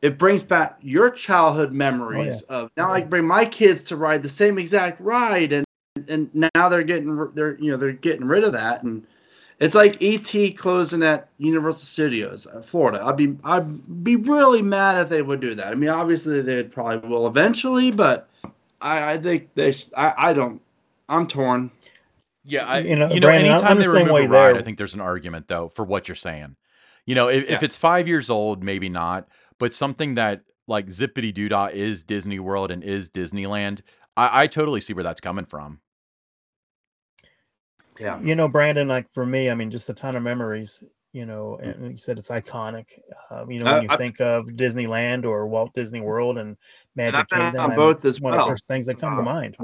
it 0.01 0.17
brings 0.17 0.45
back 0.45 0.79
your 0.81 1.11
childhood 1.11 1.71
oh, 1.71 1.75
memories 1.75 2.43
of 2.43 2.71
now. 2.77 2.93
I 2.93 3.01
can 3.01 3.11
bring 3.11 3.27
my 3.27 3.45
kids 3.45 3.83
to 3.85 3.97
ride 3.97 4.23
the 4.23 4.29
same 4.29 4.59
exact 4.59 5.01
ride, 5.01 5.51
and 5.53 5.66
and 6.09 6.51
now 6.55 6.69
they're 6.69 6.83
getting 6.83 7.31
they're 7.35 7.57
you 7.59 7.71
know 7.71 7.77
they're 7.77 7.93
getting 7.93 8.27
rid 8.27 8.45
of 8.45 8.53
that 8.53 8.83
and. 8.83 9.07
It's 9.59 9.75
like 9.75 10.03
ET 10.03 10.31
closing 10.59 11.03
at 11.03 11.31
Universal 11.39 11.81
Studios, 11.81 12.47
uh, 12.47 12.61
Florida. 12.61 13.03
I'd 13.03 13.17
be 13.17 13.39
I'd 13.43 14.05
be 14.05 14.17
really 14.17 14.61
mad 14.61 15.01
if 15.01 15.09
they 15.09 15.23
would 15.23 15.41
do 15.41 15.55
that. 15.55 15.69
I 15.69 15.75
mean, 15.75 15.89
obviously 15.89 16.43
they 16.43 16.63
probably 16.65 17.09
will 17.09 17.27
eventually, 17.27 17.91
but 17.91 18.29
I, 18.83 19.13
I 19.13 19.19
think 19.19 19.49
they. 19.55 19.73
Sh- 19.73 19.89
I 19.97 20.13
I 20.31 20.33
don't. 20.35 20.61
I'm 21.09 21.27
torn. 21.27 21.71
Yeah, 22.45 22.67
I, 22.67 22.81
You 22.81 22.91
you 22.91 22.97
know, 22.97 23.09
know, 23.21 23.29
Brandon, 23.29 23.53
I'm 23.53 23.59
anytime 23.59 23.77
the 23.79 23.83
they 23.83 23.89
same 23.89 23.95
remove 24.09 24.13
way 24.13 24.25
a 24.27 24.29
ride, 24.29 24.55
there. 24.55 24.57
I 24.57 24.63
think 24.63 24.77
there's 24.77 24.93
an 24.95 25.01
argument 25.01 25.49
though 25.49 25.71
for 25.71 25.87
what 25.87 26.07
you're 26.07 26.17
saying. 26.17 26.57
You 27.07 27.15
know, 27.15 27.29
if, 27.29 27.49
if 27.49 27.63
it's 27.63 27.77
five 27.77 28.07
years 28.07 28.29
old, 28.29 28.63
maybe 28.63 28.91
not, 28.91 29.27
but 29.59 29.73
something 29.73 30.17
that 30.17 30.43
like 30.69 30.91
Zip-a-Dee-Doo-Dah 30.91 31.69
is 31.73 32.05
Disney 32.05 32.41
World 32.41 32.71
and 32.71 32.83
is 32.85 33.11
Disneyland, 33.11 33.81
I, 34.17 34.43
I 34.43 34.47
totally 34.49 34.81
see 34.81 34.93
where 34.93 35.05
that's 35.05 35.21
coming 35.21 35.47
from. 35.47 35.81
Yeah. 37.99 38.21
you 38.21 38.35
know, 38.35 38.49
Brandon, 38.49 38.89
like 38.89 39.13
for 39.13 39.25
me, 39.27 39.51
I 39.51 39.55
mean, 39.55 39.71
just 39.71 39.89
a 39.91 39.95
ton 39.95 40.17
of 40.17 40.23
memories. 40.23 40.83
You 41.13 41.25
know, 41.25 41.57
and 41.63 41.93
you 41.93 41.97
said 41.97 42.19
it's 42.19 42.29
iconic. 42.29 42.89
Um, 43.31 43.51
you 43.51 43.61
know, 43.61 43.65
when 43.71 43.75
I- 43.75 43.83
you 43.85 43.89
I- 43.89 43.97
think 43.97 44.21
of 44.21 44.47
Disneyland 44.49 45.25
or 45.25 45.47
Walt 45.47 45.73
Disney 45.73 46.01
World 46.03 46.37
and 46.37 46.59
Magic 46.95 47.21
I've 47.21 47.29
Kingdom, 47.29 47.71
on 47.71 47.77
both 47.77 48.05
as 48.05 48.21
one 48.21 48.35
of 48.35 48.41
the 48.41 48.47
first 48.47 48.67
things 48.67 48.85
that 48.85 49.01
come 49.01 49.15
to 49.15 49.23
Uh, 49.23 49.25
mind. 49.25 49.57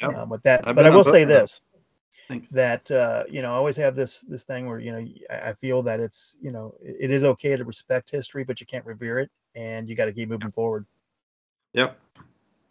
Yep. 0.00 0.14
Um, 0.16 0.28
with 0.28 0.42
that, 0.44 0.66
I've 0.68 0.76
but 0.76 0.86
I 0.86 0.90
will 0.90 1.02
say 1.02 1.24
this: 1.24 1.62
Thanks. 2.28 2.50
that 2.50 2.88
uh, 2.92 3.24
you 3.28 3.42
know, 3.42 3.52
I 3.52 3.56
always 3.56 3.76
have 3.78 3.96
this 3.96 4.20
this 4.20 4.44
thing 4.44 4.66
where 4.66 4.78
you 4.78 4.92
know, 4.92 5.04
I, 5.28 5.52
feel 5.54 5.82
that 5.82 5.98
it's 5.98 6.38
you 6.40 6.52
know, 6.52 6.72
it, 6.80 6.96
it 7.00 7.10
is 7.10 7.24
okay 7.24 7.56
to 7.56 7.64
respect 7.64 8.08
history, 8.10 8.44
but 8.44 8.60
you 8.60 8.66
can't 8.66 8.86
revere 8.86 9.18
it, 9.18 9.30
and 9.56 9.88
you 9.88 9.96
got 9.96 10.04
to 10.04 10.12
keep 10.12 10.28
moving 10.28 10.50
forward. 10.50 10.86
Yep. 11.72 11.98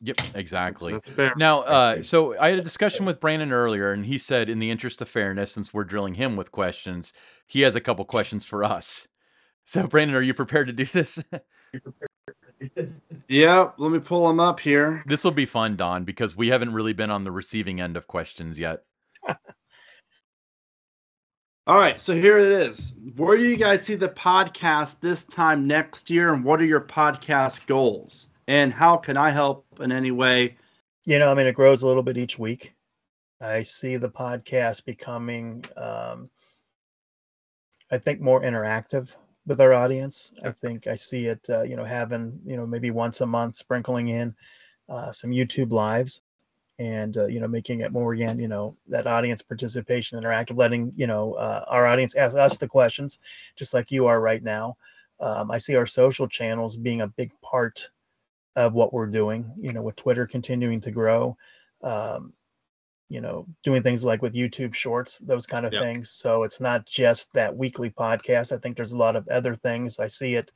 Yep, 0.02 0.18
exactly. 0.34 0.98
Now, 1.36 1.62
uh, 1.62 2.04
so 2.04 2.38
I 2.40 2.50
had 2.50 2.60
a 2.60 2.64
discussion 2.64 3.06
with 3.06 3.20
Brandon 3.20 3.52
earlier, 3.52 3.92
and 3.92 4.06
he 4.06 4.18
said, 4.18 4.50
in 4.50 4.60
the 4.60 4.72
interest 4.72 5.02
of 5.02 5.10
fairness, 5.10 5.52
since 5.52 5.74
we're 5.74 5.84
drilling 5.84 6.14
him 6.14 6.38
with 6.38 6.54
questions, 6.54 7.12
he 7.46 7.62
has 7.62 7.76
a 7.76 7.82
couple 7.82 8.06
questions 8.06 8.46
for 8.46 8.64
us. 8.64 9.10
So, 9.66 9.88
Brandon, 9.88 10.16
are 10.16 10.22
you 10.22 10.34
prepared 10.34 10.68
to 10.68 10.74
do 10.74 10.86
this? 10.86 11.24
Yep. 13.30 13.76
Let 13.78 13.92
me 13.92 14.00
pull 14.00 14.28
them 14.28 14.40
up 14.40 14.60
here. 14.60 15.04
this 15.06 15.24
will 15.24 15.32
be 15.32 15.46
fun, 15.46 15.76
Don, 15.76 16.04
because 16.04 16.36
we 16.36 16.50
haven't 16.50 16.74
really 16.74 16.94
been 16.94 17.10
on 17.12 17.24
the 17.24 17.32
receiving 17.32 17.80
end 17.80 17.96
of 17.96 18.08
questions 18.08 18.60
yet. 18.60 18.84
All 21.68 21.78
right. 21.78 22.00
So 22.00 22.14
here 22.14 22.40
it 22.40 22.52
is. 22.52 22.96
Where 23.16 23.38
do 23.38 23.44
you 23.44 23.56
guys 23.56 23.84
see 23.84 23.96
the 23.96 24.10
podcast 24.10 24.98
this 25.00 25.24
time 25.24 25.68
next 25.68 26.10
year, 26.10 26.34
and 26.34 26.44
what 26.44 26.60
are 26.60 26.66
your 26.66 26.82
podcast 26.82 27.68
goals? 27.68 28.29
And 28.50 28.74
how 28.74 28.98
can 28.98 29.16
I 29.16 29.30
help 29.30 29.68
in 29.80 29.92
any 29.92 30.10
way? 30.10 30.58
You 31.06 31.20
know, 31.20 31.30
I 31.32 31.36
mean, 31.36 31.46
it 31.46 31.54
grows 31.54 31.84
a 31.84 31.88
little 31.88 32.02
bit 32.02 32.18
each 32.18 32.40
week. 32.40 32.74
I 33.40 33.62
see 33.62 33.96
the 33.96 34.10
podcast 34.10 34.86
becoming, 34.86 35.64
um, 35.78 36.32
I 37.92 38.00
think, 38.00 38.22
more 38.22 38.42
interactive 38.42 39.16
with 39.46 39.62
our 39.62 39.74
audience. 39.74 40.34
I 40.44 40.50
think 40.50 40.88
I 40.88 40.96
see 40.96 41.28
it, 41.28 41.46
uh, 41.48 41.62
you 41.62 41.76
know, 41.76 41.86
having, 41.86 42.40
you 42.44 42.58
know, 42.58 42.66
maybe 42.66 42.90
once 42.90 43.22
a 43.22 43.28
month 43.28 43.54
sprinkling 43.54 44.08
in 44.08 44.34
uh, 44.90 45.12
some 45.12 45.30
YouTube 45.30 45.72
lives 45.72 46.24
and, 46.80 47.16
uh, 47.18 47.28
you 47.28 47.40
know, 47.40 47.48
making 47.48 47.82
it 47.82 47.92
more, 47.92 48.14
again, 48.14 48.40
you 48.40 48.48
know, 48.48 48.76
that 48.88 49.06
audience 49.06 49.44
participation, 49.44 50.20
interactive, 50.20 50.58
letting, 50.58 50.92
you 50.96 51.06
know, 51.06 51.34
uh, 51.36 51.66
our 51.68 51.86
audience 51.86 52.16
ask 52.16 52.36
us 52.36 52.58
the 52.58 52.68
questions, 52.68 53.20
just 53.56 53.76
like 53.76 53.92
you 53.92 54.08
are 54.08 54.20
right 54.20 54.42
now. 54.42 54.76
Um, 55.20 55.52
I 55.52 55.60
see 55.60 55.76
our 55.76 55.86
social 55.86 56.28
channels 56.28 56.78
being 56.78 57.02
a 57.02 57.08
big 57.08 57.32
part 57.44 57.92
of 58.60 58.74
what 58.74 58.92
we're 58.92 59.08
doing, 59.08 59.50
you 59.56 59.72
know, 59.72 59.82
with 59.82 59.96
Twitter 59.96 60.28
continuing 60.28 60.82
to 60.82 60.92
grow. 60.92 61.38
Um, 61.82 62.34
you 63.08 63.22
know, 63.22 63.48
doing 63.64 63.82
things 63.82 64.04
like 64.04 64.22
with 64.22 64.36
YouTube 64.36 64.76
shorts, 64.76 65.18
those 65.20 65.48
kind 65.48 65.66
of 65.66 65.74
Yep. 65.74 65.82
things. 65.82 66.12
So 66.12 66.44
it's 66.44 66.60
not 66.62 66.86
just 66.86 67.32
that 67.34 67.56
weekly 67.56 67.90
podcast. 67.90 68.52
I 68.52 68.58
think 68.60 68.76
there's 68.76 68.92
a 68.92 68.98
lot 68.98 69.16
of 69.16 69.28
other 69.30 69.56
things. 69.56 69.98
I 69.98 70.08
see 70.08 70.36
it 70.36 70.52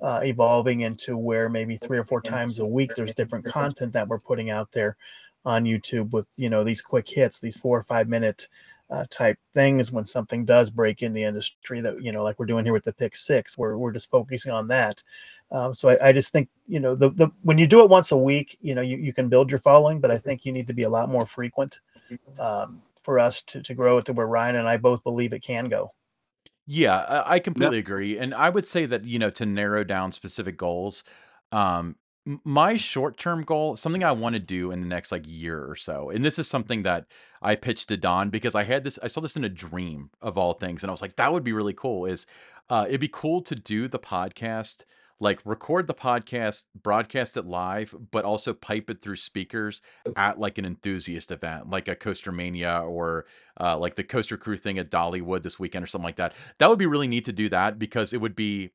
uh, 0.00 0.20
evolving 0.24 0.80
into 0.80 1.16
where 1.16 1.48
maybe 1.48 1.76
three 1.76 1.98
or 1.98 2.04
four 2.04 2.20
times 2.22 2.58
a 2.58 2.66
week 2.66 2.94
there's 2.96 3.14
different 3.14 3.44
content 3.44 3.92
that 3.92 4.08
we're 4.08 4.18
putting 4.18 4.50
out 4.50 4.72
there 4.72 4.96
on 5.44 5.64
YouTube 5.64 6.10
with 6.10 6.26
you 6.36 6.48
know 6.48 6.64
these 6.64 6.80
quick 6.80 7.08
hits, 7.08 7.38
these 7.38 7.56
four 7.56 7.78
or 7.78 7.82
five 7.82 8.08
minute 8.08 8.48
uh, 8.92 9.04
type 9.08 9.38
things 9.54 9.90
when 9.90 10.04
something 10.04 10.44
does 10.44 10.68
break 10.68 11.02
in 11.02 11.14
the 11.14 11.24
industry 11.24 11.80
that 11.80 12.02
you 12.02 12.12
know 12.12 12.22
like 12.22 12.38
we're 12.38 12.46
doing 12.46 12.64
here 12.64 12.74
with 12.74 12.84
the 12.84 12.92
Pick 12.92 13.16
Six, 13.16 13.56
where 13.56 13.78
we're 13.78 13.92
just 13.92 14.10
focusing 14.10 14.52
on 14.52 14.68
that. 14.68 15.02
Um, 15.50 15.72
so 15.72 15.90
I, 15.90 16.08
I 16.08 16.12
just 16.12 16.32
think 16.32 16.48
you 16.66 16.80
know 16.80 16.94
the, 16.94 17.10
the 17.10 17.30
when 17.42 17.58
you 17.58 17.66
do 17.66 17.82
it 17.82 17.88
once 17.88 18.12
a 18.12 18.16
week, 18.16 18.56
you 18.60 18.74
know 18.74 18.82
you, 18.82 18.98
you 18.98 19.12
can 19.12 19.28
build 19.28 19.50
your 19.50 19.60
following, 19.60 20.00
but 20.00 20.10
I 20.10 20.18
think 20.18 20.44
you 20.44 20.52
need 20.52 20.66
to 20.66 20.74
be 20.74 20.82
a 20.82 20.90
lot 20.90 21.08
more 21.08 21.24
frequent 21.24 21.80
um, 22.38 22.82
for 23.02 23.18
us 23.18 23.42
to, 23.42 23.62
to 23.62 23.74
grow 23.74 23.98
it 23.98 24.04
to 24.06 24.12
where 24.12 24.26
Ryan 24.26 24.56
and 24.56 24.68
I 24.68 24.76
both 24.76 25.02
believe 25.02 25.32
it 25.32 25.42
can 25.42 25.68
go. 25.68 25.92
Yeah, 26.66 26.96
I, 26.96 27.34
I 27.34 27.38
completely 27.38 27.78
agree. 27.78 28.18
And 28.18 28.34
I 28.34 28.48
would 28.48 28.66
say 28.66 28.86
that, 28.86 29.04
you 29.04 29.18
know, 29.18 29.30
to 29.30 29.46
narrow 29.46 29.84
down 29.84 30.12
specific 30.12 30.56
goals, 30.56 31.02
um, 31.50 31.96
M- 32.26 32.40
My 32.44 32.76
short-term 32.76 33.42
goal, 33.42 33.76
something 33.76 34.04
I 34.04 34.12
want 34.12 34.34
to 34.34 34.40
do 34.40 34.70
in 34.70 34.80
the 34.80 34.86
next 34.86 35.12
like 35.12 35.24
year 35.26 35.64
or 35.64 35.76
so, 35.76 36.10
and 36.10 36.24
this 36.24 36.38
is 36.38 36.48
something 36.48 36.82
that 36.84 37.06
I 37.40 37.56
pitched 37.56 37.88
to 37.88 37.96
Don 37.96 38.30
because 38.30 38.54
I 38.54 38.64
had 38.64 38.84
this, 38.84 38.98
I 39.02 39.08
saw 39.08 39.20
this 39.20 39.36
in 39.36 39.44
a 39.44 39.48
dream 39.48 40.10
of 40.20 40.38
all 40.38 40.54
things, 40.54 40.82
and 40.82 40.90
I 40.90 40.92
was 40.92 41.02
like, 41.02 41.16
that 41.16 41.32
would 41.32 41.44
be 41.44 41.52
really 41.52 41.74
cool. 41.74 42.06
Is 42.06 42.26
uh, 42.70 42.86
it'd 42.88 43.00
be 43.00 43.08
cool 43.08 43.42
to 43.42 43.54
do 43.54 43.88
the 43.88 43.98
podcast, 43.98 44.84
like 45.18 45.40
record 45.44 45.86
the 45.88 45.94
podcast, 45.94 46.64
broadcast 46.80 47.36
it 47.36 47.44
live, 47.44 47.94
but 48.12 48.24
also 48.24 48.54
pipe 48.54 48.88
it 48.88 49.02
through 49.02 49.16
speakers 49.16 49.80
at 50.16 50.38
like 50.38 50.58
an 50.58 50.64
enthusiast 50.64 51.30
event, 51.30 51.70
like 51.70 51.88
a 51.88 51.96
Coaster 51.96 52.32
Mania 52.32 52.80
or 52.80 53.26
uh, 53.60 53.76
like 53.78 53.96
the 53.96 54.04
Coaster 54.04 54.36
Crew 54.36 54.56
thing 54.56 54.78
at 54.78 54.90
Dollywood 54.90 55.42
this 55.42 55.58
weekend 55.58 55.82
or 55.84 55.86
something 55.86 56.06
like 56.06 56.16
that. 56.16 56.34
That 56.58 56.68
would 56.68 56.78
be 56.78 56.86
really 56.86 57.08
neat 57.08 57.24
to 57.26 57.32
do 57.32 57.48
that 57.50 57.78
because 57.78 58.12
it 58.12 58.20
would 58.20 58.36
be 58.36 58.70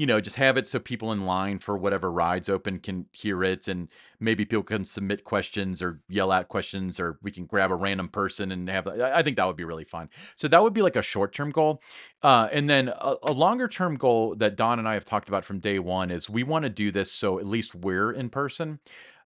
you 0.00 0.06
know, 0.06 0.18
just 0.18 0.36
have 0.36 0.56
it 0.56 0.66
so 0.66 0.78
people 0.78 1.12
in 1.12 1.26
line 1.26 1.58
for 1.58 1.76
whatever 1.76 2.10
rides 2.10 2.48
open 2.48 2.78
can 2.78 3.04
hear 3.12 3.44
it, 3.44 3.68
and 3.68 3.86
maybe 4.18 4.46
people 4.46 4.62
can 4.62 4.86
submit 4.86 5.24
questions 5.24 5.82
or 5.82 6.00
yell 6.08 6.32
at 6.32 6.48
questions, 6.48 6.98
or 6.98 7.18
we 7.20 7.30
can 7.30 7.44
grab 7.44 7.70
a 7.70 7.74
random 7.74 8.08
person 8.08 8.50
and 8.50 8.70
have. 8.70 8.86
I 8.86 9.22
think 9.22 9.36
that 9.36 9.46
would 9.46 9.58
be 9.58 9.64
really 9.64 9.84
fun. 9.84 10.08
So 10.36 10.48
that 10.48 10.62
would 10.62 10.72
be 10.72 10.80
like 10.80 10.96
a 10.96 11.02
short 11.02 11.34
term 11.34 11.50
goal, 11.50 11.82
uh, 12.22 12.48
and 12.50 12.66
then 12.66 12.88
a, 12.88 13.16
a 13.24 13.32
longer 13.32 13.68
term 13.68 13.96
goal 13.96 14.34
that 14.36 14.56
Don 14.56 14.78
and 14.78 14.88
I 14.88 14.94
have 14.94 15.04
talked 15.04 15.28
about 15.28 15.44
from 15.44 15.60
day 15.60 15.78
one 15.78 16.10
is 16.10 16.30
we 16.30 16.44
want 16.44 16.62
to 16.62 16.70
do 16.70 16.90
this 16.90 17.12
so 17.12 17.38
at 17.38 17.44
least 17.44 17.74
we're 17.74 18.10
in 18.10 18.30
person. 18.30 18.78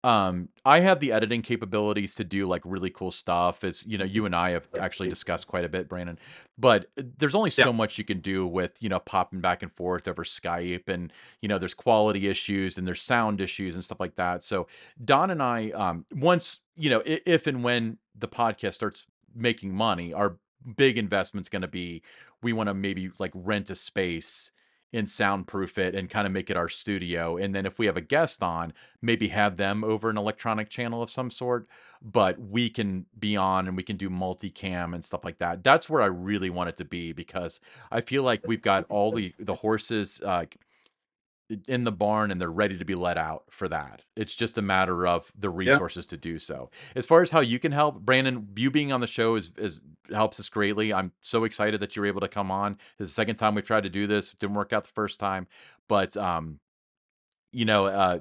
Um, 0.04 0.48
I 0.64 0.80
have 0.80 1.02
the 1.02 1.12
editing 1.12 1.42
capabilities 1.42 2.16
to 2.16 2.24
do 2.24 2.48
like 2.48 2.62
really 2.64 2.90
cool 2.90 3.12
stuff 3.12 3.64
as 3.66 3.86
you 3.86 3.98
know, 3.98 4.06
you 4.06 4.26
and 4.26 4.34
I 4.34 4.52
have 4.52 4.68
actually 4.80 5.10
discussed 5.10 5.48
quite 5.48 5.66
a 5.66 5.70
bit, 5.70 5.90
Brandon. 5.90 6.18
But 6.58 6.88
uh, 6.98 7.04
there's 7.18 7.36
only 7.36 7.52
Yeah. 7.58 7.66
so 7.66 7.74
much 7.74 7.98
you 7.98 8.06
can 8.06 8.22
do 8.22 8.48
with, 8.48 8.82
you 8.82 8.88
know, 8.88 9.00
popping 9.00 9.42
back 9.42 9.62
and 9.62 9.72
forth 9.74 10.08
over 10.08 10.24
Skype 10.24 10.88
and, 10.88 11.12
you 11.42 11.50
know, 11.50 11.58
there's 11.58 11.74
quality 11.74 12.28
issues 12.30 12.78
and 12.78 12.88
there's 12.88 13.02
sound 13.02 13.42
issues 13.42 13.76
and 13.76 13.84
stuff 13.84 14.00
like 14.00 14.16
that. 14.16 14.42
So 14.44 14.68
Don 15.04 15.32
and 15.32 15.44
I, 15.44 15.72
um, 15.72 16.06
once, 16.16 16.60
you 16.78 16.90
know, 16.90 17.00
i- 17.02 17.22
if 17.26 17.46
and 17.46 17.62
when 17.64 17.98
the 18.18 18.28
podcast 18.30 18.76
starts 18.76 19.06
making 19.36 19.74
money, 19.74 20.14
our 20.14 20.38
big 20.78 20.98
investment's 20.98 21.50
going 21.50 21.62
to 21.62 21.68
be 21.68 22.02
we 22.42 22.54
want 22.54 22.68
to 22.68 22.74
maybe 22.74 23.10
like 23.20 23.32
rent 23.34 23.70
a 23.70 23.76
space 23.76 24.52
and 24.92 25.10
soundproof 25.10 25.78
it 25.78 25.94
and 25.94 26.10
kind 26.10 26.26
of 26.26 26.34
make 26.34 26.50
it 26.50 26.58
our 26.58 26.70
studio. 26.70 27.38
And 27.38 27.54
then 27.54 27.66
if 27.66 27.78
we 27.78 27.86
have 27.86 27.98
a 27.98 28.02
guest 28.02 28.42
on, 28.42 28.74
maybe 29.02 29.28
have 29.30 29.58
them 29.58 29.84
over 29.84 30.10
an 30.10 30.18
electronic 30.18 30.70
channel 30.70 31.04
of 31.04 31.12
some 31.12 31.30
sort, 31.30 31.68
but 32.02 32.40
we 32.40 32.70
can 32.70 33.06
be 33.18 33.36
on 33.36 33.68
and 33.68 33.78
we 33.78 33.84
can 33.84 33.98
do 33.98 34.10
multicam 34.10 34.96
and 34.96 35.06
stuff 35.06 35.24
like 35.24 35.38
that. 35.40 35.64
That's 35.64 35.90
where 35.90 36.02
I 36.02 36.08
really 36.08 36.50
want 36.50 36.70
it 36.70 36.78
to 36.78 36.86
be 36.86 37.12
because 37.12 37.60
I 37.92 38.02
feel 38.02 38.24
like 38.24 38.48
we've 38.48 38.62
got 38.62 38.86
all 38.90 39.12
the 39.12 39.34
the 39.40 39.56
horses 39.56 40.22
uh, 40.26 40.46
in 41.68 41.84
the 41.84 41.92
barn 41.92 42.32
and 42.32 42.40
they're 42.40 42.52
ready 42.52 42.78
to 42.78 42.86
be 42.86 42.96
let 42.96 43.18
out 43.18 43.44
for 43.50 43.68
that. 43.70 44.04
It's 44.16 44.36
just 44.36 44.58
a 44.58 44.62
matter 44.62 45.08
of 45.08 45.32
the 45.38 45.50
Yeah. 45.50 45.74
resources 45.74 46.06
to 46.08 46.18
do 46.18 46.40
so. 46.40 46.70
As 46.96 47.06
far 47.06 47.22
as 47.22 47.32
how 47.32 47.40
you 47.42 47.60
can 47.60 47.72
help, 47.72 48.00
Brandon, 48.02 48.48
you 48.56 48.70
being 48.72 48.92
on 48.92 49.02
the 49.02 49.08
show 49.08 49.36
is 49.36 49.52
is 49.58 49.80
helps 50.14 50.40
us 50.40 50.50
greatly. 50.50 50.94
I'm 50.94 51.12
so 51.22 51.44
excited 51.44 51.80
that 51.82 51.96
you're 51.96 52.06
able 52.06 52.22
to 52.22 52.28
come 52.28 52.52
on. 52.52 52.74
This 52.98 53.10
is 53.10 53.12
the 53.12 53.22
second 53.22 53.38
time 53.38 53.56
we've 53.56 53.66
tried 53.66 53.84
to 53.84 53.90
do 53.90 54.08
this. 54.08 54.32
Didn't 54.32 54.56
work 54.56 54.74
out 54.74 54.84
the 54.84 54.90
first 54.90 55.20
time, 55.20 55.48
but 55.88 56.16
um, 56.18 56.60
you 57.52 57.66
know, 57.66 57.88
uh, 57.88 58.20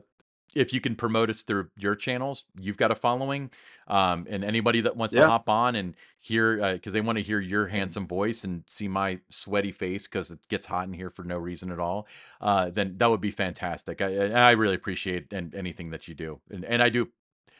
if 0.54 0.72
you 0.72 0.80
can 0.80 0.96
promote 0.96 1.30
us 1.30 1.42
through 1.42 1.68
your 1.76 1.94
channels, 1.94 2.44
you've 2.58 2.76
got 2.76 2.90
a 2.90 2.94
following. 2.94 3.50
Um, 3.86 4.26
and 4.28 4.44
anybody 4.44 4.80
that 4.82 4.96
wants 4.96 5.14
to 5.14 5.26
hop 5.26 5.48
on 5.48 5.74
and 5.74 5.94
hear, 6.20 6.74
because 6.74 6.92
they 6.92 7.00
want 7.00 7.16
to 7.18 7.24
hear 7.24 7.40
your 7.40 7.66
handsome 7.68 8.06
voice 8.06 8.44
and 8.44 8.64
see 8.66 8.88
my 8.88 9.18
sweaty 9.30 9.72
face 9.72 10.06
because 10.06 10.30
it 10.30 10.38
gets 10.48 10.66
hot 10.66 10.86
in 10.86 10.92
here 10.92 11.10
for 11.10 11.24
no 11.24 11.38
reason 11.38 11.70
at 11.70 11.80
all, 11.80 12.06
uh, 12.40 12.70
then 12.70 12.94
that 12.98 13.08
would 13.10 13.20
be 13.20 13.30
fantastic. 13.30 14.00
I, 14.02 14.28
I 14.30 14.50
really 14.52 14.74
appreciate 14.74 15.32
and 15.32 15.54
anything 15.54 15.90
that 15.90 16.06
you 16.08 16.14
do, 16.14 16.40
and 16.50 16.64
and 16.64 16.82
I 16.82 16.88
do 16.90 17.08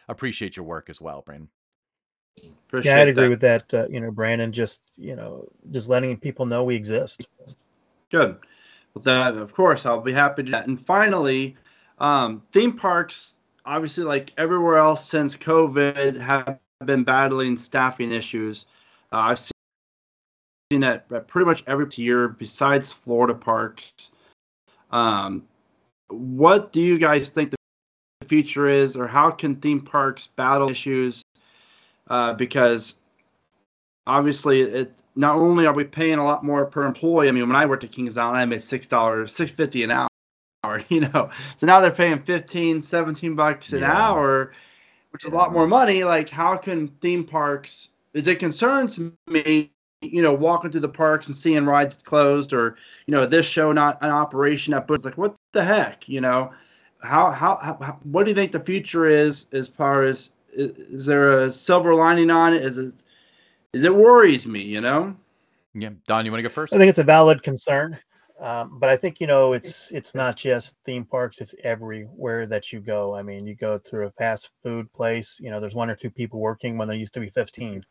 appreciate 0.08 0.56
your 0.56 0.66
work 0.66 0.90
as 0.90 1.00
well, 1.00 1.22
Brandon. 1.22 1.48
Appreciate 2.68 2.92
Yeah, 2.92 3.00
I'd 3.02 3.08
agree 3.08 3.24
that. 3.24 3.30
with 3.30 3.40
that. 3.40 3.74
Uh, 3.74 3.88
you 3.88 4.00
know, 4.00 4.10
Brandon, 4.10 4.52
just 4.52 4.82
you 4.96 5.16
know, 5.16 5.48
just 5.70 5.88
letting 5.88 6.16
people 6.18 6.46
know 6.46 6.64
we 6.64 6.76
exist. 6.76 7.26
Good. 8.10 8.38
Well, 8.94 9.02
that 9.02 9.36
of 9.36 9.54
course 9.54 9.86
I'll 9.86 10.00
be 10.00 10.12
happy 10.12 10.42
to 10.42 10.46
do 10.46 10.52
that. 10.52 10.66
And 10.66 10.78
finally, 10.78 11.56
um, 12.00 12.42
theme 12.52 12.72
parks, 12.72 13.36
obviously, 13.64 14.04
like 14.04 14.32
everywhere 14.38 14.78
else 14.78 15.04
since 15.04 15.36
COVID, 15.36 16.20
have 16.20 16.58
been 16.84 17.04
battling 17.04 17.56
staffing 17.56 18.12
issues. 18.12 18.66
Uh, 19.12 19.18
I've 19.18 19.38
seen 19.38 20.80
that 20.80 21.08
pretty 21.28 21.46
much 21.46 21.64
every 21.66 21.86
year, 21.96 22.28
besides 22.28 22.92
Florida 22.92 23.34
parks. 23.34 23.92
Um, 24.90 25.44
what 26.08 26.72
do 26.72 26.80
you 26.80 26.98
guys 26.98 27.30
think 27.30 27.50
the 27.50 28.26
future 28.26 28.68
is, 28.68 28.96
or 28.96 29.06
how 29.06 29.30
can 29.30 29.56
theme 29.56 29.80
parks 29.80 30.28
battle 30.28 30.70
issues? 30.70 31.22
Uh, 32.08 32.32
because 32.32 32.96
obviously 34.06 34.62
it 34.62 35.02
not 35.16 35.36
only 35.36 35.66
are 35.66 35.74
we 35.74 35.84
paying 35.84 36.18
a 36.18 36.24
lot 36.24 36.42
more 36.42 36.64
per 36.64 36.84
employee 36.84 37.28
i 37.28 37.30
mean 37.30 37.46
when 37.46 37.54
i 37.54 37.66
worked 37.66 37.84
at 37.84 37.92
kings 37.92 38.16
island 38.16 38.38
i 38.38 38.44
made 38.46 38.62
six 38.62 38.86
dollars 38.86 39.34
six 39.34 39.50
fifty 39.50 39.84
an 39.84 39.90
hour 39.90 40.08
you 40.88 41.00
know. 41.00 41.30
So 41.56 41.66
now 41.66 41.80
they're 41.80 41.90
paying 41.90 42.22
15 42.22 42.82
17 42.82 43.34
bucks 43.34 43.72
an 43.72 43.80
Yeah. 43.80 43.92
hour 43.92 44.52
which 45.10 45.24
is 45.24 45.32
a 45.32 45.34
lot 45.34 45.52
more 45.52 45.66
money. 45.66 46.04
Like 46.04 46.28
how 46.28 46.56
can 46.56 46.88
theme 47.00 47.24
parks 47.24 47.90
is 48.14 48.28
it 48.28 48.38
concerns 48.38 48.98
me 49.26 49.70
you 50.00 50.22
know 50.22 50.32
walking 50.32 50.70
through 50.70 50.80
the 50.82 50.88
parks 50.88 51.26
and 51.26 51.34
seeing 51.36 51.64
rides 51.64 51.96
closed 51.96 52.52
or 52.52 52.76
you 53.06 53.12
know 53.14 53.26
this 53.26 53.46
show 53.46 53.72
not 53.72 53.98
an 54.02 54.10
operation 54.10 54.72
at 54.74 54.86
Busch. 54.86 55.04
like 55.04 55.18
what 55.18 55.34
the 55.52 55.64
heck 55.64 56.08
you 56.08 56.20
know? 56.20 56.52
How, 57.02 57.30
how 57.30 57.56
how 57.56 57.98
what 58.02 58.24
do 58.24 58.30
you 58.30 58.34
think 58.34 58.52
the 58.52 58.60
future 58.60 59.06
is 59.06 59.46
as 59.52 59.68
far 59.68 60.04
as 60.04 60.32
is, 60.52 60.72
is 60.72 61.06
there 61.06 61.40
a 61.40 61.50
silver 61.50 61.94
lining 61.94 62.30
on 62.30 62.54
it? 62.54 62.62
Is 62.64 62.78
it 62.78 62.94
is 63.72 63.84
it 63.84 63.94
worries 63.94 64.46
me 64.46 64.62
you 64.62 64.80
know? 64.80 65.16
Yeah, 65.74 65.90
Don, 66.06 66.24
you 66.24 66.32
want 66.32 66.40
to 66.40 66.48
go 66.48 66.52
first? 66.52 66.72
I 66.72 66.78
think 66.78 66.90
it's 66.90 66.98
a 66.98 67.04
valid 67.04 67.42
concern, 67.42 67.98
um, 68.40 68.78
but 68.78 68.88
I 68.88 68.96
think 68.96 69.20
you 69.20 69.26
know 69.26 69.52
it's 69.52 69.90
it's 69.90 70.14
not 70.14 70.36
just 70.36 70.76
theme 70.84 71.04
parks; 71.04 71.40
it's 71.40 71.54
everywhere 71.64 72.46
that 72.46 72.72
you 72.72 72.80
go. 72.80 73.14
I 73.14 73.22
mean, 73.22 73.46
you 73.46 73.56
go 73.56 73.78
through 73.78 74.06
a 74.06 74.10
fast 74.12 74.50
food 74.62 74.92
place, 74.92 75.40
you 75.42 75.50
know, 75.50 75.60
there's 75.60 75.74
one 75.74 75.90
or 75.90 75.96
two 75.96 76.10
people 76.10 76.38
working 76.38 76.78
when 76.78 76.86
there 76.86 76.96
used 76.96 77.14
to 77.14 77.20
be 77.20 77.30
15. 77.30 77.84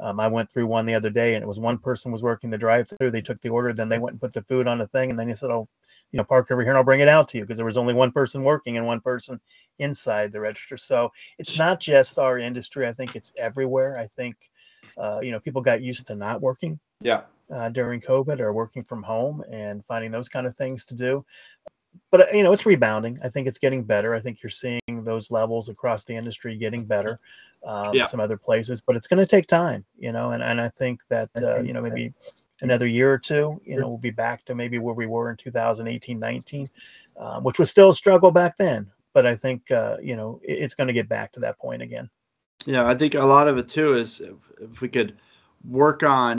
Um, 0.00 0.20
I 0.20 0.28
went 0.28 0.50
through 0.52 0.68
one 0.68 0.86
the 0.86 0.94
other 0.94 1.10
day, 1.10 1.34
and 1.34 1.42
it 1.42 1.46
was 1.46 1.58
one 1.58 1.78
person 1.78 2.12
was 2.12 2.22
working 2.22 2.50
the 2.50 2.58
drive-through. 2.58 3.10
They 3.10 3.20
took 3.20 3.40
the 3.42 3.48
order, 3.48 3.72
then 3.72 3.88
they 3.88 3.98
went 3.98 4.14
and 4.14 4.20
put 4.20 4.32
the 4.32 4.42
food 4.42 4.68
on 4.68 4.78
the 4.78 4.86
thing, 4.86 5.10
and 5.10 5.18
then 5.18 5.28
he 5.28 5.34
said, 5.34 5.50
"Oh, 5.50 5.68
you 6.12 6.18
know, 6.18 6.24
park 6.24 6.50
over 6.50 6.62
here, 6.62 6.70
and 6.70 6.78
I'll 6.78 6.84
bring 6.84 7.00
it 7.00 7.08
out 7.08 7.28
to 7.30 7.38
you," 7.38 7.44
because 7.44 7.58
there 7.58 7.66
was 7.66 7.76
only 7.76 7.94
one 7.94 8.12
person 8.12 8.44
working 8.44 8.76
and 8.76 8.86
one 8.86 9.00
person 9.00 9.40
inside 9.78 10.30
the 10.30 10.40
register. 10.40 10.76
So 10.76 11.10
it's 11.38 11.58
not 11.58 11.80
just 11.80 12.18
our 12.18 12.38
industry. 12.38 12.86
I 12.86 12.92
think 12.92 13.16
it's 13.16 13.32
everywhere. 13.36 13.98
I 13.98 14.06
think, 14.06 14.36
uh, 14.96 15.18
you 15.20 15.32
know, 15.32 15.40
people 15.40 15.60
got 15.60 15.82
used 15.82 16.06
to 16.06 16.14
not 16.14 16.40
working 16.40 16.78
yeah 17.00 17.22
uh, 17.54 17.68
during 17.70 18.00
COVID 18.00 18.40
or 18.40 18.52
working 18.52 18.84
from 18.84 19.02
home 19.02 19.42
and 19.50 19.84
finding 19.84 20.10
those 20.10 20.28
kind 20.28 20.46
of 20.46 20.56
things 20.56 20.84
to 20.86 20.94
do. 20.94 21.24
But 22.10 22.20
uh, 22.20 22.36
you 22.36 22.42
know, 22.42 22.52
it's 22.52 22.66
rebounding. 22.66 23.18
I 23.22 23.28
think 23.28 23.46
it's 23.46 23.58
getting 23.58 23.82
better. 23.82 24.14
I 24.14 24.20
think 24.20 24.42
you're 24.42 24.50
seeing 24.50 24.80
those 24.88 25.30
levels 25.30 25.68
across 25.68 26.04
the 26.04 26.14
industry 26.14 26.56
getting 26.56 26.84
better. 26.84 27.20
Um, 27.66 27.94
Yeah. 27.94 28.04
Some 28.04 28.20
other 28.20 28.36
places, 28.36 28.80
but 28.80 28.96
it's 28.96 29.06
going 29.06 29.18
to 29.18 29.26
take 29.26 29.46
time. 29.46 29.84
You 29.98 30.12
know, 30.12 30.30
and 30.30 30.42
and 30.42 30.60
I 30.60 30.68
think 30.68 31.00
that 31.08 31.30
uh, 31.42 31.60
you 31.60 31.72
know 31.72 31.82
maybe 31.82 32.12
another 32.60 32.86
year 32.86 33.12
or 33.12 33.18
two, 33.18 33.60
you 33.64 33.78
know, 33.78 33.88
we'll 33.88 33.98
be 33.98 34.10
back 34.10 34.44
to 34.44 34.54
maybe 34.54 34.78
where 34.78 34.94
we 34.94 35.06
were 35.06 35.30
in 35.30 35.36
2018, 35.36 36.18
19, 36.18 36.66
um, 37.18 37.44
which 37.44 37.58
was 37.58 37.70
still 37.70 37.90
a 37.90 37.94
struggle 37.94 38.30
back 38.30 38.56
then. 38.56 38.90
But 39.14 39.26
I 39.26 39.36
think 39.36 39.70
uh, 39.70 39.96
you 40.02 40.16
know 40.16 40.40
it, 40.42 40.58
it's 40.58 40.74
going 40.74 40.88
to 40.88 40.94
get 40.94 41.08
back 41.08 41.32
to 41.32 41.40
that 41.40 41.58
point 41.58 41.82
again. 41.82 42.08
yeah 42.66 42.86
i 42.86 42.94
think 42.94 43.14
a 43.14 43.24
lot 43.24 43.48
of 43.48 43.58
it 43.58 43.68
too 43.68 43.94
is 43.94 44.20
if, 44.20 44.36
if 44.60 44.80
we 44.80 44.88
could 44.88 45.16
work 45.64 46.02
on 46.02 46.38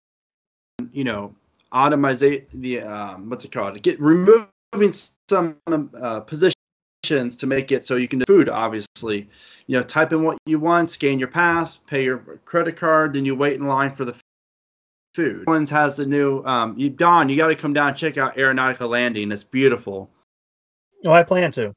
you 0.91 1.03
know 1.03 1.33
automate 1.73 2.45
the 2.53 2.81
um, 2.81 3.29
what's 3.29 3.45
it 3.45 3.51
called? 3.51 3.81
Get 3.81 3.99
removing 3.99 4.93
some 5.29 5.57
uh, 5.67 6.21
positions 6.21 7.35
to 7.37 7.47
make 7.47 7.71
it 7.71 7.85
so 7.85 7.95
you 7.95 8.07
can 8.07 8.19
do 8.19 8.25
food 8.27 8.49
obviously. 8.49 9.29
You 9.67 9.77
know 9.77 9.83
type 9.83 10.11
in 10.11 10.23
what 10.23 10.37
you 10.45 10.59
want 10.59 10.89
scan 10.89 11.19
your 11.19 11.27
pass 11.27 11.77
pay 11.77 12.03
your 12.03 12.17
credit 12.45 12.75
card 12.75 13.13
then 13.13 13.25
you 13.25 13.35
wait 13.35 13.55
in 13.55 13.67
line 13.67 13.93
for 13.93 14.05
the 14.05 14.19
food. 15.13 15.45
One's 15.47 15.69
has 15.69 15.97
the 15.97 16.05
new 16.05 16.43
um 16.45 16.77
you 16.77 16.89
don 16.89 17.29
you 17.29 17.37
got 17.37 17.47
to 17.47 17.55
come 17.55 17.73
down 17.73 17.89
and 17.89 17.97
check 17.97 18.17
out 18.17 18.35
aeronautica 18.35 18.87
landing. 18.87 19.31
It's 19.31 19.43
beautiful. 19.43 20.09
Oh, 21.05 21.11
I 21.11 21.23
plan 21.23 21.51
to. 21.53 21.73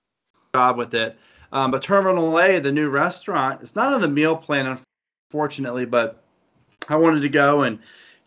job 0.54 0.76
with 0.76 0.94
it. 0.94 1.16
Um, 1.52 1.70
but 1.70 1.82
Terminal 1.82 2.40
A, 2.40 2.58
the 2.58 2.72
new 2.72 2.88
restaurant, 2.88 3.60
it's 3.60 3.76
not 3.76 3.92
on 3.92 4.00
the 4.00 4.08
meal 4.08 4.36
plan, 4.36 4.78
unfortunately, 5.30 5.84
but 5.84 6.24
I 6.88 6.96
wanted 6.96 7.20
to 7.20 7.28
go 7.28 7.62
and 7.62 7.78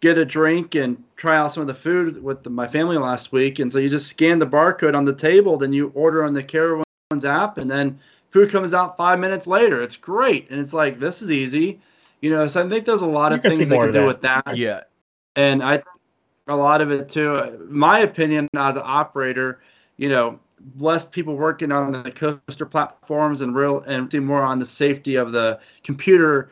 get 0.06 0.20
a 0.20 0.26
drink 0.26 0.76
and 0.76 1.04
try 1.16 1.36
out 1.36 1.52
some 1.52 1.62
of 1.62 1.68
the 1.68 1.74
food 1.74 2.22
with 2.22 2.44
the, 2.44 2.50
my 2.50 2.68
family 2.68 2.96
last 2.96 3.32
week. 3.32 3.58
And 3.58 3.74
so 3.74 3.80
you 3.80 3.90
just 3.90 4.08
scan 4.08 4.38
the 4.38 4.46
barcode 4.46 4.96
on 4.96 5.04
the 5.04 5.16
table, 5.16 5.58
then 5.58 5.74
you 5.74 5.92
order 5.96 6.24
on 6.24 6.32
the 6.32 6.44
Carowinds 6.44 7.26
app, 7.26 7.58
and 7.58 7.70
then 7.72 8.00
food 8.30 8.52
comes 8.52 8.76
out 8.76 8.98
five 8.98 9.18
minutes 9.18 9.48
later. 9.48 9.82
It's 9.82 9.96
great. 9.96 10.48
And 10.52 10.60
it's 10.60 10.74
like, 10.74 11.00
this 11.00 11.24
is 11.24 11.32
easy. 11.32 11.80
You 12.22 12.30
know, 12.30 12.46
so 12.46 12.64
I 12.64 12.70
think 12.70 12.86
there's 12.86 13.02
a 13.02 13.08
lot 13.08 13.32
You're 13.32 13.38
of 13.38 13.42
things 13.52 13.68
they 13.68 13.76
more 13.76 13.86
can 13.86 13.94
do 13.94 14.06
with 14.06 14.22
that. 14.22 14.56
Yeah, 14.56 14.82
And 15.36 15.64
I, 15.64 15.82
a 16.48 16.56
lot 16.56 16.82
of 16.82 16.92
it 16.92 17.10
too, 17.10 17.66
my 17.68 18.00
opinion 18.00 18.48
as 18.56 18.76
an 18.76 18.84
operator, 18.86 19.62
you 19.98 20.10
know, 20.10 20.40
less 20.78 21.04
people 21.04 21.36
working 21.36 21.72
on 21.72 21.92
the 21.92 22.12
coaster 22.12 22.66
platforms 22.68 23.42
and 23.42 23.56
real 23.56 23.82
and 23.82 24.12
see 24.12 24.20
more 24.20 24.44
on 24.44 24.60
the 24.60 24.66
safety 24.66 25.16
of 25.16 25.32
the 25.32 25.60
computer. 25.84 26.52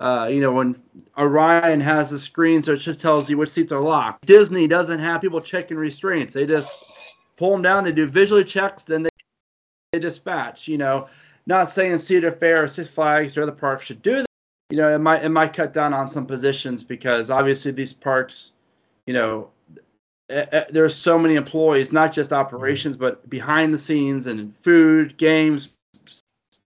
Uh, 0.00 0.28
you 0.32 0.40
know, 0.40 0.50
when 0.52 0.80
Orion 1.18 1.78
has 1.78 2.10
the 2.10 2.18
screen, 2.18 2.62
so 2.62 2.72
it 2.72 2.78
just 2.78 3.02
tells 3.02 3.28
you 3.28 3.36
which 3.36 3.50
seats 3.50 3.70
are 3.70 3.80
locked. 3.80 4.24
Disney 4.24 4.66
doesn't 4.66 4.98
have 4.98 5.20
people 5.20 5.42
checking 5.42 5.76
restraints; 5.76 6.32
they 6.32 6.46
just 6.46 6.70
pull 7.36 7.52
them 7.52 7.60
down. 7.60 7.84
They 7.84 7.92
do 7.92 8.06
visually 8.06 8.44
checks, 8.44 8.82
then 8.82 9.02
they, 9.02 9.10
they 9.92 9.98
dispatch. 9.98 10.66
You 10.66 10.78
know, 10.78 11.08
not 11.46 11.68
saying 11.68 11.98
Cedar 11.98 12.32
Fair 12.32 12.62
or 12.62 12.68
Six 12.68 12.88
Flags 12.88 13.36
or 13.36 13.42
other 13.42 13.52
parks 13.52 13.84
should 13.86 14.00
do 14.00 14.16
that. 14.16 14.26
You 14.70 14.78
know, 14.78 14.88
it 14.94 15.00
might 15.00 15.22
it 15.22 15.28
might 15.28 15.52
cut 15.52 15.74
down 15.74 15.92
on 15.92 16.08
some 16.08 16.24
positions 16.24 16.82
because 16.82 17.30
obviously 17.30 17.70
these 17.70 17.92
parks, 17.92 18.52
you 19.06 19.12
know, 19.12 19.50
there's 20.28 20.94
so 20.94 21.18
many 21.18 21.34
employees, 21.34 21.92
not 21.92 22.10
just 22.10 22.32
operations, 22.32 22.96
but 22.96 23.28
behind 23.28 23.74
the 23.74 23.78
scenes 23.78 24.28
and 24.28 24.56
food, 24.56 25.18
games, 25.18 25.70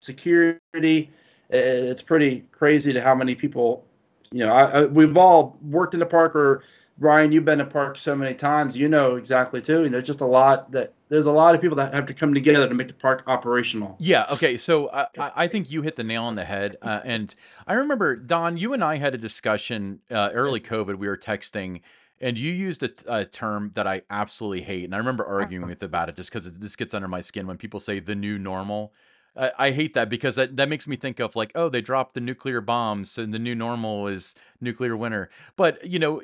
security. 0.03 1.11
It's 1.55 2.03
pretty 2.03 2.45
crazy 2.53 2.93
to 2.93 3.01
how 3.01 3.15
many 3.15 3.35
people, 3.35 3.85
you 4.33 4.45
know, 4.45 4.53
I, 4.53 4.65
I, 4.65 4.85
we've 4.87 5.17
all 5.17 5.59
worked 5.63 5.95
in 5.95 6.01
the 6.01 6.07
park 6.07 6.35
or 6.35 6.63
Ryan, 6.99 7.33
you've 7.33 7.45
been 7.45 7.59
to 7.59 7.65
park 7.65 7.99
so 7.99 8.15
many 8.15 8.35
times, 8.35 8.77
you 8.77 8.89
know 8.89 9.17
exactly 9.17 9.61
too. 9.61 9.85
And 9.85 9.93
there's 9.93 10.07
just 10.07 10.21
a 10.21 10.27
lot 10.27 10.71
that 10.73 10.93
there's 11.09 11.27
a 11.27 11.33
lot 11.33 11.55
of 11.55 11.61
people 11.61 11.77
that 11.77 11.93
have 11.93 12.07
to 12.07 12.15
come 12.15 12.33
together 12.33 12.69
to 12.69 12.75
make 12.75 12.89
the 12.89 12.95
park 12.95 13.25
operational. 13.27 13.97
Yeah. 13.99 14.27
Okay. 14.31 14.57
So 14.57 14.91
I, 14.91 15.07
I 15.19 15.49
think 15.49 15.71
you 15.71 15.83
hit 15.83 15.97
the 15.97 16.05
nail 16.05 16.25
on 16.25 16.37
the 16.37 16.45
head. 16.45 16.77
Uh, 16.83 17.01
and 17.05 17.35
I 17.67 17.75
remember 17.75 18.15
Don, 18.15 18.57
you 18.57 18.73
and 18.73 18.85
I 18.85 18.97
had 18.97 19.13
a 19.13 19.19
discussion 19.19 20.01
uh, 20.11 20.31
early 20.33 20.61
COVID. 20.61 20.97
We 20.97 21.09
were 21.09 21.17
texting 21.17 21.81
and 22.21 22.39
you 22.39 22.53
used 22.53 22.83
a, 22.83 22.91
a, 23.07 23.25
term 23.25 23.73
that 23.75 23.87
I 23.87 24.03
absolutely 24.09 24.63
hate, 24.63 24.85
and 24.85 24.95
I 24.95 24.99
remember 24.99 25.27
arguing 25.27 25.67
with 25.67 25.83
about 25.83 26.09
it 26.09 26.17
just 26.17 26.31
because 26.31 26.51
this 26.53 26.77
gets 26.77 26.95
under 26.95 27.09
my 27.09 27.21
skin 27.21 27.47
when 27.47 27.59
people 27.59 27.81
say 27.81 27.99
the 27.99 28.15
new 28.15 28.39
normal. 28.39 28.93
I, 29.37 29.53
I 29.59 29.71
hate 29.71 29.95
that 29.95 30.09
because 30.09 30.35
that, 30.37 30.57
that 30.57 30.69
makes 30.69 30.87
me 30.87 30.97
think 30.97 31.21
of 31.21 31.37
like, 31.37 31.53
oh, 31.55 31.69
they 31.69 31.81
dropped 31.81 32.15
the 32.15 32.21
nuclear 32.21 32.61
bombs, 32.61 33.19
and 33.19 33.33
the 33.33 33.39
new 33.39 33.55
normal 33.55 34.07
is 34.07 34.35
nuclear 34.61 34.97
winter. 34.97 35.31
But 35.57 35.85
you 35.85 35.99
know, 35.99 36.23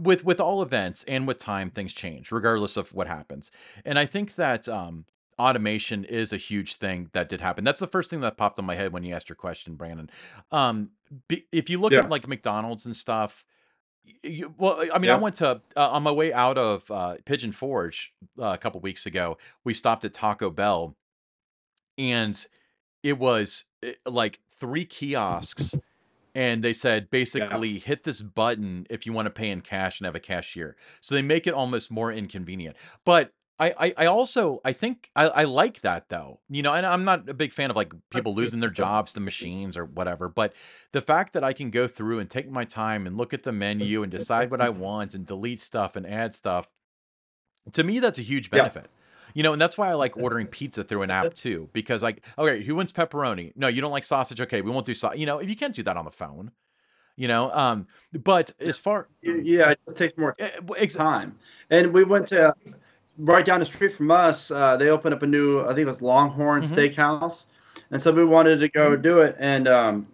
with 0.00 0.24
with 0.24 0.40
all 0.40 0.62
events 0.62 1.04
and 1.04 1.26
with 1.26 1.38
time, 1.38 1.70
things 1.70 1.92
change 1.92 2.32
regardless 2.32 2.76
of 2.76 2.92
what 2.92 3.06
happens. 3.06 3.50
And 3.84 3.98
I 3.98 4.06
think 4.06 4.36
that 4.36 4.68
um, 4.68 5.04
automation 5.38 6.04
is 6.04 6.32
a 6.32 6.38
huge 6.38 6.76
thing 6.76 7.10
that 7.12 7.28
did 7.28 7.40
happen. 7.40 7.64
That's 7.64 7.80
the 7.80 7.86
first 7.86 8.10
thing 8.10 8.20
that 8.20 8.36
popped 8.36 8.58
in 8.58 8.64
my 8.64 8.74
head 8.74 8.92
when 8.92 9.04
you 9.04 9.14
asked 9.14 9.28
your 9.28 9.36
question, 9.36 9.74
Brandon. 9.74 10.10
Um, 10.50 10.90
if 11.52 11.70
you 11.70 11.78
look 11.78 11.92
yeah. 11.92 12.00
at 12.00 12.08
like 12.08 12.26
McDonald's 12.26 12.86
and 12.86 12.96
stuff 12.96 13.44
you, 14.22 14.54
well, 14.56 14.84
I 14.92 14.98
mean, 14.98 15.10
I 15.10 15.16
went 15.16 15.36
to 15.36 15.60
uh, 15.76 15.90
on 15.90 16.02
my 16.02 16.10
way 16.10 16.32
out 16.32 16.58
of 16.58 16.90
uh, 16.90 17.16
Pigeon 17.24 17.52
Forge 17.52 18.12
uh, 18.38 18.46
a 18.46 18.58
couple 18.58 18.80
weeks 18.80 19.06
ago. 19.06 19.38
We 19.64 19.74
stopped 19.74 20.04
at 20.04 20.12
Taco 20.12 20.50
Bell, 20.50 20.96
and 21.98 22.46
it 23.02 23.18
was 23.18 23.64
eh, 23.82 23.92
like 24.04 24.40
three 24.58 24.84
kiosks, 24.84 25.74
and 26.34 26.62
they 26.62 26.72
said 26.72 27.04
Yeah. 27.04 27.08
basically 27.10 27.78
hit 27.78 28.04
this 28.04 28.22
button 28.22 28.86
if 28.90 29.06
you 29.06 29.12
want 29.12 29.26
to 29.26 29.30
pay 29.30 29.50
in 29.50 29.60
cash 29.60 30.00
and 30.00 30.06
have 30.06 30.14
a 30.14 30.20
cashier. 30.20 30.76
So 31.00 31.14
they 31.14 31.22
make 31.22 31.46
it 31.46 31.54
almost 31.54 31.90
more 31.90 32.12
inconvenient. 32.12 32.76
But 33.04 33.32
I, 33.58 33.74
I, 33.78 33.94
I 33.96 34.06
also 34.06 34.60
I 34.66 34.74
think 34.74 35.10
I, 35.16 35.28
I 35.28 35.44
like 35.44 35.80
that 35.80 36.10
though. 36.10 36.40
You 36.50 36.62
know, 36.62 36.74
and 36.74 36.84
I'm 36.84 37.04
not 37.04 37.26
a 37.28 37.32
big 37.34 37.52
fan 37.54 37.70
of 37.70 37.76
like 37.76 37.92
people 38.10 38.34
losing 38.34 38.60
their 38.60 38.68
jobs 38.70 39.14
to 39.14 39.20
machines 39.20 39.78
or 39.78 39.84
whatever, 39.86 40.28
but 40.28 40.52
the 40.92 41.00
fact 41.00 41.32
that 41.32 41.42
I 41.42 41.54
can 41.54 41.70
go 41.70 41.88
through 41.88 42.18
and 42.18 42.28
take 42.28 42.50
my 42.50 42.64
time 42.64 43.06
and 43.06 43.16
look 43.16 43.32
at 43.32 43.44
the 43.44 43.52
menu 43.52 44.02
and 44.02 44.12
decide 44.12 44.50
what 44.50 44.60
I 44.60 44.68
want 44.68 45.14
and 45.14 45.24
delete 45.24 45.62
stuff 45.62 45.96
and 45.96 46.06
add 46.06 46.34
stuff, 46.34 46.68
to 47.72 47.82
me 47.82 47.98
that's 47.98 48.18
a 48.18 48.22
huge 48.22 48.50
Yeah. 48.52 48.58
benefit. 48.58 48.90
You 49.36 49.42
know, 49.42 49.52
and 49.52 49.60
that's 49.60 49.76
why 49.76 49.90
I 49.90 49.92
like 49.92 50.16
ordering 50.26 50.46
pizza 50.46 50.82
through 50.82 51.02
an 51.02 51.10
app 51.10 51.34
too, 51.34 51.68
because 51.74 52.02
like, 52.02 52.24
okay, 52.38 52.64
who 52.64 52.74
wants 52.74 52.90
pepperoni? 52.90 53.52
No, 53.54 53.68
you 53.68 53.82
don't 53.82 53.90
like 53.90 54.04
sausage. 54.04 54.40
Okay, 54.40 54.62
we 54.62 54.70
won't 54.70 54.86
do 54.86 54.94
sausage. 54.94 55.20
You 55.20 55.26
know, 55.26 55.40
if 55.40 55.50
you 55.50 55.54
can't 55.54 55.74
do 55.74 55.82
that 55.82 55.94
on 55.98 56.06
the 56.06 56.10
phone, 56.10 56.52
you 57.16 57.28
know. 57.28 57.52
Um, 57.52 57.86
but 58.14 58.52
as 58.60 58.78
far 58.78 59.08
Yeah, 59.20 59.72
it 59.72 59.80
just 59.84 59.98
takes 59.98 60.16
more 60.16 60.34
eh, 60.38 60.86
time. 60.86 61.36
And 61.68 61.92
we 61.92 62.02
went 62.02 62.28
to 62.28 62.54
right 63.18 63.44
down 63.44 63.60
the 63.60 63.66
street 63.66 63.92
from 63.92 64.10
us, 64.10 64.50
uh, 64.50 64.78
they 64.78 64.88
opened 64.88 65.14
up 65.14 65.22
a 65.22 65.26
new, 65.26 65.60
I 65.60 65.68
think 65.68 65.80
it 65.80 65.86
was 65.86 66.00
Longhorn 66.00 66.62
mm-hmm. 66.62 66.74
Steakhouse, 66.74 67.44
and 67.90 68.00
so 68.00 68.12
we 68.12 68.24
wanted 68.24 68.58
to 68.60 68.70
go 68.70 68.96
do 68.96 69.20
it. 69.20 69.36
And 69.38 69.68
um, 69.68 70.06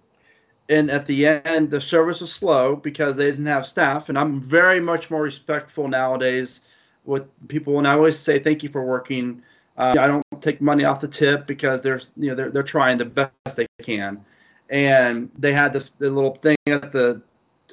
and 0.68 0.90
at 0.90 1.06
the 1.06 1.26
end, 1.26 1.70
the 1.70 1.80
service 1.80 2.22
was 2.22 2.32
slow 2.32 2.74
because 2.74 3.16
they 3.16 3.30
didn't 3.30 3.46
have 3.46 3.68
staff. 3.68 4.08
And 4.08 4.18
I'm 4.18 4.40
very 4.40 4.80
much 4.80 5.12
more 5.12 5.22
respectful 5.22 5.86
nowadays 5.86 6.62
with 7.04 7.24
people, 7.48 7.78
and 7.78 7.86
I 7.86 7.92
always 7.92 8.18
say 8.18 8.38
thank 8.38 8.62
you 8.62 8.68
for 8.68 8.84
working. 8.84 9.42
Uh, 9.76 9.94
I 9.98 10.06
don't 10.06 10.24
take 10.40 10.60
money 10.60 10.84
off 10.84 11.00
the 11.00 11.08
tip 11.08 11.46
because 11.46 11.82
they're 11.82 12.00
you 12.16 12.28
know 12.28 12.34
they're 12.34 12.50
they're 12.50 12.62
trying 12.62 12.98
the 12.98 13.04
best 13.04 13.56
they 13.56 13.66
can. 13.82 14.24
And 14.70 15.30
they 15.38 15.52
had 15.52 15.72
this 15.72 15.90
the 15.90 16.10
little 16.10 16.36
thing 16.36 16.56
at 16.66 16.92
the 16.92 17.22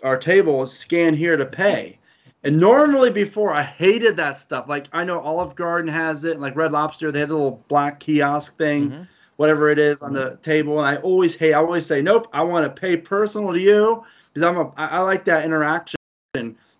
our 0.03 0.17
table, 0.17 0.65
scan 0.65 1.13
here 1.13 1.37
to 1.37 1.45
pay 1.45 1.99
and 2.43 2.57
normally 2.57 3.09
before, 3.09 3.53
I 3.53 3.63
hated 3.63 4.15
that 4.17 4.39
stuff. 4.39 4.69
Like 4.69 4.87
I 4.93 5.03
know 5.03 5.19
Olive 5.19 5.55
Garden 5.55 5.91
has 5.91 6.23
it, 6.23 6.39
like 6.39 6.55
Red 6.55 6.71
Lobster, 6.71 7.11
they 7.11 7.19
have 7.19 7.31
a 7.31 7.33
little 7.33 7.63
black 7.67 7.99
kiosk 7.99 8.57
thing, 8.57 8.91
mm-hmm. 8.91 9.03
whatever 9.35 9.69
it 9.69 9.77
is 9.77 10.01
on 10.01 10.13
the 10.13 10.37
table. 10.41 10.79
And 10.79 10.87
I 10.87 11.01
always 11.01 11.35
hate. 11.35 11.53
I 11.53 11.57
always 11.57 11.85
say, 11.85 12.01
nope, 12.01 12.27
I 12.31 12.43
want 12.43 12.63
to 12.63 12.81
pay 12.81 12.95
personal 12.95 13.51
to 13.51 13.59
you 13.59 14.05
because 14.33 14.47
I'm 14.47 14.57
a. 14.57 14.71
I, 14.77 14.87
I 14.87 14.99
like 14.99 15.25
that 15.25 15.43
interaction. 15.43 15.95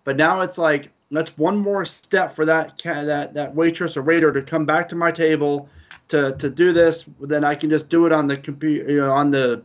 But 0.04 0.16
now 0.16 0.40
it's 0.40 0.56
like 0.56 0.92
that's 1.10 1.36
one 1.36 1.58
more 1.58 1.84
step 1.84 2.32
for 2.32 2.44
that 2.44 2.78
that 2.78 3.34
that 3.34 3.54
waitress 3.54 3.96
or 3.96 4.02
waiter 4.02 4.32
to 4.32 4.42
come 4.42 4.64
back 4.64 4.88
to 4.88 4.96
my 4.96 5.10
table 5.10 5.68
to 6.08 6.36
to 6.36 6.48
do 6.48 6.72
this. 6.72 7.04
Then 7.20 7.44
I 7.44 7.54
can 7.54 7.70
just 7.70 7.88
do 7.88 8.06
it 8.06 8.12
on 8.12 8.26
the 8.26 8.36
computer, 8.36 8.90
you 8.90 9.00
know, 9.00 9.10
on 9.10 9.30
the 9.30 9.62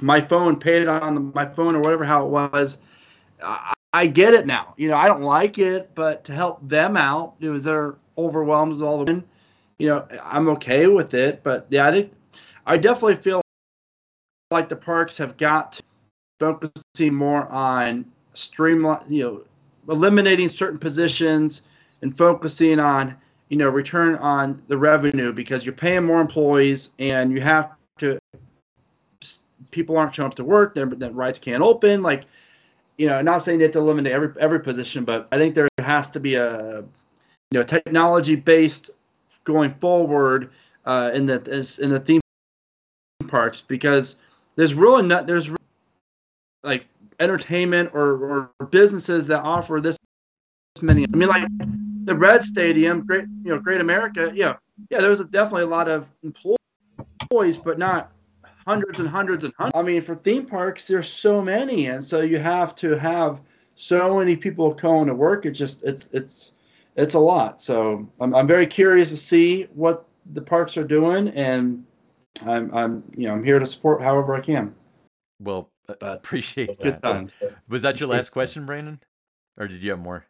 my 0.00 0.20
phone, 0.20 0.58
pay 0.58 0.82
it 0.82 0.88
on 0.88 1.14
the, 1.14 1.20
my 1.20 1.46
phone 1.46 1.74
or 1.74 1.80
whatever 1.80 2.04
how 2.04 2.24
it 2.24 2.30
was. 2.30 2.78
I, 3.42 3.72
I 3.92 4.06
get 4.06 4.34
it 4.34 4.46
now. 4.46 4.74
You 4.76 4.88
know, 4.88 4.96
I 4.96 5.06
don't 5.06 5.22
like 5.22 5.58
it, 5.58 5.94
but 5.94 6.22
to 6.24 6.32
help 6.32 6.66
them 6.68 6.96
out, 6.96 7.34
it 7.40 7.48
was 7.48 7.64
they're 7.64 7.96
overwhelmed 8.18 8.74
with 8.74 8.82
all 8.82 9.04
the, 9.04 9.24
you 9.78 9.86
know, 9.88 10.06
I'm 10.22 10.48
okay 10.50 10.86
with 10.86 11.14
it. 11.14 11.42
But 11.42 11.66
yeah, 11.70 11.86
I 11.88 11.92
think 11.92 12.12
I 12.66 12.76
definitely 12.76 13.16
feel 13.16 13.40
like 14.50 14.68
the 14.68 14.76
parks 14.76 15.16
have 15.18 15.36
got 15.36 15.72
to 15.72 15.82
focusing 16.38 17.14
more 17.14 17.46
on 17.48 18.04
streamline, 18.34 19.04
you 19.08 19.24
know, 19.24 19.42
eliminating 19.88 20.48
certain 20.48 20.78
positions 20.78 21.62
and 22.02 22.16
focusing 22.16 22.78
on, 22.78 23.16
you 23.48 23.56
know, 23.56 23.68
return 23.68 24.16
on 24.16 24.62
the 24.68 24.76
revenue 24.76 25.32
because 25.32 25.64
you're 25.64 25.74
paying 25.74 26.04
more 26.04 26.20
employees 26.20 26.94
and 26.98 27.32
you 27.32 27.40
have 27.40 27.72
to. 27.98 28.18
People 29.70 29.96
aren't 29.96 30.14
showing 30.14 30.28
up 30.28 30.34
to 30.36 30.44
work. 30.44 30.74
Their 30.74 30.86
that 30.86 31.14
rides 31.14 31.38
can't 31.38 31.62
open. 31.62 32.02
Like 32.02 32.24
you 32.98 33.06
know, 33.06 33.20
not 33.20 33.42
saying 33.42 33.58
they 33.58 33.64
have 33.64 33.72
to 33.72 33.78
eliminate 33.78 34.12
every 34.12 34.32
every 34.40 34.60
position, 34.60 35.04
but 35.04 35.28
I 35.32 35.36
think 35.36 35.54
there 35.54 35.68
has 35.80 36.08
to 36.10 36.20
be 36.20 36.34
a 36.34 36.78
you 36.80 37.58
know 37.58 37.62
technology 37.62 38.36
based 38.36 38.90
going 39.44 39.74
forward 39.74 40.50
uh, 40.84 41.10
in 41.14 41.26
the 41.26 41.78
in 41.80 41.90
the 41.90 42.00
theme 42.00 42.20
parks 43.28 43.60
because 43.60 44.16
there's 44.56 44.74
really 44.74 45.02
not 45.02 45.26
there's 45.26 45.50
like 46.62 46.86
entertainment 47.20 47.90
or, 47.92 48.50
or 48.60 48.66
businesses 48.66 49.26
that 49.28 49.42
offer 49.42 49.80
this 49.80 49.96
many. 50.82 51.04
I 51.04 51.16
mean, 51.16 51.28
like 51.28 51.44
the 52.04 52.14
Red 52.14 52.42
Stadium, 52.42 53.04
great 53.06 53.24
you 53.42 53.50
know, 53.50 53.58
Great 53.58 53.80
America. 53.80 54.30
Yeah, 54.34 54.56
yeah, 54.90 55.00
there 55.00 55.10
was 55.10 55.20
definitely 55.20 55.62
a 55.62 55.68
lot 55.68 55.88
of 55.88 56.10
employees, 56.22 57.56
but 57.56 57.78
not 57.78 58.12
hundreds 58.66 59.00
and 59.00 59.08
hundreds 59.08 59.44
and 59.44 59.52
hundreds. 59.56 59.76
I 59.76 59.82
mean, 59.82 60.00
for 60.00 60.14
theme 60.14 60.46
parks, 60.46 60.86
there's 60.86 61.08
so 61.08 61.42
many, 61.42 61.86
and 61.86 62.02
so 62.02 62.20
you 62.20 62.38
have 62.38 62.74
to 62.76 62.92
have 62.98 63.40
so 63.74 64.18
many 64.18 64.36
people 64.36 64.72
going 64.74 65.06
to 65.06 65.14
work. 65.14 65.46
It's 65.46 65.58
just 65.58 65.82
it's 65.84 66.08
it's 66.12 66.52
it's 66.96 67.14
a 67.14 67.18
lot. 67.18 67.62
So 67.62 68.08
I'm 68.20 68.34
I'm 68.34 68.46
very 68.46 68.66
curious 68.66 69.10
to 69.10 69.16
see 69.16 69.64
what 69.74 70.06
the 70.32 70.42
parks 70.42 70.76
are 70.76 70.84
doing, 70.84 71.28
and 71.28 71.84
I'm 72.44 72.74
I'm 72.74 73.02
you 73.16 73.28
know 73.28 73.34
I'm 73.34 73.44
here 73.44 73.58
to 73.58 73.66
support 73.66 74.02
however 74.02 74.34
I 74.34 74.40
can. 74.40 74.74
Well, 75.40 75.68
but 75.86 75.98
appreciate 76.02 76.78
good 76.78 76.94
that. 76.94 77.02
Times. 77.02 77.32
Was 77.68 77.82
that 77.82 78.00
your 78.00 78.08
last 78.08 78.30
question, 78.30 78.66
Brandon, 78.66 79.00
or 79.56 79.68
did 79.68 79.82
you 79.82 79.90
have 79.90 80.00
more? 80.00 80.26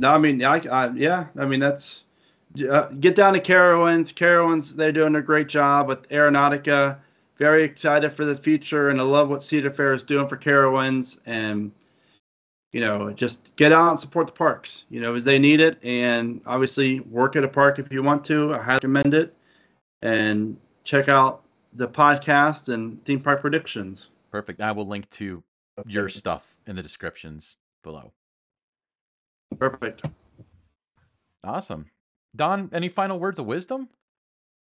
No, 0.00 0.10
I 0.10 0.18
mean, 0.18 0.44
I, 0.44 0.60
I 0.70 0.90
yeah, 0.94 1.26
I 1.36 1.46
mean 1.46 1.60
that's 1.60 2.04
uh, 2.70 2.88
get 3.00 3.16
down 3.16 3.34
to 3.34 3.40
Carowinds. 3.40 4.12
Carowinds, 4.14 4.74
they're 4.74 4.92
doing 4.92 5.16
a 5.16 5.22
great 5.22 5.48
job 5.48 5.88
with 5.88 6.08
Aeronautica. 6.08 6.98
Very 7.36 7.62
excited 7.62 8.12
for 8.12 8.24
the 8.24 8.36
future, 8.36 8.90
and 8.90 9.00
I 9.00 9.04
love 9.04 9.28
what 9.28 9.42
Cedar 9.42 9.70
Fair 9.70 9.92
is 9.92 10.02
doing 10.02 10.28
for 10.28 10.36
Carowinds. 10.36 11.20
And 11.26 11.72
you 12.72 12.80
know, 12.80 13.10
just 13.12 13.54
get 13.56 13.72
out 13.72 13.90
and 13.90 13.98
support 13.98 14.26
the 14.26 14.32
parks. 14.32 14.84
You 14.90 15.00
know, 15.00 15.14
as 15.14 15.24
they 15.24 15.38
need 15.38 15.60
it, 15.60 15.78
and 15.84 16.40
obviously 16.46 17.00
work 17.00 17.36
at 17.36 17.44
a 17.44 17.48
park 17.48 17.78
if 17.78 17.92
you 17.92 18.02
want 18.02 18.24
to. 18.26 18.54
I 18.54 18.58
highly 18.58 18.76
recommend 18.76 19.14
it, 19.14 19.34
and 20.02 20.56
check 20.84 21.08
out 21.08 21.42
the 21.74 21.88
podcast 21.88 22.72
and 22.72 23.04
theme 23.04 23.20
park 23.20 23.40
predictions. 23.40 24.10
Perfect. 24.30 24.60
I 24.60 24.72
will 24.72 24.86
link 24.86 25.08
to 25.10 25.42
your 25.86 26.08
stuff 26.08 26.56
in 26.66 26.76
the 26.76 26.82
descriptions 26.82 27.56
below. 27.82 28.12
Perfect. 29.58 30.02
Awesome. 31.44 31.86
Don, 32.36 32.68
any 32.72 32.88
final 32.88 33.18
words 33.18 33.38
of 33.38 33.46
wisdom? 33.46 33.88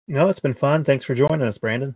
No, 0.08 0.30
it's 0.30 0.40
been 0.40 0.54
fun. 0.54 0.84
Thanks 0.84 1.04
for 1.04 1.14
joining 1.14 1.42
us, 1.42 1.58
Brandon. 1.58 1.96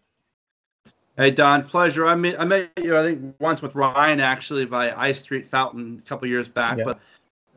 Hey 1.16 1.30
Don, 1.30 1.64
pleasure. 1.64 2.08
I 2.08 2.16
met 2.16 2.40
I 2.40 2.44
met 2.44 2.72
you 2.82 2.98
I 2.98 3.04
think 3.04 3.36
once 3.40 3.62
with 3.62 3.76
Ryan 3.76 4.20
actually 4.20 4.66
by 4.66 4.92
I 4.94 5.14
Street 5.14 5.48
Fountain 5.48 6.02
a 6.04 6.10
couple 6.10 6.28
years 6.28 6.48
back. 6.48 6.80
Yeah. 6.80 6.86
But 6.86 7.00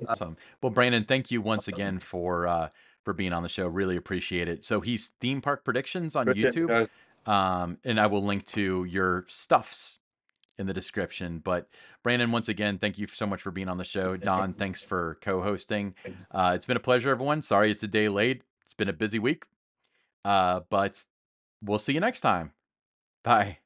Awesome. 0.06 0.36
Well, 0.62 0.70
Brandon, 0.70 1.04
thank 1.04 1.30
you 1.30 1.40
once 1.40 1.68
again 1.68 1.98
for 1.98 2.46
uh, 2.46 2.68
for 3.04 3.12
being 3.12 3.32
on 3.32 3.42
the 3.42 3.48
show. 3.48 3.66
Really 3.66 3.96
appreciate 3.96 4.48
it. 4.48 4.64
So 4.64 4.80
he's 4.80 5.08
Theme 5.20 5.40
Park 5.40 5.64
Predictions 5.64 6.16
on 6.16 6.28
appreciate 6.28 6.54
you 6.54 6.66
YouTube, 6.66 6.68
guys. 6.68 6.92
Um, 7.26 7.78
and 7.84 8.00
I 8.00 8.06
will 8.06 8.24
link 8.24 8.46
to 8.46 8.84
your 8.84 9.24
stuffs 9.28 9.98
in 10.58 10.66
the 10.66 10.72
description. 10.74 11.40
But 11.42 11.68
Brandon, 12.02 12.32
once 12.32 12.48
again, 12.48 12.78
thank 12.78 12.98
you 12.98 13.06
so 13.06 13.26
much 13.26 13.42
for 13.42 13.50
being 13.50 13.68
on 13.68 13.78
the 13.78 13.84
show. 13.84 14.16
Don, 14.16 14.54
thanks 14.54 14.82
for 14.82 15.18
co-hosting. 15.20 15.94
Uh, 16.30 16.52
it's 16.54 16.66
been 16.66 16.76
a 16.76 16.80
pleasure, 16.80 17.10
everyone. 17.10 17.42
Sorry 17.42 17.70
it's 17.70 17.82
a 17.82 17.88
day 17.88 18.08
late. 18.08 18.42
It's 18.64 18.74
been 18.74 18.88
a 18.88 18.92
busy 18.92 19.18
week, 19.18 19.44
uh, 20.24 20.60
but 20.70 21.04
we'll 21.62 21.78
see 21.78 21.92
you 21.92 22.00
next 22.00 22.20
time. 22.20 22.52
Bye. 23.22 23.58